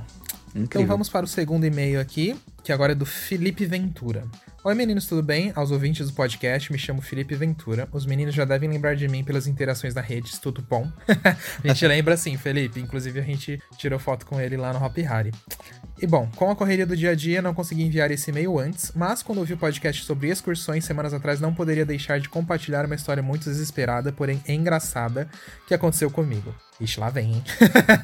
incrível. 0.50 0.64
Então 0.64 0.86
vamos 0.86 1.10
para 1.10 1.26
o 1.26 1.28
segundo 1.28 1.66
e-mail 1.66 2.00
aqui, 2.00 2.36
que 2.64 2.72
agora 2.72 2.92
é 2.92 2.96
do 2.96 3.06
Felipe 3.06 3.66
Ventura. 3.66 4.26
Oi 4.62 4.76
meninos, 4.76 5.06
tudo 5.06 5.24
bem? 5.24 5.54
Aos 5.56 5.72
ouvintes 5.72 6.08
do 6.08 6.14
podcast, 6.14 6.70
me 6.70 6.78
chamo 6.78 7.02
Felipe 7.02 7.34
Ventura. 7.34 7.88
Os 7.94 8.06
meninos 8.06 8.36
já 8.36 8.44
devem 8.44 8.70
lembrar 8.70 8.94
de 8.94 9.08
mim 9.08 9.24
pelas 9.24 9.48
interações 9.48 9.94
na 9.96 10.02
rede, 10.02 10.38
tudo 10.42 10.62
bom? 10.62 10.92
a 11.64 11.68
gente 11.70 11.88
lembra 11.88 12.18
sim, 12.18 12.36
Felipe. 12.36 12.80
Inclusive 12.80 13.22
a 13.22 13.24
gente 13.24 13.62
tirou 13.78 13.98
foto 13.98 14.26
com 14.26 14.40
ele 14.40 14.58
lá 14.58 14.74
no 14.74 14.84
Hop 14.84 14.98
Harry. 14.98 15.32
E 16.02 16.06
bom, 16.06 16.30
com 16.36 16.52
a 16.52 16.56
correria 16.56 16.86
do 16.86 16.96
dia 16.96 17.12
a 17.12 17.16
dia, 17.16 17.42
não 17.42 17.54
consegui 17.54 17.84
enviar 17.84 18.12
esse 18.12 18.32
e-mail 18.32 18.60
antes, 18.60 18.92
mas 18.94 19.24
quando 19.24 19.38
ouvi 19.38 19.54
o 19.54 19.58
podcast 19.58 20.04
sobre 20.04 20.30
excursões 20.30 20.84
semanas 20.84 21.14
atrás, 21.14 21.40
não 21.40 21.54
poderia 21.54 21.86
deixar 21.86 22.20
de 22.20 22.28
compartilhar 22.28 22.86
uma 22.86 22.96
história 22.96 23.24
muito 23.24 23.46
desesperada, 23.46 24.12
porém 24.12 24.42
engraçada, 24.48 25.30
que 25.68 25.74
aconteceu 25.74 26.12
comigo. 26.12 26.54
Ixi, 26.80 27.00
lá 27.00 27.10
vem, 27.10 27.34
hein? 27.34 27.44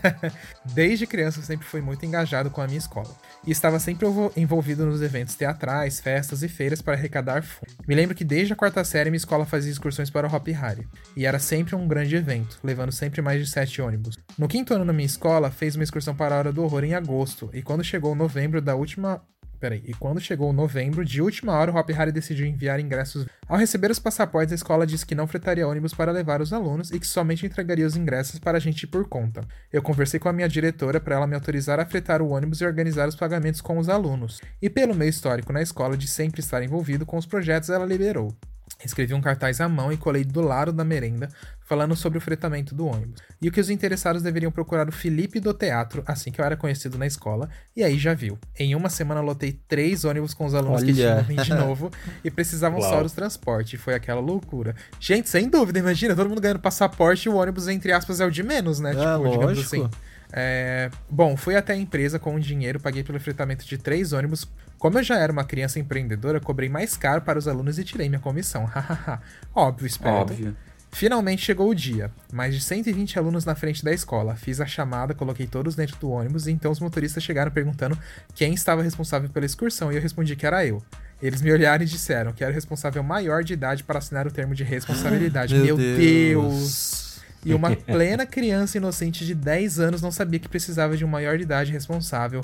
Desde 0.73 1.07
criança 1.07 1.39
eu 1.39 1.43
sempre 1.43 1.65
fui 1.65 1.79
muito 1.81 2.05
engajado 2.05 2.49
com 2.49 2.61
a 2.61 2.67
minha 2.67 2.77
escola. 2.77 3.15
E 3.45 3.51
estava 3.51 3.79
sempre 3.79 4.05
envolvido 4.35 4.85
nos 4.85 5.01
eventos 5.01 5.35
teatrais, 5.35 5.99
festas 5.99 6.43
e 6.43 6.49
feiras 6.49 6.81
para 6.81 6.95
arrecadar 6.95 7.43
fundos. 7.43 7.75
Me 7.87 7.95
lembro 7.95 8.15
que 8.15 8.23
desde 8.23 8.53
a 8.53 8.55
quarta 8.55 8.83
série 8.83 9.09
minha 9.09 9.17
escola 9.17 9.45
fazia 9.45 9.71
excursões 9.71 10.09
para 10.09 10.27
o 10.27 10.35
Hop 10.35 10.47
Harry. 10.47 10.87
E 11.15 11.25
era 11.25 11.39
sempre 11.39 11.75
um 11.75 11.87
grande 11.87 12.15
evento, 12.15 12.59
levando 12.63 12.91
sempre 12.91 13.21
mais 13.21 13.39
de 13.39 13.49
sete 13.49 13.81
ônibus. 13.81 14.17
No 14.37 14.47
quinto 14.47 14.73
ano 14.73 14.83
na 14.83 14.93
minha 14.93 15.05
escola, 15.05 15.51
fez 15.51 15.75
uma 15.75 15.83
excursão 15.83 16.15
para 16.15 16.35
a 16.35 16.39
Hora 16.39 16.51
do 16.51 16.63
Horror 16.63 16.83
em 16.83 16.93
agosto. 16.93 17.49
E 17.53 17.61
quando 17.61 17.83
chegou 17.83 18.15
novembro 18.15 18.61
da 18.61 18.75
última 18.75 19.21
Peraí, 19.59 19.81
e 19.85 19.93
quando 19.93 20.19
chegou 20.19 20.51
novembro, 20.51 21.03
de 21.05 21.21
última 21.21 21.53
hora, 21.53 21.71
o 21.71 21.75
Hop 21.75 21.89
Harry 21.89 22.11
decidiu 22.11 22.45
enviar 22.45 22.79
ingressos. 22.79 23.25
Ao 23.47 23.57
receber 23.57 23.89
os 23.89 23.99
passaportes, 23.99 24.51
a 24.51 24.55
escola 24.55 24.85
disse 24.85 25.05
que 25.05 25.15
não 25.15 25.27
fretaria 25.27 25.67
ônibus 25.67 25.93
para 25.93 26.11
levar 26.11 26.41
os 26.41 26.51
alunos 26.51 26.91
e 26.91 26.99
que 26.99 27.07
somente 27.07 27.45
entregaria 27.45 27.85
os 27.85 27.95
ingressos 27.95 28.39
para 28.39 28.57
a 28.57 28.61
gente 28.61 28.85
por 28.85 29.07
conta. 29.07 29.41
Eu 29.71 29.81
conversei 29.81 30.19
com 30.19 30.29
a 30.29 30.33
minha 30.33 30.49
diretora 30.49 30.99
para 30.99 31.15
ela 31.15 31.27
me 31.27 31.35
autorizar 31.35 31.79
a 31.79 31.85
fretar 31.85 32.21
o 32.21 32.29
ônibus 32.29 32.61
e 32.61 32.65
organizar 32.65 33.07
os 33.07 33.15
pagamentos 33.15 33.61
com 33.61 33.77
os 33.77 33.89
alunos. 33.89 34.41
E 34.61 34.69
pelo 34.69 34.95
meu 34.95 35.07
histórico 35.07 35.53
na 35.53 35.61
escola 35.61 35.97
de 35.97 36.07
sempre 36.07 36.41
estar 36.41 36.61
envolvido 36.61 37.05
com 37.05 37.17
os 37.17 37.25
projetos, 37.25 37.69
ela 37.69 37.85
liberou. 37.85 38.35
Escrevi 38.83 39.13
um 39.13 39.21
cartaz 39.21 39.61
à 39.61 39.69
mão 39.69 39.91
e 39.91 39.97
colei 39.97 40.23
do 40.23 40.41
lado 40.41 40.71
da 40.71 40.83
merenda, 40.83 41.29
falando 41.65 41.95
sobre 41.95 42.17
o 42.17 42.21
fretamento 42.21 42.75
do 42.75 42.85
ônibus. 42.85 43.21
E 43.41 43.47
o 43.47 43.51
que 43.51 43.59
os 43.59 43.69
interessados 43.69 44.21
deveriam 44.21 44.51
procurar 44.51 44.87
o 44.87 44.91
Felipe 44.91 45.39
do 45.39 45.53
Teatro, 45.53 46.03
assim 46.05 46.31
que 46.31 46.39
eu 46.39 46.45
era 46.45 46.55
conhecido 46.55 46.97
na 46.97 47.07
escola, 47.07 47.49
e 47.75 47.83
aí 47.83 47.97
já 47.97 48.13
viu. 48.13 48.37
Em 48.57 48.75
uma 48.75 48.89
semana 48.89 49.21
lotei 49.21 49.59
três 49.67 50.05
ônibus 50.05 50.33
com 50.33 50.45
os 50.45 50.53
alunos 50.53 50.81
Olha. 50.81 50.93
que 50.93 50.99
tinham 50.99 51.23
vindo 51.23 51.43
de 51.43 51.53
novo 51.53 51.91
e 52.23 52.29
precisavam 52.29 52.79
Uau. 52.79 52.89
só 52.89 53.01
dos 53.01 53.13
transporte. 53.13 53.77
Foi 53.77 53.95
aquela 53.95 54.21
loucura. 54.21 54.75
Gente, 54.99 55.29
sem 55.29 55.49
dúvida, 55.49 55.79
imagina, 55.79 56.15
todo 56.15 56.29
mundo 56.29 56.41
ganhando 56.41 56.59
passaporte 56.59 57.27
e 57.27 57.31
o 57.31 57.35
ônibus, 57.35 57.67
entre 57.67 57.91
aspas, 57.91 58.19
é 58.19 58.25
o 58.25 58.31
de 58.31 58.43
menos, 58.43 58.79
né? 58.79 58.91
É, 58.91 58.93
tipo, 58.93 59.07
lógico. 59.07 59.31
digamos 59.31 59.59
assim. 59.59 59.89
É... 60.31 60.89
Bom, 61.09 61.37
fui 61.37 61.55
até 61.55 61.73
a 61.73 61.77
empresa 61.77 62.19
com 62.19 62.35
o 62.35 62.39
dinheiro, 62.39 62.79
paguei 62.79 63.03
pelo 63.03 63.19
fretamento 63.19 63.65
de 63.65 63.77
três 63.77 64.11
ônibus 64.11 64.47
como 64.77 64.99
eu 64.99 65.03
já 65.03 65.17
era 65.17 65.31
uma 65.31 65.43
criança 65.43 65.79
empreendedora, 65.79 66.39
cobrei 66.39 66.69
mais 66.69 66.95
caro 66.97 67.21
para 67.21 67.39
os 67.39 67.47
alunos 67.47 67.79
e 67.79 67.83
tirei 67.83 68.09
minha 68.09 68.19
comissão. 68.19 68.69
Óbvio, 69.53 69.87
espero. 69.87 70.15
Óbvio. 70.15 70.55
Finalmente 70.91 71.41
chegou 71.41 71.69
o 71.69 71.75
dia. 71.75 72.09
Mais 72.31 72.55
de 72.55 72.61
120 72.61 73.19
alunos 73.19 73.43
na 73.43 73.53
frente 73.53 73.83
da 73.83 73.91
escola. 73.91 74.35
Fiz 74.35 74.61
a 74.61 74.65
chamada, 74.65 75.13
coloquei 75.13 75.45
todos 75.45 75.75
dentro 75.75 75.97
do 75.97 76.09
ônibus 76.09 76.47
e 76.47 76.51
então 76.51 76.71
os 76.71 76.79
motoristas 76.79 77.21
chegaram 77.21 77.51
perguntando 77.51 77.97
quem 78.33 78.53
estava 78.53 78.81
responsável 78.81 79.29
pela 79.29 79.45
excursão 79.45 79.91
e 79.91 79.95
eu 79.97 80.01
respondi 80.01 80.37
que 80.37 80.45
era 80.45 80.65
eu. 80.65 80.81
Eles 81.21 81.41
me 81.41 81.51
olharam 81.51 81.83
e 81.83 81.87
disseram 81.87 82.31
que 82.31 82.43
era 82.43 82.51
o 82.51 82.55
responsável 82.55 83.03
maior 83.03 83.43
de 83.43 83.51
idade 83.53 83.83
para 83.83 83.99
assinar 83.99 84.25
o 84.25 84.31
termo 84.31 84.55
de 84.55 84.63
responsabilidade. 84.63 85.53
Meu, 85.53 85.65
Meu 85.65 85.77
Deus. 85.77 85.97
Deus. 85.97 87.04
E 87.45 87.53
uma 87.53 87.73
plena 87.75 88.25
criança 88.25 88.77
inocente 88.77 89.25
de 89.25 89.35
10 89.35 89.79
anos 89.79 90.01
não 90.01 90.11
sabia 90.11 90.39
que 90.39 90.49
precisava 90.49 90.97
de 90.97 91.05
um 91.05 91.07
maior 91.07 91.37
de 91.37 91.43
idade 91.43 91.71
responsável. 91.71 92.41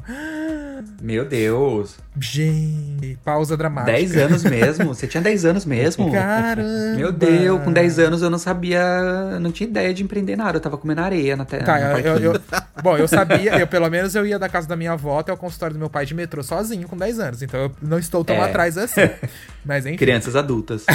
Meu 1.02 1.26
Deus. 1.26 1.96
Gente, 2.20 3.18
pausa 3.24 3.56
dramática. 3.56 3.92
10 3.94 4.18
anos 4.18 4.44
mesmo? 4.44 4.94
Você 4.94 5.08
tinha 5.08 5.22
10 5.22 5.46
anos 5.46 5.66
mesmo? 5.66 6.12
Caramba. 6.12 6.96
Meu 6.96 7.12
Deus, 7.12 7.64
com 7.64 7.72
10 7.72 8.00
anos 8.00 8.22
eu 8.22 8.30
não 8.30 8.38
sabia, 8.38 9.40
não 9.40 9.52
tinha 9.52 9.70
ideia 9.70 9.94
de 9.94 10.04
empreender 10.04 10.36
nada. 10.36 10.58
Eu 10.58 10.62
tava 10.62 10.78
comendo 10.78 11.02
areia 11.02 11.36
na 11.36 11.46
terra. 11.46 11.66
Tá, 11.66 11.80
eu, 12.00 12.18
eu, 12.18 12.34
eu, 12.34 12.42
bom, 12.84 12.98
eu 12.98 13.08
sabia, 13.08 13.60
eu 13.60 13.68
pelo 13.68 13.90
menos 13.90 14.16
eu 14.16 14.26
ia 14.26 14.38
da 14.38 14.50
casa 14.50 14.68
da 14.68 14.76
minha 14.76 14.94
avó 14.94 15.20
até 15.20 15.32
o 15.32 15.38
consultório 15.38 15.74
do 15.74 15.80
meu 15.80 15.90
pai 15.90 16.06
de 16.06 16.14
metrô 16.14 16.44
sozinho 16.44 16.88
com 16.88 16.98
10 16.98 17.20
anos. 17.20 17.42
Então 17.42 17.62
eu 17.62 17.72
não 17.82 17.98
estou 18.00 18.24
tão 18.24 18.36
é. 18.38 18.42
atrás 18.42 18.78
assim. 18.78 19.02
Mas 19.64 19.86
enfim. 19.86 19.98
Crianças 19.98 20.36
adultas. 20.36 20.86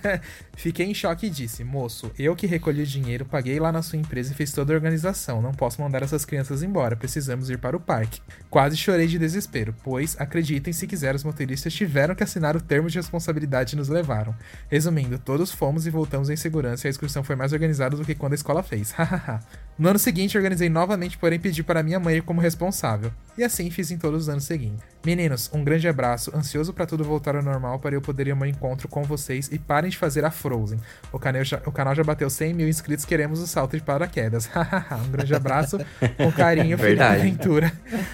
Fiquei 0.56 0.86
em 0.86 0.94
choque 0.94 1.26
e 1.26 1.30
disse: 1.30 1.62
Moço, 1.62 2.10
eu 2.18 2.34
que 2.34 2.46
recolhi 2.46 2.82
o 2.82 2.86
dinheiro, 2.86 3.24
paguei 3.24 3.45
lá 3.60 3.70
na 3.70 3.82
sua 3.82 3.98
empresa 3.98 4.32
e 4.32 4.34
fiz 4.34 4.52
toda 4.52 4.72
a 4.72 4.76
organização. 4.76 5.40
Não 5.40 5.52
posso 5.52 5.80
mandar 5.80 6.02
essas 6.02 6.24
crianças 6.24 6.62
embora. 6.62 6.96
Precisamos 6.96 7.48
ir 7.48 7.58
para 7.58 7.76
o 7.76 7.80
parque. 7.80 8.20
Quase 8.50 8.76
chorei 8.76 9.06
de 9.06 9.18
desespero, 9.18 9.74
pois, 9.84 10.16
acreditem 10.20 10.72
se 10.72 10.86
quiser, 10.86 11.14
os 11.14 11.24
motoristas 11.24 11.72
tiveram 11.72 12.14
que 12.14 12.24
assinar 12.24 12.56
o 12.56 12.60
termo 12.60 12.90
de 12.90 12.98
responsabilidade 12.98 13.74
e 13.74 13.78
nos 13.78 13.88
levaram. 13.88 14.34
Resumindo, 14.68 15.18
todos 15.18 15.52
fomos 15.52 15.86
e 15.86 15.90
voltamos 15.90 16.28
em 16.28 16.36
segurança 16.36 16.86
e 16.86 16.88
a 16.88 16.90
excursão 16.90 17.22
foi 17.22 17.36
mais 17.36 17.52
organizada 17.52 17.96
do 17.96 18.04
que 18.04 18.14
quando 18.14 18.32
a 18.32 18.36
escola 18.36 18.62
fez. 18.62 18.90
Hahaha. 18.96 19.40
No 19.78 19.90
ano 19.90 19.98
seguinte, 19.98 20.36
organizei 20.36 20.70
novamente, 20.70 21.18
porém 21.18 21.38
pedi 21.38 21.62
para 21.62 21.82
minha 21.82 22.00
mãe 22.00 22.22
como 22.22 22.40
responsável. 22.40 23.12
E 23.36 23.44
assim 23.44 23.70
fiz 23.70 23.90
em 23.90 23.98
todos 23.98 24.22
os 24.22 24.28
anos 24.30 24.44
seguintes. 24.44 24.82
Meninos, 25.04 25.50
um 25.52 25.62
grande 25.62 25.86
abraço, 25.86 26.34
ansioso 26.34 26.72
para 26.72 26.86
tudo 26.86 27.04
voltar 27.04 27.36
ao 27.36 27.42
normal 27.42 27.78
para 27.78 27.94
eu 27.94 28.00
poder 28.00 28.26
ir 28.26 28.30
ao 28.30 28.36
meu 28.36 28.48
encontro 28.48 28.88
com 28.88 29.02
vocês 29.02 29.50
e 29.52 29.58
parem 29.58 29.90
de 29.90 29.98
fazer 29.98 30.24
a 30.24 30.30
Frozen. 30.30 30.80
O 31.12 31.18
canal 31.18 31.44
já, 31.44 31.60
o 31.66 31.70
canal 31.70 31.94
já 31.94 32.02
bateu 32.02 32.30
100 32.30 32.54
mil 32.54 32.68
inscritos, 32.68 33.04
queremos 33.04 33.38
o 33.40 33.46
salto 33.46 33.76
de 33.76 33.82
paraquedas. 33.82 34.48
um 35.06 35.10
grande 35.10 35.34
abraço, 35.34 35.78
com 36.16 36.32
carinho, 36.32 36.78
Felipe 36.78 37.02
Aventura. 37.02 37.70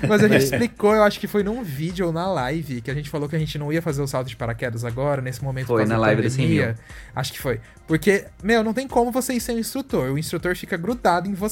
Mas 0.08 0.24
a 0.24 0.28
gente 0.28 0.44
explicou, 0.44 0.94
eu 0.94 1.04
acho 1.04 1.20
que 1.20 1.28
foi 1.28 1.44
num 1.44 1.62
vídeo 1.62 2.06
ou 2.06 2.12
na 2.12 2.26
live, 2.26 2.80
que 2.80 2.90
a 2.90 2.94
gente 2.94 3.08
falou 3.08 3.28
que 3.28 3.36
a 3.36 3.38
gente 3.38 3.56
não 3.56 3.72
ia 3.72 3.80
fazer 3.80 4.02
o 4.02 4.06
salto 4.08 4.26
de 4.26 4.36
paraquedas 4.36 4.84
agora, 4.84 5.22
nesse 5.22 5.42
momento. 5.42 5.68
Foi 5.68 5.86
na 5.86 5.96
live 5.96 6.22
do 6.22 6.30
100 6.30 6.48
mil. 6.48 6.74
Acho 7.14 7.32
que 7.32 7.40
foi. 7.40 7.60
Porque, 7.86 8.24
meu, 8.42 8.64
não 8.64 8.72
tem 8.72 8.88
como 8.88 9.10
você 9.10 9.34
ir 9.34 9.40
sem 9.40 9.56
o 9.56 9.58
instrutor. 9.58 10.10
O 10.10 10.18
instrutor 10.18 10.56
fica 10.56 10.76
grudado 10.76 11.28
em 11.28 11.34
você. 11.34 11.51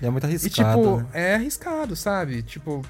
E 0.00 0.06
é 0.06 0.10
muito 0.10 0.24
arriscado. 0.24 0.80
E, 0.80 0.82
tipo, 0.82 0.96
né? 0.98 1.06
é 1.12 1.34
arriscado, 1.34 1.96
sabe? 1.96 2.42
Tipo, 2.42 2.82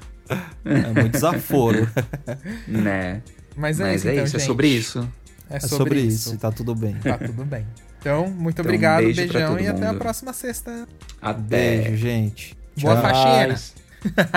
é 0.65 0.93
muito 0.93 1.11
desaforo. 1.11 1.89
né? 2.67 3.23
Mas 3.57 3.81
é 3.81 3.85
Mas 3.85 3.97
isso, 3.97 4.09
é 4.09 4.13
então, 4.13 4.25
isso, 4.25 4.33
gente. 4.33 4.43
é 4.43 4.47
sobre 4.47 4.69
isso. 4.69 5.09
É 5.51 5.61
sobre, 5.61 5.75
é 5.75 5.79
sobre 5.79 6.01
isso. 6.01 6.29
isso, 6.31 6.39
tá 6.39 6.51
tudo 6.51 6.75
bem. 6.75 6.95
Tá 6.95 7.19
tudo 7.19 7.45
bem. 7.45 7.67
Então, 8.01 8.29
muito 8.29 8.55
então, 8.55 8.65
obrigado, 8.65 9.03
um 9.03 9.07
beijo 9.07 9.33
beijão 9.33 9.59
e 9.59 9.63
mundo. 9.63 9.77
até 9.77 9.87
a 9.87 9.95
próxima 9.95 10.33
sexta. 10.33 10.87
Até. 11.23 11.41
Beijo, 11.41 11.97
gente. 11.97 12.57
Boa 12.79 12.95
Tchau. 12.95 13.03
faxina. 13.03 13.55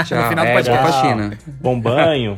Tchau. 0.05 0.21
no 0.21 0.29
final 0.29 0.45
do 0.45 0.51
é, 0.51 0.53
podcast. 0.53 0.69
boa 0.69 0.93
faxina. 0.93 1.37
Bom 1.61 1.79
banho. 1.79 2.37